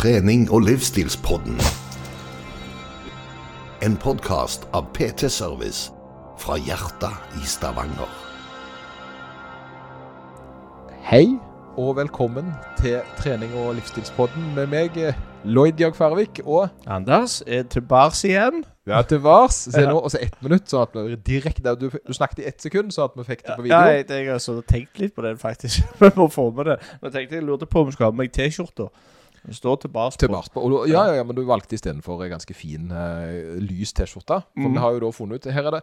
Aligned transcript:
Trening 0.00 0.46
og 0.48 0.62
livsstilspodden. 0.64 1.58
En 3.84 3.98
podkast 4.00 4.62
av 4.72 4.86
PT 4.96 5.28
Service 5.28 5.90
fra 6.40 6.56
hjertet 6.56 7.36
i 7.36 7.44
Stavanger. 7.44 8.08
Hei 11.04 11.26
og 11.76 11.98
velkommen 11.98 12.48
til 12.78 12.96
trening- 13.18 13.52
og 13.60 13.74
livsstilspodden 13.76 14.54
med 14.56 14.72
meg, 14.72 14.96
Lloyd 15.44 15.84
Jørg 15.84 16.00
Færvik, 16.00 16.40
og 16.46 16.72
Anders 16.86 17.42
er 17.46 17.68
tilbake 17.68 18.28
igjen. 18.32 18.64
ja, 18.86 19.02
til 19.02 19.20
vars. 19.20 19.54
Se 19.68 19.84
nå, 19.84 20.00
også 20.00 20.18
ett 20.22 20.42
minutt, 20.42 20.70
så 20.70 20.82
at 20.88 20.96
vi 20.96 21.14
direkte 21.14 21.76
Du, 21.76 21.90
du 22.08 22.12
snakket 22.12 22.38
i 22.38 22.48
ett 22.48 22.62
sekund, 22.62 22.90
så 22.90 23.04
at 23.04 23.10
vi 23.16 23.24
fikk 23.24 23.46
det 23.46 23.52
på 23.56 23.62
video. 23.62 23.76
Ja, 23.76 23.84
jeg, 24.00 24.10
jeg 24.10 24.32
har 24.32 24.38
så 24.38 24.60
tenkt 24.60 24.98
litt 24.98 25.14
på 25.14 25.22
det, 25.22 25.38
faktisk. 25.38 25.84
Vi 26.00 26.10
må 26.16 26.28
få 26.28 26.50
med 26.50 26.64
det. 26.64 26.80
Men 27.00 27.12
jeg 27.12 27.12
tenkte 27.12 27.34
jeg 27.34 27.44
lurte 27.44 27.66
på 27.66 27.80
om 27.80 27.86
vi 27.86 27.92
skulle 27.92 28.06
ha 28.06 28.16
med 28.16 28.24
meg 28.24 28.32
T-skjorta. 28.32 28.88
Det 29.46 29.56
står 29.56 29.76
Til 29.80 29.90
på. 29.90 30.34
vars 30.34 30.48
på. 30.52 30.60
Og, 30.60 30.70
du- 30.70 30.92
ja, 30.92 31.06
ja, 31.08 31.14
ja, 31.20 31.24
men 31.24 31.36
du 31.36 31.42
valgte 31.48 31.74
istedenfor 31.74 32.22
ei 32.24 32.28
ganske 32.28 32.54
fin 32.54 32.90
uh, 32.92 33.56
lys 33.60 33.92
T-skjorte. 33.96 34.42
For 34.52 34.68
mm. 34.68 34.74
vi 34.76 34.82
har 34.84 34.92
jo 34.92 35.00
da 35.06 35.10
funnet 35.16 35.40
ut 35.40 35.52
Her 35.52 35.70
er 35.70 35.78
det 35.78 35.82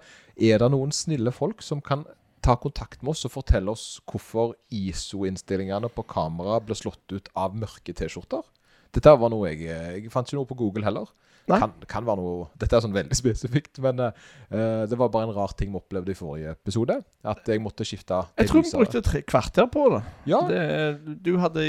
Er 0.51 0.59
det 0.61 0.71
noen 0.71 0.91
snille 0.93 1.33
folk 1.33 1.63
som 1.65 1.81
kan 1.81 2.05
ta 2.45 2.55
kontakt 2.55 3.01
med 3.01 3.11
oss 3.15 3.25
og 3.25 3.33
fortelle 3.33 3.73
oss 3.73 3.99
hvorfor 4.07 4.53
ISO-innstillingene 4.71 5.89
på 5.89 6.05
kamera 6.07 6.59
ble 6.63 6.77
slått 6.77 7.11
ut 7.11 7.29
av 7.35 7.55
mørke 7.57 7.95
T-skjorter? 7.97 8.45
Dette 8.93 9.15
var 9.19 9.33
noe 9.33 9.49
jeg 9.49 9.65
Jeg 9.67 10.11
fant 10.13 10.27
ikke 10.29 10.37
noe 10.39 10.49
på 10.49 10.59
Google 10.59 10.85
heller. 10.85 11.09
Kan, 11.47 11.75
kan 11.87 12.07
være 12.07 12.19
noe 12.19 12.47
Dette 12.59 12.75
er 12.75 12.83
sånn 12.83 12.95
veldig 12.95 13.17
spesifikt, 13.23 13.81
men 13.83 14.01
uh, 14.03 14.11
det 14.87 14.97
var 14.99 15.11
bare 15.13 15.29
en 15.29 15.35
rar 15.35 15.55
ting 15.57 15.73
vi 15.73 15.81
opplevde 15.81 16.13
i 16.13 16.17
forrige 16.17 16.55
episode. 16.55 16.99
At 17.27 17.47
jeg 17.47 17.61
måtte 17.63 17.87
skifte 17.87 18.21
Jeg 18.37 18.51
tror 18.51 18.63
vi 18.63 18.73
brukte 18.75 19.03
tre 19.05 19.23
kvarter 19.27 19.67
på 19.71 19.87
det. 19.95 20.01
Ja, 20.29 20.41
det 20.47 20.63
du 21.23 21.33
hadde 21.41 21.63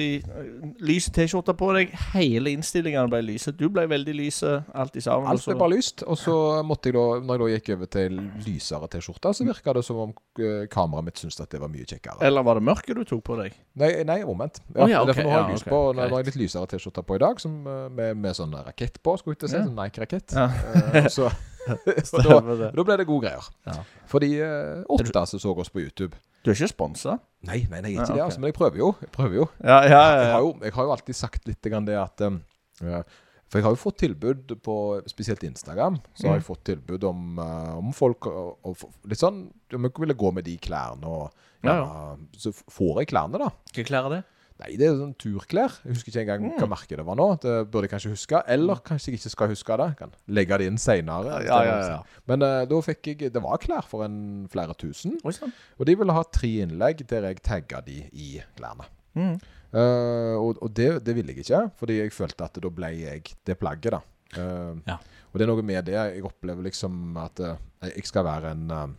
lyse 0.85 1.09
lys 1.09 1.09
T-skjorte 1.15 1.55
på 1.59 1.71
deg. 1.77 1.93
Hele 2.15 2.53
innstillingene 2.55 3.09
ble 3.11 3.21
lyse. 3.25 3.53
Du 3.57 3.69
ble 3.73 3.87
veldig 3.91 4.15
lyse, 4.17 4.51
alt 4.75 4.97
i 4.99 5.03
sammen. 5.05 5.29
Alt 5.31 5.47
ble 5.47 5.57
bare 5.59 5.75
lyst, 5.77 6.05
og 6.07 6.19
så 6.21 6.37
måtte 6.67 6.91
jeg 6.91 6.97
da, 6.99 7.05
når 7.23 7.35
jeg 7.35 7.41
da 7.43 7.49
gikk 7.55 7.71
over 7.77 7.91
til 7.99 8.19
lysere 8.47 8.91
T-skjorte, 8.93 9.33
så 9.35 9.47
virka 9.49 9.75
det 9.77 9.85
som 9.87 10.03
om 10.05 10.15
eh, 10.41 10.67
kameraet 10.73 11.09
mitt 11.09 11.23
syntes 11.23 11.41
at 11.45 11.53
det 11.53 11.63
var 11.63 11.73
mye 11.73 11.87
kjekkere. 11.89 12.21
Eller 12.27 12.47
var 12.47 12.59
det 12.59 12.67
mørket 12.69 12.99
du 12.99 13.05
tok 13.09 13.25
på 13.29 13.39
deg? 13.41 13.57
Nei, 13.79 13.91
nei 14.09 14.21
omvendt. 14.27 14.61
Å 14.75 14.89
ja, 14.91 15.05
Derfor 15.09 15.27
nå 15.27 15.33
har 15.33 15.43
jeg 15.43 15.47
ja, 15.47 15.55
lys 15.55 15.65
okay. 15.65 15.73
på, 15.73 15.81
nå 15.93 16.01
greit. 16.01 16.13
har 16.13 16.25
jeg 16.25 16.31
litt 16.31 16.41
lysere 16.43 16.73
T-skjorte 16.73 17.05
på 17.09 17.19
i 17.19 17.23
dag, 17.25 17.43
som, 17.45 17.59
eh, 17.63 17.85
med, 18.01 18.23
med 18.25 18.39
sånn 18.39 18.57
rakett 18.69 19.01
på, 19.03 19.17
skulle 19.21 19.37
jeg 19.37 19.43
ikke 19.43 19.53
si. 19.55 19.63
Ja. 19.63 19.68
Sånn 19.69 19.77
Nike-rakett. 19.79 20.35
Ja. 20.35 20.49
Eh, 20.49 21.05
og 21.05 21.13
så, 21.15 21.29
og 21.69 22.25
da, 22.25 22.71
da 22.73 22.85
ble 22.87 22.97
det 23.01 23.07
gode 23.09 23.29
greier. 23.29 23.49
Ja. 23.69 23.77
For 24.09 24.25
de 24.25 24.33
eh, 24.41 24.83
åtte 24.89 25.25
som 25.29 25.43
så 25.43 25.53
oss 25.53 25.69
på 25.73 25.83
YouTube 25.85 26.17
Du 26.45 26.51
er 26.51 26.57
ikke 26.57 26.71
sponsa? 26.73 27.19
Nei, 27.45 27.61
nei, 27.71 27.83
nei, 27.85 27.93
ikke 27.93 28.07
Ja, 28.09 28.15
det, 28.17 28.23
altså, 28.25 28.41
men 28.41 28.49
jeg 28.53 28.57
prøver 28.57 28.81
jo. 28.81 28.93
Jeg 29.05 29.11
prøver 29.15 29.41
jo. 29.43 29.47
Ja, 29.61 29.81
ja, 29.85 30.03
Jeg 30.17 30.23
ja. 30.29 30.31
har 30.33 30.45
jo, 30.47 30.53
jeg 30.65 30.73
har 30.79 30.87
jo 30.89 30.95
alltid 30.97 31.19
sagt 31.19 31.49
litt 31.51 31.69
grann 31.69 31.87
det 31.89 31.99
at 32.01 32.25
um, 32.25 32.39
ja, 32.81 33.03
For 33.49 33.61
jeg 33.61 33.67
har 33.69 33.75
jo 33.77 33.81
fått 33.83 33.99
tilbud 34.05 34.55
på 34.65 34.77
spesielt 35.11 35.45
Instagram. 35.45 36.01
Så 36.15 36.29
har 36.29 36.39
jeg 36.39 36.45
Mm. 36.47 36.49
fått 36.49 36.65
tilbud 36.71 37.05
om, 37.11 37.39
uh, 37.39 37.77
om 37.83 37.93
folk 37.97 38.27
og, 38.33 38.57
og, 38.65 38.89
Litt 39.11 39.21
sånn 39.21 39.45
Om 39.75 39.87
jeg 39.91 39.93
ville 40.07 40.17
gå 40.19 40.33
med 40.33 40.45
de 40.49 40.57
klærne 40.63 41.05
og 41.05 41.29
Ja, 41.67 41.75
ja, 41.75 42.17
Så 42.39 42.53
får 42.55 43.03
jeg 43.03 43.13
klærne, 43.13 43.39
da. 43.45 43.53
Hvilke 43.75 43.89
klær 43.91 44.09
er 44.09 44.17
det? 44.17 44.25
Nei, 44.59 44.73
det 44.75 44.89
er 44.89 44.97
sånn 44.99 45.13
turklær. 45.15 45.71
Jeg 45.87 45.95
husker 45.95 46.11
ikke 46.11 46.23
engang 46.25 46.47
Mm. 46.49 46.57
hva 46.59 46.67
merke 46.73 46.97
det 46.99 47.05
var 47.07 47.15
nå. 47.15 47.27
Det 47.41 47.53
burde 47.71 47.87
jeg 47.87 47.93
kanskje 47.93 48.11
huske. 48.11 48.41
Eller 48.51 48.81
kanskje 48.83 49.13
jeg 49.13 49.21
ikke 49.21 49.31
skal 49.31 49.49
huske 49.53 49.77
det. 49.79 49.87
Jeg 49.93 49.97
kan 50.01 50.13
legge 50.35 50.59
det 50.59 50.67
inn 50.67 50.79
seinere. 50.83 51.37
Ja, 51.47 51.61
ja, 51.63 51.77
ja. 51.93 51.99
Men 52.27 52.43
uh, 52.43 52.65
da 52.67 52.81
fikk 52.83 53.07
jeg 53.13 53.33
Det 53.33 53.43
var 53.45 53.59
klær 53.63 53.87
for 53.87 54.03
en 54.05 54.49
flere 54.51 54.75
tusen. 54.75 55.15
Oi 55.25 55.31
sånn. 55.37 55.53
Og 55.79 55.87
de 55.87 55.95
ville 55.95 56.13
ha 56.13 56.25
tre 56.25 56.51
innlegg 56.67 57.07
der 57.07 57.23
jeg 57.31 57.41
tagga 57.47 57.81
de 57.87 58.01
i 58.13 58.43
klærne. 58.59 58.89
Mm. 59.15 59.39
Uh, 59.73 60.35
og 60.43 60.59
og 60.65 60.75
det, 60.75 61.05
det 61.05 61.15
ville 61.15 61.35
jeg 61.35 61.45
ikke, 61.45 61.63
fordi 61.79 61.99
jeg 62.01 62.13
følte 62.17 62.45
at 62.49 62.59
da 62.61 62.69
ble 62.73 62.89
jeg 62.99 63.35
det 63.47 63.59
plagget, 63.61 63.93
da. 63.95 64.01
Uh, 64.37 64.75
Ja. 64.89 64.99
Og 65.29 65.39
det 65.39 65.45
er 65.45 65.51
noe 65.53 65.63
med 65.63 65.85
det. 65.85 65.93
Jeg 65.95 66.25
opplever 66.25 66.65
liksom 66.65 67.15
at 67.21 67.39
jeg 67.39 68.05
skal 68.09 68.25
være 68.25 68.51
en 68.57 68.97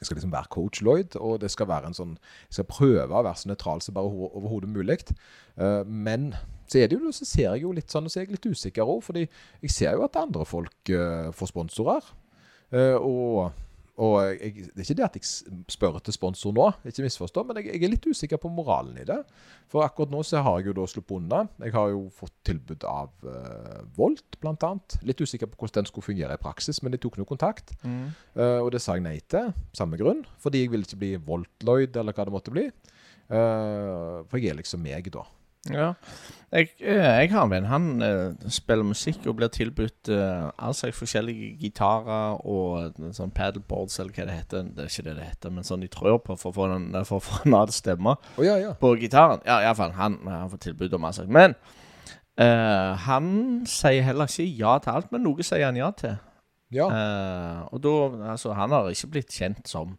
Jeg 0.00 0.06
skal 0.08 0.16
liksom 0.16 0.32
være 0.32 0.48
coach 0.50 0.80
Lloyd, 0.82 1.16
og 1.20 1.40
det 1.42 1.50
skal 1.52 1.68
være 1.68 1.86
en 1.90 1.94
sånn 1.96 2.14
Jeg 2.48 2.56
skal 2.58 2.68
prøve 2.70 3.04
å 3.08 3.22
være 3.22 3.36
så 3.36 3.50
nøytral 3.50 3.82
som 3.84 3.94
bare 3.94 4.08
ho- 4.10 4.30
overhodet 4.40 4.68
mulig. 4.72 4.98
Eh, 5.60 5.84
men 5.86 6.30
så 6.70 6.78
er 6.80 6.88
det 6.88 6.98
jo, 7.00 7.10
så 7.12 7.24
ser 7.26 7.50
jeg 7.52 7.62
jo 7.66 7.72
litt 7.76 7.90
sånn, 7.90 8.04
og 8.06 8.10
så 8.14 8.20
er 8.20 8.24
jeg 8.28 8.36
litt 8.38 8.46
usikker 8.54 8.86
òg, 8.88 9.02
fordi 9.02 9.26
jeg 9.62 9.70
ser 9.74 9.92
jo 9.98 10.04
at 10.06 10.16
andre 10.16 10.44
folk 10.46 10.88
eh, 10.94 11.30
får 11.36 11.50
sponsorer. 11.52 12.06
Eh, 12.72 12.96
og 12.96 13.50
og 14.00 14.14
jeg, 14.32 14.70
det 14.70 14.80
er 14.80 14.86
ikke 14.86 14.96
det 14.96 15.06
at 15.06 15.16
jeg 15.18 15.26
spør 15.68 15.98
etter 15.98 16.14
sponsor 16.14 16.54
nå, 16.56 16.70
ikke 16.88 17.04
misforstå, 17.04 17.42
men 17.44 17.58
jeg, 17.60 17.74
jeg 17.74 17.84
er 17.84 17.92
litt 17.92 18.06
usikker 18.08 18.40
på 18.40 18.48
moralen 18.52 18.96
i 19.00 19.04
det. 19.08 19.18
For 19.70 19.84
akkurat 19.84 20.12
nå 20.14 20.22
så 20.26 20.40
har 20.46 20.60
jeg 20.60 20.70
jo 20.70 20.76
da 20.78 20.86
sluppet 20.88 21.18
unna. 21.18 21.42
Jeg 21.60 21.74
har 21.74 21.90
jo 21.92 22.06
fått 22.16 22.32
tilbud 22.48 22.86
av 22.88 23.12
uh, 23.26 23.82
Volt, 23.98 24.38
annet. 24.46 24.96
Litt 25.06 25.20
usikker 25.20 25.50
på 25.50 25.60
hvordan 25.60 25.84
den 25.84 25.90
skulle 25.90 26.08
fungere 26.08 26.38
i 26.38 26.40
praksis, 26.40 26.80
men 26.80 26.94
de 26.94 27.02
tok 27.02 27.20
nå 27.20 27.26
kontakt. 27.28 27.74
Mm. 27.84 28.08
Uh, 28.38 28.60
og 28.62 28.70
det 28.74 28.80
sa 28.80 28.96
jeg 28.96 29.04
nei 29.04 29.18
til, 29.30 29.52
samme 29.76 30.00
grunn. 30.00 30.24
Fordi 30.40 30.64
jeg 30.64 30.72
ville 30.72 30.88
ikke 30.88 31.02
bli 31.02 31.12
Volt-Lloyd, 31.28 32.00
eller 32.00 32.16
hva 32.16 32.26
det 32.26 32.34
måtte 32.34 32.54
bli. 32.54 32.70
Uh, 33.28 34.24
for 34.30 34.40
jeg 34.40 34.54
er 34.54 34.58
liksom 34.62 34.80
meg, 34.82 35.12
da. 35.12 35.26
Ja. 35.68 35.92
Jeg, 36.52 36.68
eh, 36.80 36.96
jeg 36.96 37.30
har 37.30 37.44
en 37.44 37.50
venn. 37.52 37.66
Han 37.70 38.02
uh, 38.02 38.48
spiller 38.50 38.84
musikk 38.84 39.26
og 39.28 39.36
blir 39.38 39.50
tilbudt 39.52 40.08
uh, 40.08 40.48
all 40.58 40.74
slags 40.74 40.98
forskjellige 40.98 41.52
gitarer 41.60 42.40
og 42.48 42.96
sånn 43.14 43.30
paddleboards, 43.34 44.00
eller 44.00 44.16
hva 44.16 44.26
det 44.26 44.38
heter. 44.38 44.70
Det 44.74 44.86
er 44.86 44.90
ikke 44.90 45.04
det 45.06 45.14
det 45.20 45.28
heter, 45.28 45.52
men 45.54 45.66
sånn 45.66 45.84
de 45.84 45.90
trør 45.92 46.18
på 46.24 46.38
for 46.40 46.50
å 46.50 46.56
få 46.56 46.66
en 46.70 46.78
annen 46.78 47.74
stemme 47.74 48.16
oh, 48.16 48.42
ja, 48.44 48.56
ja. 48.58 48.72
på 48.80 48.94
gitaren. 48.98 49.44
Ja, 49.46 49.60
iallfall. 49.66 49.94
Han 50.00 50.18
han 50.26 50.50
får 50.50 50.64
tilbud 50.66 50.96
om 50.98 51.06
all 51.06 51.14
slags. 51.14 51.30
Men 51.38 51.54
uh, 52.40 52.96
han 53.06 53.30
sier 53.70 54.08
heller 54.08 54.32
ikke 54.32 54.48
ja 54.48 54.78
til 54.82 54.96
alt, 54.96 55.12
men 55.14 55.26
noe 55.28 55.46
sier 55.46 55.68
han 55.68 55.78
ja 55.78 55.92
til. 55.94 56.18
ja. 56.74 56.88
Og 57.70 57.82
da 57.84 57.94
Altså, 58.32 58.56
han 58.58 58.72
har 58.74 58.90
ikke 58.90 59.14
blitt 59.18 59.38
kjent 59.38 59.68
som 59.68 59.98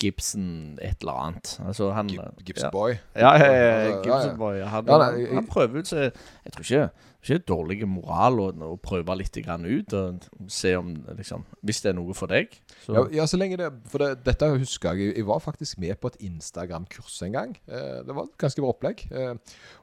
Gibson 0.00 0.78
et 0.82 1.04
eller 1.04 1.20
annet. 1.26 1.52
Altså, 1.66 1.90
han 1.96 2.08
Gibson-boy. 2.46 2.96
ja, 3.14 3.34
ja, 3.36 3.36
ja, 3.36 3.36
Altså, 3.36 3.52
ja, 3.52 3.76
ja, 3.76 3.92
ja. 3.92 4.00
Gibson 4.06 4.38
Boy. 4.40 4.60
Han, 4.72 4.90
han 5.36 5.46
prøver 5.50 5.82
ut 5.84 5.90
seg 5.90 6.10
Jeg 6.10 6.52
tror 6.56 6.66
ikke 6.66 6.90
det 7.20 7.34
er 7.34 7.36
ikke 7.36 7.48
dårlig 7.50 7.76
moral 7.84 8.38
å, 8.40 8.44
å 8.64 8.76
prøve 8.80 9.12
litt 9.20 9.36
grann 9.44 9.66
ut 9.68 9.92
og 9.92 10.22
se 10.48 10.70
om 10.78 10.94
liksom 11.18 11.42
Hvis 11.68 11.82
det 11.84 11.90
er 11.92 11.98
noe 11.98 12.14
for 12.16 12.32
deg. 12.32 12.54
Så, 12.80 12.94
Ja, 12.96 13.02
ja, 13.18 13.26
så 13.28 13.36
lenge 13.36 13.58
det 13.60 13.68
For 13.92 14.00
det, 14.00 14.22
dette 14.24 14.48
husker 14.54 14.96
jeg 14.96 15.18
Jeg 15.18 15.26
var 15.28 15.42
faktisk 15.44 15.76
med 15.84 16.00
på 16.00 16.08
et 16.08 16.16
Instagram-kurs 16.30 17.18
en 17.28 17.36
gang. 17.36 17.52
Eh, 17.68 18.00
det 18.06 18.16
var 18.16 18.24
et 18.24 18.38
ganske 18.40 18.64
bra 18.64 18.72
opplegg. 18.72 19.04
Eh, 19.12 19.34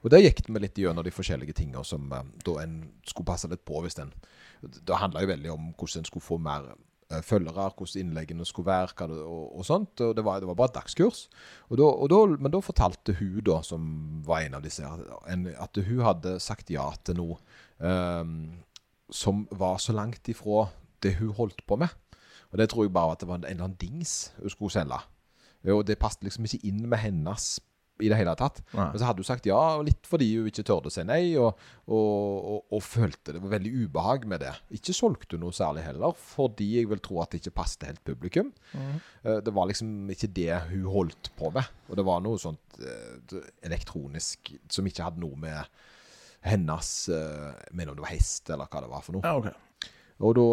og 0.01 0.09
der 0.13 0.23
gikk 0.25 0.41
vi 0.47 0.63
litt 0.63 0.81
gjennom 0.81 1.05
de 1.05 1.13
forskjellige 1.13 1.53
tingene 1.61 1.85
som 1.85 2.09
eh, 2.09 2.25
da 2.47 2.57
en 2.63 2.75
skulle 3.05 3.29
passe 3.29 3.49
litt 3.53 3.61
på 3.67 3.85
hvis 3.85 3.99
en 4.01 4.15
Det 4.65 4.97
handla 4.97 5.21
jo 5.21 5.29
veldig 5.35 5.53
om 5.53 5.69
hvordan 5.77 6.01
en 6.01 6.09
skulle 6.09 6.25
få 6.25 6.39
mer 6.41 6.71
eh, 6.71 6.81
følgere, 7.23 7.69
hvordan 7.71 8.01
innleggene 8.01 8.45
skulle 8.45 8.67
være 8.67 8.95
hva 8.97 9.07
det, 9.07 9.17
og, 9.23 9.43
og 9.59 9.65
sånt. 9.67 10.01
Og 10.03 10.15
det 10.17 10.25
var, 10.27 10.41
det 10.43 10.49
var 10.49 10.57
bare 10.59 10.71
et 10.73 10.79
dagskurs. 10.81 11.27
Og 11.69 11.79
da, 11.79 11.87
og 11.87 12.09
da, 12.11 12.19
men 12.35 12.53
da 12.53 12.61
fortalte 12.63 13.15
hun, 13.19 13.39
da, 13.47 13.61
som 13.63 13.85
var 14.27 14.43
en 14.43 14.57
av 14.59 14.65
disse, 14.65 14.83
at 14.83 15.81
hun 15.87 16.03
hadde 16.03 16.37
sagt 16.43 16.73
ja 16.73 16.89
til 17.07 17.19
noe 17.21 17.39
um, 17.79 18.57
som 19.13 19.45
var 19.55 19.79
så 19.79 19.95
langt 19.95 20.27
ifra 20.27 20.67
det 21.03 21.15
hun 21.21 21.31
holdt 21.37 21.63
på 21.67 21.79
med. 21.79 21.93
Og 22.51 22.59
det 22.59 22.69
tror 22.71 22.87
jeg 22.87 22.95
bare 22.95 23.15
at 23.15 23.23
det 23.23 23.29
var 23.29 23.39
en 23.39 23.47
eller 23.47 23.69
annen 23.69 23.79
dings 23.79 24.33
hun 24.41 24.51
skulle 24.51 24.75
selge. 24.75 24.99
Og 25.67 25.83
det 25.87 25.99
passet 25.99 26.23
liksom 26.23 26.47
ikke 26.47 26.63
inn 26.67 26.85
med 26.87 27.01
hennes 27.01 27.57
i 28.03 28.09
det 28.11 28.17
hele 28.19 28.33
tatt. 28.37 28.61
Nei. 28.77 28.89
Men 28.91 29.01
så 29.01 29.07
hadde 29.07 29.23
hun 29.23 29.27
sagt 29.29 29.49
ja, 29.49 29.59
litt 29.85 30.07
fordi 30.09 30.29
hun 30.35 30.49
ikke 30.51 30.65
tørde 30.67 30.91
å 30.91 30.93
si 30.93 31.05
nei, 31.07 31.21
og, 31.41 31.57
og, 31.87 32.47
og, 32.53 32.59
og 32.77 32.83
følte 32.85 33.35
det 33.35 33.41
var 33.43 33.55
veldig 33.55 33.73
ubehag 33.85 34.27
med 34.29 34.43
det. 34.45 34.53
Ikke 34.77 34.95
solgte 34.95 35.37
hun 35.37 35.45
noe 35.47 35.55
særlig 35.55 35.85
heller, 35.87 36.15
fordi 36.17 36.69
jeg 36.77 36.91
vil 36.91 37.01
tro 37.03 37.21
at 37.23 37.33
det 37.33 37.41
ikke 37.41 37.55
passet 37.59 37.87
helt 37.89 38.03
publikum. 38.07 38.51
Mm. 38.73 38.97
Det 39.45 39.53
var 39.55 39.69
liksom 39.69 40.11
ikke 40.13 40.31
det 40.37 40.51
hun 40.71 40.89
holdt 40.93 41.31
på 41.37 41.51
med. 41.55 41.69
Og 41.89 41.99
det 41.99 42.07
var 42.07 42.23
noe 42.25 42.41
sånt 42.41 42.81
eh, 42.81 43.37
elektronisk 43.67 44.53
som 44.71 44.87
ikke 44.89 45.07
hadde 45.07 45.23
noe 45.23 45.39
med 45.39 45.77
hennes 46.47 46.91
eh, 47.09 47.53
mener 47.71 47.91
om 47.91 47.99
det 47.99 48.05
var 48.05 48.13
hest, 48.13 48.49
eller 48.53 48.69
hva 48.69 48.83
det 48.83 48.91
var 48.91 49.05
for 49.05 49.17
noe. 49.17 49.25
ja, 49.25 49.37
okay. 49.37 49.55
Og 50.17 50.33
da 50.37 50.45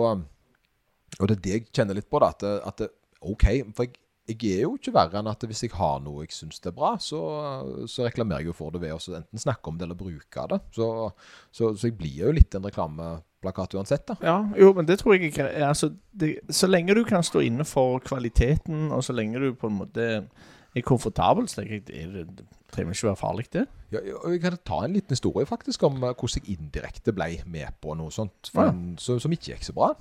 Og 1.23 1.29
det 1.31 1.35
er 1.37 1.43
det 1.45 1.53
jeg 1.53 1.67
kjenner 1.71 1.95
litt 1.97 2.09
på, 2.11 2.19
da. 2.19 2.33
At, 2.35 2.43
at 2.43 2.89
OK, 3.23 3.45
for 3.77 3.87
jeg, 3.87 3.95
jeg 4.27 4.39
er 4.57 4.63
jo 4.65 4.71
ikke 4.79 4.93
verre 4.95 5.19
enn 5.21 5.29
at 5.29 5.43
hvis 5.45 5.63
jeg 5.67 5.73
har 5.77 5.99
noe 6.01 6.23
jeg 6.25 6.33
syns 6.33 6.61
er 6.65 6.73
bra, 6.73 6.95
så, 7.03 7.19
så 7.91 8.07
reklamerer 8.07 8.41
jeg 8.41 8.47
jo 8.53 8.57
for 8.57 8.73
det 8.73 8.81
ved 8.81 8.95
å 8.97 9.01
enten 9.19 9.43
snakke 9.43 9.69
om 9.69 9.77
det 9.77 9.85
eller 9.85 9.99
bruke 10.01 10.47
det. 10.49 10.61
Så, 10.73 10.89
så, 11.53 11.75
så 11.77 11.91
jeg 11.91 11.99
blir 11.99 12.23
jo 12.23 12.33
litt 12.33 12.55
en 12.57 12.65
reklameplakat 12.65 13.77
uansett, 13.77 14.07
da. 14.09 14.17
Ja, 14.25 14.39
jo, 14.57 14.73
men 14.79 14.89
det 14.89 14.97
tror 15.03 15.15
jeg 15.19 15.29
ikke 15.29 15.51
altså, 15.69 15.91
det, 16.17 16.39
Så 16.49 16.71
lenge 16.71 16.97
du 16.97 17.03
kan 17.05 17.23
stå 17.27 17.43
inne 17.45 17.67
for 17.69 18.01
kvaliteten, 18.07 18.87
og 18.97 19.05
så 19.05 19.13
lenge 19.17 19.43
du 19.45 19.51
på 19.61 19.69
en 19.69 19.77
måte 19.83 20.09
er 20.75 20.83
komfortabel, 20.89 21.47
så 21.47 21.61
tenker 21.61 21.77
jeg 21.77 21.85
det, 21.87 22.01
er- 22.03 22.31
det 22.41 22.47
trenger 22.75 22.97
ikke 22.97 23.07
være 23.13 23.21
farlig, 23.21 23.45
det. 23.55 23.67
Ja, 23.95 24.01
jeg 24.33 24.41
kan 24.43 24.57
ta 24.67 24.81
en 24.83 24.97
liten 24.97 25.15
historie 25.15 25.47
faktisk 25.47 25.85
om 25.87 26.01
eh, 26.03 26.17
hvordan 26.17 26.41
jeg 26.41 26.57
indirekte 26.57 27.13
ble 27.15 27.29
med 27.47 27.77
på 27.85 27.93
noe 27.95 28.11
sånt 28.11 28.51
for 28.51 28.65
Ja. 28.67 28.73
en, 28.73 28.97
som, 28.99 29.21
som 29.23 29.31
ikke 29.37 29.53
gikk 29.53 29.69
så 29.69 29.77
bra. 29.77 29.93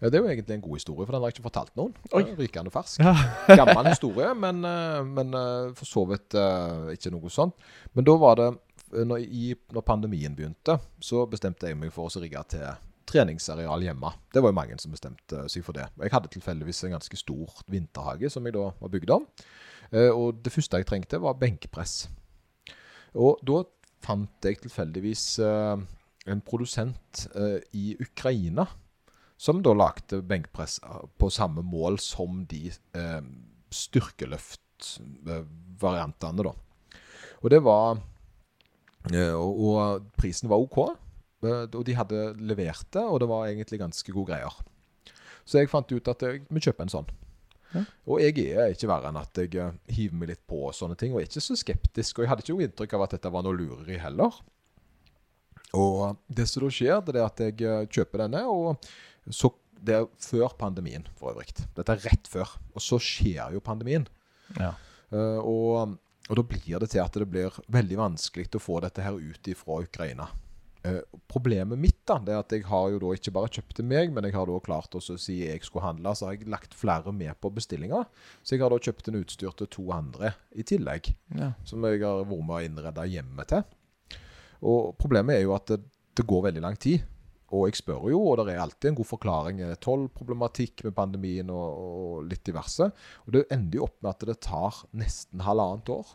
Ja, 0.00 0.10
det 0.10 0.18
er 0.18 0.24
jo 0.24 0.28
egentlig 0.28 0.54
en 0.58 0.64
god 0.64 0.76
historie, 0.76 1.06
for 1.06 1.14
den 1.14 1.22
har 1.22 1.30
jeg 1.30 1.38
ikke 1.38 1.46
fortalt 1.46 1.72
noen. 1.78 1.94
Oi. 2.16 2.22
Rykende 2.36 2.72
fersk. 2.72 3.00
Ja. 3.00 3.14
Gammel 3.60 3.88
historie, 3.88 4.28
men, 4.36 4.60
eh, 4.68 4.98
men 5.08 5.32
eh, 5.38 5.70
for 5.78 5.88
så 5.88 6.04
vidt 6.10 6.36
eh, 6.36 6.90
ikke 6.92 7.12
noe 7.14 7.32
sånt. 7.32 7.56
Men 7.96 8.04
da 8.08 8.16
var 8.20 8.36
det 8.40 8.50
når, 9.08 9.24
i, 9.24 9.54
når 9.72 9.86
pandemien 9.88 10.36
begynte, 10.36 10.76
så 11.00 11.24
bestemte 11.30 11.70
jeg 11.70 11.78
meg 11.80 11.94
for 11.94 12.10
å 12.10 12.22
rigge 12.22 12.44
til 12.52 12.68
treningsareal 13.08 13.86
hjemme. 13.86 14.12
Det 14.34 14.42
var 14.44 14.52
jo 14.52 14.58
mange 14.58 14.76
som 14.82 14.92
bestemte 14.92 15.46
seg 15.52 15.64
for 15.64 15.78
det. 15.78 15.88
Jeg 16.02 16.12
hadde 16.12 16.32
tilfeldigvis 16.34 16.84
en 16.84 16.96
ganske 16.98 17.18
stor 17.18 17.56
vinterhage 17.72 18.30
som 18.32 18.44
jeg 18.46 18.56
da 18.58 18.68
var 18.76 18.92
bygd 18.92 19.12
om. 19.14 19.26
Og 19.94 20.40
det 20.42 20.50
første 20.50 20.80
jeg 20.80 20.88
trengte, 20.88 21.20
var 21.22 21.38
benkpress. 21.38 22.08
Og 23.14 23.38
da 23.46 23.60
fant 24.02 24.48
jeg 24.48 24.58
tilfeldigvis 24.64 25.28
en 25.38 26.42
produsent 26.46 27.28
i 27.78 27.92
Ukraina 28.02 28.66
som 29.36 29.62
da 29.62 29.74
lagde 29.76 30.22
benkpress 30.24 30.80
på 31.20 31.30
samme 31.32 31.62
mål 31.62 31.98
som 32.00 32.46
de 32.48 32.72
styrkeløftvariantene, 33.74 36.42
da. 36.46 36.52
Og 37.42 37.50
det 37.52 37.62
var 37.62 37.98
Og 39.12 40.02
prisen 40.18 40.48
var 40.50 40.58
OK. 40.58 40.78
Eh, 41.44 41.68
og 41.68 41.84
de 41.86 41.96
hadde 41.96 42.32
levert 42.40 42.88
det, 42.94 43.04
og 43.04 43.20
det 43.20 43.28
var 43.30 43.46
egentlig 43.46 43.80
ganske 43.82 44.12
gode 44.12 44.32
greier. 44.32 44.58
Så 45.46 45.60
jeg 45.60 45.70
fant 45.70 45.92
ut 45.92 46.10
at 46.10 46.26
jeg, 46.26 46.42
må 46.50 46.62
kjøpe 46.62 46.86
en 46.86 46.92
sånn. 46.92 47.08
Ja. 47.74 47.82
Og 48.06 48.22
jeg 48.22 48.38
er 48.54 48.72
ikke 48.72 48.88
verre 48.90 49.10
enn 49.10 49.20
at 49.20 49.42
jeg 49.42 49.54
eh, 49.60 49.76
hiver 49.92 50.20
meg 50.20 50.32
litt 50.32 50.44
på 50.48 50.62
sånne 50.74 50.96
ting, 50.98 51.14
og 51.14 51.22
er 51.22 51.28
ikke 51.28 51.44
så 51.44 51.58
skeptisk. 51.58 52.18
Og 52.18 52.24
jeg 52.24 52.32
hadde 52.32 52.46
ikke 52.46 52.56
noe 52.56 52.68
inntrykk 52.68 52.96
av 52.96 53.06
at 53.06 53.16
dette 53.16 53.32
var 53.34 53.46
noe 53.46 53.58
lureri 53.58 54.00
heller. 54.02 54.40
Og 55.76 56.16
det 56.32 56.48
som 56.48 56.64
da 56.64 56.72
skjer, 56.72 56.98
det 57.06 57.20
er 57.20 57.26
at 57.26 57.42
jeg 57.42 57.60
eh, 57.60 57.86
kjøper 57.92 58.26
denne, 58.26 58.42
og 58.48 59.32
så 59.34 59.52
Det 59.86 59.92
er 59.92 60.06
før 60.18 60.54
pandemien, 60.58 61.04
for 61.20 61.34
øvrig. 61.34 61.52
Dette 61.76 61.92
er 61.92 62.00
rett 62.08 62.26
før. 62.26 62.48
Og 62.74 62.82
så 62.82 62.96
skjer 62.98 63.52
jo 63.54 63.60
pandemien. 63.62 64.06
Ja. 64.56 64.72
Uh, 65.12 65.38
og, 65.44 65.92
og 66.26 66.38
da 66.40 66.44
blir 66.48 66.80
det 66.80 66.88
til 66.90 67.02
at 67.04 67.14
det 67.14 67.28
blir 67.28 67.54
veldig 67.70 67.98
vanskelig 68.00 68.48
å 68.56 68.62
få 68.62 68.80
dette 68.82 69.04
her 69.04 69.20
ut 69.20 69.50
fra 69.60 69.76
Ukraina. 69.84 70.30
Uh, 70.80 71.04
problemet 71.28 71.78
mitt 71.78 72.00
da, 72.08 72.16
det 72.24 72.34
er 72.34 72.40
at 72.40 72.56
jeg 72.56 72.64
har 72.66 72.88
jo 72.94 73.02
da 73.04 73.12
ikke 73.14 73.36
bare 73.36 73.52
kjøpt 73.52 73.76
til 73.78 73.88
meg, 73.92 74.16
men 74.16 74.26
jeg 74.26 74.34
har 74.34 74.48
da 74.48 74.58
klart 74.64 74.96
å 74.96 75.04
si 75.04 75.42
jeg 75.44 75.62
skulle 75.68 75.86
handle, 75.86 76.16
så 76.16 76.30
har 76.30 76.38
jeg 76.38 76.50
lagt 76.56 76.74
flere 76.74 77.12
med 77.12 77.36
på 77.38 77.52
bestillinga. 77.54 78.06
Så 78.42 78.56
jeg 78.56 78.64
har 78.64 78.72
da 78.72 78.80
kjøpt 78.80 79.12
en 79.12 79.20
utstyr 79.20 79.54
til 79.60 79.70
to 79.76 79.90
andre 79.94 80.32
i 80.56 80.66
tillegg, 80.66 81.12
ja. 81.36 81.52
som 81.68 81.84
jeg 81.84 82.00
har 82.00 82.24
vært 82.24 82.48
med 82.48 82.58
å 82.58 82.64
innrede 82.64 83.10
hjemmet 83.12 83.52
til. 83.52 83.75
Og 84.66 84.96
problemet 84.98 85.38
er 85.38 85.44
jo 85.46 85.54
at 85.56 85.70
det, 85.72 85.84
det, 86.16 86.26
går 86.26 86.48
veldig 86.48 86.64
lang 86.64 86.78
tid. 86.82 87.04
Og 87.54 87.68
jeg 87.68 87.78
spør 87.78 88.08
jo, 88.10 88.20
og 88.26 88.40
det 88.40 88.56
er 88.56 88.64
alltid 88.64 88.90
en 88.90 88.98
god 88.98 89.08
forklaring. 89.12 89.62
Tollproblematikk 89.82 90.82
med 90.88 90.96
pandemien 90.96 91.50
og, 91.54 91.80
og, 91.86 92.12
litt 92.26 92.42
diverse. 92.48 92.90
Og 93.26 93.36
det 93.36 93.46
ender 93.54 93.80
jo 93.80 93.86
opp 93.86 94.00
med 94.00 94.12
at 94.12 94.28
det 94.32 94.38
tar 94.48 94.82
nesten 94.98 95.44
halvannet 95.46 95.92
år. 95.94 96.14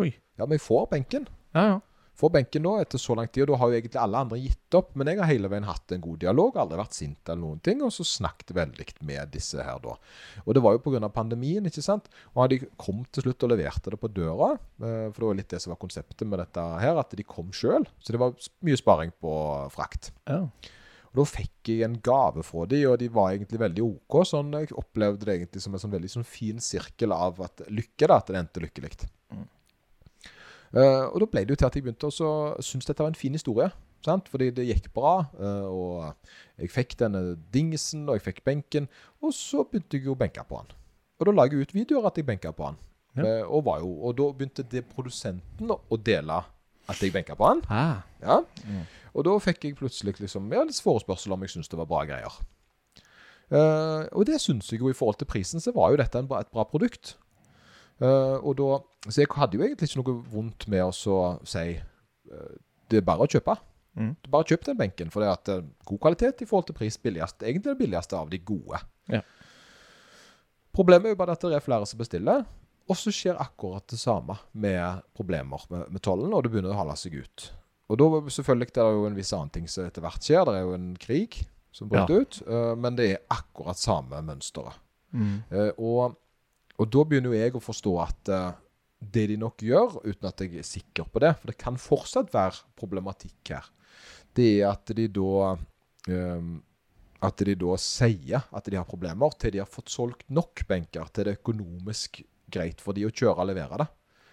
Oi. 0.00 0.10
Ja, 0.40 0.46
men 0.46 0.56
jeg 0.56 0.64
får 0.64 0.86
benken. 0.94 1.28
Ja, 1.52 1.74
ja 1.74 1.80
for 2.22 2.30
benken 2.30 2.62
nå 2.62 2.76
etter 2.78 3.00
så 3.02 3.16
lang 3.18 3.26
tid. 3.26 3.44
Og 3.44 3.50
da 3.50 3.58
har 3.58 3.70
jo 3.72 3.78
egentlig 3.80 3.98
alle 3.98 4.20
andre 4.22 4.38
gitt 4.38 4.76
opp. 4.78 4.92
Men 4.98 5.10
jeg 5.10 5.18
har 5.18 5.30
hele 5.30 5.50
veien 5.50 5.66
hatt 5.66 5.94
en 5.94 6.02
god 6.04 6.20
dialog, 6.22 6.58
aldri 6.62 6.78
vært 6.78 6.94
sint 6.94 7.32
eller 7.32 7.42
noen 7.42 7.62
ting. 7.66 7.82
Og 7.82 7.90
så 7.94 8.06
snakket 8.06 8.54
veldig 8.54 8.86
med 9.08 9.32
disse 9.34 9.58
her 9.58 9.80
da. 9.82 9.96
Og 10.44 10.54
det 10.54 10.62
var 10.62 10.76
jo 10.76 10.84
pga. 10.84 11.08
pandemien, 11.10 11.66
ikke 11.66 11.82
sant. 11.82 12.06
Og 12.36 12.52
de 12.52 12.60
kom 12.78 13.02
til 13.10 13.26
slutt 13.26 13.42
og 13.42 13.54
leverte 13.54 13.90
det 13.90 13.98
på 13.98 14.12
døra. 14.14 14.52
Eh, 14.54 15.08
for 15.10 15.18
det 15.18 15.30
var 15.30 15.40
litt 15.40 15.50
det 15.50 15.62
som 15.64 15.74
var 15.74 15.82
konseptet 15.82 16.28
med 16.28 16.38
dette 16.38 16.68
her, 16.84 17.00
at 17.00 17.16
de 17.18 17.26
kom 17.26 17.50
sjøl. 17.50 17.88
Så 17.98 18.14
det 18.14 18.22
var 18.22 18.38
mye 18.62 18.78
sparing 18.78 19.10
på 19.18 19.34
frakt. 19.74 20.12
Ja. 20.30 20.46
Og 21.12 21.18
Da 21.20 21.24
fikk 21.28 21.68
jeg 21.68 21.84
en 21.84 21.98
gave 22.00 22.44
fra 22.46 22.64
dem, 22.70 22.86
og 22.88 23.00
de 23.02 23.08
var 23.12 23.34
egentlig 23.34 23.60
veldig 23.60 23.82
OK. 23.84 24.22
sånn 24.24 24.54
Jeg 24.56 24.72
opplevde 24.72 25.26
det 25.26 25.34
egentlig 25.34 25.60
som 25.64 25.74
en 25.74 25.82
sånn 25.82 25.92
veldig 25.92 26.12
sånn 26.14 26.24
fin 26.24 26.62
sirkel 26.62 27.12
av 27.12 27.42
at 27.44 27.66
lykke, 27.68 28.06
da, 28.06 28.16
at 28.16 28.30
det 28.30 28.38
endte 28.40 28.62
lykkelig. 28.64 28.94
Mm. 29.34 29.44
Uh, 30.72 31.12
og 31.12 31.20
da 31.20 31.28
ble 31.28 31.42
det 31.44 31.52
jo 31.52 31.60
til 31.60 31.68
at 31.68 31.74
jeg 31.76 31.84
begynte 31.84 32.08
å 32.08 32.28
synes 32.64 32.88
dette 32.88 33.04
var 33.04 33.12
en 33.12 33.18
fin 33.18 33.34
historie. 33.36 33.68
Sant? 34.02 34.28
Fordi 34.32 34.48
det 34.56 34.66
gikk 34.66 34.88
bra. 34.96 35.18
Uh, 35.36 35.66
og 35.68 36.62
jeg 36.62 36.72
fikk 36.72 36.96
denne 37.02 37.36
dingsen, 37.54 38.06
og 38.08 38.18
jeg 38.18 38.26
fikk 38.30 38.40
benken. 38.46 38.88
Og 39.22 39.34
så 39.36 39.66
begynte 39.68 40.00
jeg 40.00 40.08
å 40.10 40.18
benke 40.18 40.44
på 40.48 40.62
han. 40.62 40.72
Og 41.20 41.28
da 41.28 41.36
la 41.36 41.46
jeg 41.46 41.62
ut 41.62 41.76
videoer 41.76 42.08
at 42.08 42.18
jeg 42.18 42.26
benka 42.26 42.54
på 42.56 42.70
han. 42.70 42.80
Ja. 43.18 43.22
Uh, 43.44 43.52
og, 43.58 43.68
jo, 43.82 43.92
og, 44.00 44.16
da 44.16 44.30
begynte 44.32 44.64
det 44.72 44.86
produsenten 44.88 45.70
å 45.70 46.00
dele 46.00 46.40
at 46.90 47.02
jeg 47.04 47.12
benka 47.14 47.36
på 47.38 47.50
han. 47.50 47.60
Ah. 47.68 48.00
Ja. 48.24 48.40
Mm. 48.64 48.86
Og 49.12 49.28
da 49.28 49.36
fikk 49.44 49.68
jeg 49.68 49.76
plutselig 49.78 50.16
liksom, 50.22 50.48
ja, 50.56 50.64
litt 50.64 50.80
forespørsel 50.82 51.36
om 51.36 51.44
jeg 51.44 51.52
syntes 51.52 51.70
det 51.70 51.78
var 51.78 51.90
bra 51.90 52.00
greier. 52.08 52.40
og 53.52 54.22
det 54.24 54.38
syns 54.40 54.70
jeg 54.72 54.80
jo 54.80 54.88
i 54.88 54.96
forhold 54.96 55.18
til 55.20 55.28
prisen, 55.28 55.60
så 55.60 55.74
var 55.76 55.92
jo 55.92 55.98
dette 56.00 56.22
bra, 56.24 56.40
et 56.40 56.48
bra 56.48 56.64
produkt. 56.64 57.12
Uh, 58.02 58.38
og 58.42 58.56
da, 58.58 58.78
så 59.06 59.20
jeg 59.22 59.30
hadde 59.36 59.58
jo 59.58 59.62
egentlig 59.62 59.86
ikke 59.86 60.00
noe 60.00 60.14
vondt 60.32 60.66
med 60.72 60.82
å 60.82 60.90
si 61.46 61.66
uh, 61.78 62.54
det 62.90 62.98
er 62.98 63.06
bare 63.06 63.26
å 63.26 63.30
kjøpe. 63.30 63.54
Mm. 63.94 64.14
Bare 64.32 64.48
kjøp 64.48 64.66
den 64.66 64.80
benken, 64.80 65.12
for 65.12 65.22
det 65.22 65.28
er 65.28 65.36
at 65.36 65.52
uh, 65.52 65.68
god 65.86 66.00
kvalitet 66.02 66.42
i 66.42 66.48
forhold 66.48 66.66
til 66.70 66.78
pris 66.80 66.98
billigst. 66.98 67.44
Egentlig 67.44 67.70
det 67.70 67.78
billigste 67.84 68.18
av 68.18 68.32
de 68.32 68.40
gode. 68.42 68.80
Ja. 69.12 69.22
Problemet 70.74 71.10
er 71.10 71.14
jo 71.14 71.20
bare 71.20 71.36
at 71.36 71.46
det 71.46 71.54
er 71.54 71.64
flere 71.64 71.86
som 71.86 72.00
bestiller. 72.00 72.42
Og 72.90 72.98
så 72.98 73.12
skjer 73.14 73.38
akkurat 73.38 73.86
det 73.92 74.00
samme 74.00 74.34
med 74.58 75.04
problemer 75.14 75.62
med, 75.70 75.84
med 75.94 76.02
tollen, 76.02 76.32
og 76.34 76.42
det 76.42 76.50
begynner 76.50 76.74
å 76.74 76.80
holde 76.80 76.96
seg 76.98 77.20
ut. 77.22 77.44
Og 77.92 78.00
da 78.00 78.08
selvfølgelig 78.34 78.72
det 78.74 78.82
er 78.82 78.96
jo 78.96 79.06
en 79.06 79.18
viss 79.18 79.30
annen 79.36 79.52
ting 79.54 79.68
som 79.70 79.86
etter 79.86 80.02
hvert 80.02 80.26
skjer. 80.26 80.42
Det 80.48 80.56
er 80.58 80.66
jo 80.66 80.74
en 80.74 80.88
krig 80.98 81.38
som 81.72 81.92
bryter 81.92 82.16
ja. 82.16 82.24
ut, 82.24 82.40
men 82.82 82.96
det 82.98 83.06
er 83.12 83.22
akkurat 83.32 83.78
samme 83.78 84.18
mønsteret. 84.26 84.80
Mm. 85.12 85.44
og 85.76 86.16
og 86.82 86.90
da 86.90 87.04
begynner 87.06 87.32
jo 87.32 87.38
jeg 87.38 87.54
å 87.54 87.62
forstå 87.62 87.92
at 88.02 88.32
uh, 88.32 88.50
det 89.02 89.28
de 89.30 89.38
nok 89.40 89.62
gjør, 89.66 90.00
uten 90.02 90.28
at 90.28 90.42
jeg 90.42 90.58
er 90.58 90.66
sikker 90.66 91.06
på 91.10 91.22
det, 91.22 91.32
for 91.38 91.52
det 91.52 91.58
kan 91.60 91.78
fortsatt 91.80 92.32
være 92.34 92.66
problematikk 92.78 93.54
her, 93.54 93.70
det 94.36 94.50
er 94.58 94.68
at 94.72 94.92
de 94.96 95.08
da 95.12 95.54
um, 95.54 96.52
at 97.22 97.42
de 97.46 97.54
da 97.54 97.76
sier 97.78 98.42
at 98.50 98.68
de 98.68 98.78
har 98.78 98.86
problemer, 98.88 99.34
til 99.38 99.54
de 99.54 99.60
har 99.62 99.70
fått 99.70 99.92
solgt 99.92 100.24
nok 100.34 100.64
benker 100.68 101.10
til 101.10 101.28
det 101.28 101.36
er 101.36 101.38
økonomisk 101.38 102.22
greit 102.52 102.82
for 102.82 102.96
de 102.96 103.06
å 103.06 103.12
kjøre 103.12 103.44
og 103.44 103.50
levere 103.52 103.78
det. 103.84 103.88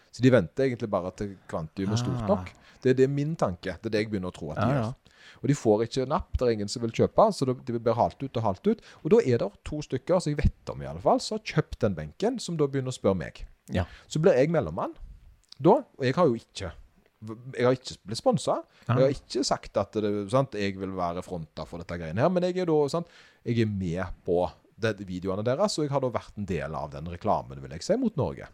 Så 0.09 0.25
de 0.25 0.31
venter 0.33 0.65
egentlig 0.65 0.89
bare 0.89 1.11
til 1.17 1.35
kvantium 1.49 1.93
er 1.93 2.01
stort 2.01 2.23
ah. 2.23 2.31
nok. 2.33 2.49
Det, 2.81 2.93
er 2.93 2.97
det 2.97 3.09
min 3.13 3.35
tanke. 3.37 3.75
Det 3.77 3.91
er 3.91 3.93
det 3.93 4.01
jeg 4.01 4.09
begynner 4.09 4.33
å 4.33 4.35
tro 4.35 4.49
at 4.55 4.61
de 4.63 4.71
ja, 4.73 4.79
gjør. 4.79 5.08
Og 5.41 5.49
de 5.51 5.57
får 5.57 5.85
ikke 5.85 6.07
napp, 6.09 6.33
det 6.37 6.47
er 6.47 6.55
ingen 6.57 6.71
som 6.71 6.83
vil 6.83 6.95
kjøpe, 6.95 7.29
så 7.35 7.47
de 7.49 7.77
blir 7.77 7.97
halt 7.97 8.19
ut 8.23 8.41
og 8.41 8.45
halt 8.45 8.69
ut. 8.69 8.83
Og 9.03 9.13
da 9.15 9.21
er 9.23 9.43
det 9.43 9.49
to 9.67 9.81
stykker 9.85 10.21
som 10.21 10.33
jeg 10.33 10.41
vet 10.41 10.73
om 10.73 10.83
i 10.83 10.89
alle 10.89 11.03
fall, 11.03 11.21
som 11.23 11.39
har 11.39 11.55
kjøpt 11.55 11.79
den 11.85 11.97
benken, 11.97 12.39
som 12.43 12.59
da 12.59 12.67
begynner 12.69 12.93
å 12.93 12.99
spørre 12.99 13.21
meg. 13.21 13.43
Ja. 13.73 13.85
Så 14.09 14.21
blir 14.23 14.37
jeg 14.37 14.51
mellommann 14.53 14.95
da, 15.59 15.81
og 15.83 16.05
jeg 16.05 16.15
har 16.15 16.29
jo 16.29 16.37
ikke 16.39 16.71
jeg 17.19 17.65
har 17.65 17.75
ikke 17.75 17.97
blitt 18.07 18.19
sponsa. 18.21 18.61
Jeg 18.87 18.95
har 18.95 19.11
ikke 19.11 19.41
sagt 19.43 19.75
at 19.81 19.97
det, 19.99 20.11
sant, 20.31 20.55
jeg 20.55 20.77
vil 20.79 20.93
være 20.95 21.23
fronta 21.25 21.65
for 21.67 21.81
dette 21.81 21.97
greiene 21.99 22.23
her, 22.23 22.31
men 22.31 22.45
jeg 22.47 22.61
er 22.63 22.69
da 22.69 22.77
sant, 22.91 23.09
jeg 23.43 23.65
er 23.65 23.67
med 23.67 24.21
på 24.23 24.45
de 24.79 25.03
videoene 25.03 25.43
deres, 25.43 25.75
og 25.75 25.83
jeg 25.83 25.91
har 25.91 26.03
da 26.05 26.13
vært 26.13 26.39
en 26.39 26.47
del 26.47 26.77
av 26.79 26.93
den 26.93 27.09
reklamen, 27.11 27.59
vil 27.59 27.75
jeg 27.75 27.83
si, 27.83 27.97
mot 27.99 28.15
Norge. 28.19 28.47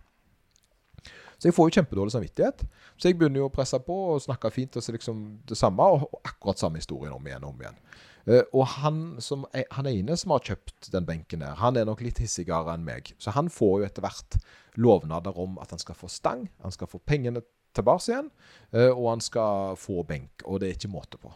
Så 1.38 1.50
jeg 1.50 1.56
får 1.58 1.70
jo 1.70 1.75
kjempedårlig 1.80 2.15
samvittighet. 2.15 2.65
Så 2.96 3.10
jeg 3.10 3.18
begynner 3.20 3.44
jo 3.44 3.50
å 3.50 3.54
presse 3.54 3.80
på 3.84 3.96
og 4.13 4.24
snakke 4.24 4.51
fint 4.54 4.75
og 4.77 4.86
så 4.86 4.96
liksom 4.96 5.24
det 5.50 5.58
samme, 5.60 5.84
og 5.84 6.20
akkurat 6.24 6.62
samme 6.62 6.82
historien 6.82 7.15
om 7.15 7.27
igjen 7.27 7.44
og 7.44 7.56
om 7.56 7.63
igjen. 7.65 7.80
Uh, 8.25 8.42
og 8.58 8.63
han, 8.80 9.01
som, 9.22 9.44
han 9.54 9.89
ene 9.89 10.15
som 10.18 10.34
har 10.34 10.46
kjøpt 10.48 10.89
den 10.94 11.06
benken 11.06 11.44
der, 11.46 11.60
han 11.60 11.77
er 11.77 11.86
nok 11.86 12.01
litt 12.01 12.22
hissigere 12.24 12.74
enn 12.74 12.86
meg. 12.88 13.13
Så 13.22 13.36
han 13.36 13.51
får 13.54 13.82
jo 13.82 13.89
etter 13.89 14.06
hvert 14.06 14.39
lovnader 14.82 15.38
om 15.39 15.60
at 15.62 15.75
han 15.75 15.82
skal 15.82 15.98
få 15.98 16.10
stang, 16.12 16.48
han 16.63 16.74
skal 16.74 16.89
få 16.89 17.00
pengene 17.06 17.44
tilbake 17.75 18.10
igjen, 18.10 18.32
uh, 18.74 18.92
og 18.92 19.10
han 19.13 19.24
skal 19.24 19.77
få 19.80 20.01
benk. 20.08 20.46
Og 20.48 20.62
det 20.62 20.72
er 20.72 20.80
ikke 20.80 20.94
måte 20.96 21.22
på. 21.22 21.34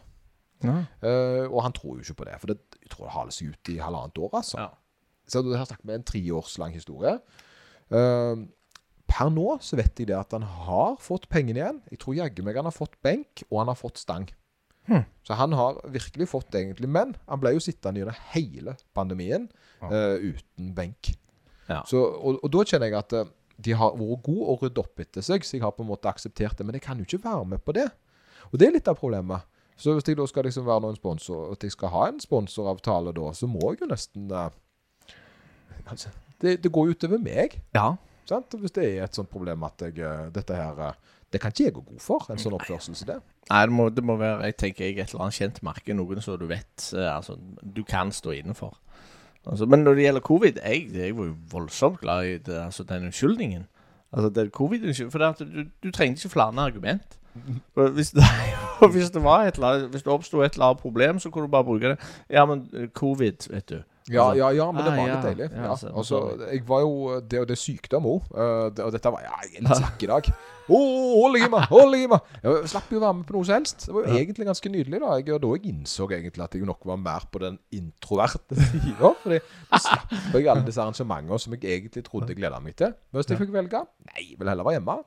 Ja. 0.64 0.82
Uh, 1.00 1.46
og 1.46 1.62
han 1.64 1.76
tror 1.76 1.96
jo 1.96 2.04
ikke 2.04 2.20
på 2.20 2.28
det, 2.28 2.40
for 2.42 2.52
det, 2.52 2.58
jeg 2.82 2.92
tror 2.92 3.06
det 3.06 3.16
haler 3.16 3.36
seg 3.36 3.54
ut 3.54 3.72
i 3.72 3.80
halvannet 3.80 4.20
år, 4.20 4.34
altså. 4.42 4.64
Ja. 4.66 4.70
Så 5.30 5.44
du 5.46 5.52
har 5.54 5.68
snakket 5.68 5.86
med 5.86 6.00
en 6.00 6.08
tre 6.10 6.20
års 6.34 6.56
lang 6.58 6.74
historie. 6.74 7.20
Uh, 7.90 8.48
per 9.10 9.30
nå 9.34 9.56
så 9.64 9.78
vet 9.80 9.98
jeg 9.98 10.10
det 10.10 10.18
at 10.18 10.34
han 10.36 10.46
har 10.46 10.94
fått 11.02 11.28
pengene 11.32 11.60
igjen. 11.60 11.80
Jeg 11.90 12.00
tror 12.02 12.18
jaggu 12.18 12.44
meg 12.46 12.58
han 12.60 12.68
har 12.68 12.76
fått 12.76 12.96
benk, 13.04 13.42
og 13.50 13.62
han 13.62 13.72
har 13.72 13.78
fått 13.78 14.00
stang. 14.00 14.28
Hmm. 14.88 15.04
Så 15.26 15.36
han 15.38 15.52
har 15.54 15.80
virkelig 15.92 16.30
fått 16.30 16.50
det, 16.52 16.64
egentlig. 16.64 16.88
Men 16.90 17.14
han 17.28 17.42
ble 17.42 17.54
jo 17.54 17.62
sittende 17.62 18.02
gjennom 18.02 18.22
hele 18.32 18.76
pandemien 18.96 19.48
ja. 19.82 19.90
uh, 19.90 20.16
uten 20.18 20.72
benk. 20.76 21.12
Ja. 21.68 21.82
Så, 21.86 22.00
og, 22.00 22.40
og, 22.40 22.48
da 22.50 22.64
kjenner 22.66 22.90
jeg 22.90 22.98
at 22.98 23.16
uh, 23.18 23.30
de 23.60 23.76
har 23.76 23.94
vært 23.98 24.24
gode 24.26 24.48
å 24.50 24.58
rydde 24.62 24.82
opp 24.82 25.02
etter 25.04 25.24
seg, 25.24 25.46
så 25.46 25.58
jeg 25.58 25.64
har 25.66 25.74
på 25.76 25.84
en 25.84 25.90
måte 25.92 26.10
akseptert 26.10 26.58
det. 26.58 26.66
Men 26.66 26.78
jeg 26.78 26.86
kan 26.86 26.98
jo 26.98 27.06
ikke 27.06 27.22
være 27.26 27.46
med 27.52 27.64
på 27.66 27.76
det. 27.76 27.86
Og 28.50 28.58
det 28.58 28.70
er 28.70 28.78
litt 28.78 28.90
av 28.90 28.98
problemet. 28.98 29.46
Så 29.80 29.94
hvis 29.96 30.10
jeg 30.10 30.18
da 30.18 30.26
skal 30.28 30.44
liksom 30.44 30.66
være 30.66 30.84
noen 30.84 30.98
sponsor, 30.98 31.52
at 31.54 31.62
jeg 31.64 31.72
skal 31.72 31.92
ha 31.94 32.06
en 32.10 32.20
sponsoravtale 32.20 33.14
da, 33.16 33.30
så 33.36 33.48
må 33.48 33.72
jeg 33.72 33.84
jo 33.84 33.90
nesten 33.92 34.32
uh, 34.32 34.50
det, 36.40 36.58
det 36.64 36.72
går 36.72 36.90
jo 36.90 36.96
utover 36.96 37.20
meg. 37.22 37.56
Ja. 37.76 37.94
Sant? 38.30 38.54
Hvis 38.62 38.74
det 38.76 38.86
er 38.86 39.06
et 39.06 39.16
sånt 39.16 39.30
problem 39.30 39.64
at 39.66 39.82
jeg, 39.82 39.96
eh, 39.98 40.28
dette 40.34 40.54
her 40.54 40.84
eh, 40.86 41.16
Det 41.32 41.40
kan 41.40 41.52
ikke 41.54 41.64
jeg 41.64 41.74
gå 41.74 41.82
god 41.86 42.02
for, 42.02 42.26
en 42.30 42.40
sånn 42.42 42.56
oppførsel 42.56 42.96
som 42.98 43.06
det. 43.06 43.18
Nei, 43.50 43.60
det 43.66 43.74
må, 43.74 43.88
det 43.94 44.04
må, 44.06 44.16
være 44.18 44.48
jeg 44.50 44.56
tenker 44.58 44.86
jeg, 44.86 44.98
et 44.98 45.12
eller 45.12 45.26
annet 45.26 45.38
kjent 45.38 45.60
merke, 45.66 45.94
noen 45.94 46.22
som 46.22 46.38
du 46.38 46.46
vet 46.50 46.86
eh, 46.94 47.10
altså, 47.10 47.36
du 47.62 47.84
kan 47.86 48.10
stå 48.14 48.34
innenfor. 48.38 48.78
Altså, 49.46 49.66
men 49.70 49.84
når 49.86 49.96
det 49.96 50.06
gjelder 50.06 50.26
covid, 50.26 50.58
jeg, 50.58 50.88
jeg 50.94 51.16
var 51.16 51.30
jo 51.30 51.36
voldsomt 51.52 52.00
glad 52.02 52.26
i 52.26 52.34
det, 52.38 52.58
altså, 52.58 52.84
den 52.84 53.08
unnskyldningen. 53.08 53.68
Altså, 54.10 54.28
det 54.34 54.42
er 54.42 54.50
covid 54.50 55.10
For 55.10 55.22
du, 55.38 55.64
du 55.84 55.90
trengte 55.94 56.18
ikke 56.18 56.34
flere 56.34 56.66
argument. 56.66 57.16
Hvis 57.94 58.10
det, 58.10 58.24
hvis 58.92 59.10
det 59.14 59.22
var 59.22 59.44
et 59.46 59.54
eller 59.54 59.66
annet 59.68 59.90
Hvis 59.94 60.02
det 60.02 60.10
oppsto 60.10 60.40
et 60.42 60.52
eller 60.52 60.64
annet 60.64 60.80
problem, 60.82 61.18
så 61.18 61.30
kunne 61.30 61.46
du 61.46 61.50
bare 61.50 61.64
bruke 61.64 61.92
det. 61.92 61.98
Ja, 62.30 62.44
men 62.44 62.66
covid, 62.94 63.46
vet 63.50 63.68
du. 63.70 63.82
Ja, 64.08 64.22
Altså- 64.30 64.38
ja, 64.38 64.48
ja, 64.50 64.72
men 64.72 64.84
det 64.84 64.92
Ah, 64.92 64.96
var 64.96 65.08
litt 65.10 65.24
deilig. 65.28 65.50
Ja, 65.52 65.70
altså, 65.70 66.48
jeg 66.50 66.62
var 66.66 66.80
jo 66.80 67.20
Det, 67.20 67.38
og 67.40 67.46
det 67.46 67.54
er 67.58 67.60
sykdom 67.60 68.04
òg. 68.08 68.22
og 68.32 68.92
dette 68.92 69.12
var 69.12 69.20
Ja, 69.22 69.34
jeg 69.44 69.58
er 69.60 69.68
litt 69.68 69.76
slakk 69.76 70.02
i 70.02 70.06
dag. 70.06 70.30
Å, 70.70 70.78
hold 71.20 71.34
deg 71.34 71.42
i 71.42 71.48
meg! 71.50 71.64
Hold 71.68 71.92
deg 71.92 72.02
i 72.04 72.06
meg! 72.06 72.20
Jeg 72.42 72.68
slapp 72.70 72.90
jo 72.90 72.98
å 72.98 73.02
være 73.02 73.14
med 73.18 73.26
på 73.26 73.32
noe 73.34 73.44
som 73.44 73.54
helst. 73.58 73.86
Det 73.86 73.94
var 73.94 74.04
jo 74.06 74.14
egentlig 74.16 74.46
ganske 74.46 74.70
nydelig. 74.70 75.00
da 75.00 75.14
jeg, 75.18 75.28
og 75.34 75.40
Da 75.42 75.48
jeg 75.56 75.74
innså 75.74 76.06
egentlig 76.10 76.42
at 76.44 76.52
jeg 76.54 76.62
nok 76.66 76.84
var 76.86 76.96
mer 76.96 77.20
på 77.30 77.40
den 77.40 77.58
introverte 77.72 78.54
sida. 78.70 79.14
Fordi 79.22 79.40
da 79.70 79.78
slapp 79.78 80.10
jeg 80.32 80.46
alle 80.48 80.64
disse 80.64 80.78
arrangementene 80.80 81.38
som 81.40 81.52
jeg 81.52 81.60
egentlig 81.82 82.04
trodde 82.06 82.28
jeg 82.28 82.36
gleda 82.38 82.60
meg 82.60 82.76
til. 82.76 82.94
Men 83.12 83.22
hvis 83.22 83.28
jeg 83.30 83.38
fikk 83.38 83.52
velge 83.52 83.82
Nei, 84.06 84.30
jeg 84.30 84.38
vil 84.38 84.48
heller 84.48 84.64
være 84.64 84.78
hjemme. 84.80 84.98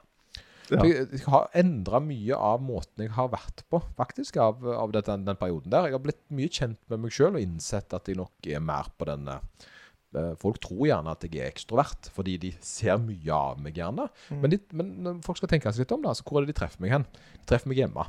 Ja. 0.71 0.79
Jeg, 0.87 1.21
har 1.27 1.49
endra 1.59 1.99
mye 2.03 2.37
av 2.37 2.61
måten 2.63 3.03
jeg 3.03 3.13
har 3.17 3.29
vært 3.33 3.65
på, 3.71 3.81
faktisk, 3.97 4.37
av, 4.41 4.63
av 4.63 4.93
dette, 4.95 5.17
den 5.27 5.39
perioden 5.39 5.73
der. 5.73 5.89
Jeg 5.89 5.97
har 5.97 6.03
blitt 6.05 6.23
mye 6.33 6.51
kjent 6.51 6.79
med 6.91 7.03
meg 7.03 7.15
sjøl 7.15 7.35
og 7.35 7.43
innsett 7.43 7.95
at 7.95 8.07
jeg 8.07 8.19
nok 8.19 8.47
er 8.47 8.63
mer 8.63 8.91
på 8.97 9.09
den 9.11 9.29
eh, 9.33 10.33
Folk 10.37 10.59
tror 10.61 10.85
gjerne 10.85 11.13
at 11.15 11.23
jeg 11.25 11.39
er 11.41 11.49
ekstrovert, 11.49 12.11
fordi 12.13 12.35
de 12.37 12.51
ser 12.61 12.99
mye 13.01 13.33
av 13.33 13.61
meg 13.61 13.79
gjerne. 13.81 14.05
Men, 14.29 14.51
de, 14.53 14.59
men 14.77 15.21
folk 15.25 15.39
skal 15.39 15.49
tenke 15.49 15.71
seg 15.73 15.87
litt 15.87 15.95
om 15.95 16.03
det, 16.03 16.11
altså, 16.11 16.25
hvor 16.27 16.37
er 16.37 16.45
det 16.45 16.53
de 16.53 16.59
treffer 16.59 16.83
meg 16.83 16.93
hen? 16.93 17.07
De 17.39 17.47
treffer 17.49 17.71
meg 17.71 17.81
hjemme. 17.81 18.05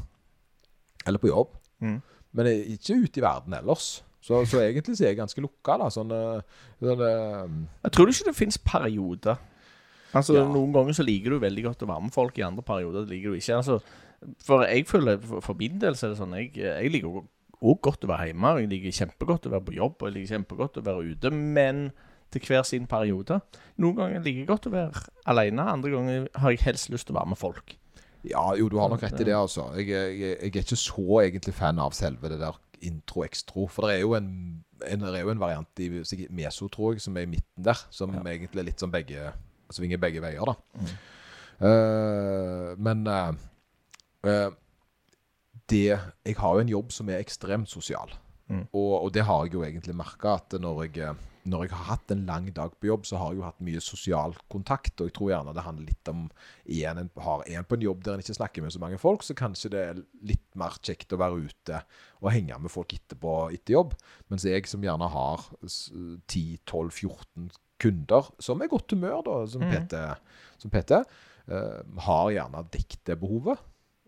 Eller 1.09 1.23
på 1.23 1.31
jobb. 1.31 1.57
Mm. 1.81 2.03
Men 2.37 2.51
jeg, 2.51 2.77
ikke 2.77 2.99
ute 3.07 3.23
i 3.23 3.25
verden 3.25 3.57
ellers. 3.57 3.89
Så, 4.25 4.41
så 4.49 4.61
egentlig 4.65 4.97
så 4.97 5.05
er 5.05 5.13
jeg 5.13 5.21
ganske 5.21 5.43
lukka. 5.45 5.79
da, 5.81 5.89
sånn, 5.93 6.13
eh, 6.17 6.63
sånn 6.85 7.03
eh, 7.09 7.57
Jeg 7.85 7.97
tror 7.97 8.13
ikke 8.13 8.29
det 8.29 8.37
fins 8.37 8.61
perioder. 8.61 9.41
Altså, 10.15 10.35
Ja. 10.39 10.45
Noen 10.49 10.73
ganger 10.73 10.93
så 10.97 11.05
liker 11.07 11.31
du 11.35 11.39
veldig 11.43 11.65
godt 11.65 11.83
å 11.85 11.91
være 11.91 12.03
med 12.07 12.13
folk, 12.15 12.39
i 12.39 12.43
andre 12.47 12.63
perioder 12.63 13.07
liker 13.11 13.35
du 13.35 13.39
ikke. 13.41 13.57
Altså, 13.61 13.81
for 14.45 14.65
jeg 14.65 14.87
føler, 14.89 15.19
for, 15.21 15.41
for 15.45 15.55
min 15.59 15.79
del 15.83 15.97
så 15.99 16.07
er 16.07 16.15
det 16.15 16.19
sånn 16.23 16.35
Jeg, 16.39 16.53
jeg 16.57 16.91
liker 16.95 17.23
òg 17.65 17.79
godt 17.85 18.05
å 18.05 18.11
være 18.11 18.31
hjemme. 18.33 18.55
Jeg 18.61 18.69
liker 18.73 18.99
kjempegodt 19.01 19.47
å 19.49 19.55
være 19.55 19.65
på 19.69 19.77
jobb, 19.79 19.95
og 20.01 20.09
jeg 20.11 20.15
liker 20.19 20.35
kjempegodt 20.37 20.81
å 20.81 20.85
være 20.85 21.15
ute. 21.15 21.31
Men 21.31 21.87
til 22.35 22.43
hver 22.49 22.65
sin 22.67 22.87
periode. 22.91 23.41
Noen 23.79 23.95
ganger 23.97 24.25
liker 24.25 24.41
jeg 24.43 24.49
godt 24.49 24.67
å 24.67 24.73
være 24.75 25.05
alene, 25.31 25.63
andre 25.71 25.91
ganger 25.93 26.29
har 26.43 26.51
jeg 26.51 26.65
helst 26.67 26.91
lyst 26.91 27.07
til 27.09 27.15
å 27.15 27.21
være 27.21 27.31
med 27.35 27.39
folk. 27.39 27.77
Ja, 28.25 28.43
jo, 28.59 28.67
du 28.73 28.79
har 28.81 28.89
nok 28.89 29.03
rett 29.05 29.21
i 29.21 29.27
det, 29.29 29.35
altså. 29.37 29.69
Jeg, 29.77 29.89
jeg, 29.93 30.19
jeg 30.19 30.51
er 30.51 30.63
ikke 30.65 30.77
så 30.81 31.21
egentlig 31.23 31.55
fan 31.55 31.79
av 31.79 31.93
selve 31.95 32.31
det 32.33 32.41
der 32.41 32.57
intro-ekstro. 32.85 33.67
For 33.71 33.87
det 33.87 33.99
er 33.99 34.01
jo 34.03 34.15
en, 34.19 34.31
en, 34.89 35.05
det 35.05 35.19
er 35.21 35.27
jo 35.27 35.33
en 35.35 35.43
variant 35.43 35.83
i 35.85 35.89
meso, 36.33 36.69
tror 36.73 36.95
jeg, 36.95 37.05
som 37.05 37.17
er 37.21 37.27
i 37.29 37.31
midten 37.37 37.65
der. 37.69 37.85
Som 37.95 38.15
Ja. 38.17 38.23
egentlig 38.33 38.63
er 38.65 38.69
litt 38.71 38.81
som 38.81 38.91
begge 38.93 39.33
Svinger 39.73 40.01
begge 40.03 40.23
veier, 40.25 40.45
da. 40.45 40.57
Mm. 40.75 40.95
Uh, 41.55 42.71
men 42.83 43.07
uh, 43.07 44.51
det 45.71 45.85
Jeg 45.87 46.37
har 46.37 46.57
jo 46.57 46.65
en 46.65 46.73
jobb 46.73 46.93
som 46.93 47.09
er 47.09 47.23
ekstremt 47.23 47.71
sosial. 47.71 48.13
Mm. 48.49 48.67
Og, 48.77 48.93
og 49.07 49.13
det 49.15 49.25
har 49.25 49.47
jeg 49.47 49.55
jo 49.57 49.63
egentlig 49.65 49.95
merka 49.97 50.35
at 50.37 50.57
når 50.61 50.83
jeg, 50.85 51.15
når 51.49 51.65
jeg 51.65 51.73
har 51.73 51.87
hatt 51.95 52.13
en 52.13 52.27
lang 52.29 52.51
dag 52.57 52.75
på 52.77 52.91
jobb, 52.91 53.07
så 53.09 53.17
har 53.17 53.33
jeg 53.33 53.41
jo 53.41 53.47
hatt 53.47 53.65
mye 53.65 53.81
sosial 53.81 54.37
kontakt. 54.53 55.01
Og 55.01 55.09
jeg 55.09 55.17
tror 55.17 55.31
gjerne 55.33 55.55
det 55.57 55.65
handler 55.65 55.89
litt 55.89 56.13
om 56.13 56.27
en, 56.27 57.01
en 57.01 57.11
har 57.25 57.45
en 57.49 57.69
på 57.69 57.79
en 57.79 57.87
jobb 57.87 58.05
der 58.05 58.15
en 58.17 58.25
ikke 58.25 58.37
snakker 58.37 58.67
med 58.67 58.75
så 58.75 58.83
mange 58.83 59.01
folk, 59.01 59.25
så 59.25 59.37
kanskje 59.39 59.73
det 59.73 59.85
er 59.89 60.03
litt 60.29 60.49
mer 60.61 60.77
kjekt 60.85 61.17
å 61.17 61.21
være 61.23 61.49
ute 61.49 61.81
og 62.21 62.33
henge 62.35 62.61
med 62.61 62.73
folk 62.73 62.93
etterpå 62.97 63.37
etter 63.57 63.79
jobb. 63.79 63.97
Mens 64.33 64.45
jeg 64.49 64.69
som 64.69 64.85
gjerne 64.85 65.09
har 65.17 65.49
10-12-14 65.65 67.49
kunder, 67.85 68.33
som 68.43 68.65
er 68.65 68.73
godt 68.73 68.97
humør, 68.97 69.21
da, 69.27 69.37
som 69.51 69.63
mm. 69.65 69.77
PT, 69.77 70.03
som 70.65 70.73
PT 70.73 70.99
uh, 71.05 72.03
har 72.09 72.35
gjerne 72.35 72.65
dekket 72.73 73.05
det 73.13 73.21
behovet. 73.21 73.63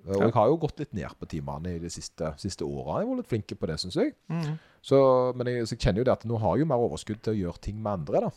Eh, 0.06 0.14
Og 0.14 0.28
jeg 0.28 0.34
har 0.36 0.50
jo 0.50 0.58
gått 0.62 0.80
litt 0.82 0.96
ned 0.96 1.18
på 1.18 1.28
timene 1.30 1.76
i 1.76 1.82
de 1.82 1.90
siste, 1.92 2.32
siste 2.40 2.66
åra. 2.66 3.00
Jeg 3.02 3.10
var 3.10 3.20
litt 3.20 3.30
flink 3.30 3.54
på 3.58 3.70
det, 3.70 3.78
syns 3.82 3.98
jeg. 3.98 4.14
Mm. 4.30 4.58
Så, 4.86 4.98
men 5.36 5.50
jeg, 5.50 5.66
jeg 5.66 5.80
kjenner 5.82 6.02
jo 6.02 6.08
det 6.08 6.14
at 6.14 6.26
nå 6.28 6.38
har 6.42 6.56
jeg 6.56 6.66
jo 6.66 6.72
mer 6.72 6.84
overskudd 6.86 7.22
til 7.24 7.34
å 7.34 7.40
gjøre 7.44 7.64
ting 7.68 7.80
med 7.82 8.00
andre. 8.00 8.28
da. 8.28 8.34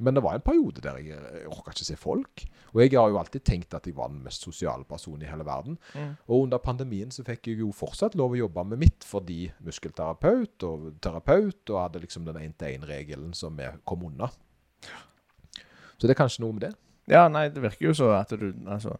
Men 0.00 0.16
det 0.16 0.22
var 0.24 0.38
en 0.38 0.44
periode 0.44 0.80
der 0.80 0.98
jeg, 1.02 1.12
jeg 1.12 1.48
orka 1.52 1.74
ikke 1.74 1.84
se 1.84 1.96
folk. 2.00 2.44
Og 2.72 2.80
jeg 2.80 2.94
har 2.96 3.10
jo 3.12 3.18
alltid 3.20 3.44
tenkt 3.44 3.74
at 3.76 3.86
jeg 3.86 3.96
var 3.96 4.08
den 4.08 4.22
mest 4.24 4.44
sosiale 4.46 4.86
personen 4.88 5.26
i 5.26 5.28
hele 5.28 5.44
verden. 5.46 5.76
Mm. 5.92 6.14
Og 6.26 6.46
under 6.46 6.62
pandemien 6.64 7.12
så 7.12 7.24
fikk 7.26 7.50
jeg 7.50 7.60
jo 7.60 7.68
fortsatt 7.76 8.16
lov 8.18 8.32
å 8.32 8.40
jobbe 8.40 8.64
med 8.72 8.80
mitt 8.86 9.04
fordi 9.06 9.44
muskelterapeut 9.66 10.64
og 10.68 10.88
terapeut 11.04 11.74
og 11.74 11.82
hadde 11.84 12.02
liksom 12.06 12.24
den 12.28 12.40
én-til-én-regelen 12.40 13.36
som 13.36 13.58
vi 13.60 13.68
kom 13.88 14.08
unna. 14.08 14.30
Så 15.98 16.08
det 16.08 16.14
er 16.16 16.22
kanskje 16.22 16.44
noe 16.44 16.56
med 16.56 16.66
det. 16.66 16.72
Ja, 17.10 17.26
nei, 17.30 17.48
det 17.50 17.62
virker 17.62 17.88
jo 17.90 17.94
så 17.98 18.12
at 18.14 18.30
du 18.38 18.52
Altså 18.70 18.96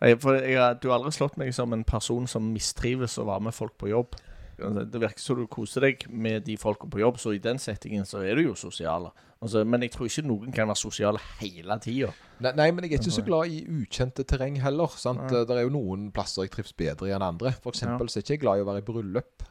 jeg, 0.00 0.20
For 0.22 0.38
jeg, 0.38 0.78
du 0.80 0.88
har 0.88 0.98
aldri 0.98 1.12
slått 1.12 1.36
meg 1.40 1.52
som 1.54 1.74
en 1.76 1.84
person 1.84 2.26
som 2.30 2.52
mistrives 2.54 3.18
å 3.20 3.26
være 3.28 3.48
med 3.50 3.56
folk 3.56 3.76
på 3.80 3.90
jobb. 3.90 4.16
Altså, 4.60 4.84
Det 4.84 5.00
virker 5.00 5.22
som 5.22 5.40
du 5.40 5.46
koser 5.50 5.84
deg 5.84 6.06
med 6.08 6.46
de 6.46 6.56
folka 6.60 6.88
på 6.88 7.02
jobb, 7.02 7.18
så 7.20 7.34
i 7.36 7.42
den 7.42 7.60
settingen 7.60 8.06
så 8.08 8.22
er 8.24 8.36
du 8.36 8.46
jo 8.46 8.54
sosial. 8.56 9.10
Altså, 9.40 9.64
men 9.64 9.84
jeg 9.84 9.92
tror 9.94 10.08
ikke 10.08 10.26
noen 10.28 10.52
kan 10.52 10.68
være 10.68 10.80
sosial 10.80 11.20
hele 11.40 11.76
tida. 11.80 12.10
Nei, 12.44 12.52
nei, 12.56 12.70
men 12.72 12.84
jeg 12.84 12.96
er 12.96 13.02
ikke 13.02 13.14
så 13.14 13.24
glad 13.24 13.52
i 13.52 13.60
ukjente 13.68 14.24
terreng 14.28 14.58
heller. 14.60 14.96
sant? 15.00 15.32
Ja. 15.32 15.44
Det 15.48 15.56
er 15.56 15.64
jo 15.64 15.72
noen 15.76 16.10
plasser 16.16 16.44
jeg 16.44 16.54
trives 16.56 16.76
bedre 16.76 17.08
i 17.08 17.14
enn 17.16 17.24
andre. 17.24 17.52
For 17.60 17.72
eksempel 17.72 18.08
så 18.08 18.20
er 18.20 18.26
ikke 18.26 18.36
jeg 18.36 18.44
glad 18.44 18.60
i 18.60 18.64
å 18.64 18.68
være 18.68 18.82
i 18.82 18.88
bryllup. 18.88 19.46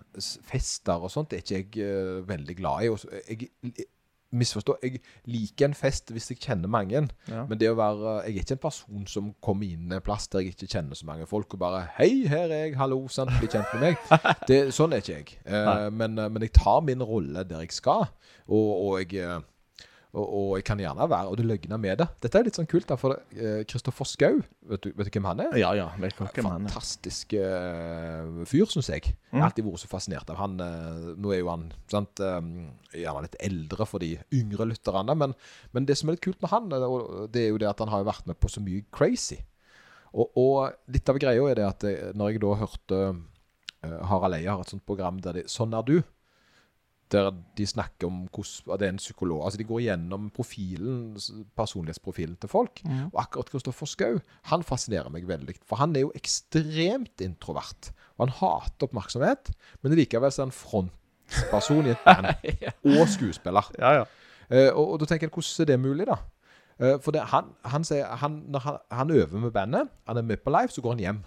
Fester 0.50 1.06
og 1.06 1.14
sånt 1.14 1.34
er 1.34 1.42
ikke 1.42 1.62
jeg 1.62 1.86
uh, 1.86 2.28
veldig 2.30 2.58
glad 2.58 2.86
i. 2.86 2.92
Jeg, 3.30 3.50
jeg, 3.70 3.90
misforstå, 4.36 4.76
jeg 4.84 5.02
liker 5.30 5.70
en 5.70 5.76
fest 5.78 6.12
hvis 6.14 6.30
jeg 6.32 6.42
kjenner 6.44 6.72
mange. 6.72 7.02
Ja. 7.30 7.46
Men 7.50 7.60
det 7.60 7.72
å 7.72 7.78
være 7.80 8.16
Jeg 8.28 8.36
er 8.36 8.44
ikke 8.44 8.58
en 8.58 8.64
person 8.64 9.08
som 9.10 9.32
kommer 9.42 9.70
inn 9.70 9.92
en 9.94 10.04
plass 10.06 10.28
der 10.30 10.44
jeg 10.44 10.56
ikke 10.56 10.70
kjenner 10.70 10.98
så 11.00 11.08
mange 11.10 11.28
folk, 11.30 11.54
og 11.54 11.60
bare 11.60 11.88
'Hei, 11.98 12.28
her 12.28 12.50
er 12.50 12.66
jeg. 12.68 12.78
Hallo.' 12.78 13.08
sant? 13.08 13.32
Bli 13.40 13.48
kjent 13.48 13.74
med 13.74 13.82
meg. 13.82 13.98
Det, 14.50 14.60
sånn 14.76 14.94
er 14.94 15.04
ikke 15.04 15.18
jeg. 15.18 15.40
Eh, 15.46 15.90
men, 15.90 16.18
eh, 16.20 16.30
men 16.30 16.46
jeg 16.46 16.54
tar 16.54 16.82
min 16.86 17.04
rolle 17.04 17.44
der 17.48 17.66
jeg 17.66 17.74
skal, 17.74 18.10
og, 18.48 18.70
og 18.86 19.00
jeg 19.02 19.24
eh, 19.24 19.40
og, 20.14 20.26
og 20.26 20.56
jeg 20.58 20.64
kan 20.66 20.80
gjerne 20.82 21.06
være 21.10 21.28
Og 21.30 21.38
det 21.38 21.46
løgner 21.46 21.78
med 21.78 21.98
det. 22.02 22.08
Dette 22.22 22.40
er 22.40 22.44
litt 22.48 22.56
sånn 22.58 22.66
kult, 22.68 22.88
da, 22.90 22.96
for 22.98 23.14
Kristoffer 23.70 24.08
Schou, 24.10 24.40
vet, 24.66 24.82
du- 24.82 24.94
vet 24.98 25.06
du 25.06 25.20
hvem 25.20 25.28
han 25.30 25.40
er? 25.44 25.58
ja, 25.62 25.74
ja. 25.78 25.90
Vet 26.02 26.16
du 26.18 26.24
hvem 26.26 26.48
han 26.50 26.66
er? 26.66 26.70
Fantastisk 26.74 27.34
eh, 27.38 28.44
fyr, 28.50 28.66
syns 28.72 28.90
jeg. 28.90 29.04
Jeg 29.04 29.16
Mm. 29.32 29.40
har 29.42 29.50
alltid 29.52 29.66
vært 29.66 29.84
så 29.84 29.88
fascinert 29.92 30.30
av 30.34 30.38
han. 30.38 30.60
eh, 30.60 31.14
nå 31.16 31.32
er 31.34 31.40
jo 31.44 31.50
han 31.50 31.72
sant, 31.88 32.20
eh, 32.20 32.42
gjerne 32.98 33.22
litt 33.22 33.36
eldre 33.40 33.86
for 33.86 34.00
de 34.00 34.18
yngre 34.34 34.66
lytterne, 34.66 35.16
men, 35.16 35.36
men 35.74 35.86
det 35.86 35.98
som 35.98 36.10
er 36.10 36.14
litt 36.18 36.22
kult 36.26 36.42
med 36.42 36.50
han, 36.50 36.72
eh, 36.74 37.28
det 37.30 37.44
er 37.46 37.50
jo 37.54 37.58
det 37.62 37.70
at 37.70 37.80
han 37.80 37.90
har 37.90 38.04
vært 38.04 38.26
med 38.26 38.40
på 38.40 38.50
så 38.50 38.60
mye 38.66 38.84
crazy. 38.92 39.38
Og, 40.14 40.32
og 40.36 40.74
litt 40.90 41.08
av 41.08 41.20
greia 41.22 41.44
er 41.52 41.56
det 41.56 41.68
at 41.68 41.84
eh, 41.84 42.12
når 42.18 42.32
jeg 42.34 42.42
da 42.42 42.56
hørte 42.56 43.02
eh, 43.84 44.00
Harald 44.10 44.34
Eia 44.40 44.56
har 44.56 44.62
et 44.66 44.74
sånt 44.74 44.86
program 44.88 45.20
der 45.22 45.34
det 45.34 45.46
'Sånn 45.46 45.78
er 45.78 45.84
du', 45.86 46.04
der 47.12 47.32
de 47.58 47.66
snakker 47.68 48.08
om 48.08 48.22
hvordan 48.30 48.80
det 48.80 48.88
er 48.88 48.94
en 48.94 49.02
psykolog 49.02 49.44
Altså 49.46 49.58
de 49.58 49.66
går 49.68 49.82
gjennom 49.88 50.30
profilen, 50.34 51.18
personlighetsprofilen 51.58 52.36
til 52.42 52.52
folk. 52.52 52.82
Mm. 52.86 53.10
Og 53.12 53.22
akkurat 53.24 53.50
Kristoffer 53.50 53.90
Schou 53.90 54.20
han 54.52 54.64
fascinerer 54.64 55.10
meg 55.14 55.28
veldig. 55.28 55.58
For 55.66 55.82
han 55.82 55.96
er 55.96 56.06
jo 56.06 56.14
ekstremt 56.16 57.24
introvert. 57.26 57.92
Og 58.18 58.28
han 58.28 58.36
hater 58.40 58.90
oppmerksomhet, 58.90 59.54
men 59.82 59.96
likevel 59.98 60.32
så 60.32 60.44
er 60.44 60.50
han 60.50 60.56
frontperson 60.56 61.88
i 61.88 61.96
et 61.96 62.06
band. 62.06 62.30
og 63.00 63.08
skuespiller. 63.10 63.72
Ja, 63.80 63.94
ja. 64.02 64.06
Uh, 64.50 64.70
og, 64.74 64.86
og 64.94 65.00
da 65.00 65.06
tenker 65.10 65.28
jeg, 65.28 65.34
hvordan 65.34 65.64
er 65.64 65.70
det 65.70 65.80
mulig, 65.80 66.08
da? 66.10 66.18
Uh, 66.80 66.96
for 67.04 67.14
det, 67.14 67.22
han, 67.30 67.52
han 67.70 67.84
sier 67.86 68.08
han, 68.18 68.40
Når 68.50 68.64
han, 68.66 68.80
han 68.92 69.12
øver 69.12 69.44
med 69.44 69.52
bandet, 69.54 69.92
han 70.08 70.18
er 70.18 70.26
med 70.26 70.42
på 70.42 70.54
live, 70.54 70.74
så 70.74 70.82
går 70.82 70.98
han 70.98 71.04
hjem. 71.06 71.20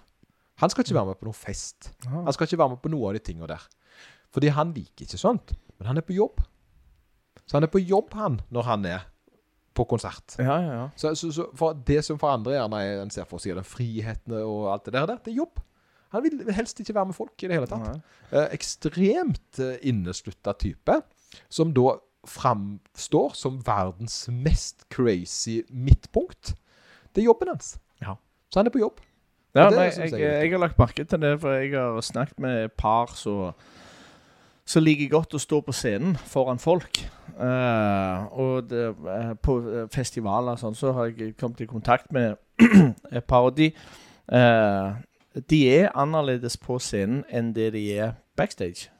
Han 0.61 0.69
skal 0.69 0.85
ikke 0.85 0.95
være 0.95 1.11
med 1.11 1.19
på 1.19 1.27
noen 1.27 1.37
fest. 1.37 1.91
Ah. 2.05 2.23
Han 2.27 2.35
skal 2.35 2.47
ikke 2.47 2.61
være 2.61 2.75
med 2.75 2.83
på 2.83 2.91
noe 2.93 3.09
av 3.09 3.17
de 3.17 3.23
tingene 3.25 3.49
der. 3.49 3.63
Fordi 4.33 4.51
han 4.53 4.73
liker 4.75 5.05
ikke 5.05 5.21
sånt. 5.21 5.53
Men 5.83 5.89
han 5.91 5.99
er 5.99 6.05
på 6.07 6.15
jobb. 6.15 6.39
Så 7.43 7.57
han 7.57 7.65
er 7.67 7.71
på 7.71 7.81
jobb, 7.83 8.13
han, 8.15 8.37
når 8.55 8.63
han 8.69 8.85
er 8.87 9.01
på 9.75 9.83
konsert. 9.89 10.37
Ja, 10.39 10.55
ja, 10.63 10.75
ja. 10.77 10.85
Så, 10.95 11.11
så, 11.19 11.31
så 11.35 11.49
for 11.59 11.75
det 11.75 11.97
som 12.07 12.15
for 12.21 12.31
andre 12.31 12.53
gjerne 12.55 12.79
er, 12.79 13.01
en 13.01 13.11
ser 13.11 13.27
for 13.27 13.43
seg 13.43 13.57
den 13.57 13.67
friheten 13.67 14.37
og 14.37 14.69
alt 14.71 14.87
det 14.87 14.93
der, 14.95 15.11
det 15.11 15.33
er 15.33 15.41
jobb. 15.41 15.59
Han 16.15 16.23
vil 16.23 16.39
helst 16.55 16.79
ikke 16.79 16.95
være 16.95 17.09
med 17.09 17.17
folk 17.17 17.43
i 17.43 17.49
det 17.51 17.57
hele 17.57 17.67
tatt. 17.67 17.99
Eh, 18.31 18.47
ekstremt 18.55 19.59
eh, 19.59 19.75
inneslutta 19.89 20.53
type, 20.61 20.99
som 21.51 21.75
da 21.75 21.97
framstår 22.31 23.35
som 23.35 23.59
verdens 23.67 24.21
mest 24.31 24.87
crazy 24.93 25.65
midtpunkt. 25.67 26.53
Det 27.11 27.25
er 27.25 27.27
jobben 27.27 27.51
hans. 27.51 27.75
Ja. 27.99 28.15
Så 28.53 28.61
han 28.61 28.71
er 28.71 28.77
på 28.77 28.85
jobb. 28.85 29.03
Ja, 29.51 29.67
nei, 29.67 29.89
jeg, 29.91 30.13
jeg 30.15 30.21
jeg 30.21 30.55
har 30.55 30.63
lagt 30.63 30.79
merke 30.79 31.03
til 31.03 31.19
det, 31.27 31.35
for 31.43 31.59
jeg 31.59 31.75
har 31.75 31.99
snakket 32.05 32.39
med 32.41 32.69
et 32.69 32.77
par 32.79 33.11
som 33.19 33.51
så 34.65 34.79
liker 34.79 35.11
godt 35.11 35.35
å 35.35 35.41
stå 35.41 35.59
på 35.65 35.75
scenen 35.75 36.15
foran 36.29 36.61
folk. 36.61 37.01
Uh, 37.35 38.29
og 38.39 38.69
det, 38.69 38.85
uh, 39.03 39.33
på 39.41 39.57
eh, 39.67 39.87
festivaler 39.91 40.55
og 40.55 40.61
sånn, 40.61 40.77
så 40.77 40.93
har 40.95 41.09
jeg 41.11 41.33
kommet 41.39 41.63
i 41.65 41.67
kontakt 41.67 42.13
med 42.15 42.37
et 43.17 43.25
par 43.27 43.49
av 43.49 43.55
de. 43.57 43.71
Uh, 44.31 44.95
de 45.49 45.63
er 45.73 45.91
annerledes 45.97 46.55
på 46.61 46.77
scenen 46.79 47.23
enn 47.33 47.51
det 47.55 47.71
de 47.75 47.83
er 47.97 48.13
backstage. 48.37 48.91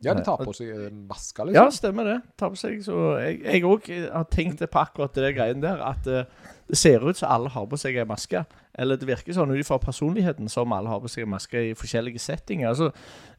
Ja, 0.00 0.14
de 0.16 0.24
tar 0.24 0.40
på 0.40 0.52
seg 0.56 0.94
masker, 1.08 1.50
liksom. 1.50 1.58
Ja, 1.58 1.72
stemmer 1.74 2.06
det. 2.08 2.16
Tar 2.40 2.54
på 2.54 2.56
seg, 2.56 2.78
så 2.84 3.18
Jeg 3.20 3.60
òg 3.68 3.84
har 3.90 4.24
tenkt 4.32 4.62
på 4.64 4.80
akkurat 4.80 5.12
det 5.12 5.34
greiene 5.36 5.60
der. 5.60 5.82
At 5.84 6.08
uh, 6.08 6.48
det 6.70 6.78
ser 6.78 7.04
ut 7.04 7.18
som 7.18 7.28
alle 7.28 7.50
har 7.52 7.66
på 7.68 7.76
seg 7.80 7.98
ei 8.00 8.06
maske. 8.08 8.40
Eller 8.80 8.96
det 8.96 9.08
virker 9.10 9.36
sånn 9.36 9.52
ut 9.52 9.66
fra 9.66 9.80
personligheten 9.82 10.48
som 10.48 10.72
alle 10.72 10.88
har 10.88 11.02
på 11.02 11.10
seg 11.10 11.28
maske 11.28 11.66
i 11.68 11.76
forskjellige 11.76 12.22
settinger. 12.22 12.70
Altså, 12.70 12.88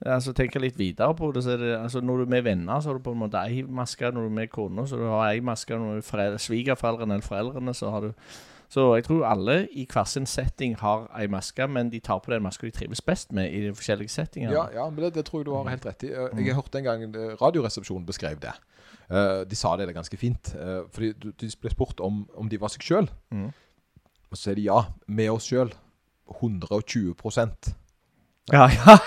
altså 0.05 0.35
tenker 0.37 0.59
jeg 0.59 0.67
litt 0.67 0.79
videre 0.81 1.15
på 1.17 1.31
det, 1.33 1.45
så 1.45 1.55
er 1.55 1.63
det 1.63 1.73
altså, 1.79 2.03
Når 2.05 2.21
du 2.21 2.25
er 2.27 2.33
med 2.35 2.45
venner, 2.45 2.79
så 2.79 2.91
har 2.91 2.99
du 2.99 3.05
på 3.07 3.15
en 3.15 3.23
måte 3.23 3.41
ei 3.41 3.63
maske. 3.63 4.11
Når 4.11 4.27
du 4.27 4.29
er 4.29 4.39
med 4.43 4.53
kona, 4.53 4.85
så 4.85 5.01
har 5.01 5.07
du 5.07 5.27
ei 5.31 5.45
maske. 5.49 5.73
Når 5.73 5.97
du 5.97 6.03
er 6.03 6.09
foreldre, 6.11 6.45
svigerforeldrene 6.45 7.17
eller 7.17 7.29
foreldrene, 7.31 7.73
så 7.73 7.89
har 7.95 8.05
du 8.05 8.13
Så 8.71 8.85
jeg 8.95 9.03
tror 9.03 9.25
alle 9.27 9.65
i 9.75 9.83
hver 9.91 10.05
sin 10.07 10.25
setting 10.25 10.77
har 10.79 11.09
ei 11.19 11.27
maske, 11.27 11.65
men 11.67 11.89
de 11.91 11.99
tar 11.99 12.19
på 12.23 12.31
den 12.31 12.41
maska 12.45 12.63
de 12.69 12.71
trives 12.71 13.01
best 13.03 13.33
med 13.35 13.51
i 13.51 13.65
de 13.65 13.73
forskjellige 13.75 14.09
settingene. 14.13 14.53
Ja, 14.55 14.69
ja, 14.73 14.85
men 14.89 15.03
det, 15.03 15.13
det 15.17 15.25
tror 15.27 15.41
jeg 15.41 15.45
du 15.49 15.55
har 15.57 15.67
helt 15.69 15.85
rett 15.85 16.03
i. 16.07 16.11
Jeg 16.13 16.45
Jeg 16.47 16.55
hørte 16.55 16.77
en 16.79 16.83
gang 16.87 17.03
eh, 17.15 17.35
Radioresepsjonen 17.41 18.05
beskrev 18.07 18.39
det. 18.39 18.53
Eh, 19.11 19.43
de 19.43 19.55
sa 19.59 19.75
det, 19.75 19.87
det 19.87 19.95
ganske 19.95 20.17
fint. 20.17 20.55
eh, 20.55 20.85
fordi 20.91 21.11
du- 21.19 21.31
de 21.31 21.49
ble 21.61 21.69
spurt 21.69 21.99
om, 21.99 22.29
om 22.37 22.47
de 22.49 22.57
var 22.57 22.69
seg 22.69 22.81
sjøl. 22.81 23.09
Mm. 23.31 23.51
Og 24.31 24.37
så 24.37 24.51
er 24.51 24.55
de 24.55 24.61
ja, 24.69 24.85
med 25.07 25.29
oss 25.29 25.49
sjøl. 25.51 25.73
120 26.39 27.13
Ja, 28.51 28.67
ja. 28.71 28.97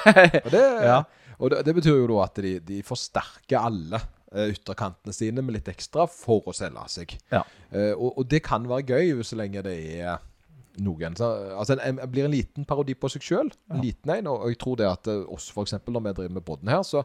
Og, 0.44 0.50
det, 0.52 0.64
Ja. 0.90 1.02
og 1.38 1.50
det, 1.50 1.64
det 1.66 1.75
betyr 1.75 1.97
jo 1.97 2.06
da 2.06 2.23
at 2.25 2.37
de, 2.37 2.59
de 2.61 2.83
forsterker 2.83 3.59
alle 3.64 3.97
eh, 3.97 4.24
ytterkantene 4.34 5.14
sine 5.14 5.42
med 5.44 5.58
litt 5.58 5.70
ekstra 5.70 6.06
for 6.10 6.50
å 6.50 6.54
selge 6.56 6.84
seg. 6.92 7.16
Ja. 7.32 7.42
Eh, 7.70 7.92
og, 7.92 8.20
og 8.20 8.28
det 8.30 8.42
kan 8.46 8.66
være 8.70 8.96
gøy 8.96 9.18
så 9.26 9.38
lenge 9.40 9.64
det 9.66 9.76
er 10.00 10.22
noen. 10.82 11.16
Så, 11.18 11.28
altså, 11.54 11.76
en, 11.78 12.00
en 12.00 12.10
blir 12.10 12.26
en 12.26 12.34
liten 12.34 12.66
parodi 12.68 12.96
på 12.98 13.10
seg 13.12 13.24
sjøl. 13.24 13.52
Ja. 13.70 13.80
liten 13.82 14.14
en. 14.16 14.30
Og, 14.32 14.48
jeg 14.52 14.60
tror 14.62 14.78
det 14.80 14.90
at 14.90 15.10
eh, 15.10 15.24
oss, 15.32 15.50
eksempel, 15.64 15.94
når 15.94 16.08
vi 16.08 16.16
driver 16.20 16.38
med 16.38 16.46
podden 16.46 16.72
her, 16.72 16.82
så, 16.86 17.04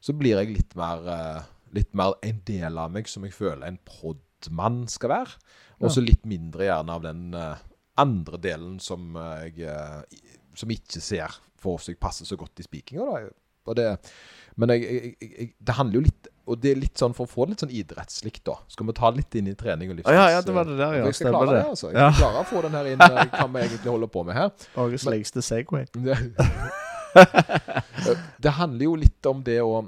så 0.00 0.16
blir 0.16 0.36
jeg 0.40 0.56
litt 0.58 0.76
mer, 0.78 1.06
eh, 1.12 1.46
litt 1.76 1.94
mer 1.96 2.18
en 2.26 2.42
del 2.48 2.82
av 2.82 2.92
meg 2.92 3.08
som 3.10 3.24
jeg 3.26 3.36
føler 3.36 3.68
en 3.68 3.80
podmann 3.88 4.84
skal 4.92 5.14
være. 5.16 5.40
Og 5.84 5.92
så 5.92 6.00
litt 6.00 6.24
mindre 6.28 6.70
gjerne 6.70 6.94
av 6.94 7.02
den 7.04 7.26
eh, 7.36 7.64
andre 8.00 8.40
delen 8.40 8.78
som 8.82 9.16
eh, 9.20 9.48
jeg 9.48 9.68
eh, 9.72 10.22
som 10.56 10.72
ikke 10.72 11.02
ser 11.04 11.34
for 11.60 11.82
seg 11.82 11.98
passer 12.00 12.28
så 12.28 12.38
godt 12.40 12.62
i 12.62 12.64
det, 13.76 13.90
men 14.56 14.72
jeg, 14.72 14.86
jeg, 14.86 15.12
jeg, 15.20 15.48
det 15.58 15.76
handler 15.76 15.98
jo 15.98 16.06
litt 16.06 16.28
Og 16.46 16.58
det 16.62 16.70
er 16.70 16.78
litt 16.78 17.00
sånn 17.00 17.14
for 17.16 17.26
å 17.26 17.30
få 17.30 17.46
litt 17.50 17.62
sånn 17.64 17.72
idrettslikt, 17.74 18.44
da. 18.46 18.54
Skal 18.70 18.86
vi 18.86 18.94
ta 18.94 19.10
litt 19.10 19.34
inn 19.38 19.48
i 19.50 19.54
trening 19.58 19.90
og 19.90 19.98
Å, 20.04 20.06
Ah, 20.06 20.14
ja, 20.14 20.26
ja, 20.36 20.42
det 20.46 20.54
var 20.54 20.68
det 20.68 20.76
der, 20.78 20.92
ja. 21.00 21.04
Jeg 21.08 21.16
skal 21.18 21.26
Stemmer 21.26 21.42
klare 21.42 21.56
det, 21.56 21.62
det. 21.62 21.72
altså. 21.74 21.90
Jeg 21.90 21.98
skal 21.98 22.20
klare 22.22 22.42
å 22.44 22.48
få 22.52 22.62
den 22.68 22.76
her 22.78 22.90
inn, 22.92 23.02
eh, 23.02 23.18
hva 23.34 23.46
vi 23.50 23.64
egentlig 23.64 23.90
holder 23.90 24.12
på 24.14 24.22
med 24.28 24.38
her. 24.38 24.50
Norges 24.76 25.06
lengste 25.10 25.42
Segway. 25.42 25.86
Det, 27.16 28.12
det 28.44 28.50
handler 28.58 28.84
jo 28.84 28.94
litt 29.00 29.26
om 29.30 29.38
det 29.44 29.54
å 29.64 29.86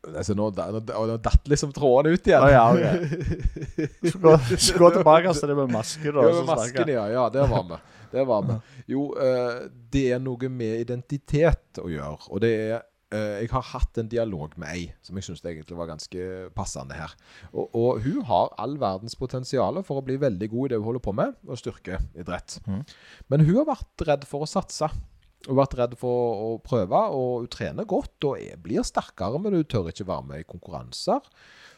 Altså, 0.00 0.32
nå, 0.32 0.46
nå, 0.56 0.78
nå 0.80 1.16
datt 1.20 1.44
liksom 1.52 1.74
tråden 1.76 2.14
ut 2.16 2.24
igjen. 2.24 2.40
Å 2.40 2.48
ja, 2.48 2.62
okay. 2.72 3.90
Så 4.10 4.16
gå, 4.22 4.32
gå 4.80 4.88
tilbake 4.94 5.34
til 5.36 5.50
det 5.52 5.56
med 5.58 5.74
maske, 5.74 6.06
da. 6.08 6.24
Ja, 6.24 6.38
med 6.38 6.48
masken, 6.48 6.88
ja. 6.94 7.02
Ja, 7.12 7.24
der 7.34 7.50
var 7.50 7.66
vi. 7.68 7.78
Der 8.14 8.24
var 8.30 8.46
vi. 8.48 8.56
Jo, 8.94 9.02
eh, 9.20 9.58
det 9.92 10.06
er 10.16 10.22
noe 10.24 10.48
med 10.48 10.80
identitet 10.86 11.82
å 11.84 11.90
gjøre. 11.92 12.16
Og 12.32 12.40
det 12.40 12.52
er 12.62 12.80
Jeg 13.10 13.50
har 13.50 13.64
hatt 13.72 13.98
en 13.98 14.10
dialog 14.10 14.52
med 14.60 14.70
ei 14.70 14.82
som 15.02 15.18
jeg 15.18 15.26
syns 15.26 15.40
egentlig 15.42 15.74
var 15.78 15.88
ganske 15.90 16.26
passende 16.54 16.94
her. 16.94 17.14
Og, 17.50 17.72
og 17.74 18.04
hun 18.04 18.20
har 18.28 18.52
all 18.62 18.76
verdens 18.78 19.18
potensial 19.18 19.80
for 19.86 19.98
å 19.98 20.04
bli 20.06 20.14
veldig 20.22 20.50
god 20.52 20.68
i 20.68 20.72
det 20.72 20.78
hun 20.78 20.86
holder 20.92 21.02
på 21.02 21.14
med, 21.18 21.34
og 21.48 21.58
styrkeidrett. 21.58 22.60
Mm. 22.70 22.84
Men 23.32 23.46
hun 23.48 23.56
har 23.62 23.70
vært 23.72 24.06
redd 24.06 24.28
for 24.30 24.46
å 24.46 24.50
satse. 24.50 24.90
Hun 25.46 25.54
har 25.54 25.62
vært 25.62 25.76
redd 25.80 25.98
for 25.98 26.40
å 26.44 26.48
prøve, 26.62 27.02
og 27.16 27.44
hun 27.44 27.52
trener 27.52 27.88
godt 27.88 28.28
og 28.28 28.38
er, 28.38 28.58
blir 28.60 28.84
sterkere, 28.84 29.40
men 29.40 29.56
hun 29.56 29.68
tør 29.68 29.88
ikke 29.90 30.08
være 30.08 30.26
med 30.28 30.42
i 30.42 30.48
konkurranser. 30.48 31.24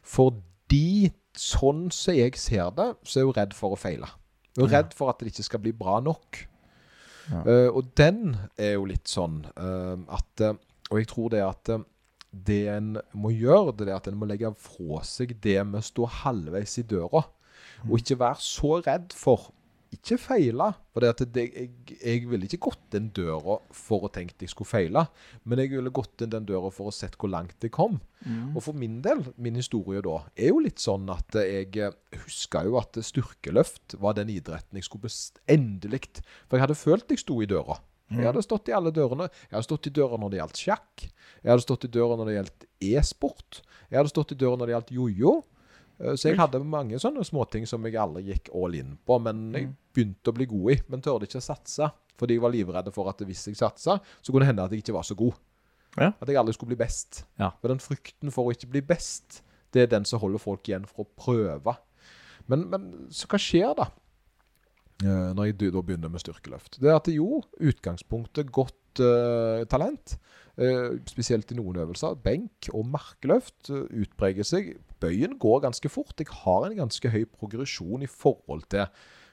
Fordi, 0.02 1.12
sånn 1.38 1.86
som 1.94 2.18
jeg 2.18 2.34
ser 2.40 2.74
det, 2.76 2.88
så 3.06 3.22
er 3.22 3.28
hun 3.28 3.38
redd 3.38 3.54
for 3.56 3.76
å 3.76 3.78
feile. 3.78 4.10
Hun 4.56 4.66
er 4.66 4.74
redd 4.80 4.96
for 4.96 5.12
at 5.12 5.22
det 5.22 5.30
ikke 5.32 5.46
skal 5.46 5.62
bli 5.62 5.72
bra 5.76 6.00
nok. 6.04 6.42
Ja. 7.30 7.44
Uh, 7.46 7.68
og 7.78 7.92
den 7.96 8.34
er 8.58 8.74
jo 8.74 8.88
litt 8.90 9.06
sånn 9.06 9.44
uh, 9.54 9.94
at 10.10 10.42
eh, 10.42 10.56
Og 10.92 11.00
jeg 11.00 11.08
tror 11.10 11.32
det 11.32 11.42
at 11.44 11.72
eh, 11.72 11.86
det 12.32 12.60
en 12.72 12.92
må 13.16 13.32
gjøre, 13.34 13.74
det 13.76 13.88
er 13.88 13.98
at 13.98 14.08
en 14.08 14.20
må 14.20 14.28
legge 14.28 14.52
fra 14.60 15.02
seg 15.04 15.34
det 15.44 15.58
med 15.68 15.82
å 15.82 15.88
stå 15.88 16.08
halvveis 16.22 16.78
i 16.80 16.86
døra. 16.88 17.26
Og 17.88 17.98
ikke 17.98 18.20
være 18.20 18.44
så 18.44 18.78
redd 18.84 19.12
for 19.16 19.50
ikke 19.92 20.16
feile. 20.20 20.70
For 20.92 21.04
det 21.04 21.10
at 21.12 21.22
det, 21.34 21.44
jeg, 21.52 21.98
jeg 22.00 22.28
ville 22.28 22.48
ikke 22.48 22.70
gått 22.70 22.82
den 22.94 23.10
døra 23.14 23.58
for 23.76 24.06
å 24.06 24.10
tenke 24.12 24.44
jeg 24.44 24.52
skulle 24.52 24.70
feile, 24.70 25.04
men 25.44 25.60
jeg 25.60 25.72
ville 25.74 25.92
gått 25.94 26.24
inn 26.24 26.32
den 26.32 26.48
døra 26.48 26.72
for 26.72 26.88
å 26.88 26.94
sett 26.94 27.16
hvor 27.20 27.32
langt 27.32 27.64
jeg 27.64 27.74
kom. 27.74 27.98
Mm. 28.24 28.54
Og 28.56 28.60
for 28.64 28.78
min 28.78 29.00
del, 29.04 29.22
min 29.36 29.58
historie 29.60 30.02
da, 30.04 30.18
er 30.36 30.52
jo 30.52 30.62
litt 30.64 30.82
sånn 30.82 31.08
at 31.12 31.36
jeg 31.38 31.68
huska 31.72 32.22
husker 32.24 32.68
jo 32.68 32.78
at 32.80 33.00
styrkeløft 33.04 33.96
var 34.02 34.16
den 34.18 34.32
idretten 34.32 34.80
jeg 34.80 34.88
skulle 34.88 35.12
endelig 35.50 36.04
For 36.46 36.56
jeg 36.56 36.66
hadde 36.66 36.78
følt 36.78 37.12
jeg 37.12 37.24
sto 37.24 37.40
i 37.42 37.48
døra. 37.50 37.80
Jeg 38.18 38.26
hadde 38.28 38.42
stått 38.44 38.68
i 38.68 38.74
alle 38.76 38.92
dørene. 38.94 39.28
Jeg 39.48 39.54
hadde 39.56 39.66
stått 39.68 39.86
i 39.88 39.94
døra 39.94 40.18
når 40.20 40.30
det 40.34 40.38
gjaldt 40.42 40.60
sjakk. 40.62 41.06
Jeg 41.42 41.50
hadde 41.52 41.64
stått 41.64 41.84
i 41.88 41.90
døra 41.96 42.16
når 42.20 42.28
det 42.30 42.34
gjaldt 42.36 42.66
e-sport. 42.92 43.62
Jeg 43.90 43.98
hadde 44.00 44.12
stått 44.12 44.32
i 44.34 44.38
døra 44.42 44.56
når 44.60 44.66
det 44.70 44.74
gjaldt 44.76 44.92
jojo. 44.98 45.32
Eh, 46.00 46.14
Så 46.16 46.28
jeg 46.32 46.38
hadde 46.40 46.60
mange 46.64 46.98
sånne 47.02 47.24
småting 47.24 47.66
som 47.68 47.84
jeg 47.86 47.96
aldri 48.00 48.24
gikk 48.32 48.50
all 48.54 48.74
in 48.78 48.96
på, 49.06 49.18
men 49.22 49.52
jeg 49.54 49.70
begynte 49.94 50.32
å 50.32 50.36
bli 50.36 50.46
god 50.50 50.72
i. 50.72 50.76
Men 50.88 51.04
tørde 51.04 51.28
ikke 51.28 51.40
å 51.42 51.46
satse, 51.46 51.90
fordi 52.18 52.36
jeg 52.38 52.42
var 52.44 52.52
livredd 52.54 52.92
for 52.94 53.08
at 53.12 53.18
hvis 53.26 53.46
jeg 53.48 53.56
satsa, 53.60 53.98
så 54.22 54.32
kunne 54.32 54.44
det 54.46 54.52
hende 54.52 54.64
at 54.64 54.72
jeg 54.74 54.82
ikke 54.84 54.94
var 54.98 55.06
så 55.08 55.14
god. 55.18 55.34
Ja. 55.98 56.12
At 56.20 56.28
jeg 56.28 56.36
aldri 56.40 56.54
skulle 56.56 56.72
bli 56.74 56.80
best. 56.84 57.24
Ja. 57.38 57.50
For 57.60 57.68
den 57.68 57.80
frykten 57.82 58.32
for 58.32 58.48
å 58.48 58.52
ikke 58.54 58.70
bli 58.72 58.80
best, 58.80 59.42
det 59.72 59.82
er 59.82 59.90
den 59.92 60.04
som 60.08 60.20
holder 60.20 60.40
folk 60.40 60.68
igjen 60.68 60.86
for 60.88 61.04
å 61.04 61.10
prøve. 61.16 61.76
Men, 62.48 62.64
men 62.72 62.86
så 63.12 63.28
hva 63.30 63.38
skjer 63.40 63.74
da? 63.78 63.86
Eh, 65.04 65.30
Når 65.36 65.48
jeg 65.48 65.58
da 65.62 65.80
begynner 65.80 66.12
med 66.12 66.22
styrkeløft. 66.22 66.80
Det 66.80 66.90
er 66.90 67.00
at 67.00 67.10
jo, 67.12 67.42
utgangspunktet 67.60 68.52
godt 68.52 69.00
uh, 69.00 69.64
talent. 69.70 70.18
Uh, 70.60 71.00
spesielt 71.08 71.50
i 71.52 71.56
noen 71.56 71.80
øvelser. 71.80 72.18
Benk 72.20 72.68
og 72.74 72.86
markløft 72.92 73.72
uh, 73.72 73.86
utpreger 73.88 74.46
seg. 74.46 74.74
Bøyen 75.00 75.38
går 75.40 75.64
ganske 75.64 75.88
fort. 75.88 76.14
Jeg 76.18 76.30
har 76.44 76.68
en 76.68 76.78
ganske 76.84 77.12
høy 77.14 77.24
progresjon 77.24 78.04
i 78.04 78.10
forhold 78.10 78.68
til 78.70 78.86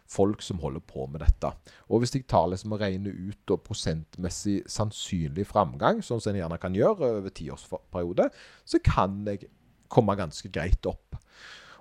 folk 0.09 0.41
som 0.41 0.59
holder 0.63 0.81
på 0.89 1.05
med 1.11 1.21
dette. 1.21 1.51
Og 1.89 2.01
hvis 2.01 2.15
jeg 2.15 2.25
tar 2.29 2.47
liksom 2.49 2.73
og 2.73 2.81
regner 2.81 3.13
ut 3.13 3.39
da 3.49 3.59
prosentmessig 3.61 4.63
sannsynlig 4.69 5.45
framgang, 5.49 6.01
sånn 6.05 6.21
som 6.21 6.33
en 6.33 6.41
gjerne 6.41 6.59
kan 6.61 6.77
gjøre 6.77 7.11
over 7.19 7.33
tiårsperiode, 7.33 8.29
så 8.65 8.81
kan 8.85 9.21
jeg 9.29 9.51
komme 9.89 10.17
ganske 10.17 10.49
greit 10.53 10.85
opp. 10.89 11.17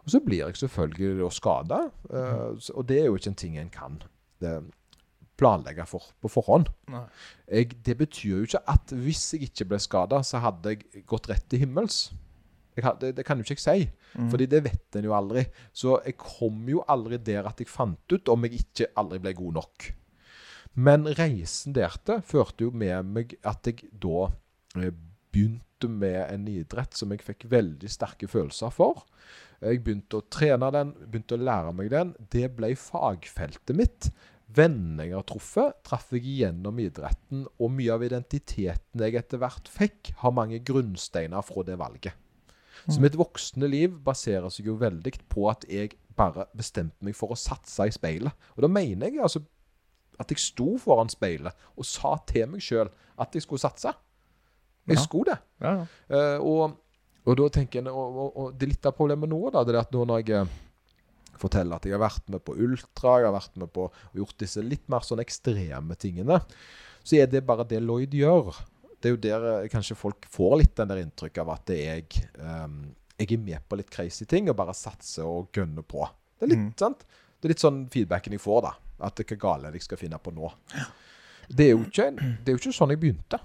Og 0.09 0.13
så 0.15 0.23
blir 0.25 0.41
jeg 0.47 0.57
selvfølgelig 0.57 1.19
da 1.21 1.29
skada, 1.37 1.79
og 2.73 2.87
det 2.89 2.97
er 3.03 3.11
jo 3.11 3.17
ikke 3.19 3.29
en 3.35 3.37
ting 3.43 3.59
en 3.61 3.69
kan 3.75 3.99
eh, 4.41 4.63
planlegge 5.37 5.85
for 5.87 6.07
på 6.25 6.31
forhånd. 6.33 6.71
Jeg, 7.53 7.77
det 7.85 7.97
betyr 8.01 8.39
jo 8.39 8.47
ikke 8.49 8.63
at 8.73 8.95
hvis 8.97 9.27
jeg 9.37 9.51
ikke 9.51 9.67
ble 9.75 9.79
skada, 9.85 10.23
så 10.25 10.41
hadde 10.41 10.73
jeg 10.73 11.05
gått 11.07 11.29
rett 11.29 11.45
til 11.53 11.61
himmels. 11.67 12.07
Jeg 12.79 12.87
det, 13.03 13.11
det 13.19 13.27
kan 13.27 13.37
jo 13.39 13.45
ikke 13.45 13.59
jeg 13.59 13.65
si, 13.85 13.91
Mm. 14.17 14.31
fordi 14.33 14.47
det 14.49 14.63
vet 14.65 14.97
en 14.97 15.05
jo 15.05 15.13
aldri. 15.13 15.43
Så 15.77 15.99
jeg 16.07 16.15
kom 16.17 16.63
jo 16.73 16.81
aldri 16.89 17.19
der 17.21 17.45
at 17.45 17.59
jeg 17.61 17.69
fant 17.69 18.01
ut 18.15 18.29
om 18.33 18.47
jeg 18.47 18.63
ikke 18.63 18.87
aldri 18.97 19.19
ble 19.21 19.35
god 19.37 19.53
nok. 19.59 19.89
Men 20.81 21.05
reisen 21.19 21.75
der 21.77 21.93
til 22.09 22.23
førte 22.25 22.65
jo 22.65 22.71
med 22.73 23.05
meg 23.05 23.35
at 23.45 23.67
jeg 23.69 23.91
da 23.93 24.31
eh, 24.81 24.95
begynte 25.31 25.91
med 25.93 26.23
en 26.33 26.49
idrett 26.49 26.97
som 26.97 27.13
jeg 27.13 27.21
fikk 27.27 27.45
veldig 27.53 27.91
sterke 27.93 28.27
følelser 28.33 28.73
for. 28.73 29.05
Jeg 29.61 29.81
begynte 29.83 30.21
å 30.21 30.27
trene 30.31 30.69
den, 30.75 30.93
begynte 31.11 31.35
å 31.35 31.43
lære 31.43 31.73
meg 31.75 31.91
den. 31.91 32.13
Det 32.31 32.47
ble 32.55 32.73
fagfeltet 32.79 33.75
mitt. 33.77 34.11
Vennene 34.55 35.05
jeg 35.09 35.17
har 35.19 35.27
truffet, 35.29 35.81
traff 35.85 36.13
jeg 36.15 36.23
gjennom 36.39 36.79
idretten, 36.81 37.43
og 37.59 37.73
mye 37.75 37.91
av 37.97 38.05
identiteten 38.07 39.03
jeg 39.03 39.19
etter 39.19 39.43
hvert 39.43 39.69
fikk, 39.69 40.13
har 40.23 40.33
mange 40.33 40.61
grunnsteiner 40.65 41.43
fra 41.45 41.65
det 41.69 41.77
valget. 41.81 42.15
Så 42.89 43.03
mitt 43.03 43.19
voksne 43.19 43.69
liv 43.69 43.99
baserer 44.07 44.49
seg 44.55 44.71
jo 44.71 44.77
veldig 44.81 45.13
på 45.29 45.49
at 45.51 45.67
jeg 45.69 45.97
bare 46.17 46.47
bestemte 46.57 47.05
meg 47.05 47.17
for 47.19 47.35
å 47.35 47.37
satse 47.39 47.85
i 47.85 47.93
speilet. 47.93 48.33
Og 48.57 48.65
da 48.65 48.71
mener 48.73 49.11
jeg 49.11 49.21
altså 49.27 49.43
at 50.19 50.31
jeg 50.33 50.41
sto 50.43 50.77
foran 50.81 51.11
speilet 51.13 51.55
og 51.77 51.87
sa 51.87 52.15
til 52.27 52.49
meg 52.55 52.63
sjøl 52.65 52.89
at 53.21 53.35
jeg 53.37 53.45
skulle 53.45 53.63
satse. 53.63 53.93
Jeg 54.89 54.97
Ja. 54.97 55.03
skulle 55.05 55.35
det. 55.35 55.39
Ja, 55.61 55.73
ja. 55.75 55.85
Uh, 56.09 56.39
og, 56.47 56.79
og 57.29 57.37
da 57.41 57.49
tenker 57.59 57.83
jeg, 57.83 57.93
og, 57.93 58.17
og, 58.25 58.33
og 58.41 58.57
det 58.59 58.71
litt 58.73 58.87
av 58.89 58.95
problemet 58.97 59.29
nå, 59.31 59.39
da, 59.55 59.63
det 59.67 59.75
er 59.75 59.81
at 59.83 59.93
nå 59.95 60.05
når 60.09 60.23
jeg 60.25 60.41
eh, 60.41 60.57
forteller 61.39 61.77
at 61.79 61.87
jeg 61.87 61.95
har 61.95 62.03
vært 62.03 62.33
med 62.35 62.43
på 62.47 62.57
ultra, 62.57 63.19
jeg 63.21 63.29
har 63.29 63.35
vært 63.37 63.59
med 63.63 63.71
på 63.75 63.85
og 63.91 64.17
gjort 64.23 64.39
disse 64.43 64.65
litt 64.65 64.89
mer 64.91 65.05
sånn 65.07 65.23
ekstreme 65.23 65.97
tingene, 66.01 66.41
så 67.05 67.21
er 67.21 67.29
det 67.31 67.45
bare 67.47 67.67
det 67.69 67.79
Lloyd 67.85 68.17
gjør. 68.19 68.51
Det 68.99 69.11
er 69.11 69.15
jo 69.15 69.21
der 69.29 69.45
eh, 69.53 69.69
kanskje 69.71 69.97
folk 69.99 70.27
får 70.35 70.57
litt 70.63 70.75
den 70.81 70.91
der 70.91 71.03
inntrykk 71.05 71.39
av 71.45 71.53
at 71.55 71.71
jeg, 71.77 72.09
um, 72.43 72.81
jeg 73.21 73.37
er 73.37 73.45
med 73.45 73.69
på 73.71 73.79
litt 73.79 73.93
crazy 73.95 74.27
ting 74.27 74.51
og 74.51 74.57
bare 74.59 74.75
satser 74.75 75.29
og 75.29 75.53
gønner 75.55 75.87
på. 75.87 76.03
Det 76.39 76.49
er 76.49 76.53
litt, 76.55 76.65
Mm. 76.67 76.73
sant? 76.79 77.05
Det 77.39 77.47
er 77.47 77.53
litt 77.55 77.63
sånn 77.63 77.85
feedbacken 77.93 78.35
jeg 78.35 78.43
får, 78.43 78.63
da. 78.67 78.73
At 79.07 79.21
hva 79.23 79.37
gale 79.39 79.71
jeg 79.77 79.85
skal 79.85 80.01
finne 80.01 80.19
på 80.19 80.33
nå. 80.35 80.49
Det 81.49 81.69
er 81.69 81.77
jo 81.77 81.85
ikke, 81.87 82.09
det 82.19 82.51
er 82.51 82.57
jo 82.57 82.59
ikke 82.59 82.75
sånn 82.75 82.91
jeg 82.91 82.99
begynte. 83.05 83.39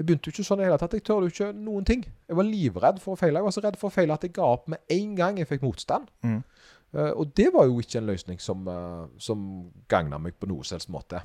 Jeg 0.00 0.06
begynte 0.08 0.30
jo 0.30 0.32
ikke 0.32 0.46
sånn 0.48 0.62
i 0.62 0.64
det 0.64 0.70
hele 0.70 0.80
tatt. 0.80 0.94
Jeg 0.96 1.04
tørde 1.04 1.28
jo 1.28 1.34
ikke 1.34 1.46
noen 1.52 1.84
ting. 1.84 2.06
Jeg 2.24 2.36
var 2.38 2.46
livredd 2.48 3.00
for 3.02 3.12
å 3.12 3.20
feile. 3.20 3.36
Jeg 3.36 3.44
var 3.44 3.52
så 3.52 3.62
redd 3.66 3.74
for 3.76 3.90
å 3.90 3.92
feile 3.92 4.14
at 4.16 4.22
jeg 4.24 4.32
ga 4.38 4.46
opp 4.48 4.70
med 4.72 4.80
en 4.96 5.10
gang 5.18 5.36
jeg 5.36 5.48
fikk 5.50 5.66
motstand. 5.66 6.06
Mm. 6.24 6.38
Uh, 6.94 7.10
og 7.10 7.34
det 7.36 7.50
var 7.52 7.68
jo 7.68 7.82
ikke 7.82 8.00
en 8.00 8.08
løsning 8.08 8.40
som, 8.40 8.64
uh, 8.64 9.04
som 9.20 9.42
gagna 9.92 10.16
meg 10.16 10.38
på 10.40 10.48
noe 10.48 10.64
selvs 10.64 10.88
måte. 10.88 11.20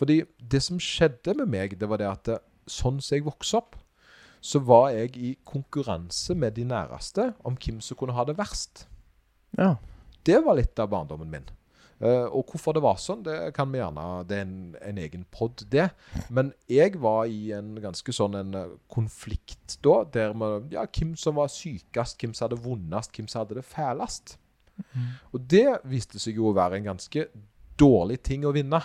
Fordi 0.00 0.22
det 0.40 0.62
som 0.64 0.80
skjedde 0.80 1.36
med 1.42 1.52
meg, 1.52 1.76
det 1.76 1.90
var 1.90 2.00
det 2.00 2.08
at 2.08 2.32
eh, 2.32 2.42
sånn 2.70 3.02
som 3.02 3.16
jeg 3.16 3.26
vokste 3.26 3.60
opp, 3.60 3.76
så 4.40 4.62
var 4.62 4.92
jeg 4.94 5.12
i 5.18 5.34
konkurranse 5.44 6.36
med 6.38 6.54
de 6.56 6.64
næreste 6.70 7.32
om 7.44 7.58
hvem 7.58 7.82
som 7.84 7.98
kunne 7.98 8.14
ha 8.16 8.24
det 8.24 8.38
verst. 8.38 8.86
Ja. 9.58 9.74
Det 10.24 10.38
var 10.46 10.56
litt 10.56 10.78
av 10.78 10.92
barndommen 10.94 11.28
min. 11.34 11.50
Eh, 11.98 12.26
og 12.30 12.52
hvorfor 12.52 12.76
det 12.76 12.82
var 12.84 12.98
sånn, 13.02 13.24
det 13.26 13.36
kan 13.56 13.72
vi 13.72 13.80
gjerne 13.80 14.02
Det 14.28 14.36
er 14.36 14.44
en, 14.44 14.58
en 14.86 15.00
egen 15.02 15.24
pod, 15.34 15.64
det. 15.70 15.88
Men 16.30 16.52
jeg 16.70 16.98
var 17.02 17.26
i 17.26 17.50
en 17.56 17.74
ganske 17.82 18.14
sånn 18.14 18.38
en 18.38 18.54
eh, 18.54 18.76
konflikt 18.92 19.78
da, 19.84 20.00
der 20.14 20.36
med 20.38 20.74
ja, 20.74 20.86
hvem 20.86 21.16
som 21.18 21.38
var 21.40 21.50
sykest, 21.52 22.18
hvem 22.20 22.36
som 22.36 22.46
hadde 22.48 22.62
vondest, 22.62 23.14
hvem 23.16 23.30
som 23.30 23.42
hadde 23.42 23.58
det 23.58 23.66
fælest. 23.66 24.36
Og 25.34 25.42
det 25.50 25.80
viste 25.90 26.20
seg 26.22 26.38
jo 26.38 26.52
å 26.52 26.56
være 26.56 26.78
en 26.78 26.92
ganske 26.92 27.26
dårlig 27.78 28.20
ting 28.26 28.46
å 28.46 28.54
vinne. 28.54 28.80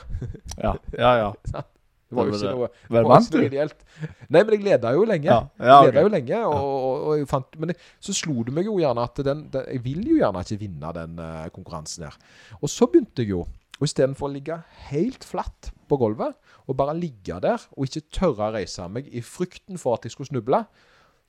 Ja, 0.57 0.73
ja. 0.97 1.13
ja. 1.21 1.63
Det 2.13 2.19
var 2.19 2.29
jo 2.29 2.37
ikke 2.37 2.53
noe, 2.59 2.69
var 2.95 3.09
vant 3.09 3.27
ikke 3.27 3.41
noe 3.41 3.49
ideelt. 3.49 3.83
Nei, 4.29 4.43
men 4.43 4.53
jeg 4.55 4.63
leda 4.67 4.93
jo 4.95 5.07
lenge. 5.09 5.29
Ja, 5.29 5.39
ja, 5.57 5.79
okay. 5.79 5.89
leda 5.89 6.05
jo 6.05 6.13
lenge, 6.13 6.43
og, 6.51 6.69
og, 6.69 7.09
og 7.09 7.25
fant, 7.31 7.59
men 7.61 7.73
jeg, 7.73 7.81
så 8.07 8.15
slo 8.17 8.45
det 8.47 8.55
meg 8.55 8.69
jo 8.69 8.77
gjerne 8.81 9.07
at 9.09 9.23
den, 9.25 9.43
den, 9.53 9.67
jeg 9.73 9.83
vil 9.87 10.07
jo 10.11 10.21
gjerne 10.21 10.45
ikke 10.45 10.61
vinne 10.61 10.93
den 10.99 11.19
uh, 11.19 11.49
konkurransen 11.55 12.07
her. 12.07 12.17
Og 12.61 12.71
så 12.71 12.87
begynte 12.91 13.25
jeg 13.25 13.33
jo, 13.33 13.43
og 13.79 13.87
istedenfor 13.89 14.29
å 14.29 14.33
ligge 14.33 14.59
helt 14.91 15.25
flatt 15.27 15.73
på 15.89 15.97
gulvet, 15.99 16.37
og 16.69 16.77
bare 16.79 16.95
ligge 16.95 17.35
der 17.43 17.61
og 17.75 17.87
ikke 17.87 18.05
tørre 18.13 18.47
å 18.47 18.55
reise 18.55 18.85
meg 18.87 19.09
i 19.11 19.23
frykten 19.25 19.81
for 19.81 19.97
at 19.97 20.05
jeg 20.07 20.15
skulle 20.15 20.29
snuble, 20.31 20.63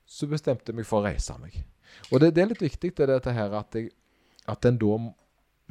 så 0.05 0.29
bestemte 0.29 0.71
jeg 0.71 0.79
meg 0.79 0.87
for 0.87 1.01
å 1.01 1.09
reise 1.09 1.35
meg. 1.41 1.57
Og 2.11 2.21
det, 2.21 2.33
det 2.35 2.43
er 2.43 2.51
litt 2.53 2.63
viktig 2.63 2.93
det 2.97 3.09
dette 3.09 3.33
her 3.33 3.53
at, 3.57 3.75
jeg, 3.75 3.91
at 4.49 4.65
en 4.67 4.79
da 4.81 4.97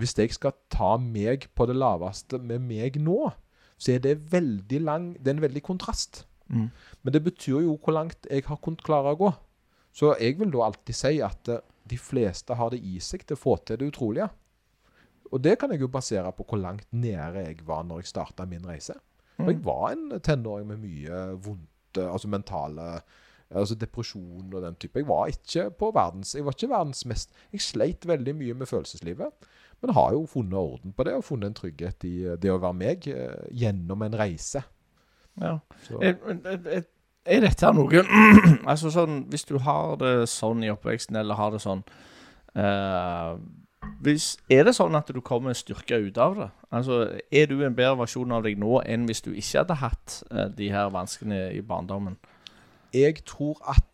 Hvis 0.01 0.17
jeg 0.19 0.33
skal 0.35 0.57
ta 0.73 0.97
meg 0.99 1.47
på 1.55 1.67
det 1.71 1.77
laveste 1.79 2.39
med 2.43 2.65
meg 2.67 2.97
nå, 2.99 3.31
så 3.77 3.95
er 3.95 4.05
det 4.05 4.33
veldig 4.33 4.81
lang 4.85 5.11
Det 5.19 5.33
er 5.33 5.37
en 5.37 5.45
veldig 5.45 5.63
kontrast. 5.63 6.25
Mm. 6.49 6.69
Men 7.03 7.13
det 7.13 7.25
betyr 7.25 7.65
jo 7.65 7.77
hvor 7.83 7.97
langt 7.97 8.29
jeg 8.31 8.45
har 8.47 8.61
kunnet 8.63 8.85
klare 8.85 9.15
å 9.15 9.21
gå. 9.21 9.33
Så 9.95 10.15
jeg 10.21 10.39
vil 10.39 10.53
da 10.53 10.67
alltid 10.67 10.97
si 10.99 11.19
at 11.23 11.51
eh, 11.51 11.63
de 11.85 11.99
fleste 12.01 12.57
har 12.57 12.73
det 12.73 12.81
i 12.83 12.99
seg 13.03 13.27
til 13.27 13.37
å 13.37 13.41
få 13.41 13.57
til 13.63 13.81
det 13.81 13.91
utrolige. 13.93 14.29
Og 15.33 15.43
det 15.43 15.57
kan 15.59 15.73
jeg 15.73 15.83
jo 15.83 15.91
basere 15.91 16.31
på 16.37 16.47
hvor 16.49 16.61
langt 16.61 16.87
nede 16.93 17.45
jeg 17.47 17.65
var 17.67 17.85
når 17.87 18.03
jeg 18.03 18.13
starta 18.13 18.47
min 18.49 18.65
reise. 18.67 18.97
Og 19.43 19.51
jeg 19.51 19.61
var 19.67 19.89
en 19.91 20.21
tenåring 20.23 20.69
med 20.71 20.83
mye 20.83 21.23
vondt, 21.43 21.99
eh, 21.99 22.11
altså 22.11 22.31
mentale 22.31 22.89
Altså 23.55 23.77
depresjon 23.79 24.55
og 24.57 24.63
den 24.65 24.75
type. 24.81 24.99
Jeg 24.99 25.07
var 25.07 25.29
ikke 25.31 25.69
på 25.79 25.91
verdens 25.95 26.33
Jeg 26.35 26.47
var 26.47 26.57
ikke 26.57 26.71
verdens 26.73 27.05
mest 27.07 27.35
Jeg 27.53 27.61
sleit 27.63 28.07
veldig 28.09 28.33
mye 28.35 28.55
med 28.55 28.67
følelseslivet. 28.67 29.47
Men 29.83 29.95
har 29.97 30.13
jo 30.13 30.25
funnet 30.31 30.59
orden 30.59 30.95
på 30.97 31.07
det, 31.07 31.15
og 31.19 31.25
funnet 31.25 31.53
en 31.53 31.59
trygghet 31.59 32.07
i 32.09 32.15
eh, 32.29 32.39
det 32.41 32.53
å 32.53 32.61
være 32.63 32.79
meg 32.79 33.09
eh, 33.11 33.49
gjennom 33.53 34.05
en 34.07 34.19
reise. 34.19 34.65
ja. 35.41 35.59
Er, 36.01 36.19
er, 36.45 36.85
er 37.25 37.41
dette 37.43 37.71
noe 37.75 38.05
Altså 38.71 38.91
sånn 38.93 39.25
Hvis 39.33 39.47
du 39.49 39.57
har 39.65 39.97
det 39.99 40.29
sånn 40.31 40.61
i 40.63 40.71
oppveksten, 40.71 41.17
eller 41.19 41.35
har 41.35 41.51
det 41.55 41.63
sånn 41.65 41.83
eh, 42.55 43.33
hvis, 44.05 44.37
Er 44.53 44.69
det 44.69 44.77
sånn 44.77 44.95
at 44.95 45.11
du 45.11 45.19
kommer 45.25 45.57
styrka 45.57 45.99
ut 46.05 46.21
av 46.21 46.37
det? 46.39 46.51
Altså 46.71 47.01
Er 47.33 47.51
du 47.51 47.57
en 47.65 47.75
bedre 47.75 47.99
versjon 48.05 48.37
av 48.37 48.45
deg 48.47 48.61
nå 48.61 48.79
enn 48.85 49.09
hvis 49.09 49.25
du 49.27 49.33
ikke 49.33 49.65
hadde 49.65 49.81
hatt 49.81 50.21
eh, 50.31 50.53
de 50.55 50.71
her 50.71 50.93
vanskene 50.95 51.49
i 51.57 51.65
barndommen? 51.65 52.21
jeg 52.95 53.25
tror 53.27 53.59
at 53.69 53.85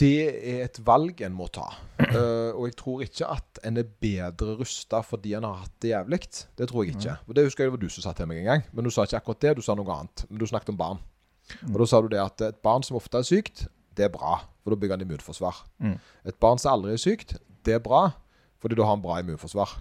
det 0.00 0.16
er 0.24 0.62
et 0.64 0.78
valg 0.84 1.20
en 1.26 1.34
må 1.36 1.46
ta. 1.52 1.66
Uh, 2.00 2.50
og 2.58 2.64
jeg 2.68 2.76
tror 2.80 3.02
ikke 3.04 3.28
at 3.36 3.60
en 3.68 3.80
er 3.80 3.88
bedre 4.02 4.56
rusta 4.60 5.02
fordi 5.04 5.34
en 5.36 5.46
har 5.48 5.62
hatt 5.64 5.74
det 5.82 5.92
jævlig. 5.92 6.20
Det 6.58 6.68
tror 6.70 6.86
jeg 6.86 6.96
ikke. 6.96 7.16
Og 7.26 7.36
Det 7.36 7.44
husker 7.46 7.64
jeg 7.64 7.70
det 7.70 7.76
var 7.76 7.82
du 7.82 7.92
som 7.92 8.06
sa 8.06 8.14
til 8.16 8.30
meg 8.30 8.42
en 8.42 8.48
gang. 8.52 8.64
Men 8.72 8.86
du 8.86 8.92
sa 8.94 9.04
ikke 9.04 9.20
akkurat 9.20 9.42
det, 9.44 9.56
du 9.60 9.64
sa 9.66 9.76
noe 9.78 9.96
annet. 9.96 10.24
Men 10.30 10.40
du 10.40 10.46
snakket 10.48 10.72
om 10.72 10.80
barn. 10.80 11.02
Og 11.72 11.76
da 11.82 11.88
sa 11.90 12.00
du 12.00 12.08
det 12.12 12.22
at 12.22 12.46
et 12.46 12.58
barn 12.64 12.84
som 12.86 12.98
ofte 12.98 13.20
er 13.20 13.26
sykt, 13.26 13.66
det 13.98 14.06
er 14.06 14.12
bra. 14.14 14.38
For 14.62 14.72
da 14.72 14.80
bygger 14.80 14.96
han 14.96 15.04
immunforsvar. 15.04 15.64
Mm. 15.82 15.98
Et 16.30 16.40
barn 16.42 16.60
som 16.62 16.74
aldri 16.76 16.94
er 16.94 17.02
sykt, 17.02 17.36
det 17.66 17.76
er 17.76 17.84
bra. 17.84 18.10
Fordi 18.62 18.78
da 18.78 18.86
har 18.86 18.96
han 18.96 19.04
bra 19.04 19.20
immunforsvar. 19.20 19.76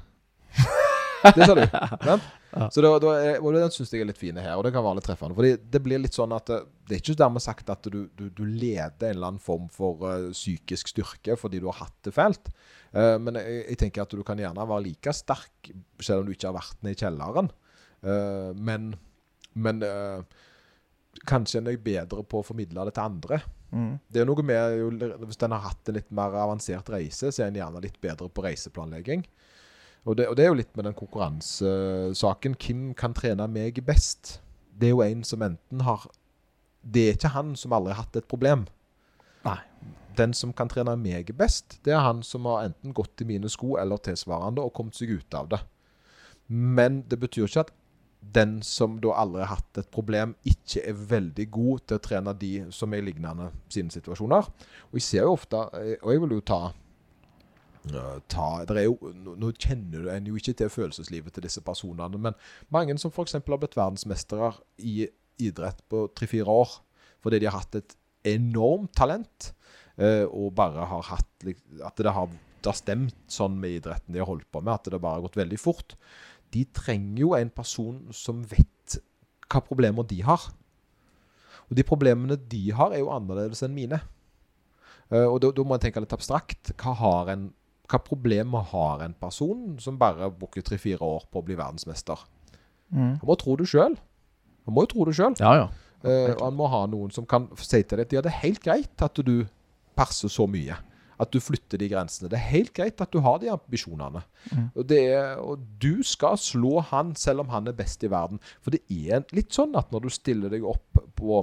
Det 1.36 1.45
sa 1.45 1.55
du. 1.55 1.65
sant? 2.52 2.76
Så 2.76 2.84
da 2.84 3.14
er, 3.14 3.40
og 3.40 3.56
den 3.56 3.74
syns 3.74 3.94
jeg 3.94 4.04
er 4.04 4.10
litt 4.10 4.20
fine 4.20 4.44
her, 4.44 4.58
og 4.58 4.66
det 4.66 4.74
kan 4.76 4.86
være 4.86 5.00
litt 5.00 5.08
treffende. 5.08 5.38
Fordi 5.38 5.54
det 5.74 5.82
blir 5.86 6.02
litt 6.02 6.18
sånn 6.18 6.34
at 6.36 6.52
eh, 6.54 6.66
det 6.90 6.98
er 6.98 7.04
ikke 7.04 7.18
dermed 7.22 7.46
sagt 7.46 7.70
at 7.74 7.90
du, 7.92 8.00
du, 8.18 8.28
du 8.34 8.44
leder 8.46 9.10
en 9.10 9.16
eller 9.18 9.32
annen 9.34 9.44
form 9.44 9.68
for 9.74 10.02
uh, 10.06 10.32
psykisk 10.34 10.90
styrke 10.90 11.36
fordi 11.38 11.62
du 11.62 11.68
har 11.70 11.84
hatt 11.84 11.98
det 12.08 12.16
fælt. 12.16 12.50
Uh, 12.96 13.18
men 13.22 13.38
jeg, 13.38 13.60
jeg 13.68 13.82
tenker 13.84 14.06
at 14.06 14.16
du 14.18 14.26
kan 14.26 14.42
gjerne 14.42 14.66
være 14.72 14.88
like 14.88 15.14
sterk 15.14 15.72
selv 16.02 16.24
om 16.24 16.30
du 16.30 16.34
ikke 16.34 16.50
har 16.50 16.58
vært 16.58 16.82
nede 16.82 16.98
i 16.98 17.04
kjelleren. 17.04 17.54
Uh, 18.02 18.50
men 18.58 18.94
men 19.60 19.82
kanskje 21.28 21.60
en 21.60 21.68
er 21.72 21.80
bedre 21.84 22.22
på 22.24 22.40
å 22.40 22.46
formidle 22.46 22.86
det 22.88 22.94
til 22.96 23.10
andre. 23.10 23.40
Mm. 23.74 23.92
Det 24.10 24.22
er 24.22 24.28
noe 24.30 24.46
med, 24.46 25.04
Hvis 25.26 25.42
en 25.46 25.54
har 25.54 25.66
hatt 25.68 25.90
en 25.90 25.98
litt 25.98 26.10
mer 26.16 26.38
avansert 26.42 26.90
reise, 26.94 27.32
så 27.32 27.44
er 27.44 27.50
en 27.50 27.60
gjerne 27.60 27.82
litt 27.84 28.00
bedre 28.02 28.30
på 28.30 28.46
reiseplanlegging. 28.46 29.26
Og 30.08 30.18
det, 30.18 30.28
og 30.30 30.38
det 30.38 30.46
er 30.46 30.52
jo 30.52 30.60
litt 30.60 30.76
med 30.78 30.88
den 30.88 30.98
konkurransesaken. 30.98 32.56
Hvem 32.56 32.84
kan 32.98 33.16
trene 33.18 33.48
meg 33.52 33.82
best? 33.86 34.38
Det 34.80 34.90
er 34.90 34.96
jo 34.96 35.04
en 35.04 35.26
som 35.28 35.44
enten 35.44 35.84
har 35.84 36.08
Det 36.80 37.02
er 37.04 37.18
ikke 37.18 37.34
han 37.34 37.56
som 37.60 37.74
aldri 37.76 37.92
har 37.92 38.06
hatt 38.06 38.16
et 38.16 38.30
problem. 38.32 38.64
Nei. 39.44 39.60
Den 40.16 40.32
som 40.36 40.54
kan 40.56 40.72
trene 40.72 40.96
meg 41.00 41.34
best, 41.38 41.78
det 41.84 41.94
er 41.96 42.04
han 42.04 42.24
som 42.24 42.48
har 42.48 42.70
enten 42.70 42.94
gått 42.96 43.22
i 43.22 43.28
mine 43.28 43.52
sko 43.52 43.76
eller 43.80 44.00
tilsvarende 44.04 44.64
og 44.64 44.74
kommet 44.76 44.96
seg 44.96 45.12
ut 45.20 45.36
av 45.36 45.52
det. 45.52 45.60
Men 46.48 47.04
det 47.08 47.20
betyr 47.22 47.46
ikke 47.46 47.68
at 47.68 47.76
den 48.36 48.58
som 48.66 48.98
da 49.04 49.14
aldri 49.22 49.44
har 49.44 49.60
hatt 49.60 49.80
et 49.80 49.92
problem, 49.94 50.34
ikke 50.48 50.84
er 50.90 51.04
veldig 51.12 51.46
god 51.52 51.86
til 51.88 52.00
å 52.00 52.04
trene 52.04 52.34
de 52.40 52.52
som 52.76 52.94
er 52.94 53.04
i 53.04 53.08
lignende 53.08 53.50
sine 53.72 53.94
situasjoner. 53.94 54.50
Og 54.90 55.00
jeg 55.00 55.06
ser 55.06 55.28
jo 55.28 55.36
ofte, 55.38 55.62
eh, 55.80 55.96
og 56.02 56.12
jeg 56.14 56.24
vil 56.24 56.36
jo 56.36 56.48
ta 56.52 56.62
ta, 58.30 58.48
jo, 58.84 58.98
nå, 59.15 59.52
kjenner 59.56 60.10
en 60.13 60.28
jo 60.28 60.36
ikke 60.38 60.54
til 60.60 60.72
følelseslivet 60.74 61.34
til 61.34 61.46
disse 61.46 61.63
personene, 61.65 62.20
men 62.20 62.36
mange 62.74 62.98
som 63.00 63.13
f.eks. 63.13 63.38
har 63.39 63.62
blitt 63.62 63.78
verdensmestere 63.80 64.52
i 64.84 65.08
idrett 65.39 65.80
på 65.89 66.10
tre-fire 66.18 66.52
år 66.52 66.76
fordi 67.24 67.39
de 67.42 67.48
har 67.50 67.60
hatt 67.60 67.78
et 67.80 67.96
enormt 68.28 68.92
talent 68.96 69.52
eh, 70.00 70.26
og 70.28 70.54
bare 70.58 70.88
har 70.88 71.04
hatt 71.08 71.48
At 71.86 72.00
det 72.00 72.12
har, 72.15 72.28
det 72.28 72.68
har 72.68 72.78
stemt 72.78 73.18
sånn 73.32 73.58
med 73.60 73.80
idretten 73.80 74.15
de 74.15 74.22
har 74.22 74.30
holdt 74.30 74.50
på 74.52 74.62
med, 74.63 74.74
at 74.76 74.92
det 74.92 75.00
bare 75.00 75.20
har 75.20 75.26
gått 75.28 75.39
veldig 75.39 75.60
fort. 75.60 75.96
De 76.52 76.65
trenger 76.76 77.22
jo 77.24 77.34
en 77.38 77.52
person 77.54 78.02
som 78.15 78.42
vet 78.44 79.00
hva 79.50 79.62
problemer 79.65 80.06
de 80.08 80.20
har. 80.26 80.50
Og 81.70 81.78
de 81.78 81.86
problemene 81.86 82.38
de 82.50 82.63
har, 82.76 82.94
er 82.94 83.04
jo 83.04 83.12
annerledes 83.13 83.63
enn 83.65 83.76
mine. 83.76 84.02
Uh, 85.10 85.26
og 85.26 85.39
da, 85.42 85.52
da 85.56 85.65
må 85.65 85.78
jeg 85.78 85.88
tenke 85.88 86.04
litt 86.04 86.15
abstrakt. 86.15 86.74
Hva, 86.82 86.94
har 87.00 87.32
en, 87.34 87.48
hva 87.89 87.99
problemer 88.06 88.65
har 88.71 89.04
en 89.06 89.15
person 89.17 89.78
som 89.82 89.97
bare 89.99 90.30
bruker 90.32 90.65
tre-fire 90.65 91.02
år 91.06 91.25
på 91.32 91.41
å 91.41 91.45
bli 91.45 91.58
verdensmester? 91.58 92.21
Mm. 92.93 93.15
Han 93.21 93.28
må 93.30 93.38
tro 93.39 93.56
det 93.60 93.69
sjøl. 93.69 93.95
Han 94.67 94.75
må 94.75 94.86
jo 94.86 94.91
tro 94.93 95.08
det 95.10 95.15
sjøl. 95.17 95.38
Ja, 95.41 95.56
ja. 95.63 95.69
Uh, 95.99 96.32
og 96.38 96.43
han 96.45 96.56
må 96.56 96.67
ha 96.71 96.86
noen 96.88 97.12
som 97.12 97.25
kan 97.28 97.49
si 97.60 97.82
til 97.84 97.99
deg 97.99 98.06
at 98.06 98.13
ja, 98.15 98.21
det 98.23 98.32
er 98.32 98.43
helt 98.45 98.62
greit 98.63 99.04
at 99.04 99.19
du 99.25 99.41
perser 99.97 100.32
så 100.32 100.45
mye. 100.47 100.78
At 101.19 101.34
du 101.36 101.41
flytter 101.43 101.82
de 101.82 101.89
grensene. 101.91 102.30
Det 102.32 102.38
er 102.38 102.45
helt 102.54 102.71
greit 102.78 103.02
at 103.04 103.12
du 103.12 103.19
har 103.25 103.41
de 103.41 103.49
ambisjonene. 103.52 104.21
Mm. 104.54 104.69
Og, 104.69 104.86
det 104.88 105.02
er, 105.10 105.41
og 105.43 105.65
du 105.82 105.99
skal 106.08 106.39
slå 106.39 106.80
han 106.93 107.12
selv 107.19 107.43
om 107.43 107.52
han 107.52 107.67
er 107.67 107.75
best 107.75 108.06
i 108.08 108.12
verden. 108.12 108.39
For 108.63 108.71
det 108.71 108.86
er 108.88 109.25
litt 109.36 109.52
sånn 109.52 109.75
at 109.75 109.91
når 109.91 110.06
du 110.06 110.13
stiller 110.15 110.54
deg 110.54 110.63
opp 110.63 111.02
på, 111.19 111.41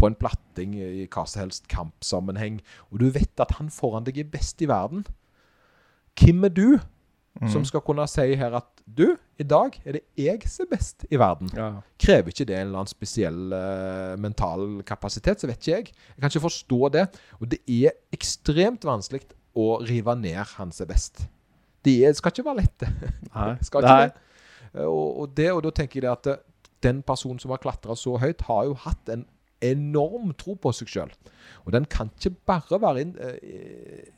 på 0.00 0.08
en 0.08 0.16
platting 0.16 0.78
i 0.80 1.04
hva 1.04 1.26
som 1.28 1.44
helst 1.44 1.68
kampsammenheng, 1.68 2.62
og 2.88 3.02
du 3.02 3.10
vet 3.12 3.44
at 3.44 3.58
han 3.58 3.68
foran 3.68 4.08
deg 4.08 4.22
er 4.22 4.32
best 4.32 4.64
i 4.64 4.70
verden, 4.70 5.04
hvem 6.20 6.44
er 6.44 6.54
du 6.54 6.78
Mm. 7.38 7.46
som 7.52 7.62
skal 7.64 7.80
kunne 7.86 8.02
si 8.10 8.32
her 8.34 8.50
at 8.58 8.80
du, 8.98 9.12
i 9.38 9.44
dag 9.46 9.76
er 9.86 9.92
det 9.94 10.00
jeg 10.18 10.40
som 10.50 10.64
er 10.66 10.72
best 10.72 11.04
i 11.06 11.14
verden? 11.20 11.46
ja. 11.54 11.68
Krever 12.02 12.32
ikke 12.32 12.44
det 12.48 12.56
en 12.56 12.64
eller 12.66 12.80
annen 12.80 12.90
spesiell 12.90 13.52
uh, 13.54 14.16
mental 14.18 14.82
kapasitet, 14.82 15.38
så 15.38 15.46
vet 15.46 15.60
ikke 15.60 15.70
jeg. 15.76 15.86
Jeg 15.92 16.18
kan 16.24 16.32
ikke 16.32 16.42
forstå 16.48 16.88
det. 16.96 17.04
Og 17.38 17.46
det 17.52 17.60
er 17.70 17.94
ekstremt 18.12 18.82
vanskelig 18.88 19.20
å 19.54 19.68
rive 19.86 20.16
ned 20.18 20.34
han 20.56 20.72
som 20.74 20.88
er 20.88 20.90
best. 20.96 21.28
Det 21.86 22.10
skal 22.18 22.34
ikke 22.34 22.46
være 22.48 22.58
lett. 22.64 22.86
Nei. 23.30 23.54
Skal 23.68 23.86
ikke 23.86 23.94
Nei. 23.94 24.08
det. 24.08 24.74
Eh, 24.74 24.88
Og, 24.90 25.20
og, 25.22 25.36
det. 25.38 25.48
og 25.52 25.62
da 25.62 25.70
tenker 25.78 26.02
jeg 26.02 26.10
at 26.10 26.26
eh, 26.34 26.42
den 26.82 27.04
personen 27.06 27.38
som 27.38 27.54
har 27.54 27.62
klatra 27.62 27.94
så 27.94 28.16
høyt, 28.18 28.42
har 28.50 28.64
jo 28.66 28.74
hatt 28.82 29.14
en 29.14 29.22
enorm 29.62 30.34
tro 30.34 30.56
på 30.58 30.74
seg 30.74 30.90
sjøl. 30.90 31.14
Og 31.66 31.70
den 31.78 31.86
kan 31.86 32.10
ikke 32.18 32.34
bare 32.50 32.82
være 32.82 33.06
inn, 33.06 33.14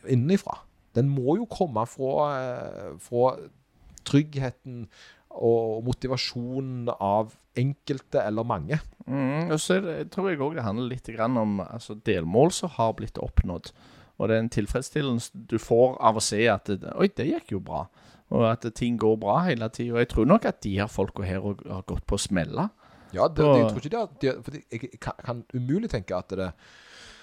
innenfra. 0.08 0.56
Den 0.96 1.08
må 1.12 1.36
jo 1.38 1.46
komme 1.46 1.84
fra, 1.86 2.14
eh, 2.40 2.92
fra 2.98 3.36
tryggheten 4.08 4.86
og 5.30 5.84
motivasjonen 5.86 6.88
av 6.98 7.34
enkelte 7.60 8.22
eller 8.26 8.46
mange. 8.46 8.80
Mm, 9.06 9.50
og 9.52 9.58
så 9.62 9.76
er 9.78 9.84
det, 9.86 9.96
tror 10.14 10.30
jeg 10.30 10.40
òg 10.42 10.56
det 10.58 10.64
handler 10.66 10.88
litt 10.90 11.10
grann 11.14 11.36
om 11.38 11.60
altså, 11.62 11.96
delmål 12.06 12.52
som 12.54 12.72
har 12.76 12.94
blitt 12.98 13.18
oppnådd. 13.22 13.70
Og 14.20 14.28
det 14.28 14.36
er 14.36 14.42
en 14.44 14.52
tilfredsstillelse 14.52 15.44
du 15.48 15.56
får 15.62 15.96
av 16.04 16.18
å 16.18 16.24
se 16.24 16.42
at 16.52 16.64
det, 16.72 16.92
Oi, 16.98 17.08
det 17.16 17.28
gikk 17.30 17.54
jo 17.56 17.60
bra. 17.64 17.84
Og 18.30 18.44
at 18.46 18.66
ting 18.78 18.98
går 19.00 19.16
bra 19.22 19.40
hele 19.46 19.68
tida. 19.74 19.98
Jeg 20.02 20.10
tror 20.12 20.28
nok 20.30 20.44
at 20.46 20.60
de 20.62 20.76
her 20.78 20.90
folka 20.90 21.24
her 21.26 21.40
har 21.42 21.82
gått 21.88 22.04
på 22.06 22.18
å 22.18 22.22
smelle. 22.22 22.68
Ja, 23.12 23.26
det, 23.28 23.42
Og- 23.44 23.56
jeg 23.58 23.70
tror 23.70 23.80
ikke 23.80 23.90
de 23.90 23.96
har 23.96 24.08
de, 24.20 24.42
for 24.42 24.52
Jeg 24.70 25.00
kan, 25.00 25.14
kan 25.24 25.44
umulig 25.54 25.90
tenke 25.90 26.14
at 26.16 26.28
det 26.28 26.52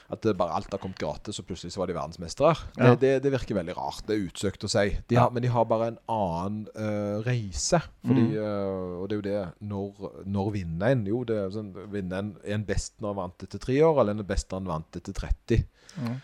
at 0.10 0.24
bare 0.40 0.56
alt 0.56 0.72
har 0.72 0.80
kommet 0.80 1.00
gratis, 1.02 1.40
og 1.42 1.46
plutselig 1.50 1.74
så 1.74 1.82
var 1.82 1.90
de 1.92 1.96
verdensmestere. 1.98 2.54
Ja. 2.78 2.94
Det, 2.96 3.00
det, 3.02 3.10
det 3.26 3.32
virker 3.34 3.58
veldig 3.58 3.76
rart. 3.76 4.04
Det 4.08 4.16
er 4.16 4.26
utsøkt 4.30 4.64
å 4.64 4.70
si. 4.72 4.86
De 5.12 5.18
har, 5.20 5.32
Men 5.36 5.44
de 5.44 5.50
har 5.52 5.66
bare 5.68 5.90
en 5.92 5.98
annen 6.08 6.62
uh, 6.78 7.20
reise. 7.28 7.82
Fordi, 8.06 8.24
Mm. 8.24 8.38
uh, 8.40 9.02
og 9.02 9.10
det 9.10 9.18
er 9.18 9.20
jo 9.20 9.26
det 9.28 9.68
Når, 9.68 10.08
når 10.26 10.52
vinner 10.56 10.94
en? 10.96 11.06
Jo, 11.12 11.24
det 11.28 11.38
er 11.42 11.50
sånn, 11.52 11.74
vinner 11.92 12.22
en, 12.24 12.32
er 12.46 12.56
en 12.56 12.66
best 12.66 12.96
når 13.04 13.12
han 13.14 13.20
vant 13.26 13.44
etter 13.44 13.60
tre 13.60 13.78
år, 13.84 14.00
eller 14.00 14.16
er 14.16 14.24
en 14.24 14.30
best 14.32 14.52
når 14.52 14.62
han 14.64 14.72
vant 14.72 15.00
etter 15.02 15.14
30? 15.20 15.64
Mm. 16.00 16.16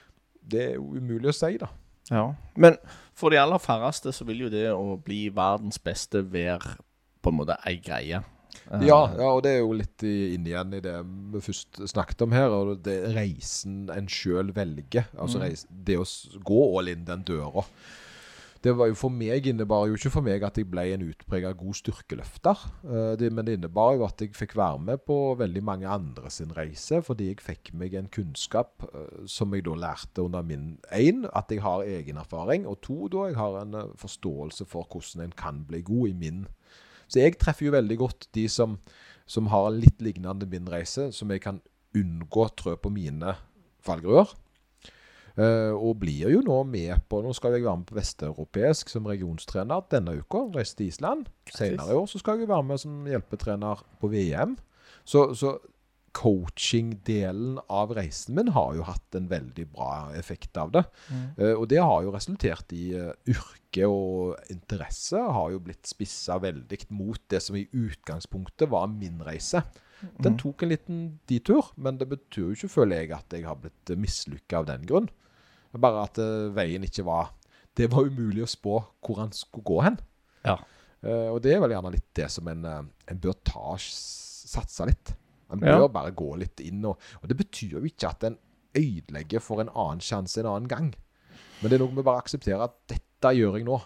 Det 0.54 0.63
er 0.69 0.74
jo 0.78 0.88
umulig 0.96 1.32
å 1.34 1.36
si, 1.36 1.58
da. 1.60 1.67
Ja. 2.12 2.24
Men 2.60 2.76
for 3.15 3.32
de 3.32 3.38
aller 3.39 3.60
færreste 3.63 4.12
så 4.15 4.26
vil 4.28 4.46
jo 4.46 4.50
det 4.52 4.65
å 4.76 4.98
bli 5.00 5.26
verdens 5.32 5.78
beste 5.80 6.24
være 6.34 6.78
på 7.24 7.32
en 7.32 7.38
måte 7.39 7.56
ei 7.67 7.78
greie. 7.80 8.19
Eh, 8.71 8.86
Ja, 8.88 9.08
ja, 9.17 9.28
og 9.34 9.43
det 9.43 9.52
er 9.56 9.60
jo 9.60 9.73
litt 9.73 10.04
i- 10.04 10.34
inn 10.36 10.45
igjen 10.45 10.73
i 10.73 10.80
det 10.80 10.95
vi 11.34 11.39
først 11.39 11.82
snakket 11.91 12.21
om 12.21 12.32
her. 12.32 12.49
Og 12.49 12.82
det 12.84 13.13
reisen 13.15 13.89
en 13.89 14.08
sjøl 14.08 14.54
velger. 14.54 15.06
Altså 15.17 15.38
Mm. 15.38 15.41
reis, 15.49 15.65
det 15.69 15.97
å 15.97 16.06
gå 16.43 16.78
all 16.80 16.88
in 16.88 17.04
den 17.06 17.23
døra. 17.23 17.65
Det 18.63 18.71
var 18.78 18.88
jo 18.88 18.93
for 18.95 19.10
meg 19.10 19.43
innebar 19.45 19.88
jo 19.89 19.95
ikke 19.97 20.10
for 20.10 20.21
meg 20.21 20.41
at 20.41 20.56
jeg 20.56 20.71
ble 20.71 20.93
en 20.93 21.02
utprega 21.12 21.52
god 21.54 21.73
styrkeløfter. 21.76 22.56
Eh, 22.86 23.15
det, 23.17 23.30
men 23.34 23.43
det 23.43 23.60
innebar 23.60 23.97
jo 23.97 24.06
at 24.06 24.17
jeg 24.21 24.32
fikk 24.32 24.56
være 24.56 24.80
med 24.80 24.99
på 25.06 25.36
veldig 25.38 25.62
mange 25.62 25.86
andre 25.86 26.30
sin 26.32 26.47
reise, 26.56 27.02
fordi 27.04 27.28
jeg 27.28 27.41
fikk 27.43 27.73
meg 27.73 27.93
en 27.93 28.08
kunnskap 28.08 28.82
eh, 28.93 29.26
som 29.28 29.52
jeg 29.54 29.65
da 29.65 29.71
lærte 29.71 30.23
under 30.23 30.41
min 30.41 30.78
Én, 30.93 31.26
at 31.36 31.49
jeg 31.52 31.60
har 31.60 31.84
egen 31.84 32.15
erfaring, 32.15 32.65
og 32.65 32.80
to, 32.82 33.10
da 33.10 33.26
jeg 33.28 33.36
har 33.36 33.62
en 33.65 33.73
forståelse 33.97 34.65
for 34.65 34.88
hvordan 34.89 35.26
en 35.26 35.34
kan 35.36 35.65
bli 35.67 35.82
god 35.82 36.08
i 36.10 36.13
min 36.13 36.47
så 37.08 37.24
jeg 37.24 37.38
treffer 37.42 37.68
jo 37.68 37.76
veldig 37.76 37.98
godt 38.00 38.30
de 38.36 38.48
som, 38.52 38.78
som 39.30 39.50
har 39.54 39.72
litt 39.76 40.02
lignende 40.04 40.48
min 40.50 40.70
reise, 40.72 41.12
som 41.16 41.32
jeg 41.34 41.44
kan 41.44 41.62
unngå 41.98 42.48
å 42.48 42.54
trø 42.58 42.78
på 42.80 42.92
mine 42.94 43.36
fallgruer. 43.84 44.32
Uh, 45.34 45.74
og 45.74 45.98
blir 46.04 46.30
jo 46.30 46.44
nå 46.46 46.60
med 46.70 47.08
på 47.10 47.18
Nå 47.26 47.32
skal 47.34 47.56
jeg 47.56 47.63
være 47.63 47.80
med 47.80 47.88
på 47.89 47.96
vesteuropeisk 47.98 48.92
som 48.92 49.08
regionstrener 49.10 49.82
denne 49.89 50.13
uka. 50.20 50.44
Reise 50.54 50.78
til 50.78 50.92
Island. 50.92 51.26
Senere 51.50 51.89
i 51.89 51.98
år 51.98 52.06
så 52.12 52.22
skal 52.22 52.44
jeg 52.44 52.52
være 52.52 52.68
med 52.70 52.82
som 52.84 53.08
hjelpetrener 53.10 53.82
på 54.02 54.12
VM. 54.13 54.54
Så, 55.02 55.32
så 55.34 55.56
coaching-delen 56.13 57.60
av 57.73 57.93
reisen 57.97 58.38
min 58.38 58.52
har 58.56 58.76
jo 58.78 58.86
hatt 58.88 59.17
en 59.17 59.30
veldig 59.32 59.65
bra 59.73 59.91
effekt 60.17 60.58
av 60.62 60.73
det. 60.76 60.84
Mm. 61.10 61.23
Uh, 61.39 61.54
og 61.54 61.67
det 61.71 61.82
har 61.82 62.04
jo 62.06 62.13
resultert 62.13 62.73
i 62.76 62.91
uh, 62.97 63.13
yrke 63.30 63.89
og 63.89 64.52
interesse 64.54 65.17
har 65.17 65.54
jo 65.54 65.62
blitt 65.65 65.89
spissa 65.89 66.38
veldig 66.41 66.80
mot 66.93 67.21
det 67.34 67.41
som 67.41 67.58
i 67.58 67.65
utgangspunktet 67.65 68.69
var 68.69 68.91
min 68.91 69.23
reise. 69.26 69.63
Den 70.19 70.36
tok 70.36 70.65
en 70.65 70.73
liten 70.73 71.04
detur, 71.32 71.71
men 71.80 71.95
det 71.95 72.10
betyr 72.12 72.49
jo 72.49 72.58
ikke, 72.58 72.73
føler 72.73 72.99
jeg, 72.99 73.13
at 73.15 73.34
jeg 73.34 73.47
har 73.47 73.58
blitt 73.62 73.93
uh, 73.93 73.99
mislykka 73.99 74.62
av 74.62 74.69
den 74.69 74.86
grunn. 74.89 75.10
Bare 75.73 76.06
at 76.06 76.19
uh, 76.21 76.52
veien 76.54 76.84
ikke 76.86 77.08
var 77.08 77.32
Det 77.73 77.88
var 77.89 78.06
umulig 78.06 78.43
å 78.45 78.52
spå 78.52 78.76
hvor 79.02 79.17
han 79.23 79.32
skulle 79.34 79.65
gå 79.65 79.80
hen. 79.82 79.95
Ja. 80.45 80.60
Eh, 81.04 81.30
og 81.34 81.41
det 81.43 81.56
er 81.56 81.62
vel 81.63 81.76
gjerne 81.76 81.91
litt 81.93 82.10
det 82.15 82.30
som 82.32 82.47
en, 82.52 82.63
eh, 82.65 82.84
en 83.12 83.19
bør 83.19 83.36
ta 83.43 83.76
satse 83.80 84.88
litt. 84.88 85.13
En 85.54 85.62
bør 85.62 85.86
Ja. 85.86 85.88
bare 85.88 86.12
gå 86.18 86.32
litt 86.42 86.60
inn. 86.66 86.84
Og, 86.89 86.98
og 87.22 87.30
det 87.30 87.38
betyr 87.39 87.78
jo 87.78 87.84
ikke 87.88 88.10
at 88.10 88.24
en 88.30 88.38
ødelegger 88.76 89.39
for 89.44 89.62
en 89.62 89.70
annen 89.70 90.02
sjanse 90.02 90.39
en 90.42 90.50
annen 90.50 90.68
gang. 90.72 90.94
Men 91.62 91.70
det 91.72 91.78
er 91.78 91.84
noe 91.86 91.94
med 91.96 92.04
bare 92.08 92.20
å 92.20 92.24
akseptere 92.26 92.66
at 92.66 92.74
dette 92.89 93.36
gjør 93.38 93.60
jeg 93.60 93.68
nå. 93.70 93.78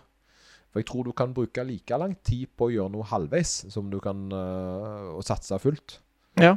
For 0.71 0.81
jeg 0.81 0.87
tror 0.89 1.03
du 1.07 1.11
kan 1.17 1.33
bruke 1.35 1.63
like 1.67 1.97
lang 1.99 2.15
tid 2.27 2.47
på 2.57 2.67
å 2.67 2.73
gjøre 2.73 2.91
noe 2.95 3.05
halvveis 3.07 3.65
som 3.73 3.91
du 3.91 3.99
kan 4.03 4.25
øh, 4.33 5.19
satse 5.25 5.59
fullt. 5.63 5.99
Ja. 6.41 6.55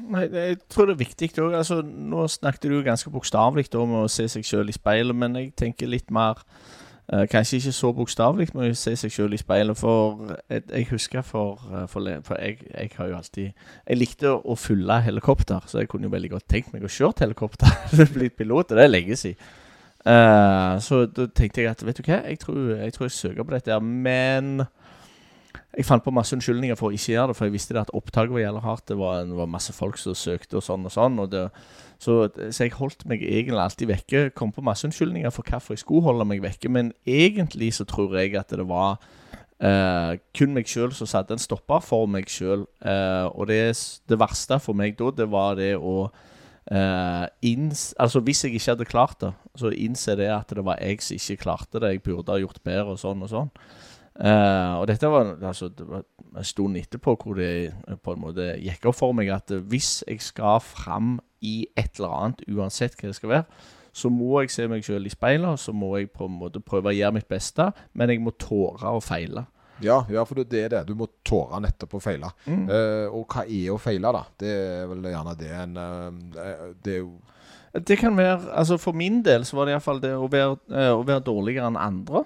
Nei, 0.00 0.22
jeg 0.32 0.60
tror 0.72 0.88
det 0.88 0.94
er 0.96 1.02
viktig 1.04 1.28
òg. 1.42 1.54
Altså, 1.58 1.82
nå 1.84 2.22
snakket 2.32 2.70
du 2.72 2.78
ganske 2.86 3.10
bokstavelig 3.12 3.66
om 3.76 3.98
å 4.00 4.04
se 4.08 4.24
seg 4.32 4.46
sjøl 4.48 4.72
i 4.72 4.76
speilet, 4.76 5.16
men 5.16 5.36
jeg 5.36 5.50
tenker 5.60 5.90
litt 5.92 6.08
mer 6.10 6.40
eh, 7.12 7.26
Kanskje 7.30 7.60
ikke 7.60 7.72
så 7.76 7.92
bokstavelig 7.96 8.48
med 8.54 8.72
å 8.72 8.78
se 8.78 8.94
seg 8.98 9.14
sjøl 9.14 9.36
i 9.36 9.40
speilet, 9.40 9.78
for 9.78 10.34
jeg, 10.50 10.64
jeg 10.68 10.88
husker 10.90 11.26
for, 11.26 11.62
eh, 11.70 11.86
for, 11.90 12.10
for 12.26 12.40
jeg, 12.42 12.60
jeg 12.70 12.92
har 12.96 13.10
jo 13.10 13.16
alltid 13.16 13.48
Jeg 13.50 13.98
likte 13.98 14.34
å 14.34 14.56
fylle 14.58 15.00
helikopter, 15.06 15.64
så 15.66 15.82
jeg 15.82 15.90
kunne 15.90 16.08
jo 16.08 16.14
veldig 16.14 16.34
godt 16.36 16.48
tenkt 16.48 16.74
meg 16.74 16.84
å 16.86 16.92
kjøre 16.92 17.26
helikopter. 17.26 17.74
Blitt 18.16 18.38
pilot, 18.38 18.70
og 18.72 18.80
det 18.80 18.86
er 18.86 18.94
lenge 18.94 19.18
siden. 19.18 19.50
Uh, 20.00 20.78
så 20.80 21.02
da 21.12 21.26
tenkte 21.36 21.60
jeg 21.60 21.68
at 21.68 21.82
vet 21.84 21.98
du 21.98 22.06
hva, 22.06 22.22
jeg 22.24 22.38
tror 22.40 22.70
jeg, 22.72 22.92
tror 22.94 23.04
jeg 23.04 23.12
søker 23.12 23.44
på 23.44 23.52
dette, 23.52 23.74
men 23.84 24.62
jeg 25.76 25.84
fant 25.84 26.02
på 26.02 26.12
masse 26.14 26.34
unnskyldninger 26.34 26.78
for 26.78 26.88
å 26.88 26.96
ikke 26.96 27.12
gjøre 27.12 27.30
det, 27.30 27.36
for 27.38 27.46
jeg 27.46 27.54
visste 27.54 27.76
det 27.76 27.82
at 27.84 27.92
opptaket 27.94 28.32
var 28.34 28.42
jævlig 28.42 28.62
hardt. 28.64 28.86
Det 28.88 28.96
var, 28.98 29.20
det 29.28 29.36
var 29.38 29.50
masse 29.50 29.74
folk 29.76 30.00
som 30.00 30.16
søkte 30.18 30.58
og 30.58 30.64
sånn 30.66 30.88
og 30.88 30.94
sånn. 30.94 31.20
Og 31.22 31.28
det, 31.30 31.44
så, 32.00 32.14
så 32.32 32.64
jeg 32.64 32.72
holdt 32.78 33.04
meg 33.08 33.20
egentlig 33.20 33.60
alltid 33.60 33.90
vekke. 33.90 34.22
Kom 34.36 34.54
på 34.56 34.64
masse 34.64 34.86
unnskyldninger 34.88 35.32
for 35.34 35.44
hvorfor 35.44 35.76
jeg 35.76 35.82
skulle 35.82 36.06
holde 36.06 36.24
meg 36.28 36.40
vekke, 36.42 36.70
men 36.72 36.94
egentlig 37.04 37.74
så 37.76 37.84
tror 37.88 38.16
jeg 38.16 38.38
at 38.40 38.54
det 38.56 38.64
var 38.68 38.96
eh, 39.60 40.16
kun 40.36 40.56
meg 40.56 40.70
sjøl 40.70 40.94
som 40.96 41.10
satte 41.10 41.36
en 41.36 41.42
stopper 41.42 41.84
for 41.84 42.08
meg 42.08 42.30
sjøl. 42.32 42.64
Eh, 42.80 43.26
og 43.28 43.50
det, 43.52 43.60
det 44.08 44.20
verste 44.20 44.60
for 44.64 44.78
meg 44.80 44.96
da, 44.98 45.12
det 45.20 45.28
var 45.28 45.60
det 45.60 45.74
å 45.76 46.08
eh, 46.72 47.26
inns, 47.52 47.90
Altså 48.00 48.24
hvis 48.24 48.44
jeg 48.44 48.56
ikke 48.56 48.72
hadde 48.72 48.88
klart 48.88 49.20
det, 49.20 49.34
så 49.60 49.68
innse 49.74 50.16
det 50.16 50.32
at 50.32 50.56
det 50.56 50.64
var 50.64 50.80
jeg 50.80 51.04
som 51.04 51.20
ikke 51.20 51.44
klarte 51.44 51.84
det. 51.84 51.94
Jeg 51.98 52.04
burde 52.08 52.32
ha 52.32 52.40
gjort 52.40 52.64
bedre 52.64 52.96
og 52.96 53.00
sånn 53.02 53.28
og 53.28 53.32
sånn. 53.32 53.54
Uh, 54.20 54.82
og 54.82 54.88
dette 54.90 55.08
var, 55.08 55.36
altså, 55.48 55.70
det 55.72 55.86
var 55.88 56.02
en 56.36 56.44
stund 56.44 56.76
etterpå 56.76 57.14
hvor 57.22 57.38
det 57.38 57.70
eh, 57.70 57.94
på 57.96 58.12
en 58.12 58.20
måte 58.20 58.50
gikk 58.60 58.90
opp 58.90 58.98
for 58.98 59.16
meg 59.16 59.30
at 59.32 59.48
eh, 59.54 59.62
hvis 59.70 60.02
jeg 60.04 60.20
skal 60.20 60.58
fram 60.60 61.14
i 61.40 61.68
et 61.78 61.98
eller 61.98 62.16
annet, 62.16 62.42
uansett 62.48 62.96
hva 62.98 63.10
det 63.10 63.18
skal 63.18 63.32
være, 63.34 63.68
så 63.92 64.10
må 64.12 64.42
jeg 64.42 64.52
se 64.54 64.66
meg 64.70 64.84
selv 64.86 65.08
i 65.08 65.12
speilet, 65.12 65.48
og 65.48 65.58
så 65.58 65.74
må 65.74 65.96
jeg 65.98 66.12
på 66.14 66.28
en 66.28 66.36
måte 66.38 66.62
prøve 66.62 66.92
å 66.92 66.94
gjøre 66.94 67.16
mitt 67.18 67.28
beste, 67.30 67.70
men 67.98 68.12
jeg 68.12 68.22
må 68.22 68.34
tåre 68.38 68.92
å 68.94 69.02
feile. 69.02 69.46
Ja, 69.80 70.02
ja, 70.12 70.24
for 70.28 70.40
det 70.44 70.60
er 70.60 70.72
det. 70.72 70.84
Du 70.90 70.94
må 70.98 71.08
tåre 71.26 71.60
nettopp 71.64 71.96
å 71.96 72.02
feile. 72.04 72.30
Mm. 72.44 72.66
Uh, 72.68 73.06
og 73.16 73.32
hva 73.32 73.46
er 73.46 73.70
å 73.72 73.78
feile, 73.80 74.12
da? 74.12 74.24
Det 74.40 74.50
er 74.52 74.90
vel 74.90 75.08
gjerne 75.08 75.36
det 75.40 75.52
en 75.56 75.78
uh, 75.80 76.66
Det 76.84 76.98
er 76.98 77.00
jo 77.00 77.14
Det 77.86 77.96
kan 78.00 78.16
være, 78.18 78.50
altså 78.52 78.76
For 78.82 78.96
min 78.96 79.22
del 79.24 79.46
så 79.48 79.56
var 79.56 79.66
det 79.66 79.76
iallfall 79.76 80.02
det 80.02 80.12
å 80.18 80.28
være, 80.30 80.58
å 80.92 81.02
være 81.06 81.24
dårligere 81.26 81.72
enn 81.72 81.80
andre. 81.80 82.24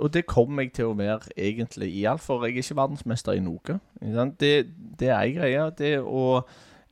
Og 0.00 0.08
det 0.12 0.24
kommer 0.26 0.64
jeg 0.64 0.72
til 0.78 0.90
å 0.90 0.96
være 0.96 1.34
egentlig 1.36 1.90
i 1.98 2.06
alt, 2.08 2.24
for 2.24 2.46
jeg 2.46 2.56
er 2.56 2.64
ikke 2.64 2.78
verdensmester 2.78 3.36
i 3.36 3.42
noe. 3.44 3.76
Det, 4.40 4.54
det 4.98 5.10
er 5.10 5.18
ei 5.20 5.34
greie. 5.36 5.66
Det 5.76 5.98
å 6.00 6.40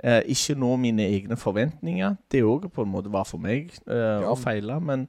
ikke 0.05 0.55
nå 0.61 0.75
mine 0.77 1.07
egne 1.09 1.37
forventninger, 1.41 2.17
det 2.31 2.43
òg 2.45 2.67
på 2.75 2.83
en 2.85 2.91
måte 2.93 3.11
var 3.13 3.25
for 3.25 3.39
meg 3.41 3.71
eh, 3.87 4.21
Ja. 4.21 4.29
å 4.29 4.37
feile. 4.37 4.77
Men 4.85 5.07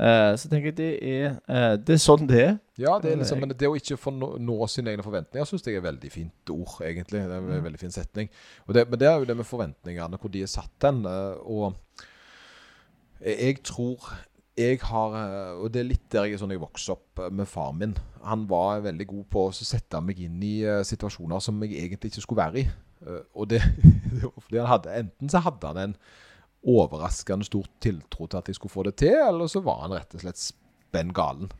eh, 0.00 0.32
så 0.40 0.48
tenker 0.50 0.72
jeg 0.72 0.76
det 0.80 0.88
er, 1.02 1.36
eh, 1.48 1.76
det 1.78 1.94
er 1.94 2.00
sånn 2.02 2.26
det 2.26 2.40
er. 2.42 2.56
Ja, 2.80 2.96
det 2.98 3.12
er 3.12 3.20
liksom, 3.20 3.38
men 3.44 3.52
det 3.54 3.68
å 3.68 3.76
ikke 3.78 3.98
få 4.00 4.10
nå, 4.16 4.32
nå 4.42 4.56
sine 4.72 4.90
egne 4.90 5.04
forventninger 5.06 5.46
syns 5.46 5.62
jeg 5.68 5.76
er 5.76 5.82
et 5.84 5.86
veldig 5.92 6.10
fint 6.10 6.50
ord, 6.50 6.80
egentlig. 6.82 7.22
Det 7.22 7.36
er 7.36 7.38
en 7.38 7.52
Mm. 7.60 7.64
veldig 7.68 7.78
fin 7.84 7.90
setning. 7.94 8.28
Det, 8.66 8.88
men 8.90 8.98
det 8.98 9.08
er 9.08 9.18
jo 9.18 9.24
det 9.30 9.36
med 9.36 9.46
forventningene, 9.46 10.18
hvor 10.18 10.30
de 10.32 10.42
er 10.42 10.46
satt 10.50 10.82
hen. 10.90 11.04
eh, 11.06 11.36
Og 11.46 11.74
jeg 13.22 13.62
tror 13.62 13.98
jeg 14.58 14.78
har 14.82 15.14
eh, 15.16 15.52
Og 15.62 15.70
det 15.72 15.80
er 15.80 15.86
litt 15.88 16.08
der 16.12 16.24
jeg 16.28 16.34
er 16.36 16.42
sånn 16.42 16.50
jeg 16.52 16.60
vokste 16.60 16.92
opp 16.96 17.22
eh, 17.24 17.30
med 17.32 17.46
far 17.48 17.72
min. 17.72 17.94
Han 18.24 18.46
var 18.50 18.82
veldig 18.84 19.06
god 19.08 19.24
på 19.32 19.46
å 19.48 19.52
sette 19.54 20.00
meg 20.04 20.18
inn 20.20 20.42
i 20.44 20.62
eh, 20.66 20.82
situasjoner 20.84 21.40
som 21.40 21.60
jeg 21.62 21.72
egentlig 21.78 22.10
ikke 22.12 22.24
skulle 22.26 22.42
være 22.42 22.58
i. 22.60 22.66
Eh, 23.06 23.22
Og 23.34 23.48
det, 23.50 23.62
fordi 24.44 24.58
han 24.58 24.66
hadde 24.70 24.94
Enten 25.02 25.28
så 25.32 25.38
hadde 25.42 25.66
han 25.72 25.76
en 25.88 25.96
overraskende 26.62 27.44
stor 27.48 27.66
tiltro 27.82 28.28
til 28.30 28.38
at 28.38 28.48
jeg 28.48 28.54
skulle 28.58 28.72
få 28.72 28.84
det 28.86 28.94
til, 29.02 29.16
eller 29.18 29.50
så 29.50 29.62
var 29.64 29.80
han 29.82 29.96
rett 29.96 30.14
og 30.14 30.22
slett 30.22 30.38
spenn 30.38 31.10
galen. 31.16 31.50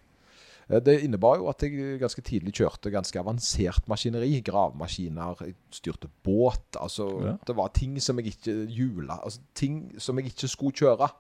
Eh, 0.70 0.78
Det 0.80 1.00
innebar 1.02 1.40
jo 1.40 1.48
at 1.50 1.62
jeg 1.66 1.98
ganske 2.00 2.22
tidlig 2.22 2.54
kjørte 2.60 2.92
ganske 2.94 3.18
avansert 3.18 3.88
maskineri. 3.90 4.40
Gravemaskiner, 4.46 5.42
jeg 5.42 5.56
styrte 5.74 6.08
båt. 6.22 6.78
Altså, 6.80 7.08
Ja. 7.26 7.36
Det 7.46 7.56
var 7.56 7.68
ting 7.74 7.98
som 8.00 8.18
jeg 8.18 8.26
ikke 8.36 8.66
hjula 8.70 9.18
Altså 9.24 9.40
ting 9.54 9.94
som 9.98 10.18
jeg 10.18 10.26
ikke 10.30 10.48
skulle 10.48 10.72
kjøre. 10.72 11.10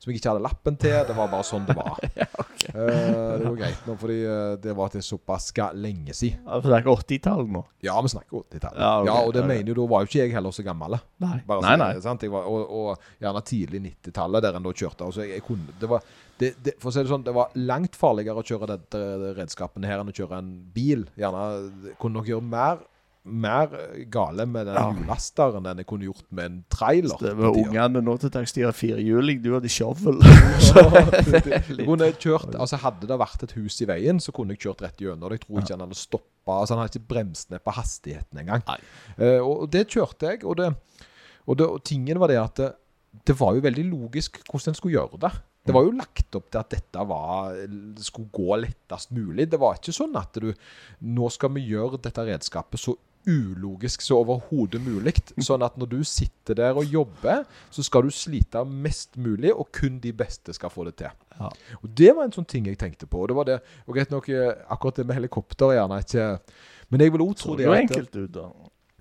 Som 0.00 0.08
jeg 0.10 0.16
ikke 0.20 0.32
hadde 0.32 0.44
lappen 0.46 0.76
til. 0.80 0.94
Det 1.04 1.14
var 1.16 1.28
bare 1.28 1.46
sånn 1.46 1.66
det 1.68 1.76
var. 1.78 2.00
Eh, 2.70 2.76
det 3.40 3.48
var 3.48 3.54
greit 3.56 3.86
nå, 3.88 3.94
fordi 3.98 4.16
uh, 4.28 4.52
det 4.62 4.74
var 4.76 4.90
til 4.92 5.02
såpass 5.02 5.48
lenge 5.74 6.12
siden. 6.14 6.44
Ja, 6.44 6.58
For 6.60 6.68
det 6.70 6.76
er 6.76 6.84
ikke 6.84 6.92
80-tallet 7.00 7.48
nå? 7.50 7.62
Ja, 7.82 7.96
vi 8.04 8.10
snakker 8.12 8.44
80-tallet. 8.44 8.78
Ja, 8.78 8.90
Ja, 9.08 9.14
og 9.26 9.32
det 9.34 9.42
mener 9.48 9.72
jo, 9.72 9.74
da 9.80 9.86
var 9.90 10.04
jo 10.04 10.10
ikke 10.10 10.20
jeg 10.20 10.34
heller 10.36 10.54
så 10.54 10.62
gammel. 10.62 10.94
Nei. 11.24 11.40
Bare 11.48 11.64
nei, 11.64 11.72
nei. 11.80 11.88
Sant? 12.04 12.22
Var, 12.30 12.46
og, 12.46 12.70
og 12.70 13.24
gjerne 13.24 13.42
tidlig 13.48 13.80
90-tallet, 13.88 14.44
der 14.44 14.60
en 14.60 14.68
da 14.68 14.74
kjørte. 14.76 15.08
Altså, 15.08 15.24
jeg, 15.24 15.40
jeg 15.40 15.46
kunne, 15.48 15.74
det 15.80 15.90
var, 15.90 16.06
det, 16.38 16.52
det, 16.62 16.76
for 16.84 16.92
å 16.92 16.94
si 16.94 17.02
det 17.02 17.10
sånn, 17.10 17.26
det 17.26 17.34
var 17.40 17.58
langt 17.58 17.98
farligere 17.98 18.44
å 18.44 18.46
kjøre 18.52 18.70
dette 18.76 19.02
redskapene 19.40 19.90
her 19.90 20.04
enn 20.04 20.12
å 20.12 20.16
kjøre 20.20 20.38
en 20.38 20.52
bil. 20.76 21.08
Gjerne 21.18 21.94
kunne 21.98 22.20
nok 22.20 22.30
gjøre 22.30 22.46
mer, 22.54 22.84
mer 23.30 23.72
gale 24.12 24.44
med 24.46 24.66
den 24.68 24.74
Ja. 24.76 24.90
hjullasteren 24.92 25.66
enn 25.70 25.80
jeg 25.82 25.86
kunne 25.90 26.04
gjort 26.08 26.26
med 26.30 26.44
en 26.50 26.58
trailer. 26.72 27.16
Det 27.20 27.32
var 27.38 27.56
ungene 27.56 28.02
nå 28.04 28.16
til 28.20 28.30
dags 28.34 28.52
de 28.56 28.62
har 28.66 28.72
firehjuling, 28.76 29.42
du 29.42 29.52
hadde 29.54 29.70
shovel. 29.72 30.20
Kjørt, 32.20 32.54
altså 32.54 32.78
Hadde 32.80 33.08
det 33.08 33.18
vært 33.20 33.42
et 33.46 33.54
hus 33.58 33.80
i 33.82 33.88
veien, 33.88 34.20
så 34.22 34.32
kunne 34.34 34.54
jeg 34.54 34.64
kjørt 34.66 34.82
rett 34.84 35.00
gjennom. 35.02 35.32
Jeg 35.34 35.44
tror 35.44 35.60
ikke 35.62 35.74
han 35.76 35.84
hadde 35.86 35.98
stoppa. 35.98 36.56
Altså 36.60 36.74
han 36.76 36.82
hadde 36.84 36.96
ikke 36.98 37.10
bremset 37.14 37.52
ned 37.54 37.62
på 37.64 37.74
hastigheten 37.76 38.40
engang. 38.42 38.64
Eh, 39.18 39.38
og, 39.40 39.64
og 39.66 39.70
det 39.72 39.86
kjørte 39.92 40.32
jeg. 40.32 40.44
Og, 40.44 40.56
det, 40.60 40.70
og, 41.46 41.56
det, 41.60 41.66
og 41.68 41.84
tingen 41.86 42.20
var 42.20 42.32
det 42.32 42.40
at 42.40 42.56
det, 42.62 42.70
det 43.26 43.36
var 43.40 43.56
jo 43.56 43.64
veldig 43.64 43.86
logisk 43.90 44.40
hvordan 44.48 44.72
en 44.72 44.78
skulle 44.78 44.96
gjøre 44.98 45.20
det. 45.26 45.32
Det 45.66 45.74
var 45.76 45.84
jo 45.84 45.92
lagt 45.92 46.36
opp 46.38 46.46
til 46.50 46.58
at 46.62 46.70
dette 46.72 47.02
var, 47.06 47.52
skulle 48.00 48.30
gå 48.32 48.56
lettest 48.62 49.10
mulig. 49.12 49.44
Det 49.52 49.58
var 49.60 49.76
ikke 49.76 49.92
sånn 49.92 50.16
at 50.18 50.38
du 50.40 50.48
Nå 51.04 51.28
skal 51.34 51.52
vi 51.52 51.66
gjøre 51.68 52.00
dette 52.00 52.24
redskapet 52.26 52.80
så 52.80 52.94
ulogisk 53.28 54.02
så 54.02 54.20
overhodet 54.22 54.80
mulig. 54.84 55.14
Sånn 55.42 55.62
at 55.66 55.76
når 55.80 55.90
du 55.92 55.98
sitter 56.04 56.54
der 56.54 56.78
og 56.78 56.84
jobber, 56.88 57.44
så 57.70 57.84
skal 57.84 58.02
du 58.06 58.10
slite 58.14 58.62
mest 58.64 59.16
mulig, 59.20 59.52
og 59.52 59.70
kun 59.76 59.98
de 60.00 60.12
beste 60.16 60.54
skal 60.56 60.72
få 60.72 60.84
det 60.88 60.96
til. 61.02 61.12
Ja. 61.38 61.50
Og 61.82 61.88
det 61.96 62.14
var 62.16 62.24
en 62.24 62.32
sånn 62.32 62.48
ting 62.48 62.66
jeg 62.66 62.78
tenkte 62.80 63.06
på. 63.10 63.22
Og 63.22 63.28
det 63.28 63.36
var 63.36 63.44
det, 63.48 63.60
og 63.86 63.94
greit 63.96 64.10
nok, 64.10 64.28
eh, 64.28 64.52
akkurat 64.70 64.96
det 64.96 65.06
med 65.06 65.16
helikopter 65.20 65.72
er 65.72 65.80
gjerne 65.80 66.00
ikke 66.04 66.40
Men 66.90 67.00
jeg 67.00 67.12
vil 67.12 67.20
òg 67.22 67.36
tro 67.36 67.54
det 67.56 67.66
at- 67.68 67.80
enkelt 67.84 68.16
ut, 68.16 68.32
da. 68.32 68.48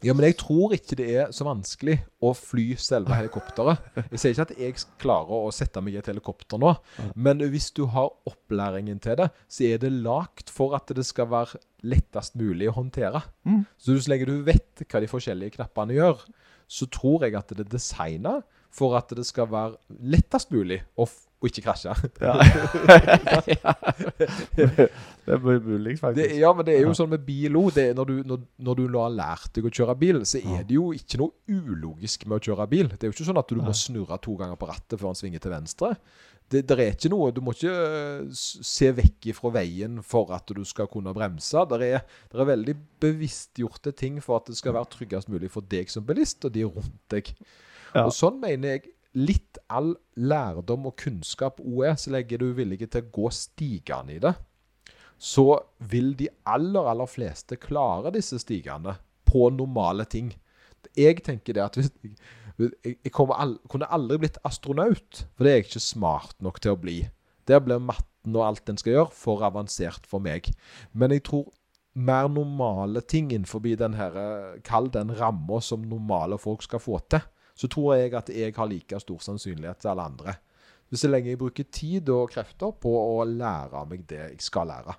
Ja, 0.05 0.13
men 0.15 0.25
jeg 0.27 0.37
tror 0.39 0.73
ikke 0.75 0.97
det 0.99 1.07
er 1.21 1.31
så 1.35 1.45
vanskelig 1.47 1.97
å 2.23 2.31
fly 2.37 2.67
selve 2.79 3.15
helikopteret. 3.17 3.87
Jeg 4.09 4.21
sier 4.21 4.35
ikke 4.35 4.45
at 4.47 4.53
jeg 4.59 4.77
klarer 5.01 5.47
å 5.47 5.53
sette 5.55 5.81
meg 5.83 5.95
i 5.97 5.99
et 6.01 6.09
helikopter 6.11 6.61
nå, 6.61 6.73
men 7.19 7.43
hvis 7.51 7.69
du 7.75 7.85
har 7.91 8.11
opplæringen 8.29 9.01
til 9.03 9.17
det, 9.19 9.29
så 9.51 9.67
er 9.67 9.81
det 9.83 9.91
lagt 9.95 10.53
for 10.53 10.77
at 10.77 10.91
det 10.95 11.05
skal 11.07 11.29
være 11.31 11.59
lettest 11.87 12.37
mulig 12.39 12.69
å 12.71 12.77
håndtere. 12.79 13.23
Mm. 13.47 13.63
Så 13.79 13.97
så 13.99 14.13
lenge 14.13 14.29
du 14.29 14.37
vet 14.47 14.85
hva 14.85 15.03
de 15.03 15.11
forskjellige 15.11 15.57
knappene 15.57 15.97
gjør, 15.97 16.23
så 16.69 16.87
tror 16.91 17.25
jeg 17.25 17.35
at 17.39 17.51
det 17.55 17.65
er 17.65 17.73
designet 17.73 18.45
for 18.73 18.95
at 18.97 19.11
det 19.17 19.25
skal 19.25 19.49
være 19.49 19.99
lettest 20.13 20.51
mulig 20.53 20.83
å, 20.95 21.07
å 21.39 21.47
ikke 21.47 21.61
krasje. 21.63 21.93
Ja. 22.19 22.33
det 24.55 25.35
er 25.35 25.39
mulig, 25.43 25.93
Det, 25.93 25.99
faktisk. 26.01 26.33
ja, 26.39 26.51
men 26.53 26.65
det 26.67 26.75
er 26.75 26.83
jo 26.87 26.95
sånn 26.97 27.11
med 27.13 27.23
bil 27.27 27.55
òg. 27.59 27.77
Når, 27.95 28.05
du- 28.09 28.23
når, 28.27 28.41
når 28.67 28.79
du 28.81 28.85
har 28.97 29.13
lært 29.13 29.51
deg 29.55 29.67
å 29.69 29.73
kjøre 29.73 29.95
bil, 29.99 30.21
så 30.27 30.41
er 30.41 30.63
det 30.67 30.75
jo 30.75 30.89
ikke 30.95 31.19
noe 31.21 31.31
ulogisk 31.47 32.25
med 32.27 32.39
å 32.39 32.43
kjøre 32.49 32.67
bil. 32.71 32.89
Det 32.91 33.03
er 33.03 33.11
jo 33.11 33.15
ikke 33.17 33.29
sånn 33.29 33.41
at 33.41 33.51
du 33.53 33.61
må 33.61 33.73
snurre 33.77 34.19
to 34.23 34.35
ganger 34.39 34.59
på 34.59 34.69
rattet 34.69 34.99
før 34.99 35.11
han 35.13 35.19
svinger 35.19 35.43
til 35.43 35.53
venstre. 35.55 35.93
Det, 36.49 36.63
det 36.65 36.73
er 36.81 36.95
ikke 36.95 37.11
noe 37.13 37.27
Du 37.29 37.43
må 37.45 37.51
ikke 37.53 37.69
eh, 37.69 38.21
se 38.33 38.87
vekk 38.97 39.27
fra 39.37 39.51
veien 39.53 39.99
for 40.01 40.31
at 40.33 40.49
du 40.57 40.63
skal 40.65 40.87
kunne 40.89 41.13
bremse. 41.13 41.61
Det 41.69 41.77
er, 41.93 41.99
det 42.31 42.39
er 42.41 42.47
veldig 42.49 42.73
bevisstgjorte 43.05 43.93
ting 43.93 44.17
for 44.25 44.39
at 44.41 44.49
det 44.49 44.57
skal 44.57 44.73
være 44.73 44.89
tryggest 44.95 45.29
mulig 45.29 45.51
for 45.53 45.61
deg 45.69 45.91
som 45.93 46.07
bilist 46.07 46.47
og 46.49 46.55
de 46.55 46.65
rundt 46.65 46.95
deg. 47.13 47.29
Ja. 47.93 48.07
Og 48.07 48.15
sånn 48.17 48.41
mener 48.41 48.79
jeg 48.79 48.89
litt 49.17 49.57
all 49.71 49.93
lærdom 50.19 50.89
og 50.89 50.97
kunnskap 51.01 51.59
er. 51.61 51.95
Så 51.97 52.13
legger 52.13 52.41
du 52.41 52.51
villig 52.57 52.81
til 52.85 53.03
å 53.03 53.11
gå 53.15 53.31
stigene 53.33 54.17
i 54.17 54.21
det, 54.23 54.35
så 55.19 55.59
vil 55.91 56.13
de 56.19 56.29
aller, 56.47 56.85
aller 56.87 57.09
fleste 57.09 57.59
klare 57.59 58.13
disse 58.15 58.39
stigene 58.39 58.95
på 59.29 59.49
normale 59.53 60.05
ting. 60.09 60.31
Jeg 60.97 61.23
tenker 61.25 61.57
det 61.57 61.65
at 61.65 61.79
hvis 61.79 61.91
jeg, 62.59 63.11
kunne 63.13 63.87
aldri 63.87 64.19
blitt 64.23 64.39
astronaut, 64.47 65.23
for 65.35 65.45
det 65.45 65.51
er 65.51 65.59
jeg 65.59 65.67
ikke 65.69 65.83
smart 65.83 66.35
nok 66.43 66.59
til 66.63 66.75
å 66.75 66.79
bli. 66.79 66.99
Der 67.47 67.61
blir 67.63 67.81
matten 67.83 68.35
og 68.35 68.45
alt 68.45 68.65
den 68.67 68.79
skal 68.79 68.95
gjøre, 68.95 69.15
for 69.15 69.43
avansert 69.47 70.07
for 70.07 70.23
meg. 70.23 70.51
Men 70.91 71.15
jeg 71.15 71.25
tror 71.27 71.47
mer 71.99 72.29
normale 72.31 73.01
ting 73.01 73.31
innenfor 73.31 73.63
den 73.79 73.95
her, 73.97 74.15
den 74.93 75.13
ramma 75.19 75.59
som 75.61 75.81
normale 75.87 76.37
folk 76.37 76.63
skal 76.63 76.83
få 76.83 76.99
til, 77.09 77.23
så 77.59 77.67
tror 77.71 77.97
jeg 77.99 78.15
at 78.15 78.31
jeg 78.31 78.55
har 78.55 78.69
like 78.71 79.01
stor 79.03 79.19
sannsynlighet 79.25 79.81
til 79.83 79.91
alle 79.91 80.07
andre. 80.07 80.37
Så 80.95 81.09
lenge 81.09 81.29
jeg 81.33 81.41
bruker 81.41 81.67
tid 81.69 82.09
og 82.09 82.31
krefter 82.33 82.71
på 82.81 82.95
å 82.97 83.21
lære 83.27 83.83
meg 83.89 84.07
det 84.09 84.21
jeg 84.23 84.41
skal 84.41 84.71
lære. 84.71 84.95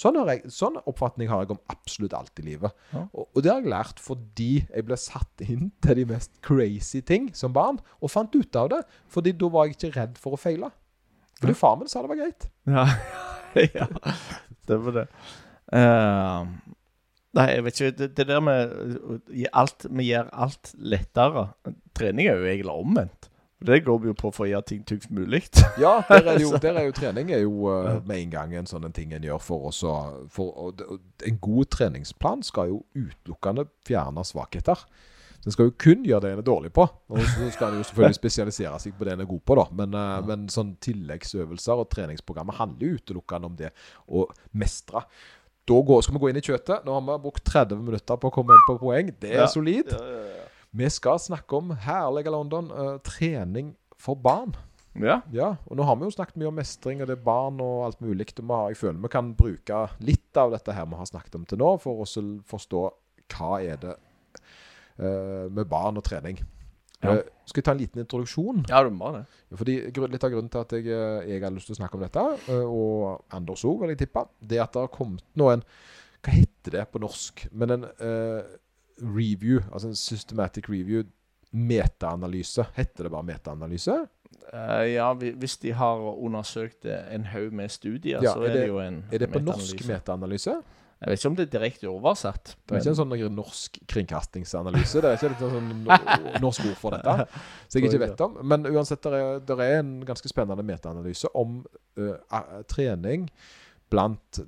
Sånn, 0.00 0.16
har 0.16 0.30
jeg, 0.32 0.48
sånn 0.54 0.78
oppfatning 0.88 1.28
har 1.28 1.44
jeg 1.44 1.52
om 1.52 1.60
absolutt 1.70 2.14
alt 2.16 2.40
i 2.40 2.46
livet. 2.46 2.72
Ja. 2.94 3.02
Og, 3.12 3.26
og 3.36 3.44
det 3.44 3.50
har 3.52 3.60
jeg 3.60 3.72
lært 3.72 4.00
fordi 4.00 4.50
jeg 4.62 4.86
ble 4.88 4.96
satt 4.98 5.44
inn 5.44 5.68
til 5.84 6.00
de 6.00 6.06
mest 6.08 6.38
crazy 6.46 7.02
ting 7.04 7.28
som 7.36 7.52
barn, 7.52 7.82
og 8.00 8.12
fant 8.12 8.34
ut 8.34 8.56
av 8.56 8.70
det. 8.72 8.80
Fordi 9.12 9.34
da 9.36 9.50
var 9.52 9.68
jeg 9.68 9.76
ikke 9.76 9.92
redd 9.98 10.16
for 10.22 10.38
å 10.38 10.40
feile. 10.40 10.70
Fordi 11.40 11.56
far 11.58 11.76
min 11.80 11.90
sa 11.90 12.02
det 12.04 12.12
var 12.12 12.20
greit. 12.22 12.48
Ja, 12.70 12.86
ja. 13.76 13.88
det 14.70 14.80
var 14.86 14.98
det. 15.02 15.06
Eh, 15.76 16.54
nei, 17.38 17.48
jeg 17.54 17.64
vet 17.66 17.80
ikke. 17.80 17.96
Det, 17.98 18.08
det 18.18 18.28
der 18.28 18.44
med 18.44 18.76
å 19.00 19.18
alt, 19.62 19.86
Vi 19.90 20.08
gjør 20.10 20.30
alt 20.32 20.72
lettere. 20.78 21.48
Trening 21.96 22.30
er 22.30 22.40
jo 22.40 22.48
egentlig 22.50 22.74
omvendt. 22.74 23.30
Det 23.66 23.82
går 23.84 23.98
vi 23.98 24.08
jo 24.08 24.14
på 24.16 24.30
for 24.32 24.46
å 24.46 24.48
gjøre 24.48 24.66
ting 24.70 24.80
tyngst 24.88 25.10
mulig. 25.12 25.42
Ja, 25.76 25.98
der 26.08 26.22
er, 26.22 26.38
det 26.38 26.46
jo, 26.46 26.54
der 26.64 26.78
er 26.80 26.86
jo 26.88 26.94
trening 26.96 27.32
er 27.36 27.42
jo 27.42 27.68
eh, 27.68 27.98
med 28.08 28.22
en 28.22 28.32
gang 28.32 28.54
en 28.56 28.70
sånn 28.70 28.88
ting 28.96 29.12
en 29.12 29.26
gjør 29.26 29.42
for 29.44 29.68
oss 29.68 29.82
for, 30.32 30.72
En 31.28 31.38
god 31.44 31.70
treningsplan 31.76 32.44
skal 32.46 32.72
jo 32.72 32.82
utelukkende 32.96 33.66
fjerne 33.84 34.24
svakheter. 34.24 34.86
Den 35.44 35.54
skal 35.54 35.70
jo 35.70 35.74
kun 35.80 36.02
gjøre 36.04 36.24
det 36.24 36.32
en 36.34 36.40
er 36.42 36.46
dårlig 36.46 36.70
på. 36.76 36.84
Og 37.12 37.20
så 37.20 37.50
skal 37.52 37.72
en 37.74 37.80
jo 37.80 37.84
selvfølgelig 37.88 38.18
spesialisere 38.18 38.80
seg 38.80 38.96
på 38.96 39.08
det 39.08 39.14
en 39.14 39.24
er 39.24 39.28
god 39.28 39.44
på, 39.44 39.56
da. 39.60 39.66
Men, 39.76 39.96
eh, 39.96 40.16
men 40.28 40.48
sånn 40.52 40.74
tilleggsøvelser 40.84 41.84
og 41.84 41.88
treningsprogrammer 41.92 42.56
handler 42.60 42.86
jo 42.86 43.00
utelukkende 43.00 43.52
om 43.52 43.60
det 43.60 43.74
å 44.08 44.26
mestre. 44.60 45.04
Da 45.68 45.76
går, 45.86 46.02
skal 46.02 46.14
vi 46.16 46.22
gå 46.24 46.30
inn 46.30 46.40
i 46.40 46.44
kjøttet. 46.44 46.84
Nå 46.86 46.94
har 46.96 47.04
vi 47.06 47.18
brukt 47.22 47.44
30 47.46 47.82
minutter 47.84 48.16
på 48.18 48.30
å 48.30 48.34
komme 48.34 48.56
inn 48.56 48.64
på 48.66 48.78
poeng. 48.80 49.12
Det 49.20 49.30
er 49.30 49.42
Ja. 49.44 49.46
solid. 49.46 49.92
Vi 50.72 50.88
skal 50.88 51.18
snakke 51.18 51.52
om 51.56 51.70
herlige 51.70 52.30
London, 52.30 52.70
Uh, 52.70 52.98
trening 52.98 53.74
for 53.98 54.14
barn. 54.16 54.54
Ja. 54.94 55.20
Ja, 55.30 55.56
og 55.68 55.76
nå 55.76 55.84
har 55.84 55.96
vi 55.96 56.04
jo 56.04 56.10
snakket 56.10 56.36
mye 56.36 56.48
om 56.48 56.54
mestring, 56.56 57.00
og 57.00 57.06
det 57.06 57.18
er 57.18 57.24
barn 57.24 57.60
og 57.60 57.84
alt 57.86 58.00
mulig. 58.00 58.26
Og 58.38 58.68
jeg 58.70 58.76
føler 58.76 59.00
vi 59.02 59.08
kan 59.08 59.34
bruke 59.34 59.90
litt 60.00 60.36
av 60.36 60.50
dette 60.50 60.72
her 60.74 60.86
vi 60.86 60.96
har 60.96 61.06
snakket 61.06 61.34
om 61.36 61.44
til 61.44 61.58
nå, 61.58 61.80
for 61.80 62.02
å 62.02 62.06
forstå 62.06 62.90
hva 63.30 63.62
er 63.62 63.76
det 63.76 63.94
uh, 64.98 65.48
med 65.48 65.68
barn 65.68 65.96
og 65.96 66.04
trening. 66.04 66.40
Ja. 67.02 67.14
Eh, 67.14 67.22
skal 67.48 67.62
vi 67.62 67.64
ta 67.64 67.72
en 67.72 67.78
liten 67.80 68.02
introduksjon? 68.02 68.64
ja, 68.68 68.82
du 68.84 68.90
må 68.92 69.08
det. 69.14 69.22
Fordi 69.56 69.76
Litt 69.88 70.24
av 70.24 70.30
grunnen 70.34 70.50
til 70.52 70.60
at 70.60 70.72
jeg, 70.76 70.86
eh, 70.86 71.30
jeg 71.30 71.42
har 71.42 71.50
lyst 71.54 71.70
til 71.70 71.74
å 71.74 71.80
snakke 71.80 71.96
om 71.96 72.02
dette, 72.04 72.24
eh, 72.52 72.64
og 72.66 73.24
Anders 73.32 73.64
òg, 73.64 73.80
vil 73.80 73.94
jeg 73.94 74.02
tippe, 74.02 74.26
det 74.40 74.58
er 74.58 74.64
at 74.66 74.72
det 74.76 74.82
har 74.84 74.92
kommet 74.92 75.24
nå 75.34 75.48
en 75.54 75.64
Hva 76.20 76.34
heter 76.36 76.70
det 76.76 76.82
på 76.92 77.00
norsk? 77.00 77.46
Men 77.56 77.70
en 77.70 77.84
uh, 78.04 78.42
review, 79.00 79.62
altså 79.72 79.88
en 79.88 79.96
systematic 79.96 80.68
review, 80.68 81.06
metaanalyse. 81.50 82.66
Heter 82.76 83.06
det 83.06 83.12
bare 83.14 83.24
metaanalyse? 83.24 83.94
Uh, 84.52 84.84
ja, 84.84 85.06
hvis 85.14 85.56
de 85.62 85.72
har 85.72 86.02
undersøkt 86.12 86.84
en 86.84 87.24
haug 87.32 87.52
med 87.56 87.72
studier, 87.72 88.20
Ja, 88.22 88.34
så 88.34 88.44
er 88.44 88.50
er 88.50 88.52
det, 88.52 88.60
det- 88.60 88.68
jo 88.68 88.78
en 88.84 89.04
Er 89.10 89.18
det 89.18 89.30
på 89.32 89.40
meta 89.40 89.52
norsk 89.56 89.86
metaanalyse? 89.88 90.58
Jeg 91.00 91.08
vet 91.08 91.20
ikke 91.20 91.30
om 91.30 91.36
det 91.38 91.44
er 91.46 91.52
direkte 91.54 91.88
oversatt. 91.88 92.50
Det 92.60 92.74
er 92.74 92.82
ikke 92.82 92.92
en 92.92 92.98
sånn 92.98 93.14
norsk 93.32 93.78
kringkastingsanalyse. 93.88 95.00
Det 95.00 95.08
er 95.08 95.14
ikke 95.16 95.30
et 95.32 95.44
sånn 95.54 95.70
norsk 96.44 96.66
ord 96.68 96.74
for 96.76 96.96
dette. 96.96 97.38
Så 97.72 97.78
jeg 97.80 97.88
ikke 97.88 98.02
vet 98.02 98.20
om. 98.26 98.34
Men 98.44 98.68
uansett, 98.68 99.00
det 99.06 99.16
er, 99.16 99.38
det 99.48 99.56
er 99.64 99.78
en 99.78 99.94
ganske 100.04 100.28
spennende 100.28 100.66
metaanalyse 100.68 101.30
om 101.40 101.62
uh, 101.96 102.42
trening 102.68 103.30
blant 103.88 104.42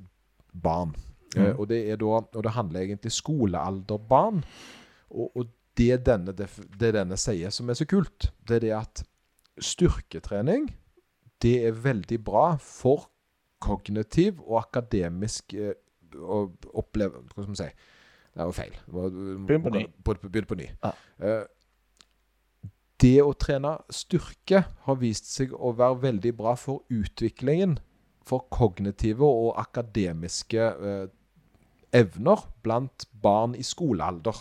barn. 0.53 0.93
Mm. 1.33 1.41
Uh, 1.41 1.55
og, 1.55 1.65
det 1.71 1.79
er 1.88 2.01
da, 2.03 2.21
og 2.21 2.45
det 2.45 2.53
handler 2.59 2.85
egentlig 2.85 3.15
skolealderbarn. 3.17 4.43
Og, 5.09 5.31
og 5.33 5.49
det, 5.81 6.03
denne, 6.05 6.35
det, 6.37 6.51
det 6.77 6.93
denne 6.99 7.17
sier 7.17 7.55
som 7.55 7.73
er 7.73 7.81
så 7.81 7.88
kult, 7.88 8.29
det 8.45 8.59
er 8.59 8.67
det 8.67 8.75
at 8.77 9.05
styrketrening 9.73 10.69
det 11.43 11.57
er 11.65 11.81
veldig 11.81 12.21
bra 12.25 12.45
for 12.61 13.09
kognitiv 13.62 14.43
og 14.45 14.61
akademisk 14.67 15.57
å 16.18 16.44
oppleve 16.79 17.22
Hva 17.33 17.42
skal 17.42 17.51
man 17.53 17.61
si? 17.61 17.70
Det 18.33 18.40
er 18.40 18.48
jo 18.48 18.55
feil. 18.57 18.77
Begynn 18.88 19.64
på 19.64 19.72
ny. 19.75 19.83
Begynn 20.05 20.48
på 20.48 20.57
ny. 20.57 20.68
Ja. 20.81 20.92
Eh, 21.20 21.42
det 23.03 23.18
å 23.20 23.33
trene 23.35 23.75
styrke 23.92 24.62
har 24.87 24.98
vist 25.01 25.29
seg 25.29 25.53
å 25.53 25.72
være 25.77 26.01
veldig 26.07 26.33
bra 26.38 26.55
for 26.57 26.87
utviklingen 26.92 27.77
for 28.25 28.46
kognitive 28.55 29.27
og 29.27 29.59
akademiske 29.61 30.62
eh, 30.62 31.07
evner 31.92 32.44
blant 32.65 33.06
barn 33.23 33.56
i 33.58 33.65
skolealder. 33.67 34.38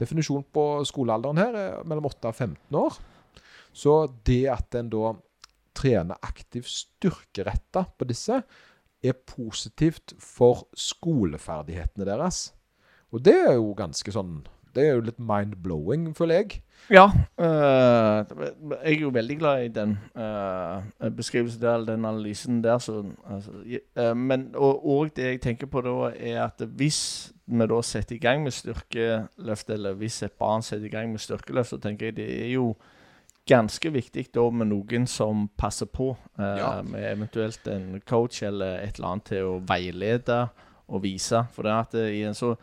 Definisjonen 0.00 0.46
på 0.50 0.64
skolealderen 0.88 1.38
her 1.38 1.58
er 1.58 1.84
mellom 1.86 2.08
8 2.08 2.32
og 2.32 2.38
15 2.38 2.80
år. 2.80 2.96
Så 3.72 3.94
det 4.26 4.44
at 4.52 4.74
en 4.76 4.90
da 4.92 5.12
trener 5.76 6.20
aktivt 6.26 6.68
styrkeretta 6.68 7.86
på 7.96 8.08
disse, 8.08 8.42
er 9.02 9.12
positivt 9.26 10.14
for 10.20 10.68
skoleferdighetene 10.78 12.06
deres. 12.06 12.52
Og 13.12 13.24
det 13.24 13.34
er 13.48 13.56
jo 13.58 13.72
ganske 13.76 14.12
sånn 14.14 14.42
Det 14.72 14.86
er 14.88 14.94
jo 14.94 15.02
litt 15.04 15.18
mind-blowing, 15.20 16.14
føler 16.16 16.38
jeg. 16.40 16.62
Ja. 16.88 17.04
øh, 17.38 18.24
jeg 18.70 18.94
er 18.94 19.00
jo 19.00 19.10
veldig 19.12 19.36
glad 19.38 19.64
i 19.64 19.68
den 19.68 19.98
øh, 20.16 21.10
beskrivelsen 21.16 21.60
der, 21.60 21.74
eller 21.74 21.92
den 21.92 22.04
analysen 22.04 22.62
der. 22.64 22.78
Så, 22.78 23.04
altså, 23.30 23.50
øh, 23.98 24.16
men 24.16 24.46
og, 24.54 24.86
og 24.88 25.16
det 25.16 25.24
jeg 25.24 25.40
tenker 25.40 25.66
på 25.66 25.80
da, 25.80 26.08
er 26.16 26.44
at 26.44 26.66
hvis 26.66 27.32
vi 27.46 27.66
da 27.66 27.82
setter 27.82 28.16
i 28.16 28.18
gang 28.18 28.42
med 28.42 28.50
styrkeløft, 28.50 29.70
eller 29.70 29.92
hvis 29.92 30.22
et 30.22 30.32
barn 30.32 30.62
setter 30.62 30.86
i 30.86 30.90
gang 30.90 31.10
med 31.10 31.18
styrkeløft, 31.18 31.68
så 31.68 31.76
tenker 31.76 32.06
jeg 32.06 32.16
det 32.16 32.30
er 32.46 32.52
jo 32.52 32.74
ganske 33.48 33.90
viktig 33.92 34.28
da 34.34 34.44
med 34.50 34.70
noen 34.70 35.06
som 35.10 35.48
passer 35.58 35.86
på, 35.86 36.16
eh, 36.38 36.58
Ja. 36.58 36.82
med 36.82 37.02
eventuelt 37.12 37.66
en 37.66 38.00
coach 38.06 38.42
eller 38.42 38.78
et 38.82 38.98
eller 38.98 39.08
annet 39.08 39.24
til 39.24 39.42
å 39.44 39.60
veilede 39.66 40.50
og 40.88 41.02
vise. 41.02 41.46
For 41.52 41.62
det 41.62 41.72
at 41.72 41.90
det, 41.92 42.14
i 42.14 42.22
en 42.22 42.34
så 42.34 42.56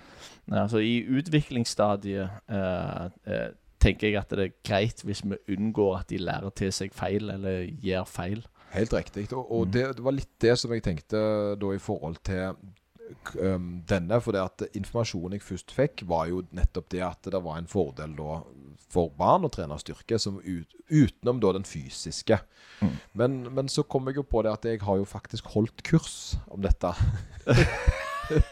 Altså 0.52 0.80
i 0.82 1.06
utviklingsstadiet 1.06 2.30
eh, 2.50 3.10
eh, 3.28 3.50
tenker 3.80 4.08
jeg 4.08 4.16
at 4.18 4.30
det 4.30 4.40
er 4.40 4.56
greit 4.66 5.04
hvis 5.06 5.22
vi 5.24 5.38
unngår 5.56 6.00
at 6.00 6.08
de 6.10 6.18
lærer 6.18 6.50
til 6.58 6.72
seg 6.72 6.92
feil 6.92 7.30
eller 7.30 7.68
gjør 7.84 8.08
feil. 8.10 8.42
Helt 8.74 8.94
riktig. 8.94 9.28
Og, 9.34 9.46
og 9.52 9.68
det, 9.74 9.84
det 9.98 10.04
var 10.04 10.16
litt 10.18 10.34
det 10.42 10.58
som 10.58 10.74
jeg 10.74 10.82
tenkte 10.82 11.22
da 11.60 11.72
i 11.74 11.78
forhold 11.78 12.18
til 12.26 12.56
um, 13.40 13.70
denne. 13.90 14.20
For 14.22 14.36
det 14.36 14.42
at 14.42 14.66
informasjonen 14.74 15.38
jeg 15.38 15.46
først 15.46 15.74
fikk, 15.76 16.04
var 16.10 16.28
jo 16.30 16.44
nettopp 16.56 16.90
det 16.94 17.04
at 17.06 17.30
det 17.30 17.44
var 17.46 17.62
en 17.62 17.70
fordel 17.70 18.18
da 18.18 18.42
for 18.90 19.12
barn 19.18 19.46
å 19.46 19.52
trene 19.54 19.78
styrke, 19.82 20.18
som 20.22 20.40
ut, 20.42 20.74
utenom 20.90 21.40
da 21.44 21.54
den 21.60 21.68
fysiske. 21.68 22.40
Mm. 22.82 22.94
Men, 23.22 23.38
men 23.54 23.70
så 23.70 23.84
kom 23.86 24.08
jeg 24.10 24.18
jo 24.22 24.26
på 24.26 24.42
det 24.46 24.54
at 24.56 24.66
jeg 24.66 24.82
har 24.82 24.98
jo 25.02 25.06
faktisk 25.06 25.52
holdt 25.54 25.84
kurs 25.86 26.36
om 26.50 26.62
dette. 26.66 26.94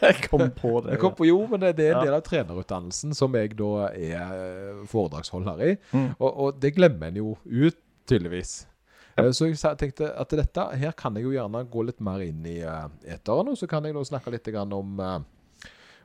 jeg 0.02 0.22
kom 0.28 0.46
på 0.54 0.72
det. 0.84 0.90
Jeg 0.94 1.02
kom 1.02 1.14
på 1.18 1.26
Jo, 1.28 1.42
men 1.50 1.62
det, 1.62 1.74
det 1.78 1.88
er 1.88 1.94
en 1.96 2.00
Ja. 2.00 2.06
del 2.08 2.16
av 2.18 2.24
trenerutdannelsen 2.26 3.14
som 3.14 3.34
jeg 3.38 3.54
da 3.58 3.88
er 3.92 4.16
eh, 4.38 4.80
foredragsholder 4.90 5.62
i. 5.68 5.76
Mm. 5.92 6.08
Og, 6.18 6.30
og 6.32 6.58
det 6.62 6.74
glemmer 6.76 7.10
en 7.12 7.20
jo 7.20 7.36
ut, 7.44 7.78
tydeligvis. 8.08 8.60
Eh, 9.18 9.30
Så 9.34 9.48
jeg 9.50 9.78
tenkte 9.80 10.10
at 10.14 10.30
dette, 10.34 10.66
her 10.82 10.94
kan 10.98 11.16
jeg 11.18 11.26
jo 11.26 11.34
gjerne 11.34 11.64
gå 11.70 11.84
litt 11.86 12.00
mer 12.04 12.22
inn 12.26 12.44
i 12.46 12.60
uh, 12.62 12.86
eteren, 13.06 13.50
og 13.52 13.58
så 13.58 13.68
kan 13.70 13.84
jeg 13.86 13.96
da 13.96 14.04
snakke 14.06 14.32
litt 14.34 14.50
om, 14.66 15.00
eh, 15.00 15.18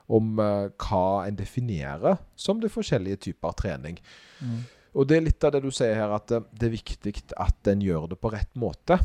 om 0.08 0.38
eh, 0.38 0.68
hva 0.76 1.26
en 1.26 1.36
definerer 1.38 2.18
som 2.36 2.60
de 2.60 2.68
forskjellige 2.68 3.16
typer 3.30 3.52
trening. 3.56 3.98
Mm. 4.40 4.64
Og 4.94 5.08
det 5.08 5.16
er 5.16 5.24
litt 5.26 5.44
av 5.44 5.54
det 5.56 5.62
du 5.64 5.70
sier 5.74 5.94
her, 5.96 6.12
at 6.14 6.30
eh, 6.30 6.44
det 6.52 6.68
er 6.68 6.74
viktig 6.76 7.14
at 7.40 7.70
en 7.72 7.80
gjør 7.84 8.10
det 8.12 8.20
på 8.20 8.32
rett 8.34 8.52
måte. 8.60 8.98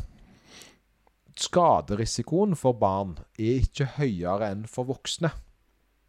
Skaderisikoen 1.40 2.56
for 2.58 2.76
barn 2.76 3.14
er 3.38 3.62
ikke 3.62 3.86
høyere 3.96 4.50
enn 4.52 4.66
for 4.68 4.88
voksne. 4.90 5.30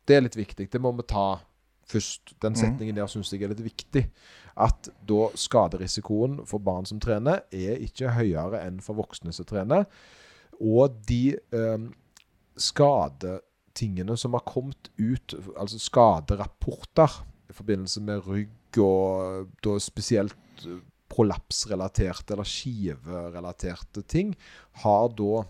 Det 0.07 0.17
er 0.17 0.25
litt 0.25 0.35
viktig. 0.35 0.67
Det 0.73 0.81
må 0.81 0.91
vi 0.97 1.05
ta 1.07 1.39
først. 1.87 2.33
Den 2.41 2.53
Mhm. 2.53 2.59
setningen 2.59 2.95
der 2.95 3.07
syns 3.07 3.31
jeg 3.31 3.43
er 3.43 3.49
litt 3.53 3.63
viktig. 3.63 4.09
At 4.57 4.89
da 5.07 5.29
skaderisikoen 5.35 6.45
for 6.45 6.59
barn 6.59 6.85
som 6.85 6.99
trener, 6.99 7.43
er 7.51 7.77
ikke 7.79 8.11
høyere 8.11 8.65
enn 8.65 8.81
for 8.81 8.95
voksne 8.95 9.31
som 9.33 9.45
trener. 9.45 9.85
Og 10.59 11.01
de 11.07 11.37
eh, 11.53 11.77
skadetingene 13.71 14.17
som 14.17 14.33
har 14.33 14.43
kommet 14.45 14.91
ut, 14.97 15.33
altså 15.57 15.79
skaderapporter 15.79 17.23
i 17.49 17.53
forbindelse 17.53 18.01
med 18.01 18.27
rygg 18.27 18.79
og 18.79 19.47
da 19.63 19.79
spesielt 19.79 20.65
eh, 20.65 20.79
prolapsrelaterte 21.11 22.33
eller 22.33 22.47
skiverelaterte 22.47 24.01
ting, 24.07 24.35
har 24.83 25.09
da 25.09 25.43